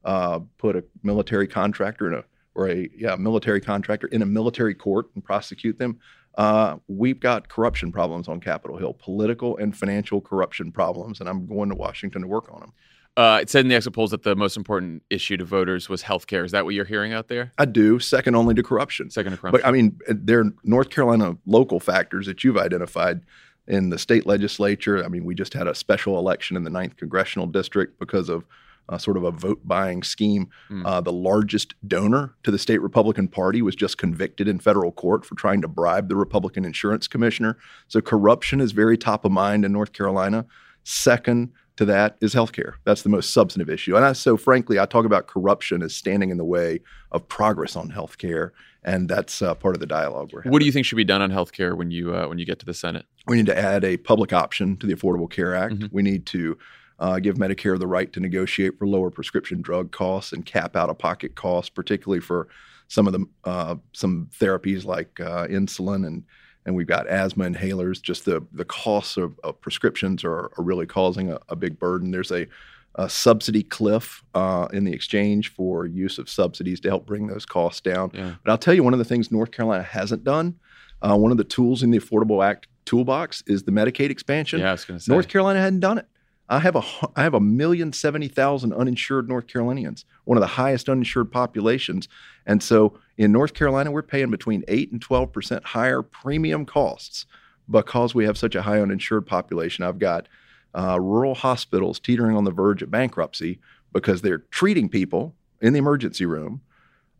uh, 0.04 0.40
put 0.58 0.76
a 0.76 0.84
military 1.02 1.46
contractor 1.46 2.08
in 2.08 2.14
a 2.14 2.24
or 2.58 2.68
a 2.68 2.90
yeah 2.94 3.14
military 3.14 3.60
contractor 3.60 4.08
in 4.08 4.20
a 4.20 4.26
military 4.26 4.74
court 4.74 5.06
and 5.14 5.24
prosecute 5.24 5.78
them. 5.78 5.98
Uh, 6.36 6.76
we've 6.88 7.20
got 7.20 7.48
corruption 7.48 7.90
problems 7.90 8.28
on 8.28 8.40
Capitol 8.40 8.76
Hill, 8.76 8.94
political 8.94 9.56
and 9.56 9.76
financial 9.76 10.20
corruption 10.20 10.70
problems, 10.72 11.20
and 11.20 11.28
I'm 11.28 11.46
going 11.46 11.68
to 11.68 11.74
Washington 11.74 12.22
to 12.22 12.28
work 12.28 12.52
on 12.52 12.60
them. 12.60 12.72
Uh, 13.16 13.38
it 13.42 13.50
said 13.50 13.64
in 13.64 13.68
the 13.68 13.74
exit 13.74 13.92
polls 13.92 14.10
that 14.10 14.22
the 14.22 14.36
most 14.36 14.56
important 14.56 15.02
issue 15.10 15.36
to 15.36 15.44
voters 15.44 15.88
was 15.88 16.02
health 16.02 16.26
care. 16.26 16.44
Is 16.44 16.52
that 16.52 16.64
what 16.64 16.74
you're 16.74 16.84
hearing 16.84 17.12
out 17.12 17.28
there? 17.28 17.52
I 17.58 17.64
do, 17.64 17.98
second 17.98 18.36
only 18.36 18.54
to 18.54 18.62
corruption. 18.62 19.10
Second 19.10 19.32
to 19.32 19.38
corruption. 19.38 19.60
But 19.60 19.66
I 19.66 19.72
mean, 19.72 19.98
there 20.08 20.40
are 20.40 20.52
North 20.62 20.90
Carolina 20.90 21.36
local 21.46 21.80
factors 21.80 22.26
that 22.26 22.44
you've 22.44 22.58
identified 22.58 23.22
in 23.66 23.90
the 23.90 23.98
state 23.98 24.26
legislature. 24.26 25.04
I 25.04 25.08
mean, 25.08 25.24
we 25.24 25.34
just 25.34 25.54
had 25.54 25.66
a 25.66 25.74
special 25.74 26.18
election 26.18 26.56
in 26.56 26.64
the 26.64 26.70
ninth 26.70 26.96
congressional 26.96 27.46
district 27.46 27.98
because 27.98 28.28
of 28.28 28.44
uh, 28.88 28.98
sort 28.98 29.16
of 29.16 29.24
a 29.24 29.30
vote 29.30 29.60
buying 29.64 30.02
scheme. 30.02 30.48
Mm. 30.70 30.86
Uh, 30.86 31.00
the 31.00 31.12
largest 31.12 31.74
donor 31.86 32.34
to 32.42 32.50
the 32.50 32.58
state 32.58 32.80
Republican 32.80 33.28
Party 33.28 33.62
was 33.62 33.74
just 33.76 33.98
convicted 33.98 34.48
in 34.48 34.58
federal 34.58 34.92
court 34.92 35.24
for 35.24 35.34
trying 35.34 35.60
to 35.62 35.68
bribe 35.68 36.08
the 36.08 36.16
Republican 36.16 36.64
insurance 36.64 37.06
commissioner. 37.06 37.56
So 37.88 38.00
corruption 38.00 38.60
is 38.60 38.72
very 38.72 38.96
top 38.96 39.24
of 39.24 39.32
mind 39.32 39.64
in 39.64 39.72
North 39.72 39.92
Carolina. 39.92 40.46
Second 40.84 41.52
to 41.76 41.84
that 41.84 42.16
is 42.20 42.34
healthcare. 42.34 42.74
That's 42.84 43.02
the 43.02 43.08
most 43.08 43.32
substantive 43.32 43.72
issue. 43.72 43.94
And 43.94 44.04
I, 44.04 44.12
so, 44.12 44.36
frankly, 44.36 44.80
I 44.80 44.86
talk 44.86 45.04
about 45.04 45.28
corruption 45.28 45.82
as 45.82 45.94
standing 45.94 46.30
in 46.30 46.36
the 46.36 46.44
way 46.44 46.80
of 47.12 47.28
progress 47.28 47.76
on 47.76 47.90
healthcare, 47.90 48.50
and 48.82 49.08
that's 49.08 49.42
uh, 49.42 49.54
part 49.54 49.76
of 49.76 49.80
the 49.80 49.86
dialogue 49.86 50.30
we're 50.32 50.40
having. 50.40 50.50
what 50.52 50.58
do 50.58 50.66
you 50.66 50.72
think 50.72 50.86
should 50.86 50.96
be 50.96 51.04
done 51.04 51.22
on 51.22 51.30
health 51.30 51.52
care 51.52 51.76
when 51.76 51.90
you 51.92 52.14
uh, 52.14 52.26
when 52.26 52.38
you 52.38 52.46
get 52.46 52.58
to 52.60 52.66
the 52.66 52.74
Senate? 52.74 53.06
We 53.28 53.36
need 53.36 53.46
to 53.46 53.56
add 53.56 53.84
a 53.84 53.96
public 53.96 54.32
option 54.32 54.76
to 54.78 54.86
the 54.86 54.94
Affordable 54.94 55.30
Care 55.30 55.54
Act. 55.54 55.74
Mhm. 55.74 55.92
We 55.92 56.02
need 56.02 56.26
to 56.26 56.58
uh, 56.98 57.18
give 57.18 57.36
Medicare 57.36 57.78
the 57.78 57.86
right 57.86 58.12
to 58.12 58.20
negotiate 58.20 58.78
for 58.78 58.86
lower 58.86 59.10
prescription 59.10 59.62
drug 59.62 59.92
costs 59.92 60.32
and 60.32 60.44
cap 60.44 60.76
out-of-pocket 60.76 61.34
costs, 61.34 61.70
particularly 61.70 62.20
for 62.20 62.48
some 62.88 63.06
of 63.06 63.12
the 63.12 63.24
uh, 63.44 63.76
some 63.92 64.28
therapies 64.38 64.84
like 64.84 65.20
uh, 65.20 65.46
insulin 65.46 66.06
and 66.06 66.24
and 66.66 66.76
we've 66.76 66.86
got 66.86 67.06
asthma 67.06 67.46
inhalers. 67.46 68.02
Just 68.02 68.24
the 68.24 68.44
the 68.52 68.64
costs 68.64 69.16
of, 69.16 69.38
of 69.44 69.60
prescriptions 69.60 70.24
are, 70.24 70.50
are 70.56 70.64
really 70.64 70.86
causing 70.86 71.30
a, 71.30 71.38
a 71.48 71.56
big 71.56 71.78
burden. 71.78 72.10
There's 72.10 72.30
a, 72.30 72.46
a 72.94 73.08
subsidy 73.08 73.62
cliff 73.62 74.22
uh, 74.34 74.68
in 74.72 74.84
the 74.84 74.92
exchange 74.92 75.52
for 75.54 75.86
use 75.86 76.18
of 76.18 76.28
subsidies 76.28 76.80
to 76.80 76.88
help 76.88 77.06
bring 77.06 77.26
those 77.26 77.46
costs 77.46 77.80
down. 77.80 78.10
Yeah. 78.12 78.34
But 78.42 78.50
I'll 78.50 78.58
tell 78.58 78.74
you, 78.74 78.82
one 78.82 78.92
of 78.92 78.98
the 78.98 79.04
things 79.04 79.30
North 79.30 79.50
Carolina 79.50 79.82
hasn't 79.82 80.24
done, 80.24 80.58
uh, 81.00 81.16
one 81.16 81.30
of 81.30 81.38
the 81.38 81.44
tools 81.44 81.82
in 81.82 81.90
the 81.90 81.98
Affordable 81.98 82.44
Act 82.44 82.66
toolbox 82.84 83.44
is 83.46 83.62
the 83.62 83.72
Medicaid 83.72 84.10
expansion. 84.10 84.60
Yeah, 84.60 84.70
I 84.70 84.72
was 84.72 84.84
going 84.84 84.98
to 84.98 85.04
say. 85.04 85.12
North 85.12 85.28
Carolina 85.28 85.60
hadn't 85.60 85.80
done 85.80 85.98
it. 85.98 86.06
I 86.48 86.60
have 86.60 86.76
a 86.76 86.82
I 87.14 87.22
have 87.22 87.34
a 87.34 87.40
million 87.40 87.92
seventy 87.92 88.28
thousand 88.28 88.72
uninsured 88.72 89.28
North 89.28 89.46
Carolinians, 89.46 90.04
one 90.24 90.38
of 90.38 90.40
the 90.40 90.46
highest 90.46 90.88
uninsured 90.88 91.30
populations, 91.30 92.08
and 92.46 92.62
so 92.62 92.98
in 93.16 93.32
North 93.32 93.54
Carolina 93.54 93.90
we're 93.90 94.02
paying 94.02 94.30
between 94.30 94.64
eight 94.68 94.90
and 94.90 95.00
twelve 95.00 95.32
percent 95.32 95.64
higher 95.64 96.02
premium 96.02 96.64
costs 96.64 97.26
because 97.70 98.14
we 98.14 98.24
have 98.24 98.38
such 98.38 98.54
a 98.54 98.62
high 98.62 98.80
uninsured 98.80 99.26
population. 99.26 99.84
I've 99.84 99.98
got 99.98 100.26
uh, 100.74 100.98
rural 101.00 101.34
hospitals 101.34 102.00
teetering 102.00 102.36
on 102.36 102.44
the 102.44 102.50
verge 102.50 102.82
of 102.82 102.90
bankruptcy 102.90 103.58
because 103.92 104.22
they're 104.22 104.38
treating 104.50 104.88
people 104.88 105.34
in 105.60 105.72
the 105.72 105.78
emergency 105.78 106.24
room 106.24 106.62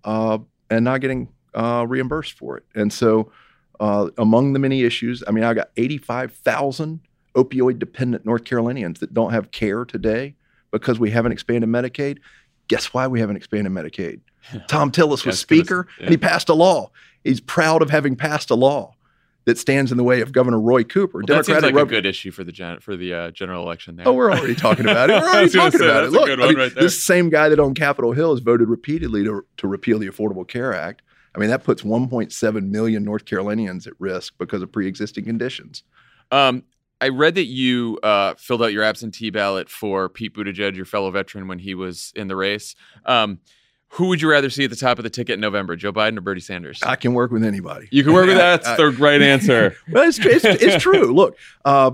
uh, 0.04 0.38
and 0.70 0.84
not 0.84 1.00
getting 1.00 1.28
uh, 1.54 1.84
reimbursed 1.88 2.34
for 2.34 2.56
it. 2.56 2.64
And 2.74 2.92
so, 2.92 3.32
uh, 3.80 4.10
among 4.18 4.52
the 4.52 4.58
many 4.58 4.82
issues, 4.82 5.22
I 5.26 5.30
mean, 5.30 5.44
I 5.44 5.54
got 5.54 5.70
85,000 5.76 7.00
opioid 7.34 7.78
dependent 7.78 8.24
North 8.24 8.44
Carolinians 8.44 9.00
that 9.00 9.14
don't 9.14 9.32
have 9.32 9.50
care 9.50 9.84
today 9.84 10.34
because 10.70 10.98
we 10.98 11.10
haven't 11.10 11.32
expanded 11.32 11.68
Medicaid. 11.70 12.18
Guess 12.68 12.92
why 12.92 13.06
we 13.06 13.20
haven't 13.20 13.36
expanded 13.36 13.72
Medicaid? 13.72 14.20
Thom 14.68 14.90
Tillis 14.90 15.24
Yeah, 15.24 15.30
was 15.30 15.38
Speaker 15.40 15.86
s- 15.88 15.94
and 16.00 16.10
he 16.10 16.16
passed 16.16 16.48
a 16.48 16.54
law. 16.54 16.90
He's 17.24 17.40
proud 17.40 17.82
of 17.82 17.90
having 17.90 18.16
passed 18.16 18.50
a 18.50 18.54
law 18.54 18.94
that 19.44 19.56
stands 19.56 19.90
in 19.90 19.96
the 19.96 20.04
way 20.04 20.20
of 20.20 20.30
Governor 20.32 20.60
Roy 20.60 20.84
Cooper. 20.84 21.18
Well, 21.18 21.36
that 21.38 21.46
seems 21.46 21.62
like 21.62 21.74
Rep- 21.74 21.86
a 21.86 21.90
good 21.90 22.06
issue 22.06 22.30
for 22.30 22.44
the 22.44 22.52
gen- 22.52 22.80
for 22.80 22.96
the 22.96 23.14
uh, 23.14 23.30
general 23.30 23.62
election 23.62 23.96
there. 23.96 24.06
Oh, 24.06 24.12
we're 24.12 24.30
already 24.30 24.54
talking 24.54 24.86
about 24.86 25.08
it. 25.10 25.14
We're 25.22 25.28
already 25.28 25.50
talking 25.50 25.80
say, 25.80 25.86
about 25.88 26.04
it. 26.04 26.10
Look, 26.10 26.28
I 26.28 26.36
mean, 26.36 26.56
right 26.56 26.74
this 26.74 27.02
same 27.02 27.30
guy 27.30 27.48
that 27.48 27.58
on 27.58 27.74
Capitol 27.74 28.12
Hill 28.12 28.30
has 28.32 28.40
voted 28.40 28.68
repeatedly 28.68 29.24
to, 29.24 29.44
to 29.56 29.66
repeal 29.66 29.98
the 29.98 30.06
Affordable 30.08 30.46
Care 30.46 30.74
Act. 30.74 31.02
I 31.34 31.38
mean, 31.38 31.50
that 31.50 31.64
puts 31.64 31.82
1.7 31.82 32.68
million 32.70 33.04
North 33.04 33.24
Carolinians 33.24 33.86
at 33.86 33.92
risk 33.98 34.34
because 34.38 34.60
of 34.60 34.72
pre-existing 34.72 35.24
conditions. 35.24 35.82
Um, 36.30 36.64
I 37.00 37.08
read 37.08 37.34
that 37.36 37.44
you 37.46 37.98
uh, 38.02 38.34
filled 38.34 38.62
out 38.62 38.72
your 38.72 38.82
absentee 38.82 39.30
ballot 39.30 39.68
for 39.68 40.08
Pete 40.08 40.34
Buttigieg, 40.34 40.74
your 40.74 40.84
fellow 40.84 41.10
veteran, 41.10 41.46
when 41.48 41.58
he 41.60 41.74
was 41.74 42.12
in 42.16 42.28
the 42.28 42.36
race. 42.36 42.74
Um, 43.04 43.38
who 43.92 44.08
would 44.08 44.20
you 44.20 44.28
rather 44.30 44.50
see 44.50 44.64
at 44.64 44.70
the 44.70 44.76
top 44.76 44.98
of 44.98 45.04
the 45.04 45.10
ticket 45.10 45.34
in 45.34 45.40
November, 45.40 45.74
Joe 45.76 45.92
Biden 45.92 46.18
or 46.18 46.20
Bernie 46.20 46.40
Sanders? 46.40 46.82
I 46.82 46.96
can 46.96 47.14
work 47.14 47.30
with 47.30 47.44
anybody. 47.44 47.88
you 47.90 48.02
can 48.04 48.12
work 48.12 48.26
with 48.26 48.36
that. 48.38 48.62
That's 48.62 48.76
the 48.76 48.90
right 48.90 49.22
answer. 49.22 49.76
Well, 49.90 50.08
it's, 50.08 50.18
it's, 50.18 50.44
it's 50.44 50.82
true. 50.82 51.14
Look, 51.14 51.38
uh, 51.64 51.92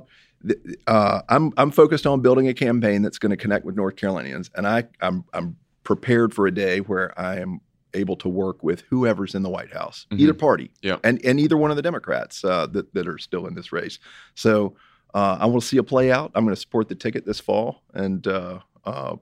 uh, 0.87 1.21
I'm 1.29 1.53
I'm 1.57 1.71
focused 1.71 2.07
on 2.07 2.21
building 2.21 2.49
a 2.49 2.55
campaign 2.55 3.03
that's 3.03 3.19
going 3.19 3.31
to 3.31 3.37
connect 3.37 3.65
with 3.65 3.77
North 3.77 3.97
Carolinians, 3.97 4.51
and 4.55 4.67
I 4.67 4.85
I'm 5.01 5.25
I'm 5.33 5.57
prepared 5.85 6.35
for 6.35 6.47
a 6.47 6.51
day 6.51 6.79
where 6.81 7.19
I 7.19 7.39
am 7.41 7.61
able 7.95 8.17
to 8.17 8.29
work 8.29 8.63
with 8.65 8.81
whoever's 8.91 9.35
in 9.37 9.43
the 9.43 9.49
White 9.49 9.73
House, 9.73 10.07
Mhm. 10.11 10.19
either 10.21 10.35
party, 10.35 10.71
Yeah. 10.83 10.97
and 11.05 11.25
and 11.25 11.39
either 11.39 11.57
one 11.57 11.71
of 11.71 11.77
the 11.77 11.83
Democrats 11.83 12.45
uh, 12.45 12.67
that 12.73 12.93
that 12.95 13.07
are 13.07 13.19
still 13.19 13.47
in 13.47 13.55
this 13.55 13.73
race. 13.73 13.99
So 14.35 14.75
uh, 15.15 15.39
I 15.41 15.47
want 15.47 15.63
to 15.63 15.67
see 15.67 15.77
a 15.77 15.83
play 15.83 16.11
out. 16.11 16.33
I'm 16.35 16.45
going 16.45 16.55
to 16.55 16.61
support 16.61 16.89
the 16.89 16.95
ticket 16.95 17.25
this 17.25 17.41
fall, 17.41 17.83
and 17.95 18.27
uh, 18.27 18.59
uh, 18.85 19.17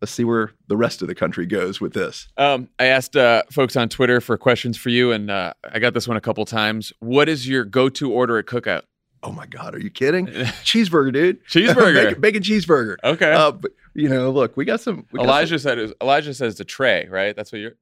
let's 0.00 0.12
see 0.12 0.24
where 0.24 0.52
the 0.68 0.76
rest 0.76 1.02
of 1.02 1.08
the 1.08 1.14
country 1.14 1.46
goes 1.46 1.80
with 1.80 1.94
this. 1.94 2.28
Um, 2.36 2.68
I 2.78 2.86
asked 2.86 3.16
uh, 3.16 3.42
folks 3.50 3.74
on 3.76 3.88
Twitter 3.88 4.20
for 4.20 4.36
questions 4.36 4.76
for 4.76 4.90
you, 4.90 5.12
and 5.12 5.30
uh, 5.30 5.54
I 5.64 5.78
got 5.78 5.94
this 5.94 6.06
one 6.06 6.16
a 6.16 6.20
couple 6.20 6.44
times. 6.44 6.92
What 7.00 7.28
is 7.28 7.48
your 7.48 7.64
go-to 7.64 8.12
order 8.12 8.38
at 8.38 8.46
Cookout? 8.46 8.82
Oh 9.22 9.32
my 9.32 9.46
God, 9.46 9.74
are 9.74 9.80
you 9.80 9.90
kidding? 9.90 10.26
Cheeseburger, 10.64 11.12
dude. 11.12 11.44
Cheeseburger. 11.46 11.94
bacon, 12.20 12.20
bacon 12.20 12.42
cheeseburger. 12.42 12.96
Okay. 13.04 13.32
Uh, 13.32 13.52
but 13.52 13.72
you 13.94 14.08
know, 14.08 14.30
look, 14.30 14.56
we 14.56 14.64
got 14.64 14.80
some. 14.80 15.06
We 15.12 15.18
got 15.18 15.24
Elijah 15.24 15.58
said 15.58 15.78
it 15.78 15.82
was, 15.82 15.92
Elijah 16.00 16.32
says 16.32 16.56
the 16.56 16.64
tray, 16.64 17.06
right? 17.10 17.36
That's 17.36 17.52
what 17.52 17.58
you're. 17.58 17.74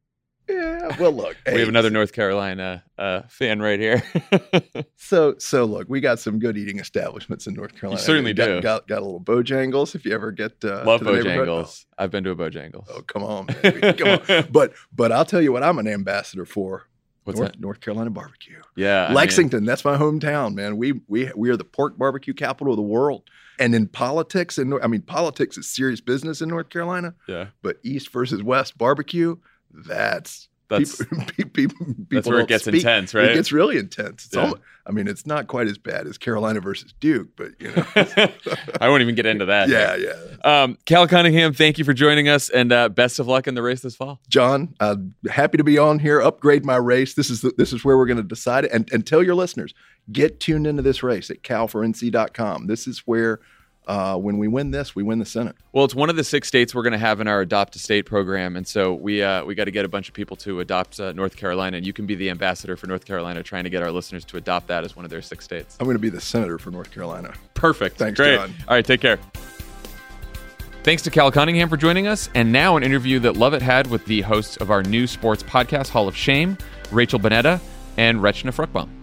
Yeah. 0.48 0.96
Well, 0.98 1.12
look, 1.12 1.36
we 1.46 1.52
hey, 1.52 1.60
have 1.60 1.68
another 1.68 1.90
North 1.90 2.12
Carolina 2.12 2.84
uh, 2.96 3.22
fan 3.28 3.60
right 3.60 3.78
here. 3.80 4.02
So, 5.00 5.36
so 5.38 5.64
look, 5.64 5.88
we 5.88 6.00
got 6.00 6.18
some 6.18 6.38
good 6.38 6.58
eating 6.58 6.80
establishments 6.80 7.46
in 7.46 7.54
North 7.54 7.74
Carolina. 7.74 8.00
certainly 8.00 8.34
got, 8.34 8.46
do. 8.46 8.60
Got, 8.60 8.88
got 8.88 8.98
a 8.98 9.04
little 9.04 9.20
Bojangles 9.20 9.94
if 9.94 10.04
you 10.04 10.12
ever 10.12 10.32
get 10.32 10.52
uh, 10.62 10.84
Love 10.84 10.98
to 11.00 11.04
the 11.06 11.12
neighborhood. 11.12 11.48
Bojangles. 11.48 11.86
I've 11.96 12.10
been 12.10 12.24
to 12.24 12.30
a 12.30 12.36
Bojangles. 12.36 12.84
Oh, 12.90 13.00
come 13.02 13.22
on, 13.22 13.46
man. 13.62 13.94
come 13.96 14.08
on. 14.28 14.48
But 14.52 14.74
but 14.92 15.10
I'll 15.12 15.24
tell 15.24 15.40
you 15.40 15.52
what, 15.52 15.62
I'm 15.62 15.78
an 15.78 15.88
ambassador 15.88 16.44
for 16.44 16.88
What's 17.24 17.38
North, 17.38 17.52
that? 17.52 17.60
North 17.60 17.80
Carolina 17.80 18.10
barbecue. 18.10 18.60
Yeah, 18.76 19.04
I 19.04 19.08
mean- 19.08 19.14
Lexington, 19.16 19.64
that's 19.64 19.84
my 19.84 19.96
hometown, 19.96 20.54
man. 20.54 20.76
We 20.76 21.00
we 21.06 21.30
we 21.34 21.48
are 21.50 21.56
the 21.56 21.64
pork 21.64 21.96
barbecue 21.96 22.34
capital 22.34 22.72
of 22.74 22.76
the 22.76 22.82
world. 22.82 23.22
And 23.60 23.74
in 23.74 23.88
politics, 23.88 24.58
and 24.58 24.74
I 24.82 24.86
mean, 24.88 25.02
politics 25.02 25.56
is 25.58 25.68
serious 25.68 26.00
business 26.00 26.40
in 26.42 26.48
North 26.48 26.68
Carolina. 26.68 27.14
yeah, 27.26 27.46
But 27.62 27.78
East 27.82 28.10
versus 28.12 28.42
West 28.42 28.76
barbecue, 28.78 29.36
that's 29.72 30.48
that's 30.68 30.96
people, 30.96 31.24
people, 31.54 31.86
that's 32.10 32.26
where 32.26 32.40
it 32.40 32.48
gets 32.48 32.64
speak. 32.64 32.74
intense, 32.76 33.14
right? 33.14 33.30
It 33.30 33.34
gets 33.34 33.52
really 33.52 33.78
intense. 33.78 34.26
It's 34.26 34.36
Yeah. 34.36 34.42
almo- 34.42 34.60
I 34.86 34.90
mean, 34.90 35.06
it's 35.08 35.26
not 35.26 35.48
quite 35.48 35.66
as 35.66 35.76
bad 35.76 36.06
as 36.06 36.16
Carolina 36.16 36.60
versus 36.60 36.94
Duke, 36.98 37.28
but 37.36 37.48
you 37.60 37.68
know, 37.74 37.84
I 38.80 38.88
won't 38.88 39.02
even 39.02 39.14
get 39.14 39.26
into 39.26 39.44
that. 39.46 39.68
yeah, 39.70 39.96
here. 39.96 40.14
yeah. 40.44 40.62
Um, 40.62 40.78
Cal 40.86 41.06
Cunningham, 41.06 41.52
thank 41.52 41.78
you 41.78 41.84
for 41.84 41.92
joining 41.94 42.28
us, 42.28 42.48
and 42.50 42.72
uh, 42.72 42.88
best 42.90 43.18
of 43.18 43.26
luck 43.26 43.46
in 43.46 43.54
the 43.54 43.60
race 43.62 43.80
this 43.80 43.96
fall. 43.96 44.20
Jon, 44.28 44.74
uh, 44.80 44.96
happy 45.30 45.56
to 45.58 45.64
be 45.64 45.76
on 45.78 45.98
here. 45.98 46.20
Upgrade 46.22 46.64
my 46.64 46.76
race. 46.76 47.14
This 47.14 47.28
is 47.28 47.42
the, 47.42 47.52
this 47.58 47.72
is 47.74 47.84
where 47.84 47.96
we're 47.98 48.06
going 48.06 48.16
to 48.18 48.22
decide 48.22 48.64
it. 48.64 48.72
And 48.72 48.90
and 48.92 49.06
tell 49.06 49.22
your 49.22 49.34
listeners, 49.34 49.74
get 50.12 50.40
tuned 50.40 50.66
into 50.66 50.80
this 50.82 51.02
race 51.02 51.30
at 51.30 51.42
calfornc.com. 51.42 52.66
This 52.66 52.86
is 52.86 53.00
where. 53.00 53.40
Uh, 53.88 54.16
when 54.18 54.36
we 54.36 54.46
win 54.46 54.70
this, 54.70 54.94
we 54.94 55.02
win 55.02 55.18
the 55.18 55.24
Senate. 55.24 55.56
Well, 55.72 55.86
it's 55.86 55.94
one 55.94 56.10
of 56.10 56.16
the 56.16 56.22
six 56.22 56.46
states 56.46 56.74
we're 56.74 56.82
going 56.82 56.92
to 56.92 56.98
have 56.98 57.20
in 57.20 57.26
our 57.26 57.40
Adopt 57.40 57.74
a 57.74 57.78
State 57.78 58.04
program, 58.04 58.54
and 58.54 58.68
so 58.68 58.92
we 58.92 59.22
uh, 59.22 59.42
we 59.46 59.54
got 59.54 59.64
to 59.64 59.70
get 59.70 59.86
a 59.86 59.88
bunch 59.88 60.08
of 60.08 60.14
people 60.14 60.36
to 60.36 60.60
adopt 60.60 61.00
uh, 61.00 61.12
North 61.12 61.36
Carolina, 61.36 61.78
and 61.78 61.86
you 61.86 61.94
can 61.94 62.04
be 62.04 62.14
the 62.14 62.28
ambassador 62.28 62.76
for 62.76 62.86
North 62.86 63.06
Carolina, 63.06 63.42
trying 63.42 63.64
to 63.64 63.70
get 63.70 63.82
our 63.82 63.90
listeners 63.90 64.26
to 64.26 64.36
adopt 64.36 64.66
that 64.68 64.84
as 64.84 64.94
one 64.94 65.06
of 65.06 65.10
their 65.10 65.22
six 65.22 65.46
states. 65.46 65.78
I'm 65.80 65.86
going 65.86 65.94
to 65.96 66.00
be 66.00 66.10
the 66.10 66.20
senator 66.20 66.58
for 66.58 66.70
North 66.70 66.90
Carolina. 66.90 67.32
Perfect. 67.54 67.96
Thanks, 67.96 68.18
Great. 68.18 68.36
Jon. 68.36 68.52
All 68.68 68.74
right, 68.74 68.84
take 68.84 69.00
care. 69.00 69.18
Thanks 70.82 71.02
to 71.02 71.10
Cal 71.10 71.32
Cunningham 71.32 71.70
for 71.70 71.78
joining 71.78 72.06
us, 72.06 72.28
and 72.34 72.52
now 72.52 72.76
an 72.76 72.82
interview 72.82 73.18
that 73.20 73.38
Lovett 73.38 73.62
had 73.62 73.86
with 73.86 74.04
the 74.04 74.20
hosts 74.20 74.58
of 74.58 74.70
our 74.70 74.82
new 74.82 75.06
sports 75.06 75.42
podcast, 75.42 75.88
Hall 75.88 76.06
of 76.06 76.14
Shame, 76.16 76.58
Rachel 76.90 77.18
Bonnetta 77.18 77.58
and 77.96 78.20
Rachna 78.20 78.52
Fruchbaum. 78.54 78.97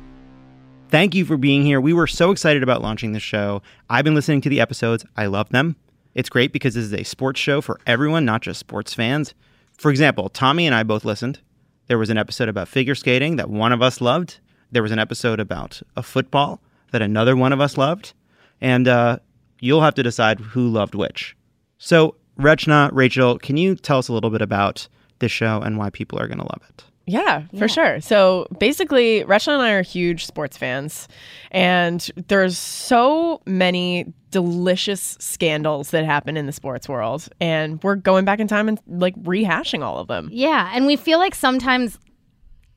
Thank 0.96 1.14
you 1.14 1.26
for 1.26 1.36
being 1.36 1.66
here. 1.66 1.82
We 1.82 1.92
were 1.92 2.08
so 2.08 2.32
excited 2.32 2.64
about 2.64 2.82
launching 2.82 3.12
this 3.12 3.22
show. 3.22 3.62
I've 3.90 4.06
been 4.06 4.16
listening 4.16 4.40
to 4.40 4.50
the 4.50 4.62
episodes. 4.62 5.04
I 5.18 5.26
love 5.26 5.50
them. 5.50 5.76
It's 6.14 6.30
great 6.30 6.54
because 6.54 6.74
this 6.74 6.86
is 6.86 6.94
a 6.94 7.04
sports 7.04 7.38
show 7.38 7.60
for 7.60 7.82
everyone, 7.86 8.24
not 8.24 8.42
just 8.42 8.62
sports 8.62 8.94
fans. 8.94 9.34
For 9.78 9.92
example, 9.92 10.30
Tommy 10.30 10.66
and 10.66 10.74
I 10.74 10.84
both 10.84 11.04
listened. 11.04 11.42
There 11.88 11.98
was 11.98 12.10
an 12.10 12.18
episode 12.18 12.48
about 12.48 12.70
figure 12.70 12.96
skating 12.96 13.36
that 13.36 13.50
one 13.50 13.74
of 13.74 13.82
us 13.82 14.00
loved. 14.00 14.40
There 14.72 14.82
was 14.82 14.94
an 14.94 15.00
episode 15.00 15.42
about 15.42 15.82
a 15.98 16.02
football 16.02 16.62
that 16.94 17.02
another 17.02 17.36
one 17.36 17.52
of 17.52 17.60
us 17.60 17.78
loved. 17.78 18.14
And 18.62 18.88
uh, 18.88 19.20
you'll 19.60 19.82
have 19.82 19.96
to 19.96 20.04
decide 20.04 20.40
who 20.40 20.70
loved 20.70 20.96
which. 20.96 21.36
So, 21.78 22.16
Rachna, 22.40 22.90
Rachel, 22.94 23.38
can 23.38 23.58
you 23.58 23.76
tell 23.76 23.98
us 23.98 24.08
a 24.08 24.14
little 24.14 24.30
bit 24.30 24.42
about 24.42 24.88
this 25.20 25.34
show 25.34 25.60
and 25.60 25.78
why 25.78 25.90
people 25.90 26.18
are 26.20 26.28
going 26.28 26.40
to 26.40 26.46
love 26.46 26.62
it? 26.70 26.86
Yeah, 27.08 27.44
for 27.58 27.68
sure. 27.68 28.02
So 28.02 28.48
basically, 28.60 29.24
Rachel 29.26 29.54
and 29.54 29.62
I 29.62 29.72
are 29.74 29.84
huge 29.84 30.26
sports 30.26 30.58
fans, 30.58 31.08
and 31.52 32.10
there's 32.28 32.58
so 32.58 33.42
many 33.46 34.12
delicious 34.32 35.16
scandals 35.20 35.92
that 35.92 36.04
happen 36.04 36.36
in 36.36 36.46
the 36.46 36.52
sports 36.52 36.90
world, 36.90 37.30
and 37.40 37.82
we're 37.84 37.96
going 37.96 38.26
back 38.26 38.40
in 38.40 38.48
time 38.48 38.68
and 38.68 38.80
like 38.88 39.16
rehashing 39.24 39.84
all 39.84 40.00
of 40.00 40.08
them. 40.08 40.30
Yeah, 40.32 40.72
and 40.74 40.86
we 40.86 40.96
feel 40.96 41.20
like 41.20 41.36
sometimes 41.36 42.00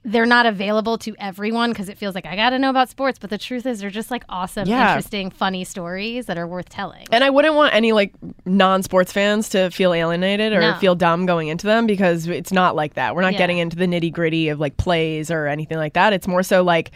they're 0.05 0.27
not 0.27 0.47
available 0.47 0.97
to 0.97 1.15
everyone 1.19 1.71
because 1.71 1.89
it 1.89 1.99
feels 1.99 2.15
like 2.15 2.25
I 2.25 2.37
got 2.37 2.51
to 2.51 2.59
know 2.59 2.71
about 2.71 2.89
sports, 2.89 3.19
but 3.19 3.31
the 3.31 3.37
truth 3.39 3.67
is 3.67 3.81
they're 3.81 3.91
just 3.91 4.11
like 4.11 4.25
awesome, 4.29 4.67
Yeah. 4.69 4.91
interesting, 4.93 5.31
funny 5.31 5.65
stories 5.65 6.27
that 6.27 6.39
are 6.39 6.47
worth 6.47 6.69
telling. 6.69 7.05
And 7.13 7.25
I 7.25 7.31
wouldn't 7.31 7.55
want 7.55 7.75
any 7.75 7.93
like 7.93 8.15
non-sports 8.47 9.13
fans 9.13 9.49
to 9.51 9.71
feel 9.71 9.93
alienated 9.93 10.53
or 10.53 10.61
No. 10.61 10.75
feel 10.77 10.95
dumb 10.95 11.27
going 11.27 11.49
into 11.49 11.67
them 11.67 11.87
because 11.87 12.27
it's 12.29 12.53
not 12.53 12.77
like 12.77 12.95
that. 12.95 13.15
We're 13.17 13.23
not 13.23 13.33
Yeah. 13.33 13.39
getting 13.39 13.59
into 13.59 13.77
the 13.77 13.87
nitty-gritty 13.87 14.49
of 14.49 14.61
like 14.61 14.77
plays 14.77 15.31
or 15.31 15.47
anything 15.47 15.79
like 15.79 15.95
that. 15.95 16.13
It's 16.13 16.29
more 16.29 16.43
so 16.45 16.63
like 16.63 16.93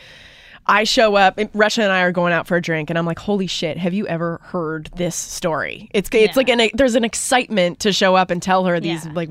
I 0.64 0.84
show 0.84 1.16
up, 1.16 1.38
Rachna 1.38 1.82
and 1.82 1.92
I 1.92 2.02
are 2.02 2.12
going 2.12 2.32
out 2.32 2.46
for 2.46 2.56
a 2.56 2.62
drink, 2.62 2.88
and 2.88 2.96
I'm 2.96 3.04
like, 3.04 3.18
"Holy 3.18 3.48
shit! 3.48 3.76
Have 3.78 3.94
you 3.94 4.06
ever 4.06 4.40
heard 4.44 4.90
this 4.94 5.16
story?" 5.16 5.90
It's 5.92 6.08
it's 6.12 6.14
Yeah. 6.14 6.32
like 6.36 6.48
an 6.48 6.70
there's 6.74 6.94
an 6.94 7.02
excitement 7.04 7.80
to 7.80 7.92
show 7.92 8.14
up 8.14 8.30
and 8.30 8.40
tell 8.40 8.64
her 8.66 8.78
these 8.78 9.04
Yeah. 9.04 9.10
like 9.12 9.30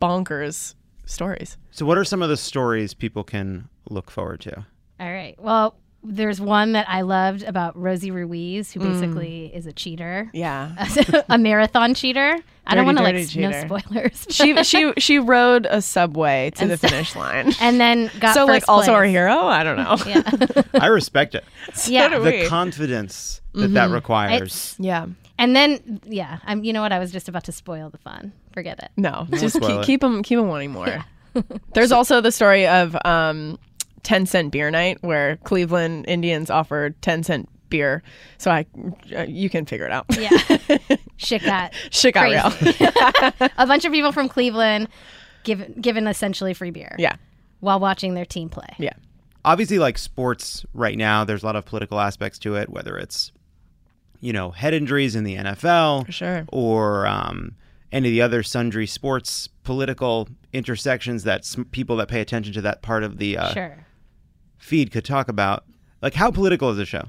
bonkers 0.00 0.74
stories. 1.08 1.56
So, 1.70 1.86
what 1.86 1.98
are 1.98 2.04
some 2.04 2.22
of 2.22 2.28
the 2.28 2.36
stories 2.36 2.94
people 2.94 3.24
can 3.24 3.68
look 3.90 4.10
forward 4.10 4.40
to? 4.42 4.66
All 5.00 5.12
right. 5.12 5.36
Well, 5.38 5.76
there's 6.02 6.40
one 6.40 6.72
that 6.72 6.88
I 6.88 7.00
loved 7.02 7.42
about 7.42 7.76
Rosie 7.76 8.10
Ruiz, 8.10 8.72
who 8.72 8.80
mm. 8.80 8.92
basically 8.92 9.46
is 9.54 9.66
a 9.66 9.72
cheater, 9.72 10.30
Yeah, 10.32 10.86
a 11.28 11.38
marathon 11.38 11.94
cheater. 11.94 12.38
I 12.66 12.74
don't 12.74 12.84
want 12.84 12.98
to 12.98 13.04
like 13.04 13.14
dirty 13.14 13.44
s- 13.44 13.68
no 13.68 13.78
spoilers. 13.78 14.26
she 14.30 14.62
she 14.62 14.92
she 14.98 15.18
rode 15.18 15.66
a 15.68 15.80
subway 15.80 16.50
to 16.56 16.62
And 16.62 16.70
the 16.70 16.76
so- 16.76 16.88
finish 16.88 17.16
line. 17.16 17.52
and 17.60 17.80
then 17.80 18.10
got 18.20 18.34
so 18.34 18.44
like 18.44 18.62
first 18.62 18.68
also 18.68 18.92
our 18.92 19.04
hero. 19.04 19.46
I 19.46 19.64
don't 19.64 19.76
know. 19.76 19.96
Yeah. 20.06 20.62
I 20.74 20.86
respect 20.86 21.34
it. 21.34 21.44
yeah. 21.86 22.08
do 22.08 22.22
The 22.22 22.46
confidence 22.46 23.40
that 23.54 23.68
that 23.68 23.86
mm-hmm. 23.86 23.94
requires. 23.94 24.42
It's- 24.42 24.76
Yeah. 24.78 25.06
And 25.38 25.54
then, 25.54 26.00
yeah, 26.04 26.38
I'm. 26.44 26.64
You 26.64 26.72
know 26.72 26.82
what? 26.82 26.92
I 26.92 26.98
was 26.98 27.12
just 27.12 27.28
about 27.28 27.44
to 27.44 27.52
spoil 27.52 27.90
the 27.90 27.98
fun. 27.98 28.32
Forget 28.52 28.78
it. 28.80 28.90
No, 28.96 29.26
won't 29.30 29.40
just 29.40 29.60
keep, 29.60 29.70
it. 29.70 29.84
keep 29.84 30.00
them 30.00 30.22
keep 30.22 30.38
them 30.38 30.48
wanting 30.48 30.72
more. 30.72 31.04
There's 31.74 31.92
also 31.92 32.20
the 32.20 32.32
story 32.32 32.66
of 32.66 32.96
um, 33.04 33.58
ten 34.02 34.26
cent 34.26 34.50
beer 34.50 34.70
night 34.70 34.98
where 35.02 35.36
Cleveland 35.44 36.06
Indians 36.08 36.50
offered 36.50 37.00
ten 37.02 37.22
cent 37.22 37.48
beer. 37.68 38.02
So 38.38 38.50
I, 38.50 38.66
uh, 39.14 39.22
you 39.28 39.48
can 39.48 39.66
figure 39.66 39.86
it 39.86 39.92
out. 39.92 40.06
Yeah. 40.18 40.30
Shit 41.18 41.44
got 41.44 41.72
Shit 41.90 42.14
got 42.14 42.24
real. 42.24 43.48
a 43.58 43.66
bunch 43.66 43.84
of 43.84 43.92
people 43.92 44.10
from 44.10 44.28
Cleveland 44.28 44.88
given 45.44 45.72
given 45.80 46.06
essentially 46.06 46.54
free 46.54 46.70
beer. 46.70 46.96
Yeah, 46.98 47.16
While 47.60 47.78
watching 47.80 48.14
their 48.14 48.24
team 48.26 48.48
play. 48.48 48.74
yeah, 48.78 48.94
Obviously, 49.44 49.78
like 49.78 49.98
sports 49.98 50.66
right 50.74 50.96
now, 50.98 51.24
there's 51.24 51.42
a 51.42 51.46
lot 51.46 51.56
of 51.56 51.64
political 51.64 52.00
aspects 52.00 52.38
to 52.40 52.56
it, 52.56 52.68
whether 52.68 52.96
it's, 52.98 53.32
you 54.20 54.32
know, 54.32 54.50
head 54.50 54.74
injuries 54.74 55.14
in 55.14 55.24
the 55.24 55.36
NFL 55.36 56.06
for 56.06 56.12
sure. 56.12 56.44
or 56.52 57.06
um, 57.06 57.54
any 57.92 58.08
of 58.08 58.12
the 58.12 58.22
other 58.22 58.42
sundry 58.42 58.86
sports 58.86 59.48
political 59.64 60.28
intersections 60.52 61.24
that 61.24 61.40
s- 61.40 61.56
people 61.70 61.96
that 61.96 62.08
pay 62.08 62.20
attention 62.20 62.52
to 62.54 62.60
that 62.62 62.82
part 62.82 63.02
of 63.04 63.18
the 63.18 63.36
uh, 63.38 63.52
Sure. 63.52 63.86
feed 64.58 64.90
could 64.90 65.04
talk 65.04 65.28
about. 65.28 65.64
Like, 66.02 66.14
how 66.14 66.30
political 66.30 66.70
is 66.70 66.76
the 66.76 66.86
show? 66.86 67.04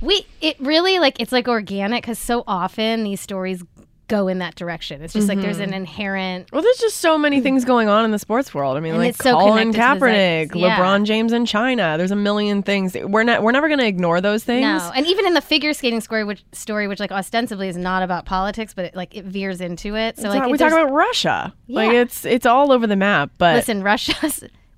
We 0.00 0.26
it 0.42 0.58
really 0.60 0.98
like 0.98 1.18
it's 1.20 1.32
like 1.32 1.48
organic 1.48 2.02
because 2.02 2.18
so 2.18 2.44
often 2.46 3.04
these 3.04 3.20
stories 3.20 3.62
go 4.08 4.28
in 4.28 4.38
that 4.38 4.54
direction. 4.54 5.02
It's 5.02 5.12
just 5.12 5.28
like 5.28 5.40
there's 5.40 5.58
an 5.58 5.66
mm-hmm. 5.66 5.74
inherent 5.74 6.52
Well, 6.52 6.62
there's 6.62 6.78
just 6.78 6.98
so 6.98 7.16
many 7.16 7.40
mm. 7.40 7.42
things 7.42 7.64
going 7.64 7.88
on 7.88 8.04
in 8.04 8.10
the 8.10 8.18
sports 8.18 8.52
world. 8.52 8.76
I 8.76 8.80
mean, 8.80 8.94
And 8.94 9.02
like 9.02 9.10
it's 9.10 9.18
so 9.18 9.32
Colin 9.32 9.72
Kaepernick. 9.72 10.54
Yeah. 10.54 10.76
LeBron 10.78 11.04
James 11.04 11.32
in 11.32 11.46
China. 11.46 11.96
There's 11.96 12.10
a 12.10 12.16
million 12.16 12.62
things. 12.62 12.94
We're 12.94 13.22
not 13.22 13.42
we're 13.42 13.52
never 13.52 13.68
going 13.68 13.80
to 13.80 13.86
ignore 13.86 14.20
those 14.20 14.44
things. 14.44 14.62
no, 14.62 14.92
and 14.94 15.06
even 15.06 15.26
in 15.26 15.34
the 15.34 15.40
figure 15.40 15.72
skating 15.72 16.00
story, 16.00 16.24
which 16.24 16.44
story, 16.52 16.86
which 16.88 17.00
like 17.00 17.12
ostensibly 17.12 17.68
is 17.68 17.76
not 17.76 18.02
about 18.02 18.26
politics, 18.26 18.74
but 18.74 18.86
it, 18.86 18.94
like 18.94 19.16
it 19.16 19.24
veers 19.24 19.60
into 19.60 19.96
it. 19.96 20.16
So 20.16 20.24
It's 20.24 20.30
like 20.30 20.40
not- 20.40 20.48
it- 20.48 20.52
we 20.52 20.58
talk 20.58 20.72
about 20.72 20.92
Russia. 20.92 21.54
Yeah. 21.66 21.76
Like 21.76 21.92
it's 21.92 22.24
it's 22.24 22.46
all 22.46 22.72
over 22.72 22.86
the 22.86 22.96
map. 22.96 23.30
But 23.38 23.56
listen, 23.56 23.82
Russia. 23.82 24.14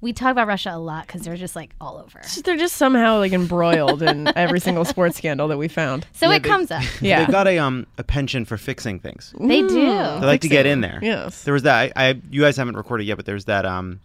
We 0.01 0.12
talk 0.12 0.31
about 0.31 0.47
Russia 0.47 0.70
a 0.73 0.78
lot 0.78 1.06
because 1.06 1.23
they're 1.23 1.36
just 1.36 1.56
like 1.56 1.74
all 1.81 1.97
over. 1.97 2.20
they're 2.44 2.56
just 2.56 2.77
somehow 2.77 3.18
like 3.18 3.32
embroiled 3.32 4.02
in 4.02 4.28
every 4.36 4.60
single 4.60 4.85
sports 4.85 5.16
scandal 5.16 5.48
that 5.48 5.56
we 5.56 5.68
found. 5.68 6.06
So 6.12 6.31
it 6.31 6.44
comes 6.44 6.70
up. 6.70 6.82
Yeah. 7.01 7.20
They've 7.20 7.32
got 7.32 7.47
a 7.48 7.59
um 7.59 7.86
a 7.98 8.05
penchant 8.05 8.47
for 8.48 8.56
fixing 8.56 8.98
things. 9.01 9.35
They 9.40 9.62
do. 9.62 9.74
They 9.74 10.20
like 10.27 10.43
to 10.43 10.48
get 10.48 10.66
in 10.66 10.81
there. 10.82 10.98
Yes. 11.02 11.44
There 11.44 11.55
was 11.55 11.62
that. 11.64 11.93
I, 11.97 12.09
I 12.10 12.20
you 12.31 12.43
guys 12.43 12.56
haven't 12.56 12.77
recorded 12.77 13.05
yet, 13.06 13.16
but 13.16 13.27
there's 13.27 13.47
that. 13.47 13.64
Um, 13.66 14.01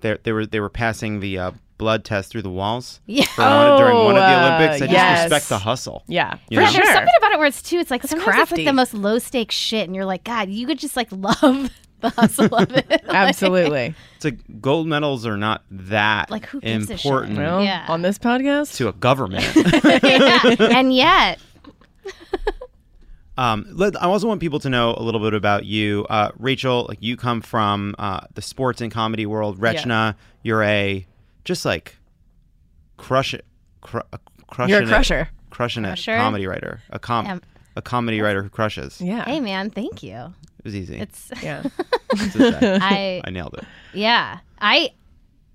they 0.00 0.16
they 0.22 0.32
were 0.32 0.46
they 0.46 0.60
were 0.60 0.68
passing 0.70 1.20
the 1.20 1.38
uh, 1.38 1.50
blood 1.78 2.04
test 2.04 2.30
through 2.30 2.42
the 2.42 2.50
walls. 2.50 3.00
Yeah. 3.06 3.24
for 3.24 3.42
one- 3.42 3.78
during 3.80 3.96
one 3.96 4.16
of 4.16 4.22
the 4.22 4.26
Oh, 4.26 4.38
uh, 4.38 4.56
Olympics. 4.58 4.82
I 4.82 4.86
just 4.86 4.92
yes. 4.92 5.24
respect 5.24 5.48
the 5.48 5.58
hustle. 5.58 6.02
Yeah. 6.06 6.36
You 6.50 6.58
For 6.58 6.62
know? 6.64 6.70
Yeah, 6.70 6.72
there's 6.76 6.88
something 6.94 7.14
about 7.18 7.32
it 7.32 7.38
where 7.38 7.46
it's 7.48 7.62
too. 7.62 7.78
It's 7.78 7.90
like 7.90 8.02
sometimes 8.02 8.26
it's 8.28 8.34
crafty. 8.36 8.56
like 8.56 8.64
the 8.66 8.72
most 8.74 8.94
low 8.94 9.18
stakes 9.18 9.54
shit, 9.54 9.86
and 9.86 9.96
you're 9.96 10.04
like, 10.04 10.22
God, 10.24 10.50
you 10.50 10.66
could 10.66 10.78
just 10.78 10.96
like 10.96 11.08
love 11.10 11.70
the 12.04 12.10
hustle 12.10 12.54
of 12.54 12.70
it. 12.72 12.86
Like- 12.90 13.14
Absolutely. 13.14 13.94
It's 14.16 14.24
like 14.24 14.60
gold 14.60 14.86
medals 14.86 15.26
are 15.26 15.36
not 15.36 15.62
that 15.70 16.30
Like, 16.30 16.46
who 16.46 16.60
gives 16.60 16.90
a 16.90 16.96
shit? 16.96 17.04
important 17.06 17.38
Well, 17.38 17.62
Yeah. 17.62 17.84
on 17.88 18.02
this 18.02 18.18
podcast, 18.18 18.76
to 18.76 18.88
a 18.88 18.92
government. 18.92 19.44
yeah. 20.02 20.78
And 20.78 20.92
yet, 20.94 21.38
Um, 23.36 23.66
let, 23.72 24.00
I 24.00 24.06
also 24.06 24.28
want 24.28 24.40
people 24.40 24.60
to 24.60 24.70
know 24.70 24.94
a 24.96 25.02
little 25.02 25.20
bit 25.20 25.34
about 25.34 25.64
you, 25.64 26.06
uh, 26.08 26.30
Rachel. 26.38 26.86
Like 26.88 26.98
you 27.00 27.16
come 27.16 27.40
from 27.40 27.96
uh, 27.98 28.20
the 28.34 28.42
sports 28.42 28.80
and 28.80 28.92
comedy 28.92 29.26
world. 29.26 29.58
Rachna, 29.58 30.14
you're 30.44 30.62
a 30.62 31.04
just 31.44 31.64
like 31.64 31.96
crush 32.96 33.34
it, 33.34 33.44
cr- 33.80 33.98
crushing 34.46 34.70
You're 34.70 34.82
a 34.82 34.84
it- 34.84 34.88
crusher. 34.88 35.28
crushing 35.50 35.82
Crusher? 35.82 36.14
it 36.14 36.18
comedy 36.18 36.46
writer, 36.46 36.80
a 36.90 37.00
com, 37.00 37.26
Um, 37.26 37.42
a 37.74 37.82
comedy 37.82 38.20
writer 38.20 38.40
who 38.44 38.48
crushes. 38.50 39.00
yeah. 39.00 39.24
hey 39.24 39.40
man, 39.40 39.68
thank 39.68 40.04
you. 40.04 40.32
It 40.64 40.68
was 40.68 40.74
easy. 40.76 40.96
It's 40.98 41.30
Yeah. 41.42 41.62
It's. 42.12 42.36
I 42.36 43.20
I 43.24 43.30
nailed 43.30 43.54
it. 43.54 43.64
yeah 43.92 44.38
I 44.60 44.92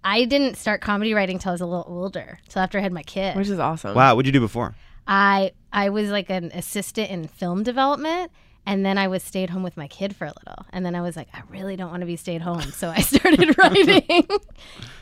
I 0.03 0.25
didn't 0.25 0.55
start 0.55 0.81
comedy 0.81 1.13
writing 1.13 1.39
till 1.39 1.49
I 1.49 1.53
was 1.53 1.61
a 1.61 1.65
little 1.65 1.85
older, 1.87 2.39
till 2.47 2.61
after 2.61 2.77
I 2.77 2.81
had 2.81 2.93
my 2.93 3.03
kid. 3.03 3.35
Which 3.35 3.49
is 3.49 3.59
awesome. 3.59 3.95
Wow, 3.95 4.15
what'd 4.15 4.25
you 4.27 4.31
do 4.31 4.39
before? 4.39 4.75
I 5.07 5.51
I 5.73 5.89
was 5.89 6.09
like 6.09 6.29
an 6.29 6.51
assistant 6.53 7.09
in 7.09 7.27
film 7.27 7.63
development. 7.63 8.31
And 8.65 8.85
then 8.85 8.99
I 8.99 9.07
was 9.07 9.23
stayed 9.23 9.49
home 9.49 9.63
with 9.63 9.77
my 9.77 9.87
kid 9.87 10.15
for 10.15 10.25
a 10.25 10.33
little, 10.45 10.65
and 10.71 10.85
then 10.85 10.93
I 10.93 11.01
was 11.01 11.15
like, 11.15 11.27
I 11.33 11.41
really 11.49 11.75
don't 11.75 11.89
want 11.89 12.01
to 12.01 12.05
be 12.05 12.17
stayed 12.17 12.41
home, 12.41 12.61
so 12.61 12.89
I 12.89 12.99
started 13.13 13.57
writing. 13.57 14.27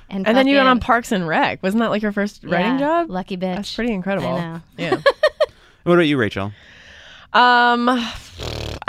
and 0.10 0.26
And 0.26 0.38
then 0.38 0.48
you 0.48 0.56
went 0.56 0.70
on 0.70 0.80
Parks 0.80 1.12
and 1.12 1.28
Rec. 1.28 1.62
Wasn't 1.64 1.82
that 1.82 1.90
like 1.90 2.02
your 2.02 2.14
first 2.14 2.44
writing 2.46 2.78
job? 2.78 3.10
Lucky 3.10 3.36
bitch. 3.36 3.56
That's 3.56 3.76
pretty 3.76 3.92
incredible. 3.92 4.30
I 4.30 4.40
know. 4.40 4.62
Yeah. 4.78 5.02
What 5.84 5.94
about 5.96 6.04
you, 6.04 6.18
Rachel? 6.18 6.54
Um, 7.34 7.88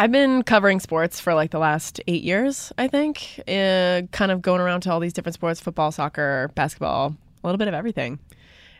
I've 0.01 0.13
been 0.13 0.43
covering 0.45 0.79
sports 0.81 1.19
for 1.19 1.35
like 1.35 1.51
the 1.51 1.59
last 1.59 2.01
eight 2.07 2.23
years, 2.23 2.73
I 2.79 2.87
think. 2.89 3.41
Uh, 3.49 4.03
kind 4.13 4.31
of 4.31 4.41
going 4.43 4.61
around 4.61 4.83
to 4.83 4.93
all 4.93 5.01
these 5.01 5.13
different 5.13 5.35
sports: 5.35 5.61
football, 5.61 5.91
soccer, 5.91 6.51
basketball, 6.55 7.17
a 7.43 7.47
little 7.47 7.59
bit 7.59 7.67
of 7.69 7.75
everything. 7.75 8.19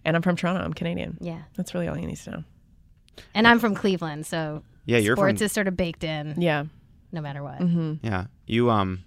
And 0.05 0.15
I'm 0.17 0.23
from 0.23 0.37
Toronto. 0.37 0.63
I'm 0.63 0.73
Canadian. 0.75 1.19
Yeah, 1.21 1.43
That's 1.57 1.75
really 1.75 1.89
all 1.89 1.99
you 1.99 2.07
need 2.07 2.17
to 2.19 2.31
know. 2.31 2.45
and 3.35 3.49
I'm 3.49 3.59
from 3.59 3.75
Cleveland, 3.75 4.27
so 4.27 4.63
Yeah, 4.87 4.99
you're 4.99 5.17
sports 5.17 5.41
from. 5.41 5.47
is 5.47 5.53
sort 5.53 5.67
of 5.67 5.77
baked 5.77 6.05
in, 6.05 6.37
Yeah. 6.41 6.65
no 7.11 7.21
matter 7.21 7.43
what. 7.43 7.61
yeah, 8.03 8.27
you 8.47 8.71
um, 8.71 9.03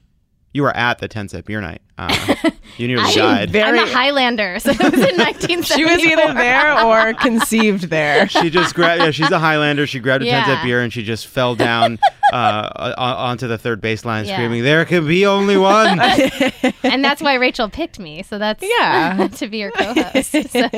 you 0.53 0.63
were 0.63 0.75
at 0.75 0.99
the 0.99 1.07
ten 1.07 1.27
set 1.29 1.45
beer 1.45 1.61
night. 1.61 1.81
Uh, 1.97 2.35
you 2.77 2.87
nearly 2.87 3.09
She 3.11 3.19
died. 3.19 3.51
very- 3.51 3.79
I'm 3.79 3.87
a 3.87 3.91
Highlander, 3.91 4.59
so 4.59 4.71
it 4.71 4.79
was 4.79 4.93
in 4.93 4.99
1974. 5.17 5.77
She 5.77 5.83
was 5.85 6.03
either 6.03 6.33
there 6.33 6.83
or 6.83 7.13
conceived 7.21 7.83
there. 7.89 8.27
she 8.27 8.49
just 8.49 8.73
grabbed. 8.75 9.01
Yeah, 9.03 9.11
she's 9.11 9.29
a 9.31 9.39
Highlander. 9.39 9.85
She 9.87 9.99
grabbed 9.99 10.23
a 10.23 10.25
ten 10.25 10.33
Yeah. 10.47 10.55
set 10.57 10.63
beer 10.63 10.81
and 10.81 10.91
she 10.91 11.03
just 11.03 11.27
fell 11.27 11.55
down 11.55 11.99
uh, 12.33 12.93
onto 12.97 13.47
the 13.47 13.57
third 13.57 13.81
baseline, 13.81 14.25
Yeah. 14.25 14.35
screaming, 14.35 14.63
"There 14.63 14.83
can 14.85 15.07
be 15.07 15.25
only 15.25 15.57
one." 15.57 15.99
and 16.83 17.03
that's 17.03 17.21
why 17.21 17.35
Rachel 17.35 17.69
picked 17.69 17.99
me. 17.99 18.23
So 18.23 18.37
that's 18.37 18.63
Yeah. 18.63 19.27
to 19.27 19.47
be 19.47 19.57
your 19.59 19.71
co-host. 19.71 20.31
So 20.49 20.69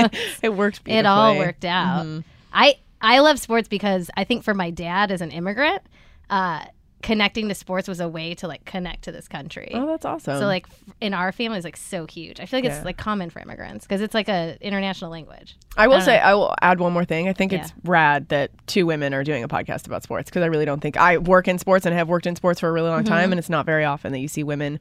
It 0.41 0.54
worked. 0.54 0.82
it 0.86 1.06
all 1.06 1.38
worked 1.38 1.66
out. 1.66 2.06
Mm-hmm. 2.06 2.20
I 2.54 2.76
I 3.02 3.20
love 3.20 3.40
sports 3.40 3.68
because 3.68 4.10
I 4.16 4.24
think 4.24 4.44
for 4.44 4.54
my 4.54 4.70
dad 4.70 5.12
as 5.12 5.22
an 5.22 5.32
immigrant, 5.32 5.82
uh, 6.30 6.64
connecting 7.04 7.48
to 7.50 7.54
sports 7.54 7.88
was 7.88 8.00
a 8.00 8.08
way 8.08 8.34
to 8.34 8.48
like 8.48 8.66
connect 8.66 9.04
to 9.04 9.12
this 9.12 9.28
country. 9.28 9.70
Oh, 9.74 9.86
that's 9.86 10.06
awesome. 10.06 10.40
So 10.40 10.46
like 10.48 10.66
f- 10.68 10.96
in 11.02 11.14
our 11.14 11.32
family 11.32 11.60
is 11.60 11.64
like 11.64 11.78
so 11.78 12.08
huge. 12.08 12.40
I 12.40 12.46
feel 12.48 12.58
like 12.58 12.64
Yeah. 12.66 12.78
it's 12.78 12.86
like 12.86 12.98
common 12.98 13.30
for 13.30 13.40
immigrants 13.42 13.86
because 13.86 14.02
it's 14.02 14.14
like 14.16 14.30
a 14.30 14.58
international 14.62 15.12
language. 15.12 15.56
I 15.78 15.88
will 15.88 15.98
don't 15.98 16.06
say, 16.06 16.18
know. 16.18 16.24
I 16.24 16.34
will 16.34 16.56
add 16.62 16.80
one 16.80 16.94
more 16.94 17.06
thing. 17.06 17.28
I 17.30 17.34
think 17.34 17.52
Yeah. 17.52 17.60
it's 17.62 17.74
rad 17.84 18.30
that 18.30 18.50
two 18.66 18.86
women 18.88 19.14
are 19.14 19.24
doing 19.24 19.44
a 19.44 19.48
podcast 19.48 19.86
about 19.86 20.02
sports 20.02 20.30
because 20.32 20.42
I 20.42 20.48
really 20.48 20.66
don't 20.66 20.80
think 20.80 20.98
I 20.98 21.20
work 21.20 21.48
in 21.48 21.60
sports 21.60 21.86
and 21.86 21.94
have 21.94 22.08
worked 22.10 22.26
in 22.26 22.36
sports 22.36 22.60
for 22.62 22.70
a 22.70 22.72
really 22.72 22.90
long 22.90 23.04
Mm-hmm. 23.04 23.14
time, 23.14 23.32
and 23.32 23.38
it's 23.38 23.50
not 23.50 23.66
very 23.68 23.84
often 23.86 24.12
that 24.14 24.20
you 24.20 24.28
see 24.30 24.44
women, 24.44 24.80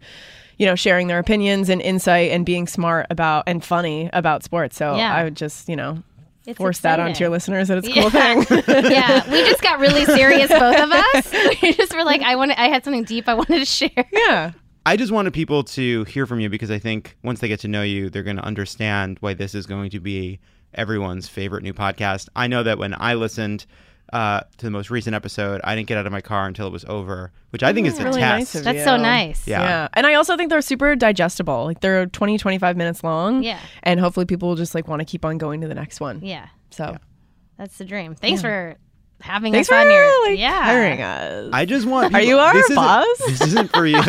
you 0.59 0.67
know, 0.67 0.75
sharing 0.77 1.09
their 1.09 1.19
opinions 1.19 1.69
and 1.69 1.83
insight 1.83 2.31
and 2.31 2.47
being 2.47 2.67
smart 2.69 3.07
about 3.11 3.45
and 3.49 3.65
funny 3.65 4.09
about 4.13 4.45
sports. 4.45 4.77
So 4.77 4.95
Yeah. 4.97 5.13
I 5.13 5.25
would 5.25 5.35
just, 5.37 5.69
you 5.69 5.75
know, 5.77 6.03
It's 6.47 6.57
force 6.59 6.81
that 6.81 6.99
onto 6.99 7.21
your 7.21 7.31
listeners 7.31 7.69
that 7.69 7.79
it's 7.79 7.89
a 7.89 7.93
cool 7.93 8.11
Yeah. 8.11 8.43
thing. 8.43 8.63
yeah, 8.91 9.31
we 9.31 9.45
just 9.49 9.63
got 9.63 9.79
really 9.79 10.05
serious, 10.07 10.49
both 10.49 10.77
of 10.79 10.91
us. 10.91 11.33
We 11.63 11.73
just 11.73 11.95
were 11.95 12.05
like, 12.05 12.23
I 12.23 12.35
wanted, 12.37 12.59
I 12.61 12.69
had 12.69 12.85
something 12.85 13.05
deep 13.05 13.29
I 13.29 13.35
wanted 13.35 13.61
to 13.61 13.65
share. 13.65 14.05
yeah. 14.13 14.53
I 14.85 14.97
just 14.97 15.13
wanted 15.13 15.33
people 15.33 15.63
to 15.63 16.03
hear 16.05 16.27
from 16.27 16.41
you 16.41 16.49
because 16.51 16.71
I 16.71 16.81
think 16.81 17.17
once 17.23 17.39
they 17.39 17.47
get 17.47 17.61
to 17.61 17.69
know 17.69 17.83
you, 17.83 18.11
they're 18.11 18.25
going 18.25 18.37
to 18.39 18.45
understand 18.45 19.19
why 19.21 19.35
this 19.35 19.55
is 19.55 19.67
going 19.67 19.91
to 19.91 20.01
be 20.01 20.41
everyone's 20.75 21.29
favorite 21.29 21.63
new 21.63 21.73
podcast. 21.73 22.29
I 22.35 22.49
know 22.49 22.65
that 22.65 22.79
when 22.79 22.95
I 22.99 23.15
listened 23.15 23.65
uh, 24.13 24.41
to 24.59 24.65
the 24.67 24.71
most 24.71 24.91
recent 24.91 25.15
episode, 25.15 25.61
I 25.65 25.75
didn't 25.75 25.89
get 25.89 25.97
out 25.99 26.07
of 26.07 26.13
my 26.13 26.21
car 26.21 26.47
until 26.47 26.67
it 26.67 26.73
was 26.73 26.85
over, 26.87 27.33
which 27.51 27.63
I 27.63 27.73
think 27.73 27.87
is 27.87 27.99
a 27.99 28.05
really 28.05 28.21
test. 28.21 28.55
nice 28.55 28.55
of 28.57 28.65
That's 28.65 28.85
so 28.85 28.97
nice. 28.97 29.47
Yeah. 29.49 29.61
Yeah. 29.63 29.89
And 29.95 30.07
I 30.07 30.15
also 30.15 30.37
think 30.37 30.51
they're 30.51 30.61
super 30.63 30.95
digestible. 30.97 31.65
Like 31.65 31.81
they're 31.81 32.07
20, 32.07 32.39
25 32.39 32.77
minutes 32.77 33.03
long. 33.03 33.43
Yeah. 33.43 33.59
And 33.83 33.99
hopefully 34.01 34.27
people 34.27 34.49
will 34.51 34.57
just 34.57 34.75
like 34.75 34.87
want 34.89 35.01
to 35.01 35.07
keep 35.07 35.25
on 35.25 35.39
going 35.39 35.61
to 35.63 35.69
the 35.69 35.75
next 35.75 36.01
one. 36.01 36.21
Yeah, 36.23 36.49
So 36.71 36.97
that's 37.57 37.79
the 37.79 37.85
dream. 37.85 38.15
Thanks 38.15 38.43
for 38.43 38.77
having 39.21 39.53
thanks 39.53 39.71
us 39.71 39.75
for 39.75 39.81
on 39.81 39.91
your 39.91 40.29
like, 40.31 40.39
yeah. 40.39 40.63
hiring 40.65 41.01
us. 41.01 41.51
I 41.53 41.65
just 41.65 41.87
want. 41.87 42.15
Are 42.15 42.21
you 42.21 42.39
our 42.39 42.53
this 42.53 42.69
isn't- 42.71 43.19
This 43.29 43.41
isn't 43.41 43.71
for 43.73 43.87
you. 43.87 44.03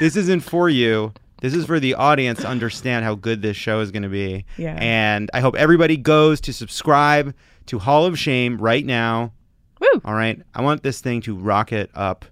this 0.00 0.16
isn't 0.16 0.40
for 0.40 0.68
you. 0.68 1.12
This 1.42 1.54
is 1.54 1.64
for 1.66 1.80
the 1.80 1.94
audience 1.94 2.40
to 2.40 2.46
understand 2.48 3.04
how 3.04 3.14
good 3.14 3.40
this 3.42 3.56
show 3.56 3.80
is 3.80 3.90
going 3.90 4.02
to 4.02 4.08
be. 4.10 4.44
Yeah. 4.58 4.76
And 4.78 5.30
I 5.32 5.40
hope 5.40 5.56
everybody 5.56 5.96
goes 5.96 6.40
to 6.42 6.52
subscribe 6.52 7.34
to 7.66 7.78
Hall 7.78 8.04
of 8.06 8.18
Shame 8.18 8.58
right 8.58 8.84
now. 8.84 9.32
Woo. 9.80 10.00
All 10.04 10.14
right. 10.14 10.40
I 10.54 10.62
want 10.62 10.82
this 10.82 11.00
thing 11.00 11.20
to 11.22 11.34
rocket 11.34 11.90
up 11.94 12.24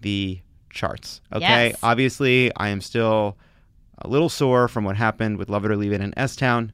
the 0.00 0.40
charts. 0.70 1.20
Okay. 1.32 1.68
Yes. 1.68 1.76
Obviously, 1.82 2.54
I 2.56 2.68
am 2.68 2.80
still 2.80 3.36
a 3.98 4.08
little 4.08 4.28
sore 4.28 4.66
from 4.68 4.84
what 4.84 4.96
happened 4.96 5.38
with 5.38 5.48
Lovett 5.48 5.70
or 5.70 5.76
Leave 5.76 5.92
It 5.92 6.00
in 6.00 6.12
S 6.18 6.34
Town 6.36 6.72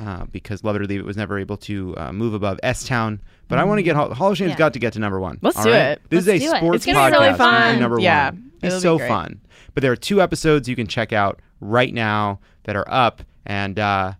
uh, 0.00 0.24
because 0.26 0.64
Lovett 0.64 0.82
or 0.82 0.86
Leave 0.86 1.00
It 1.00 1.06
was 1.06 1.16
never 1.16 1.38
able 1.38 1.56
to 1.58 1.94
uh, 1.96 2.12
move 2.12 2.34
above 2.34 2.58
S 2.62 2.84
Town. 2.84 3.20
But 3.48 3.58
I 3.58 3.64
want 3.64 3.78
to 3.78 3.82
get 3.84 3.94
Hall, 3.96 4.12
Hall 4.12 4.32
of 4.32 4.36
Shame's 4.36 4.50
Yeah. 4.50 4.56
got 4.56 4.72
to 4.72 4.78
get 4.80 4.92
to 4.94 4.98
number 4.98 5.20
one. 5.20 5.38
Let's 5.42 5.56
all 5.58 5.64
do 5.64 5.70
right? 5.70 5.90
it. 5.92 6.02
This 6.10 6.26
Let's 6.26 6.42
is 6.42 6.48
do 6.50 6.52
a 6.52 6.54
it. 6.56 6.58
sports 6.58 6.76
It's 6.76 6.86
gonna 6.86 6.98
be 7.10 7.16
podcast. 7.16 7.18
really 7.20 7.28
It's 7.30 7.38
gonna 7.38 7.56
be 7.56 7.62
fun. 7.72 7.80
number 7.80 8.00
Yeah, 8.00 8.30
one. 8.30 8.50
it'll 8.62 8.74
It's 8.76 8.82
so 8.82 8.98
great. 8.98 9.08
fun. 9.08 9.40
But 9.74 9.82
there 9.82 9.92
are 9.92 9.96
two 9.96 10.20
episodes 10.20 10.68
you 10.68 10.74
can 10.76 10.86
check 10.88 11.12
out 11.12 11.40
right 11.60 11.94
now 11.94 12.40
that 12.64 12.74
are 12.76 12.84
up, 12.88 13.22
and 13.46 13.78
uh, 13.78 14.12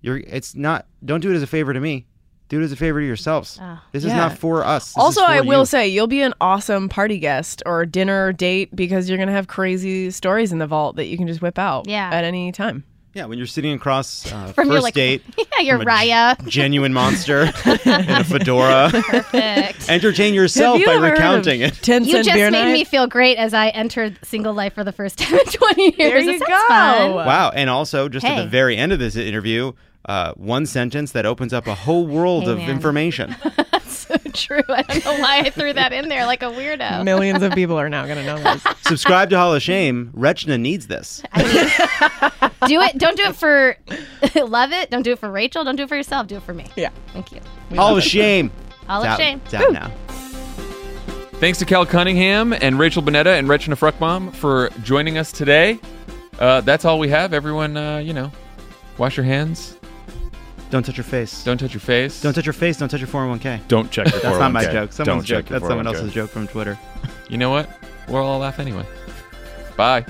you're. 0.00 0.16
It's 0.18 0.54
not. 0.56 0.86
Don't 1.04 1.20
do 1.20 1.30
it 1.30 1.36
as 1.36 1.42
a 1.42 1.46
favor 1.46 1.72
to 1.72 1.80
me. 1.80 2.06
Do 2.50 2.60
it 2.60 2.64
as 2.64 2.72
a 2.72 2.76
favor 2.76 3.00
to 3.00 3.06
yourselves. 3.06 3.58
Oh. 3.60 3.80
This 3.92 4.04
is 4.04 4.12
not 4.12 4.38
for 4.38 4.62
us. 4.64 4.88
This 4.92 4.98
also, 5.02 5.22
for 5.22 5.26
I 5.26 5.40
will 5.40 5.60
you. 5.60 5.66
say 5.66 5.88
you'll 5.88 6.06
be 6.06 6.20
an 6.20 6.34
awesome 6.40 6.88
party 6.90 7.18
guest 7.18 7.62
or 7.64 7.86
dinner 7.86 8.32
date 8.32 8.74
because 8.76 9.08
you're 9.08 9.18
gonna 9.18 9.32
have 9.32 9.46
crazy 9.48 10.10
stories 10.10 10.52
in 10.52 10.58
the 10.58 10.66
vault 10.66 10.96
that 10.96 11.06
you 11.06 11.16
can 11.16 11.26
just 11.26 11.40
whip 11.40 11.58
out 11.58 11.88
Yeah. 11.88 12.10
at 12.12 12.22
any 12.24 12.52
time. 12.52 12.84
Yeah, 13.14 13.26
when 13.26 13.38
you're 13.38 13.46
sitting 13.46 13.72
across 13.72 14.30
uh, 14.30 14.46
From 14.54 14.66
first 14.66 14.72
your 14.72 14.80
like, 14.82 14.94
date, 14.94 15.22
yeah, 15.38 15.60
your 15.60 15.78
from 15.78 15.86
a 15.86 15.90
Raya. 15.90 16.48
genuine 16.48 16.92
monster 16.92 17.42
in 17.44 18.10
a 18.10 18.24
fedora. 18.24 18.90
Perfect. 18.92 19.88
Entertain 19.88 20.34
yourself 20.34 20.80
you 20.80 20.86
by 20.86 20.94
ever 20.94 21.02
heard 21.08 21.12
of 21.14 21.18
recounting 21.20 21.60
it. 21.60 21.74
Ten 21.74 22.04
You 22.04 22.12
cent 22.12 22.24
just 22.26 22.34
beer 22.36 22.50
made 22.50 22.64
night? 22.64 22.72
me 22.72 22.84
feel 22.84 23.06
great 23.06 23.38
as 23.38 23.54
I 23.54 23.68
entered 23.68 24.18
single 24.24 24.52
life 24.52 24.74
for 24.74 24.82
the 24.84 24.92
first 24.92 25.18
time 25.18 25.38
in 25.38 25.44
20 25.46 25.82
years. 25.96 25.96
There 26.24 26.32
you 26.34 26.38
go. 26.40 26.46
fun. 26.68 27.14
Wow. 27.14 27.50
And 27.54 27.70
also, 27.70 28.08
just 28.08 28.26
at 28.26 28.42
the 28.42 28.48
very 28.48 28.76
end 28.76 28.92
of 28.92 28.98
this 28.98 29.14
interview, 29.16 29.72
uh, 30.06 30.32
one 30.34 30.66
sentence 30.66 31.12
that 31.12 31.24
opens 31.26 31.52
up 31.52 31.66
a 31.66 31.74
whole 31.74 32.06
world 32.06 32.44
Hey, 32.44 32.50
of 32.52 32.58
man. 32.58 32.70
information. 32.70 33.34
That's 33.72 33.96
so 34.06 34.16
true. 34.32 34.60
I 34.68 34.82
don't 34.82 35.04
know 35.04 35.18
why 35.20 35.38
I 35.40 35.50
threw 35.50 35.72
that 35.72 35.92
in 35.92 36.08
there 36.08 36.26
like 36.26 36.42
a 36.42 36.46
weirdo. 36.46 37.04
Millions 37.04 37.42
of 37.42 37.52
people 37.52 37.78
are 37.78 37.88
now 37.88 38.06
gonna 38.06 38.24
know 38.24 38.38
this. 38.38 38.62
Subscribe 38.82 39.30
to 39.30 39.38
Hall 39.38 39.54
of 39.54 39.62
Shame. 39.62 40.12
Rachna 40.16 40.60
needs 40.60 40.86
this. 40.88 41.22
do 41.34 42.80
it. 42.80 42.98
Don't 42.98 43.16
do 43.16 43.24
it 43.24 43.36
for 43.36 43.76
Lovett. 44.36 44.90
Don't 44.90 45.02
do 45.02 45.12
it 45.12 45.18
for 45.18 45.30
Rachel. 45.30 45.64
Don't 45.64 45.76
do 45.76 45.84
it 45.84 45.88
for 45.88 45.96
yourself. 45.96 46.26
Do 46.26 46.36
it 46.36 46.42
for 46.42 46.52
me. 46.54 46.66
Yeah. 46.76 46.90
Thank 47.12 47.32
you. 47.32 47.40
Hall 47.74 47.96
of 47.96 48.02
Shame. 48.02 48.50
All 48.88 49.00
It's 49.00 49.06
of 49.06 49.12
out- 49.12 49.18
shame. 49.18 49.40
It's 49.46 49.54
out 49.54 49.72
now. 49.72 49.90
Thanks 51.40 51.58
to 51.58 51.64
Cal 51.64 51.84
Cunningham 51.84 52.52
and 52.52 52.78
Rachel 52.78 53.02
Bonnetta 53.02 53.38
and 53.38 53.48
Rachna 53.48 53.76
Fruchbaum 53.76 54.32
for 54.34 54.70
joining 54.82 55.18
us 55.18 55.32
today. 55.32 55.78
Uh, 56.38 56.60
that's 56.60 56.84
all 56.84 56.98
we 56.98 57.08
have. 57.08 57.32
Everyone, 57.32 57.76
uh, 57.76 57.98
you 57.98 58.12
know, 58.12 58.30
wash 58.98 59.16
your 59.16 59.24
hands. 59.24 59.76
Don't 60.70 60.84
touch 60.84 60.96
your 60.96 61.04
face. 61.04 61.44
Don't 61.44 61.58
touch 61.58 61.72
your 61.72 61.80
face. 61.80 62.20
Don't 62.20 62.32
touch 62.34 62.46
your 62.46 62.52
face. 62.52 62.78
Don't 62.78 62.88
touch 62.88 63.00
your 63.00 63.08
401k. 63.08 63.66
Don't 63.68 63.90
check 63.90 64.10
your 64.10 64.20
That's 64.22 64.38
not 64.38 64.52
my 64.52 64.66
oh 64.66 64.72
joke. 64.72 64.92
Someone's 64.92 65.24
joke. 65.24 65.46
That's 65.46 65.66
someone 65.66 65.86
401k. 65.86 65.94
else's 65.94 66.12
joke 66.12 66.30
from 66.30 66.46
Twitter. 66.48 66.78
You 67.30 67.38
know 67.38 67.48
what? 67.48 67.70
We'll 68.06 68.22
all 68.22 68.38
laugh 68.38 68.58
anyway. 68.58 68.84
Bye. 69.78 70.04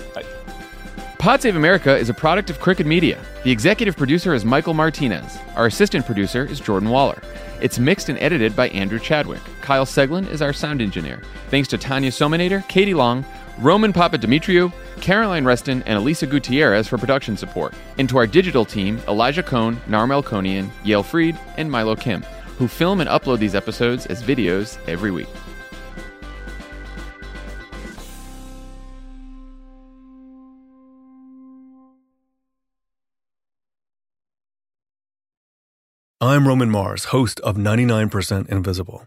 Pod 1.19 1.41
Save 1.41 1.55
America 1.55 1.97
is 1.97 2.09
a 2.09 2.15
product 2.15 2.51
of 2.51 2.59
Crooked 2.59 2.87
Media. 2.87 3.25
The 3.45 3.53
executive 3.53 3.97
producer 3.97 4.35
is 4.35 4.45
Michael 4.45 4.75
Martinez. 4.75 5.39
Our 5.55 5.67
assistant 5.67 6.05
producer 6.05 6.45
is 6.45 6.59
Jordan 6.59 6.91
Waller. 6.91 7.23
It's 7.63 7.79
mixed 7.79 8.09
and 8.09 8.19
edited 8.19 8.55
by 8.57 8.69
Andrew 8.71 8.99
Chadwick. 8.99 9.41
Kyle 9.61 9.87
Seglin 9.87 10.29
is 10.29 10.43
our 10.43 10.53
sound 10.53 10.83
engineer. 10.83 11.23
Thanks 11.51 11.69
to 11.69 11.79
Tanya 11.79 12.11
Somanader, 12.11 12.67
Katie 12.69 12.95
Long, 12.95 13.25
Roman 13.59 13.93
Papadimitriou, 13.93 14.73
Caroline 15.01 15.45
Reston, 15.45 15.83
and 15.85 15.99
Elisa 15.99 16.27
Gutierrez 16.27 16.89
for 16.89 16.99
production 16.99 17.37
support. 17.37 17.75
And 17.99 18.09
to 18.09 18.19
our 18.19 18.27
digital 18.27 18.65
team, 18.65 19.01
Elijah 19.09 19.43
Cone, 19.43 19.77
Narmel 19.89 20.25
Konian, 20.25 20.71
Yael 20.83 21.05
Freed, 21.05 21.39
and 21.57 21.71
Milo 21.71 21.97
Kim, 21.97 22.23
who 22.59 22.69
film 22.69 23.01
and 23.01 23.11
upload 23.11 23.39
these 23.39 23.55
episodes 23.55 24.07
as 24.07 24.23
videos 24.23 24.79
every 24.89 25.11
week. 25.11 25.29
I'm 36.21 36.49
Roman 36.49 36.71
Mars, 36.71 37.05
host 37.07 37.39
of 37.41 37.57
99% 37.57 38.49
Invisible. 38.49 39.07